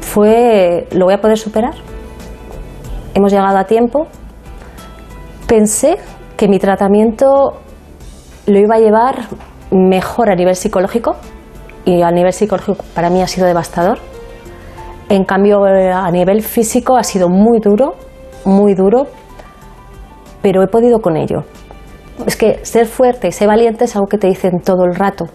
fue, 0.00 0.88
¿lo 0.92 1.04
voy 1.04 1.14
a 1.14 1.20
poder 1.20 1.38
superar? 1.38 1.74
Hemos 3.14 3.30
llegado 3.32 3.56
a 3.56 3.64
tiempo. 3.64 4.08
Pensé 5.46 5.96
que 6.36 6.48
mi 6.48 6.58
tratamiento 6.58 7.60
lo 8.46 8.58
iba 8.58 8.74
a 8.74 8.78
llevar 8.80 9.28
mejor 9.70 10.30
a 10.30 10.34
nivel 10.34 10.56
psicológico 10.56 11.16
y 11.84 12.02
a 12.02 12.10
nivel 12.10 12.32
psicológico 12.32 12.84
para 12.94 13.10
mí 13.10 13.22
ha 13.22 13.26
sido 13.26 13.46
devastador. 13.46 13.98
En 15.08 15.24
cambio, 15.24 15.66
eh, 15.66 15.92
a 15.92 16.10
nivel 16.10 16.42
físico 16.42 16.96
ha 16.96 17.02
sido 17.02 17.28
muy 17.28 17.58
duro, 17.60 17.94
muy 18.44 18.74
duro, 18.74 19.06
pero 20.40 20.62
he 20.62 20.66
podido 20.66 21.00
con 21.00 21.16
ello. 21.16 21.44
Es 22.26 22.36
que 22.36 22.64
ser 22.64 22.86
fuerte 22.86 23.28
y 23.28 23.32
ser 23.32 23.48
valiente 23.48 23.84
es 23.84 23.96
algo 23.96 24.06
que 24.06 24.18
te 24.18 24.28
dicen 24.28 24.60
todo 24.64 24.84
el 24.84 24.94
rato. 24.94 25.26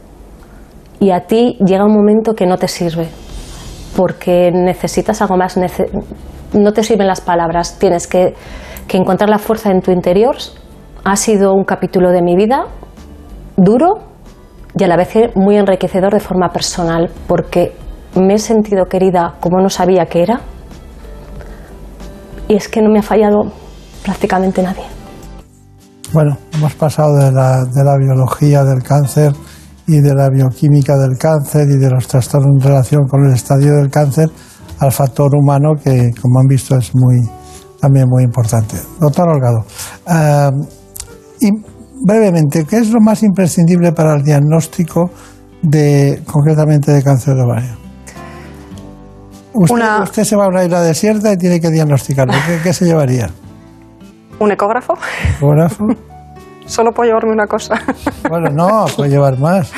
Y 0.99 1.11
a 1.11 1.21
ti 1.21 1.57
llega 1.65 1.85
un 1.85 1.93
momento 1.93 2.33
que 2.33 2.45
no 2.45 2.57
te 2.57 2.67
sirve, 2.67 3.07
porque 3.95 4.51
necesitas 4.51 5.21
algo 5.21 5.37
más. 5.37 5.57
no 6.53 6.73
te 6.73 6.83
sirven 6.83 7.07
las 7.07 7.21
palabras, 7.21 7.77
tienes 7.79 8.07
que, 8.07 8.33
que 8.87 8.97
encontrar 8.97 9.29
la 9.29 9.39
fuerza 9.39 9.71
en 9.71 9.81
tu 9.81 9.91
interior. 9.91 10.35
Ha 11.03 11.15
sido 11.15 11.53
un 11.53 11.63
capítulo 11.63 12.11
de 12.11 12.21
mi 12.21 12.35
vida 12.35 12.65
duro 13.55 14.08
y 14.77 14.83
a 14.83 14.87
la 14.87 14.97
vez 14.97 15.09
muy 15.35 15.57
enriquecedor 15.57 16.13
de 16.13 16.19
forma 16.19 16.49
personal, 16.49 17.09
porque 17.27 17.75
me 18.15 18.35
he 18.35 18.39
sentido 18.39 18.85
querida 18.85 19.35
como 19.39 19.59
no 19.61 19.69
sabía 19.69 20.05
que 20.05 20.23
era. 20.23 20.41
Y 22.47 22.55
es 22.55 22.67
que 22.67 22.81
no 22.81 22.89
me 22.89 22.99
ha 22.99 23.03
fallado 23.03 23.51
prácticamente 24.03 24.63
nadie. 24.63 24.83
Bueno, 26.11 26.37
hemos 26.53 26.73
pasado 26.73 27.15
de 27.17 27.31
la, 27.31 27.63
de 27.65 27.83
la 27.83 27.95
biología 27.97 28.63
del 28.63 28.81
cáncer 28.81 29.33
y 29.85 29.99
de 30.01 30.15
la 30.15 30.29
bioquímica 30.29 30.97
del 30.97 31.17
cáncer 31.17 31.67
y 31.69 31.77
de 31.77 31.89
los 31.89 32.07
trastornos 32.07 32.49
en 32.59 32.67
relación 32.67 33.07
con 33.07 33.25
el 33.25 33.33
estadio 33.33 33.75
del 33.75 33.89
cáncer 33.89 34.29
al 34.79 34.91
factor 34.91 35.35
humano 35.35 35.73
que, 35.75 36.11
como 36.19 36.39
han 36.39 36.47
visto, 36.47 36.77
es 36.77 36.91
muy, 36.95 37.19
también 37.79 38.07
muy 38.07 38.23
importante. 38.23 38.75
Doctor 38.99 39.29
Holgado, 39.29 39.65
y 41.41 41.49
brevemente, 42.01 42.65
¿qué 42.65 42.77
es 42.77 42.89
lo 42.91 42.99
más 43.01 43.23
imprescindible 43.23 43.91
para 43.91 44.15
el 44.15 44.23
diagnóstico 44.23 45.09
de, 45.61 46.21
concretamente 46.25 46.91
de 46.91 47.03
cáncer 47.03 47.35
de 47.35 47.41
ovario? 47.43 47.77
Usted, 49.53 49.75
Una- 49.75 50.03
usted 50.03 50.23
se 50.23 50.35
va 50.35 50.45
a 50.45 50.47
una 50.47 50.63
isla 50.63 50.81
desierta 50.81 51.33
y 51.33 51.37
tiene 51.37 51.59
que 51.59 51.69
diagnosticarlo. 51.69 52.33
¿Qué, 52.45 52.59
qué 52.63 52.73
se 52.73 52.85
llevaría? 52.85 53.29
¿Un 54.39 54.51
ecógrafo? 54.51 54.93
¿Ecógrafo? 55.37 55.85
Solo 56.65 56.91
puedo 56.91 57.07
llevarme 57.07 57.31
una 57.33 57.47
cosa. 57.47 57.75
Bueno, 58.29 58.49
no, 58.51 58.85
puede 58.95 59.09
llevar 59.09 59.39
más. 59.39 59.71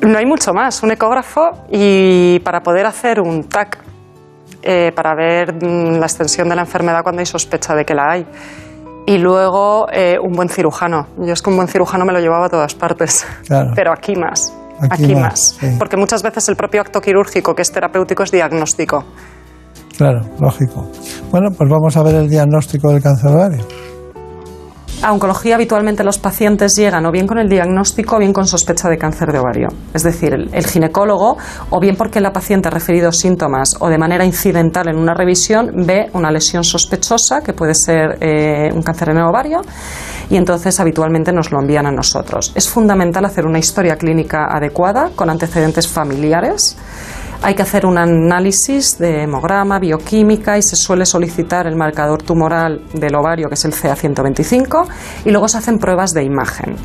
No 0.00 0.16
hay 0.16 0.24
mucho 0.24 0.54
más. 0.54 0.82
Un 0.82 0.92
ecógrafo 0.92 1.50
y 1.70 2.38
para 2.40 2.60
poder 2.62 2.86
hacer 2.86 3.20
un 3.20 3.44
TAC, 3.44 3.78
eh, 4.62 4.92
para 4.94 5.14
ver 5.14 5.52
mm, 5.54 5.98
la 5.98 6.06
extensión 6.06 6.48
de 6.48 6.54
la 6.54 6.62
enfermedad 6.62 7.02
cuando 7.02 7.20
hay 7.20 7.26
sospecha 7.26 7.74
de 7.74 7.84
que 7.84 7.94
la 7.94 8.12
hay. 8.12 8.26
Y 9.06 9.18
luego 9.18 9.86
eh, 9.92 10.16
un 10.20 10.32
buen 10.32 10.48
cirujano. 10.48 11.06
Yo 11.18 11.32
es 11.32 11.40
que 11.40 11.50
un 11.50 11.56
buen 11.56 11.68
cirujano 11.68 12.04
me 12.04 12.12
lo 12.12 12.18
llevaba 12.18 12.46
a 12.46 12.48
todas 12.48 12.74
partes. 12.74 13.24
Claro. 13.46 13.70
Pero 13.74 13.92
aquí 13.92 14.16
más. 14.16 14.52
Aquí 14.80 15.04
Aquí, 15.04 15.14
más, 15.14 15.22
más. 15.22 15.56
sí. 15.60 15.76
Porque 15.78 15.96
muchas 15.96 16.22
veces 16.22 16.48
el 16.48 16.56
propio 16.56 16.80
acto 16.80 17.00
quirúrgico, 17.00 17.54
que 17.54 17.62
es 17.62 17.72
terapéutico, 17.72 18.24
es 18.24 18.30
diagnóstico. 18.30 19.04
Claro, 19.96 20.20
lógico. 20.40 20.90
Bueno, 21.30 21.48
pues 21.56 21.70
vamos 21.70 21.96
a 21.96 22.02
ver 22.02 22.16
el 22.16 22.28
diagnóstico 22.28 22.90
del 22.90 23.02
cáncer 23.02 23.30
de 23.30 23.36
ovario. 23.36 23.64
A 25.02 25.12
oncología 25.12 25.56
habitualmente 25.56 26.02
los 26.02 26.18
pacientes 26.18 26.74
llegan 26.74 27.04
o 27.04 27.12
bien 27.12 27.26
con 27.26 27.38
el 27.38 27.48
diagnóstico 27.48 28.16
o 28.16 28.18
bien 28.18 28.32
con 28.32 28.46
sospecha 28.46 28.88
de 28.88 28.96
cáncer 28.96 29.30
de 29.30 29.38
ovario. 29.38 29.68
Es 29.92 30.02
decir, 30.02 30.32
el, 30.32 30.66
ginecólogo, 30.66 31.36
o 31.70 31.80
bien 31.80 31.96
porque 31.96 32.20
la 32.20 32.32
paciente 32.32 32.68
ha 32.68 32.70
referido 32.70 33.12
síntomas 33.12 33.76
o 33.80 33.88
de 33.88 33.98
manera 33.98 34.24
incidental 34.24 34.88
en 34.88 34.96
una 34.96 35.14
revisión, 35.14 35.70
ve 35.86 36.06
una 36.14 36.30
lesión 36.30 36.64
sospechosa, 36.64 37.40
que 37.42 37.52
puede 37.52 37.74
ser 37.74 38.18
eh, 38.20 38.70
un 38.72 38.82
cáncer 38.82 39.10
en 39.10 39.18
el 39.18 39.24
ovario, 39.24 39.60
y 40.30 40.36
entonces 40.36 40.80
habitualmente 40.80 41.30
nos 41.32 41.52
lo 41.52 41.60
envían 41.60 41.86
a 41.86 41.92
nosotros. 41.92 42.52
Es 42.54 42.68
fundamental 42.68 43.24
hacer 43.26 43.46
una 43.46 43.58
historia 43.58 43.96
clínica 43.96 44.46
adecuada 44.50 45.10
con 45.14 45.30
antecedentes 45.30 45.86
familiares. 45.86 46.76
Hay 47.42 47.54
que 47.54 47.62
hacer 47.62 47.86
un 47.86 47.98
análisis 47.98 48.98
de 48.98 49.22
hemograma, 49.22 49.78
bioquímica 49.78 50.58
y 50.58 50.62
se 50.62 50.74
suele 50.74 51.06
solicitar 51.06 51.66
el 51.66 51.76
marcador 51.76 52.22
tumoral 52.22 52.82
del 52.92 53.14
ovario, 53.14 53.48
que 53.48 53.54
es 53.54 53.64
el 53.64 53.72
CA125, 53.72 54.86
y 55.24 55.30
luego 55.30 55.48
se 55.48 55.58
hacen 55.58 55.78
pruebas 55.78 56.12
de 56.12 56.24
imagen. 56.24 56.76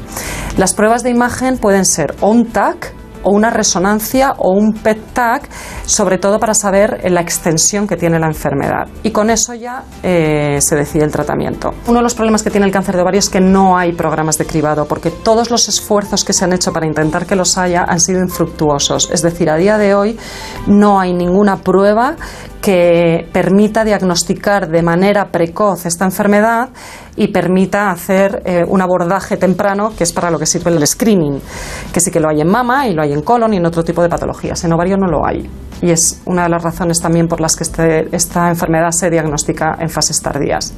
Las 0.58 0.74
pruebas 0.74 1.04
de 1.04 1.10
imagen 1.10 1.58
pueden 1.58 1.86
ser 1.86 2.16
o 2.22 2.30
un 2.30 2.48
TAC, 2.48 2.94
o 3.24 3.32
una 3.32 3.50
resonancia 3.50 4.34
o 4.38 4.52
un 4.52 4.74
PET-TAC, 4.74 5.50
sobre 5.86 6.18
todo 6.18 6.40
para 6.40 6.54
saber 6.54 7.02
la 7.12 7.22
extensión 7.22 7.88
que 7.88 7.98
tiene 7.98 8.20
la 8.20 8.28
enfermedad. 8.28 8.88
Y 9.04 9.12
con 9.12 9.30
eso 9.30 9.54
ya 9.54 9.84
eh, 10.04 10.58
se 10.60 10.76
decide 10.76 11.04
el 11.04 11.12
tratamiento. 11.12 11.74
Uno 11.88 12.00
de 12.00 12.04
los 12.04 12.16
problemas 12.16 12.44
que 12.44 12.50
tiene 12.50 12.66
el 12.66 12.72
cáncer 12.72 12.96
de 12.96 13.02
ovario 13.02 13.20
es 13.20 13.30
que 13.30 13.40
no 13.40 13.78
hay 13.78 13.94
programas 13.94 14.38
de 14.38 14.46
cribado, 14.46 14.86
porque 14.86 15.12
todos 15.12 15.52
los 15.52 15.68
esfuerzos 15.68 16.24
que 16.24 16.34
se 16.34 16.46
han 16.46 16.54
hecho 16.54 16.72
para 16.72 16.86
intentar 16.86 17.26
que 17.26 17.36
los 17.36 17.58
haya 17.58 17.84
han 17.84 18.00
sido 18.00 18.20
infructuosos. 18.20 19.10
Es 19.12 19.22
decir, 19.22 19.50
a 19.50 19.58
día 19.58 19.78
de 19.78 19.94
hoy 19.94 20.18
no 20.68 21.00
hay 21.00 21.14
ninguna 21.14 21.58
prueba 21.58 22.16
que 22.62 23.28
permita 23.34 23.84
diagnosticar 23.84 24.70
de 24.70 24.84
manera 24.84 25.30
precoz 25.32 25.86
esta 25.86 26.06
enfermedad 26.06 26.70
y 27.16 27.30
permita 27.30 27.90
hacer 27.90 28.42
eh, 28.46 28.64
un 28.68 28.82
abordaje 28.82 29.36
temprano, 29.38 29.92
que 29.98 30.04
es 30.04 30.14
para 30.14 30.30
lo 30.30 30.38
que 30.38 30.46
sirve 30.46 30.72
el 30.72 30.86
screening, 30.86 31.42
que 31.92 32.00
sí 32.00 32.12
que 32.12 32.20
lo 32.20 32.30
hay 32.30 32.42
en 32.42 32.48
mama 32.48 32.88
y 32.88 32.94
lo 32.94 33.02
hay 33.02 33.14
en 33.14 33.22
colon 33.24 33.54
y 33.54 33.58
en 33.58 33.66
otro 33.66 33.84
tipo 33.84 34.02
de 34.04 34.10
patologías. 34.10 34.64
En 34.64 34.74
ovario 34.74 34.96
no 34.98 35.08
lo 35.08 35.26
hay. 35.26 35.50
Y 35.82 35.90
es 35.90 36.22
una 36.26 36.44
de 36.44 36.50
las 36.50 36.62
razones 36.64 37.02
también 37.02 37.28
por 37.28 37.42
las 37.42 37.56
que 37.56 37.64
este- 37.64 38.16
esta 38.16 38.50
enfermedad 38.50 38.92
se 38.92 39.10
diagnostica 39.10 39.76
en 39.80 39.90
fases 39.90 40.22
tardías. 40.22 40.74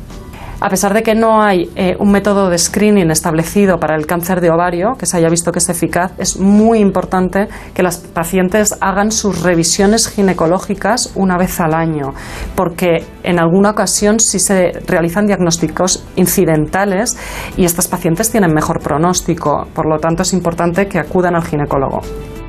A 0.64 0.69
pesar 0.69 0.94
de 0.94 1.03
que 1.03 1.14
no 1.14 1.44
hay 1.44 1.69
eh, 1.76 1.98
un 1.99 2.10
método 2.10 2.49
de 2.49 2.57
screening 2.57 3.11
establecido 3.11 3.81
para 3.81 3.98
el 3.98 4.06
cáncer 4.06 4.40
de 4.40 4.49
ovario 4.49 4.94
que 4.98 5.06
se 5.06 5.18
haya 5.18 5.27
visto 5.27 5.52
que 5.52 5.60
es 5.60 5.68
eficaz, 5.68 6.14
es 6.18 6.40
muy 6.40 6.80
importante 6.80 7.49
que 7.73 7.84
las 7.84 7.98
pacientes 7.98 8.73
hagan 8.80 9.11
sus 9.11 9.44
revisiones 9.44 10.07
ginecológicas 10.07 11.11
una 11.15 11.38
vez 11.38 11.60
al 11.60 11.73
año, 11.73 12.14
porque 12.56 13.06
en 13.23 13.41
alguna 13.41 13.72
ocasión 13.72 14.22
sí 14.22 14.40
se 14.40 14.72
realizan 14.88 15.26
diagnósticos 15.26 16.06
incidentales 16.15 17.18
y 17.57 17.65
estas 17.65 17.90
pacientes 17.90 18.31
tienen 18.31 18.53
mejor 18.53 18.80
pronóstico. 18.80 19.68
Por 19.73 19.90
lo 19.90 19.99
tanto, 19.99 20.23
es 20.23 20.31
importante 20.31 20.88
que 20.88 20.98
acudan 20.98 21.35
al 21.35 21.44
ginecólogo. 21.44 21.99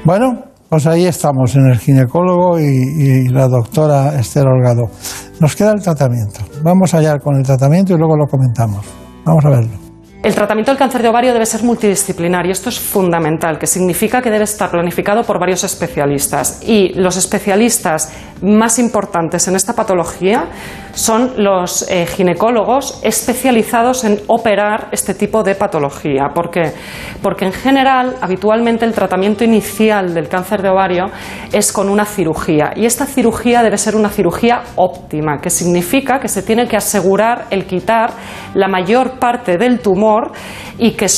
Bueno, 0.05 0.54
pues 0.69 0.87
ahí 0.87 1.07
estamos, 1.07 1.55
en 1.57 1.67
el 1.67 1.79
ginecólogo 1.79 2.59
y, 2.59 3.29
la 3.29 3.49
doctora 3.49 4.19
Esther 4.19 4.47
Holgado. 4.47 4.91
Nos 5.41 5.55
queda 5.57 5.73
el 5.73 5.83
tratamiento. 5.83 6.41
Vamos 6.63 6.95
allá 6.95 7.19
con 7.19 7.37
el 7.37 7.43
tratamiento 7.43 7.95
y 7.95 7.99
luego 7.99 8.17
lo 8.17 8.27
comentamos. 8.27 8.85
Vamos 9.25 9.45
a 9.45 9.51
verlo. 9.51 9.85
El 10.23 10.35
tratamiento 10.35 10.71
del 10.71 10.79
cáncer 10.79 11.03
de 11.03 11.09
ovario 11.09 11.35
debe 11.35 11.45
ser 11.45 11.63
multidisciplinario. 11.65 12.51
Esto 12.51 12.71
es 12.71 12.81
fundamental, 12.81 13.59
que 13.59 13.67
significa 13.67 14.23
que 14.23 14.31
debe 14.31 14.45
estar 14.45 14.71
planificado 14.71 15.23
por 15.23 15.39
varios 15.39 15.65
especialistas. 15.65 16.63
Y 16.67 16.95
los 16.95 17.19
especialistas 17.19 18.11
más 18.41 18.79
importantes 18.79 19.47
en 19.49 19.57
esta 19.57 19.75
patología 19.75 20.47
son 20.95 21.33
los 21.37 21.89
eh, 21.91 22.07
ginecólogos 22.07 23.01
especializados 23.03 24.05
en 24.05 24.21
operar 24.27 24.89
este 24.93 25.15
tipo 25.15 25.43
de 25.43 25.55
patología. 25.55 26.29
¿Por 26.35 26.51
qué? 26.51 26.73
Porque 27.23 27.45
en 27.45 27.53
general, 27.53 28.17
habitualmente, 28.21 28.85
el 28.85 28.93
tratamiento 28.93 29.45
inicial 29.45 30.15
del 30.15 30.29
cáncer 30.29 30.63
de 30.63 30.69
ovario 30.69 31.07
es 31.53 31.73
con 31.73 31.89
una 31.89 32.05
cirugía. 32.05 32.73
Y 32.77 32.87
esta 32.87 33.07
cirugía 33.07 33.63
debe 33.63 33.79
ser 33.79 33.97
una 33.97 34.09
cirugía 34.09 34.63
óptima, 34.77 35.39
que 35.41 35.51
significa 35.51 36.21
que 36.21 36.29
se 36.29 36.43
tiene 36.43 36.67
que 36.67 36.77
asegurar 36.77 37.47
el 37.51 37.67
quitar 37.67 38.11
la 38.55 38.69
mayor 38.69 39.19
parte 39.19 39.59
del 39.59 39.81
tumor 39.81 40.33
y 40.79 40.93
que 40.93 41.09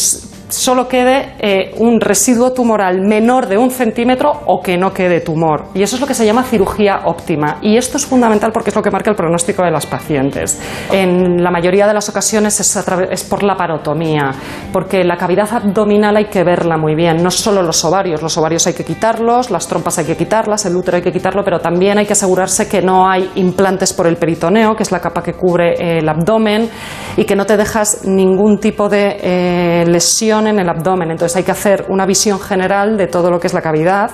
solo 0.48 0.88
quede 0.88 1.34
eh, 1.38 1.74
un 1.78 2.00
residuo 2.00 2.52
tumoral 2.52 3.00
menor 3.00 3.46
de 3.46 3.58
un 3.58 3.70
centímetro 3.70 4.32
o 4.46 4.60
que 4.60 4.76
no 4.76 4.92
quede 4.92 5.20
tumor. 5.20 5.66
Y 5.74 5.82
eso 5.82 5.96
es 5.96 6.00
lo 6.00 6.06
que 6.06 6.14
se 6.14 6.24
llama 6.24 6.42
cirugía 6.44 7.02
óptima. 7.04 7.58
Y 7.62 7.76
esto 7.76 7.96
es 7.96 8.06
fundamental 8.06 8.52
porque 8.52 8.70
es 8.70 8.76
lo 8.76 8.82
que 8.82 8.90
marca 8.90 9.10
el 9.10 9.16
pronóstico 9.16 9.62
de 9.62 9.70
las 9.70 9.86
pacientes. 9.86 10.60
En 10.92 11.42
la 11.42 11.50
mayoría 11.50 11.86
de 11.86 11.94
las 11.94 12.08
ocasiones 12.08 12.60
es, 12.60 13.24
por 13.24 13.42
la 13.42 13.56
parotomía, 13.56 14.30
porque 14.72 15.04
la 15.04 15.16
cavidad 15.16 15.52
abdominal 15.52 16.16
hay 16.16 16.26
que 16.26 16.44
verla 16.44 16.76
muy 16.76 16.94
bien, 16.94 17.22
no 17.22 17.30
solo 17.30 17.62
los 17.62 17.84
ovarios, 17.84 18.22
los 18.22 18.36
ovarios 18.38 18.66
hay 18.66 18.74
que 18.74 18.84
quitarlos, 18.84 19.50
las 19.50 19.66
trompas 19.66 19.98
hay 19.98 20.04
que 20.04 20.16
quitarlas, 20.16 20.66
el 20.66 20.76
útero 20.76 20.96
hay 20.96 21.02
que 21.02 21.12
quitarlo, 21.12 21.42
pero 21.44 21.58
también 21.58 21.98
hay 21.98 22.06
que 22.06 22.12
asegurarse 22.12 22.68
que 22.68 22.82
no 22.82 23.08
hay 23.08 23.30
implantes 23.36 23.92
por 23.92 24.06
el 24.06 24.16
peritoneo, 24.16 24.76
que 24.76 24.82
es 24.82 24.92
la 24.92 25.00
capa 25.00 25.22
que 25.22 25.34
cubre 25.34 25.98
el 25.98 26.08
abdomen, 26.08 26.68
y 27.16 27.24
que 27.24 27.34
no 27.34 27.46
te 27.46 27.56
dejas 27.56 28.04
ningún 28.04 28.58
tipo 28.58 28.88
de 28.88 29.16
eh, 29.20 29.84
lesión 29.86 30.35
en 30.44 30.58
el 30.58 30.68
abdomen. 30.68 31.12
Entonces 31.12 31.36
hay 31.36 31.44
que 31.44 31.52
hacer 31.52 31.86
una 31.88 32.04
visión 32.04 32.40
general 32.40 32.96
de 32.96 33.06
todo 33.06 33.30
lo 33.30 33.38
que 33.38 33.46
es 33.46 33.54
la 33.54 33.62
cavidad 33.62 34.10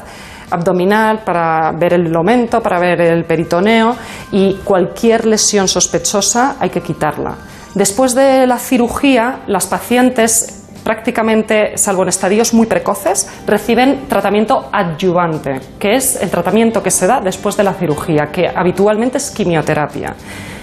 abdominal 0.51 1.21
para 1.25 1.73
ver 1.73 1.95
el 1.95 2.13
lomento, 2.13 2.61
para 2.61 2.79
ver 2.79 3.01
el 3.01 3.25
peritoneo 3.25 3.97
y 4.31 4.57
cualquier 4.65 5.27
lesión 5.27 5.67
sospechosa 5.67 6.57
hay 6.61 6.71
que 6.71 6.83
quitarla. 6.83 7.37
Después 7.75 8.15
de 8.15 8.47
la 8.47 8.59
cirugía, 8.59 9.41
las 9.47 9.67
pacientes 9.67 10.59
prácticamente, 10.85 11.77
salvo 11.77 12.03
en 12.03 12.09
estadios 12.09 12.53
muy 12.53 12.67
precoces, 12.67 13.31
reciben 13.47 14.09
tratamiento 14.09 14.69
adyuvante, 14.73 15.61
que 15.79 15.95
es 15.95 16.21
el 16.21 16.29
tratamiento 16.31 16.83
que 16.83 16.91
se 16.91 17.07
da 17.07 17.21
después 17.21 17.57
de 17.57 17.65
la 17.65 17.73
cirugía, 17.73 18.27
que 18.33 18.49
habitualmente 18.49 19.19
es 19.19 19.31
quimioterapia. 19.31 20.15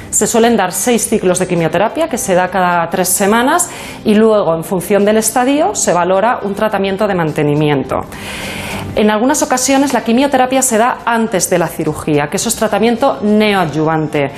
Se 0.10 0.26
suelen 0.26 0.57
dar 0.57 0.72
seis 0.72 1.07
ciclos 1.07 1.40
de 1.40 1.48
quimioterapia 1.48 2.07
que 2.10 2.18
se 2.18 2.34
da 2.34 2.49
cada 2.49 2.90
tres 2.90 3.10
semanas 3.10 3.69
y 4.03 4.15
luego, 4.15 4.56
en 4.56 4.64
función 4.64 5.06
del 5.06 5.18
estadio, 5.18 5.76
se 5.76 5.94
valora 5.94 6.40
un 6.44 6.56
tratamiento 6.56 7.07
de 7.07 7.15
mantenimiento. 7.15 7.98
En 8.95 9.11
algunas 9.11 9.41
ocasiones 9.44 9.94
la 9.94 10.03
quimioterapia 10.03 10.61
se 10.61 10.77
da 10.77 10.99
antes 11.06 11.49
de 11.49 11.60
la 11.60 11.68
cirugía, 11.68 12.27
que 12.27 12.38
eso 12.38 12.49
es 12.49 12.56
tratamiento 12.56 13.19
neoadyuvante, 13.22 14.31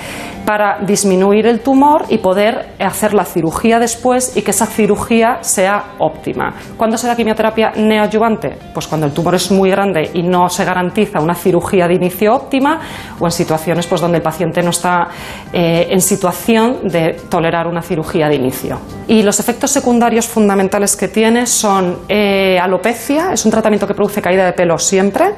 para 0.51 0.79
disminuir 0.81 1.47
el 1.47 1.61
tumor 1.61 2.03
y 2.09 2.17
poder 2.17 2.71
hacer 2.77 3.13
la 3.13 3.23
cirugía 3.23 3.79
después 3.79 4.35
y 4.35 4.41
que 4.41 4.51
esa 4.51 4.65
cirugía 4.65 5.37
sea 5.39 5.93
óptima. 5.97 6.53
¿Cuándo 6.75 6.97
se 6.97 7.07
da 7.07 7.15
quimioterapia 7.15 7.71
neoadyuvante? 7.77 8.57
Pues 8.73 8.85
cuando 8.85 9.07
el 9.07 9.13
tumor 9.13 9.35
es 9.35 9.49
muy 9.49 9.69
grande 9.69 10.11
y 10.13 10.23
no 10.23 10.49
se 10.49 10.65
garantiza 10.65 11.21
una 11.21 11.35
cirugía 11.35 11.87
de 11.87 11.93
inicio 11.93 12.35
óptima 12.35 12.81
o 13.17 13.25
en 13.25 13.31
situaciones 13.31 13.87
pues, 13.87 14.01
donde 14.01 14.17
el 14.17 14.23
paciente 14.23 14.61
no 14.61 14.71
está 14.71 15.07
eh, 15.53 15.87
en 15.89 16.01
situación 16.01 16.79
de 16.83 17.13
tolerar 17.29 17.65
una 17.65 17.81
cirugía 17.81 18.27
de 18.27 18.35
inicio. 18.35 18.77
Y 19.07 19.23
los 19.23 19.39
efectos 19.39 19.71
secundarios 19.71 20.27
fundamentales 20.27 20.97
que 20.97 21.07
tiene 21.07 21.45
son 21.45 21.99
eh, 22.09 22.59
alopecia, 22.59 23.31
es 23.31 23.45
un 23.45 23.51
tratamiento 23.51 23.87
que 23.87 23.93
produce 23.93 24.21
caída 24.21 24.43
de 24.43 24.51
pelo 24.51 24.77
siempre, 24.77 25.35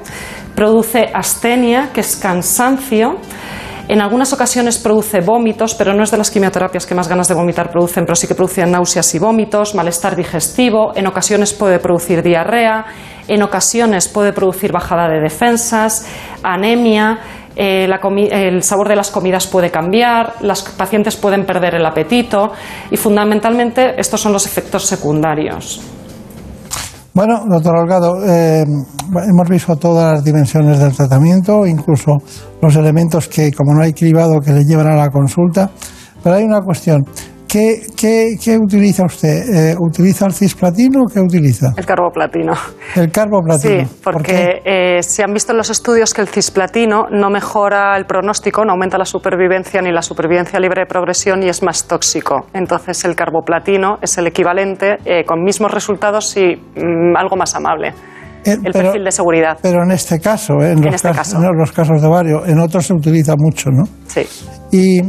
produce 0.55 1.07
astenia, 1.13 1.91
que 1.93 2.01
es 2.01 2.15
cansancio, 2.15 3.19
en 3.93 4.01
algunas 4.01 4.33
ocasiones 4.33 4.79
produce 4.79 5.21
vómitos, 5.21 5.75
pero 5.75 5.93
no 5.93 6.01
es 6.01 6.09
de 6.09 6.17
las 6.17 6.31
quimioterapias 6.31 6.87
que 6.87 6.95
más 6.95 7.07
ganas 7.07 7.27
de 7.27 7.35
vomitar 7.35 7.69
producen, 7.69 8.05
pero 8.05 8.15
sí 8.15 8.27
que 8.27 8.33
producen 8.33 8.71
náuseas 8.71 9.13
y 9.13 9.19
vómitos, 9.19 9.75
malestar 9.75 10.15
digestivo, 10.15 10.93
en 10.95 11.05
ocasiones 11.05 11.53
puede 11.53 11.77
producir 11.77 12.23
diarrea, 12.23 12.85
en 13.27 13.43
ocasiones 13.43 14.07
puede 14.07 14.33
producir 14.33 14.71
bajada 14.71 15.07
de 15.09 15.19
defensas, 15.21 16.07
anemia, 16.41 17.19
eh, 17.55 17.87
el 18.31 18.63
sabor 18.63 18.89
de 18.89 18.95
las 18.95 19.11
comidas 19.11 19.45
puede 19.45 19.69
cambiar, 19.69 20.37
las 20.41 20.63
pacientes 20.63 21.15
pueden 21.15 21.45
perder 21.45 21.75
el 21.75 21.85
apetito 21.85 22.51
y 22.89 22.97
fundamentalmente 22.97 23.93
estos 24.01 24.19
son 24.19 24.33
los 24.33 24.47
efectos 24.47 24.87
secundarios. 24.87 25.92
Bueno, 27.15 27.45
doctor 27.47 27.77
Holgado, 27.77 28.25
eh, 28.25 28.63
hemos 28.63 29.47
visto 29.47 29.75
todas 29.75 30.13
las 30.13 30.23
dimensiones 30.23 30.79
del 30.79 30.95
tratamiento, 30.95 31.63
incluso 31.67 32.17
los 32.59 32.75
elementos 32.75 33.27
que, 33.27 33.51
como 33.51 33.75
no 33.75 33.83
hay 33.83 33.93
cribado, 33.93 34.39
que 34.39 34.51
le 34.51 34.65
llevan 34.65 34.87
a 34.87 34.95
la 34.95 35.09
consulta. 35.09 35.69
Pero 36.23 36.35
hay 36.37 36.43
una 36.43 36.61
cuestión. 36.61 37.05
¿Qué, 37.53 37.81
qué, 37.95 38.35
qué 38.43 38.57
utiliza 38.57 39.05
usted? 39.05 39.43
Eh, 39.53 39.75
¿Utiliza 39.79 40.25
el 40.25 40.33
cisplatino 40.33 41.03
o 41.03 41.05
qué 41.05 41.19
utiliza? 41.19 41.71
El 41.77 41.85
carboplatino. 41.85 42.53
El 42.95 43.11
carboplatino. 43.11 43.85
Sí, 43.85 43.99
porque 44.03 44.63
eh, 44.65 45.03
se 45.03 45.21
han 45.23 45.31
visto 45.33 45.51
en 45.51 45.59
los 45.59 45.69
estudios 45.69 46.15
que 46.15 46.21
el 46.21 46.27
cisplatino 46.29 47.03
no 47.11 47.29
mejora 47.29 47.95
el 47.95 48.07
pronóstico, 48.07 48.65
no 48.65 48.71
aumenta 48.71 48.97
la 48.97 49.05
supervivencia 49.05 49.83
ni 49.83 49.91
la 49.91 50.01
supervivencia 50.01 50.59
libre 50.59 50.81
de 50.81 50.87
progresión 50.87 51.43
y 51.43 51.49
es 51.49 51.61
más 51.61 51.85
tóxico. 51.87 52.47
Entonces 52.55 53.05
el 53.05 53.15
carboplatino 53.15 53.99
es 54.01 54.17
el 54.17 54.25
equivalente 54.25 54.97
eh, 55.05 55.23
con 55.23 55.43
mismos 55.43 55.71
resultados 55.71 56.35
y 56.35 56.55
mm, 56.55 57.15
algo 57.15 57.35
más 57.35 57.53
amable. 57.53 57.89
Eh, 58.45 58.53
el 58.53 58.61
pero- 58.63 58.85
perfil 58.85 59.03
de 59.03 59.11
seguridad. 59.11 59.59
Pero 59.61 59.83
en 59.83 59.91
este 59.91 60.19
caso, 60.19 60.53
¿eh? 60.59 60.71
en, 60.71 60.81
los, 60.83 60.95
este 60.95 61.09
casos, 61.09 61.35
caso. 61.35 61.45
en 61.51 61.55
los 61.55 61.71
casos 61.71 62.01
de 62.01 62.07
varios, 62.07 62.47
en 62.47 62.57
otros 62.57 62.83
se 62.87 62.93
utiliza 62.95 63.35
mucho, 63.37 63.69
¿no? 63.69 63.83
Sí. 64.07 64.25
Y 64.71 65.01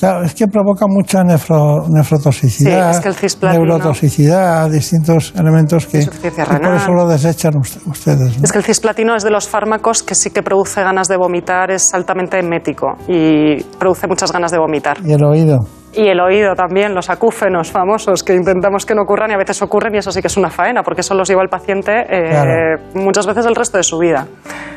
claro, 0.00 0.24
es 0.24 0.34
que 0.34 0.46
provoca 0.48 0.86
mucha 0.88 1.22
nefro- 1.22 1.86
nefrotoxicidad, 1.88 2.90
Sí, 2.92 2.96
es 2.96 3.00
que 3.02 3.08
el 3.10 3.14
cisplatino- 3.14 3.52
neurotoxicidad, 3.64 4.70
distintos 4.70 5.32
elementos 5.36 5.86
que 5.86 6.04
por 6.06 6.74
eso 6.74 6.92
lo 6.92 7.06
desechan 7.06 7.56
usted- 7.56 7.80
ustedes. 7.86 8.38
¿no? 8.38 8.44
Es 8.44 8.50
que 8.52 8.58
el 8.58 8.64
cisplatino 8.64 9.14
es 9.14 9.22
de 9.22 9.30
los 9.30 9.48
fármacos 9.48 10.02
que 10.02 10.14
sí 10.14 10.30
que 10.30 10.42
produce 10.42 10.82
ganas 10.82 11.06
de 11.08 11.16
vomitar, 11.16 11.70
es 11.70 11.94
altamente 11.94 12.38
emético 12.38 12.94
y 13.06 13.62
produce 13.78 14.06
muchas 14.08 14.32
ganas 14.32 14.50
de 14.50 14.58
vomitar. 14.58 14.96
Y 15.04 15.12
el 15.12 15.22
oído. 15.24 15.58
Y 15.92 16.06
el 16.06 16.20
oído 16.20 16.54
también, 16.54 16.94
los 16.94 17.10
acúfenos 17.10 17.70
famosos 17.72 18.22
que 18.22 18.34
intentamos 18.34 18.86
que 18.86 18.94
no 18.94 19.02
ocurran 19.02 19.30
y 19.30 19.34
a 19.34 19.38
veces 19.38 19.60
ocurren 19.60 19.94
y 19.94 19.98
eso 19.98 20.12
sí 20.12 20.20
que 20.20 20.28
es 20.28 20.36
una 20.36 20.48
faena 20.50 20.82
porque 20.82 21.00
eso 21.00 21.14
los 21.14 21.28
lleva 21.28 21.42
el 21.42 21.48
paciente 21.48 21.92
eh, 22.08 22.28
Claro. 22.30 22.80
muchas 22.94 23.26
veces 23.26 23.44
el 23.46 23.56
resto 23.56 23.76
de 23.76 23.82
su 23.82 23.98
vida. 23.98 24.26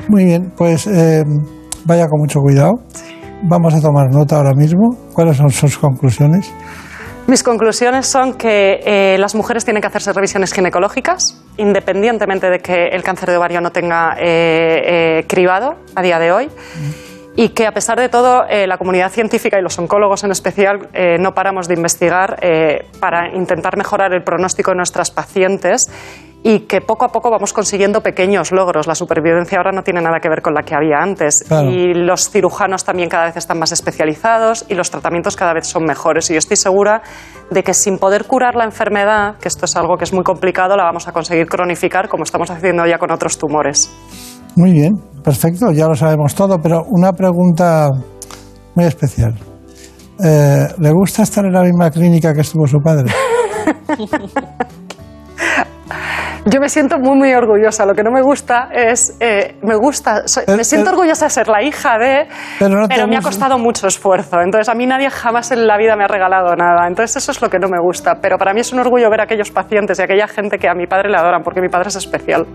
Muy 0.09 0.25
bien, 0.25 0.51
pues 0.57 0.87
eh, 0.87 1.23
vaya 1.85 2.07
con 2.07 2.19
mucho 2.19 2.39
cuidado. 2.39 2.71
Vamos 3.45 3.73
a 3.75 3.81
tomar 3.81 4.09
nota 4.09 4.37
ahora 4.37 4.53
mismo. 4.55 4.95
¿Cuáles 5.13 5.35
son 5.35 5.49
sus 5.49 5.77
conclusiones? 5.77 6.49
Mis 7.27 7.43
conclusiones 7.43 8.07
son 8.07 8.33
que 8.35 8.79
eh, 8.85 9.17
las 9.17 9.35
mujeres 9.35 9.65
tienen 9.65 9.81
que 9.81 9.87
hacerse 9.87 10.13
revisiones 10.13 10.53
ginecológicas, 10.53 11.43
independientemente 11.57 12.49
de 12.49 12.59
que 12.59 12.87
el 12.87 13.03
cáncer 13.03 13.29
de 13.29 13.37
ovario 13.37 13.59
no 13.59 13.71
tenga 13.71 14.15
eh, 14.17 15.19
eh, 15.19 15.25
cribado 15.27 15.75
a 15.93 16.01
día 16.01 16.19
de 16.19 16.31
hoy. 16.31 16.49
Y 17.35 17.49
que 17.49 17.65
a 17.65 17.71
pesar 17.71 17.99
de 17.99 18.09
todo, 18.09 18.45
eh, 18.47 18.67
la 18.67 18.77
comunidad 18.77 19.09
científica 19.09 19.57
y 19.59 19.63
los 19.63 19.77
oncólogos 19.79 20.23
en 20.23 20.31
especial 20.31 20.87
eh, 20.93 21.17
no 21.19 21.33
paramos 21.33 21.67
de 21.67 21.73
investigar 21.73 22.37
eh, 22.41 22.85
para 22.99 23.35
intentar 23.35 23.75
mejorar 23.75 24.13
el 24.13 24.23
pronóstico 24.23 24.71
de 24.71 24.77
nuestras 24.77 25.09
pacientes 25.09 25.91
y 26.43 26.61
que 26.61 26.81
poco 26.81 27.05
a 27.05 27.07
poco 27.07 27.31
vamos 27.31 27.53
consiguiendo 27.53 28.01
pequeños 28.01 28.51
logros. 28.51 28.85
La 28.85 28.95
supervivencia 28.95 29.57
ahora 29.57 29.71
no 29.71 29.81
tiene 29.81 30.01
nada 30.01 30.19
que 30.19 30.27
ver 30.27 30.41
con 30.41 30.53
la 30.53 30.63
que 30.63 30.75
había 30.75 30.97
antes. 30.97 31.45
Claro. 31.47 31.69
Y 31.69 31.93
los 31.93 32.29
cirujanos 32.29 32.83
también 32.83 33.09
cada 33.09 33.25
vez 33.25 33.37
están 33.37 33.57
más 33.59 33.71
especializados 33.71 34.65
y 34.67 34.75
los 34.75 34.91
tratamientos 34.91 35.37
cada 35.37 35.53
vez 35.53 35.65
son 35.65 35.85
mejores. 35.85 36.29
Y 36.29 36.33
yo 36.33 36.39
estoy 36.39 36.57
segura 36.57 37.01
de 37.49 37.63
que 37.63 37.73
sin 37.73 37.97
poder 37.97 38.25
curar 38.25 38.55
la 38.55 38.65
enfermedad, 38.65 39.37
que 39.37 39.47
esto 39.47 39.65
es 39.65 39.75
algo 39.77 39.95
que 39.95 40.03
es 40.03 40.13
muy 40.13 40.23
complicado, 40.23 40.75
la 40.75 40.83
vamos 40.83 41.07
a 41.07 41.13
conseguir 41.13 41.47
cronificar 41.47 42.09
como 42.09 42.23
estamos 42.23 42.51
haciendo 42.51 42.85
ya 42.85 42.97
con 42.97 43.09
otros 43.11 43.37
tumores. 43.37 43.89
Muy 44.57 44.73
bien, 44.73 44.91
perfecto, 45.23 45.71
ya 45.71 45.87
lo 45.87 45.95
sabemos 45.95 46.35
todo, 46.35 46.59
pero 46.61 46.83
una 46.89 47.13
pregunta 47.13 47.89
muy 48.75 48.85
especial. 48.85 49.33
Eh, 50.23 50.67
¿Le 50.77 50.91
gusta 50.91 51.23
estar 51.23 51.45
en 51.45 51.53
la 51.53 51.63
misma 51.63 51.89
clínica 51.89 52.33
que 52.33 52.41
estuvo 52.41 52.67
su 52.67 52.79
padre? 52.79 53.11
Yo 56.45 56.59
me 56.59 56.67
siento 56.67 56.99
muy, 56.99 57.17
muy 57.17 57.33
orgullosa. 57.33 57.85
Lo 57.85 57.93
que 57.93 58.03
no 58.03 58.11
me 58.11 58.21
gusta 58.21 58.67
es. 58.73 59.15
eh, 59.21 59.55
me 59.63 59.75
gusta. 59.77 60.27
soy- 60.27 60.43
me 60.57 60.63
siento 60.65 60.89
orgullosa 60.89 61.25
de 61.25 61.29
ser 61.31 61.47
la 61.47 61.63
hija 61.63 61.97
de. 61.97 62.27
Pero 62.59 62.81
no 62.81 62.87
te 62.87 63.07
me 63.07 63.15
ha 63.17 63.21
costado 63.21 63.57
mucho 63.57 63.87
esfuerzo. 63.87 64.41
Entonces, 64.41 64.67
a 64.67 64.73
mí 64.75 64.85
nadie 64.85 65.09
jamás 65.09 65.51
en 65.51 65.65
la 65.67 65.77
vida 65.77 65.95
me 65.95 66.03
ha 66.03 66.07
regalado 66.07 66.53
nada. 66.55 66.85
Entonces, 66.87 67.15
eso 67.15 67.31
es 67.31 67.41
lo 67.41 67.49
que 67.49 67.59
no 67.59 67.69
me 67.69 67.79
gusta. 67.81 68.15
Pero 68.21 68.37
para 68.37 68.53
mí 68.53 68.59
es 68.59 68.73
un 68.73 68.79
orgullo 68.79 69.09
ver 69.09 69.21
a 69.21 69.23
aquellos 69.23 69.51
pacientes 69.51 69.97
y 69.99 70.01
a 70.01 70.05
aquella 70.05 70.27
gente 70.27 70.57
que 70.57 70.67
a 70.67 70.73
mi 70.73 70.85
padre 70.85 71.09
le 71.09 71.17
adoran, 71.17 71.43
porque 71.43 71.61
mi 71.61 71.69
padre 71.69 71.87
es 71.87 71.95
especial. 71.95 72.45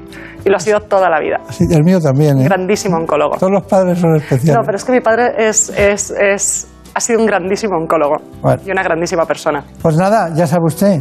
Y 0.44 0.50
lo 0.50 0.56
ha 0.56 0.60
sido 0.60 0.80
toda 0.80 1.08
la 1.08 1.18
vida. 1.20 1.38
Sí, 1.50 1.64
el 1.70 1.82
mío 1.82 1.98
también, 1.98 2.38
¿eh? 2.40 2.44
Grandísimo 2.44 2.96
oncólogo. 2.98 3.36
Todos 3.38 3.52
los 3.52 3.64
padres 3.64 3.98
son 3.98 4.16
especiales. 4.16 4.54
No, 4.54 4.62
pero 4.66 4.76
es 4.76 4.84
que 4.84 4.92
mi 4.92 5.00
padre 5.00 5.32
es, 5.38 5.70
es, 5.70 6.10
es- 6.10 6.68
ha 6.94 7.00
sido 7.00 7.20
un 7.20 7.26
grandísimo 7.26 7.76
oncólogo 7.76 8.16
Bueno. 8.42 8.60
y 8.66 8.70
una 8.70 8.82
grandísima 8.82 9.24
persona. 9.24 9.62
Pues 9.80 9.96
nada, 9.96 10.30
ya 10.34 10.46
sabe 10.46 10.64
usted, 10.66 11.00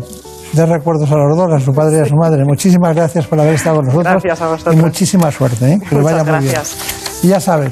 de 0.54 0.66
recuerdos 0.66 1.12
a 1.12 1.16
los 1.16 1.38
dos, 1.38 1.52
a 1.54 1.60
su 1.60 1.74
padre 1.74 1.98
y 1.98 2.02
a 2.02 2.06
su 2.06 2.16
madre. 2.16 2.44
Muchísimas 2.46 2.96
gracias 2.96 3.28
por 3.28 3.40
haber 3.40 3.56
estado 3.56 3.78
con 3.78 3.86
nosotros. 3.86 4.14
Gracias 4.24 4.42
a 4.42 4.48
vosotros. 4.48 4.76
Y 4.76 4.78
muchísima 4.80 5.32
suerte, 5.32 5.74
¿eh? 5.74 5.80
que 5.80 5.96
le 5.96 6.02
Muchas 6.02 6.18
vaya 6.18 6.32
muy 6.32 6.40
bien. 6.44 6.54
gracias. 6.54 7.24
Y 7.24 7.28
ya 7.28 7.40
saben, 7.40 7.72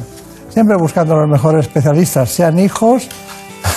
siempre 0.50 0.76
buscando 0.78 1.16
los 1.16 1.30
mejores 1.30 1.66
especialistas, 1.66 2.30
sean 2.30 2.60
hijos 2.60 3.08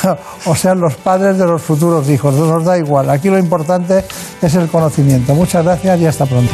o 0.46 0.54
sean 0.54 0.80
los 0.80 0.94
padres 0.96 1.38
de 1.38 1.46
los 1.46 1.62
futuros 1.62 2.08
hijos, 2.08 2.34
no 2.34 2.46
nos 2.46 2.64
da 2.64 2.78
igual. 2.78 3.08
Aquí 3.10 3.28
lo 3.28 3.38
importante 3.38 4.04
es 4.42 4.54
el 4.54 4.68
conocimiento. 4.68 5.34
Muchas 5.34 5.64
gracias 5.64 6.00
y 6.00 6.06
hasta 6.06 6.26
pronto. 6.26 6.52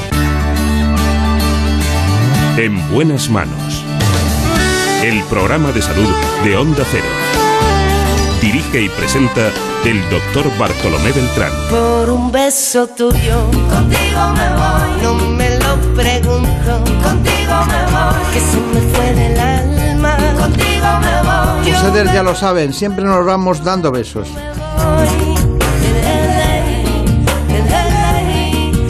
En 2.57 2.93
buenas 2.95 3.29
manos. 3.31 3.85
El 5.03 5.23
programa 5.25 5.73
de 5.73 5.83
salud 5.83 6.09
de 6.45 6.57
Onda 6.57 6.85
Cero. 6.91 7.24
Dirige 8.45 8.83
y 8.83 8.89
presenta 8.91 9.51
el 9.87 10.03
doctor 10.11 10.45
Bartolomé 10.59 11.13
Beltrán. 11.13 11.51
Por 11.71 12.11
un 12.11 12.31
beso 12.31 12.87
tuyo, 12.89 13.47
contigo 13.71 14.21
me 14.37 14.49
voy. 14.51 15.03
No 15.03 15.15
me 15.31 15.59
lo 15.59 15.77
pregunto, 15.95 16.85
contigo 17.03 17.65
me 17.67 17.83
voy. 17.91 18.33
Que 18.35 18.41
se 18.41 18.61
me 18.61 18.81
fue 18.93 19.15
del 19.15 19.41
alma, 19.41 20.19
contigo 20.39 20.87
me 21.01 21.23
voy. 21.23 21.73
Ustedes 21.73 22.13
ya 22.13 22.23
lo 22.23 22.35
saben, 22.35 22.75
siempre 22.75 23.07
nos 23.07 23.25
vamos 23.25 23.65
dando 23.65 23.91
besos. 23.91 24.29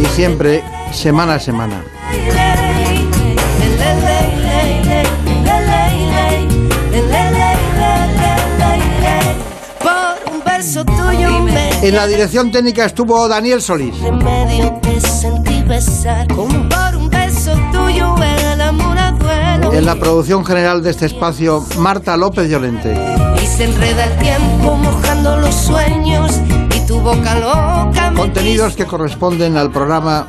Y 0.00 0.04
siempre, 0.16 0.64
semana 0.92 1.34
a 1.34 1.38
semana. 1.38 1.80
En 11.84 11.94
la 11.94 12.06
dirección 12.06 12.50
técnica 12.50 12.86
estuvo 12.86 13.28
Daniel 13.28 13.60
Solís. 13.60 13.94
En 19.70 19.84
la 19.84 19.94
producción 19.96 20.46
general 20.46 20.82
de 20.82 20.90
este 20.90 21.04
espacio, 21.04 21.62
Marta 21.76 22.16
López 22.16 22.48
Llorente. 22.48 22.96
Y 23.42 23.46
se 23.46 23.64
enreda 23.64 24.04
el 24.04 24.18
tiempo 24.18 24.76
mojando 24.76 25.36
los 25.36 25.54
sueños 25.54 26.40
y 26.74 26.86
tu 26.86 27.00
boca 27.00 27.34
loca 27.34 28.10
me 28.12 28.16
Contenidos 28.18 28.76
que 28.76 28.86
corresponden 28.86 29.58
al 29.58 29.70
programa 29.70 30.28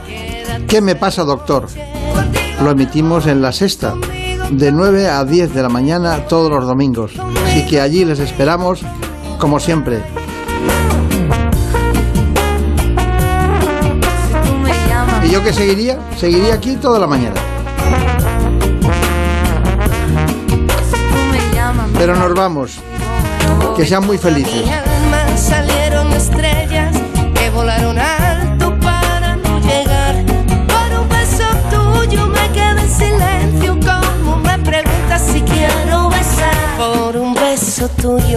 ¿Qué 0.68 0.82
me 0.82 0.96
pasa, 0.96 1.24
doctor? 1.24 1.68
Lo 2.62 2.72
emitimos 2.72 3.28
en 3.28 3.42
la 3.42 3.54
sexta, 3.54 3.94
de 4.52 4.72
9 4.74 5.08
a 5.08 5.24
10 5.24 5.54
de 5.54 5.62
la 5.62 5.70
mañana 5.70 6.26
todos 6.28 6.52
los 6.52 6.68
domingos. 6.68 7.14
Así 7.46 7.66
que 7.66 7.80
allí 7.80 8.04
les 8.04 8.20
esperamos, 8.20 8.82
como 9.40 9.62
siempre. 9.62 10.04
Yo 15.36 15.44
qué 15.44 15.52
seguiría? 15.52 16.00
Seguiría 16.18 16.54
aquí 16.54 16.78
toda 16.78 16.98
la 16.98 17.08
mañana. 17.08 17.36
Pero 21.98 22.16
nos 22.16 22.34
vamos. 22.34 22.80
Que 23.76 23.86
sean 23.86 24.06
muy 24.06 24.18
felices. 24.18 24.64
salieron 25.36 26.14
estrellas 26.14 26.96
que 27.34 27.50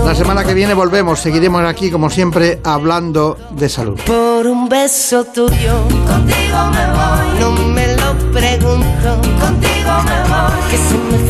La 0.04 0.14
semana 0.16 0.42
que 0.42 0.52
viene 0.52 0.74
volvemos. 0.74 1.20
Seguiremos 1.20 1.62
aquí, 1.62 1.90
como 1.90 2.10
siempre, 2.10 2.60
hablando 2.64 3.36
de 3.50 3.68
salud. 3.68 3.98
Por 4.04 4.46
un 4.48 4.68
beso 4.68 5.24
tuyo, 5.24 5.82
contigo 6.06 6.58
me 6.72 6.86
voy. 6.92 7.40
No 7.40 7.52
me 7.52 7.94
lo 7.94 8.14
pregunto, 8.32 9.20
contigo 9.40 9.92
me 10.04 10.22
voy. 10.28 10.70
Que 10.70 10.76
se 10.76 10.94
me 10.94 11.27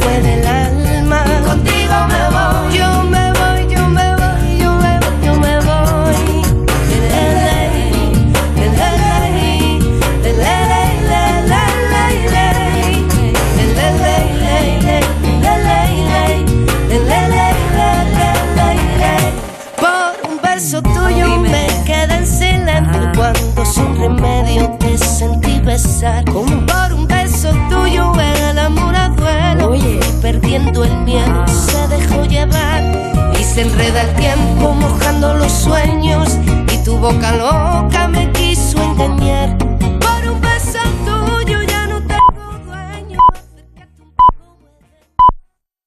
Y 33.38 33.44
se 33.44 33.62
enreda 33.62 34.02
el 34.02 34.14
tiempo 34.16 34.72
mojando 34.74 35.34
los 35.34 35.52
sueños. 35.52 36.36
Y 36.72 36.84
tu 36.84 36.96
boca 36.98 37.32
loca 37.32 38.08
me 38.08 38.30
quiso 38.32 38.82
engañar. 38.82 39.77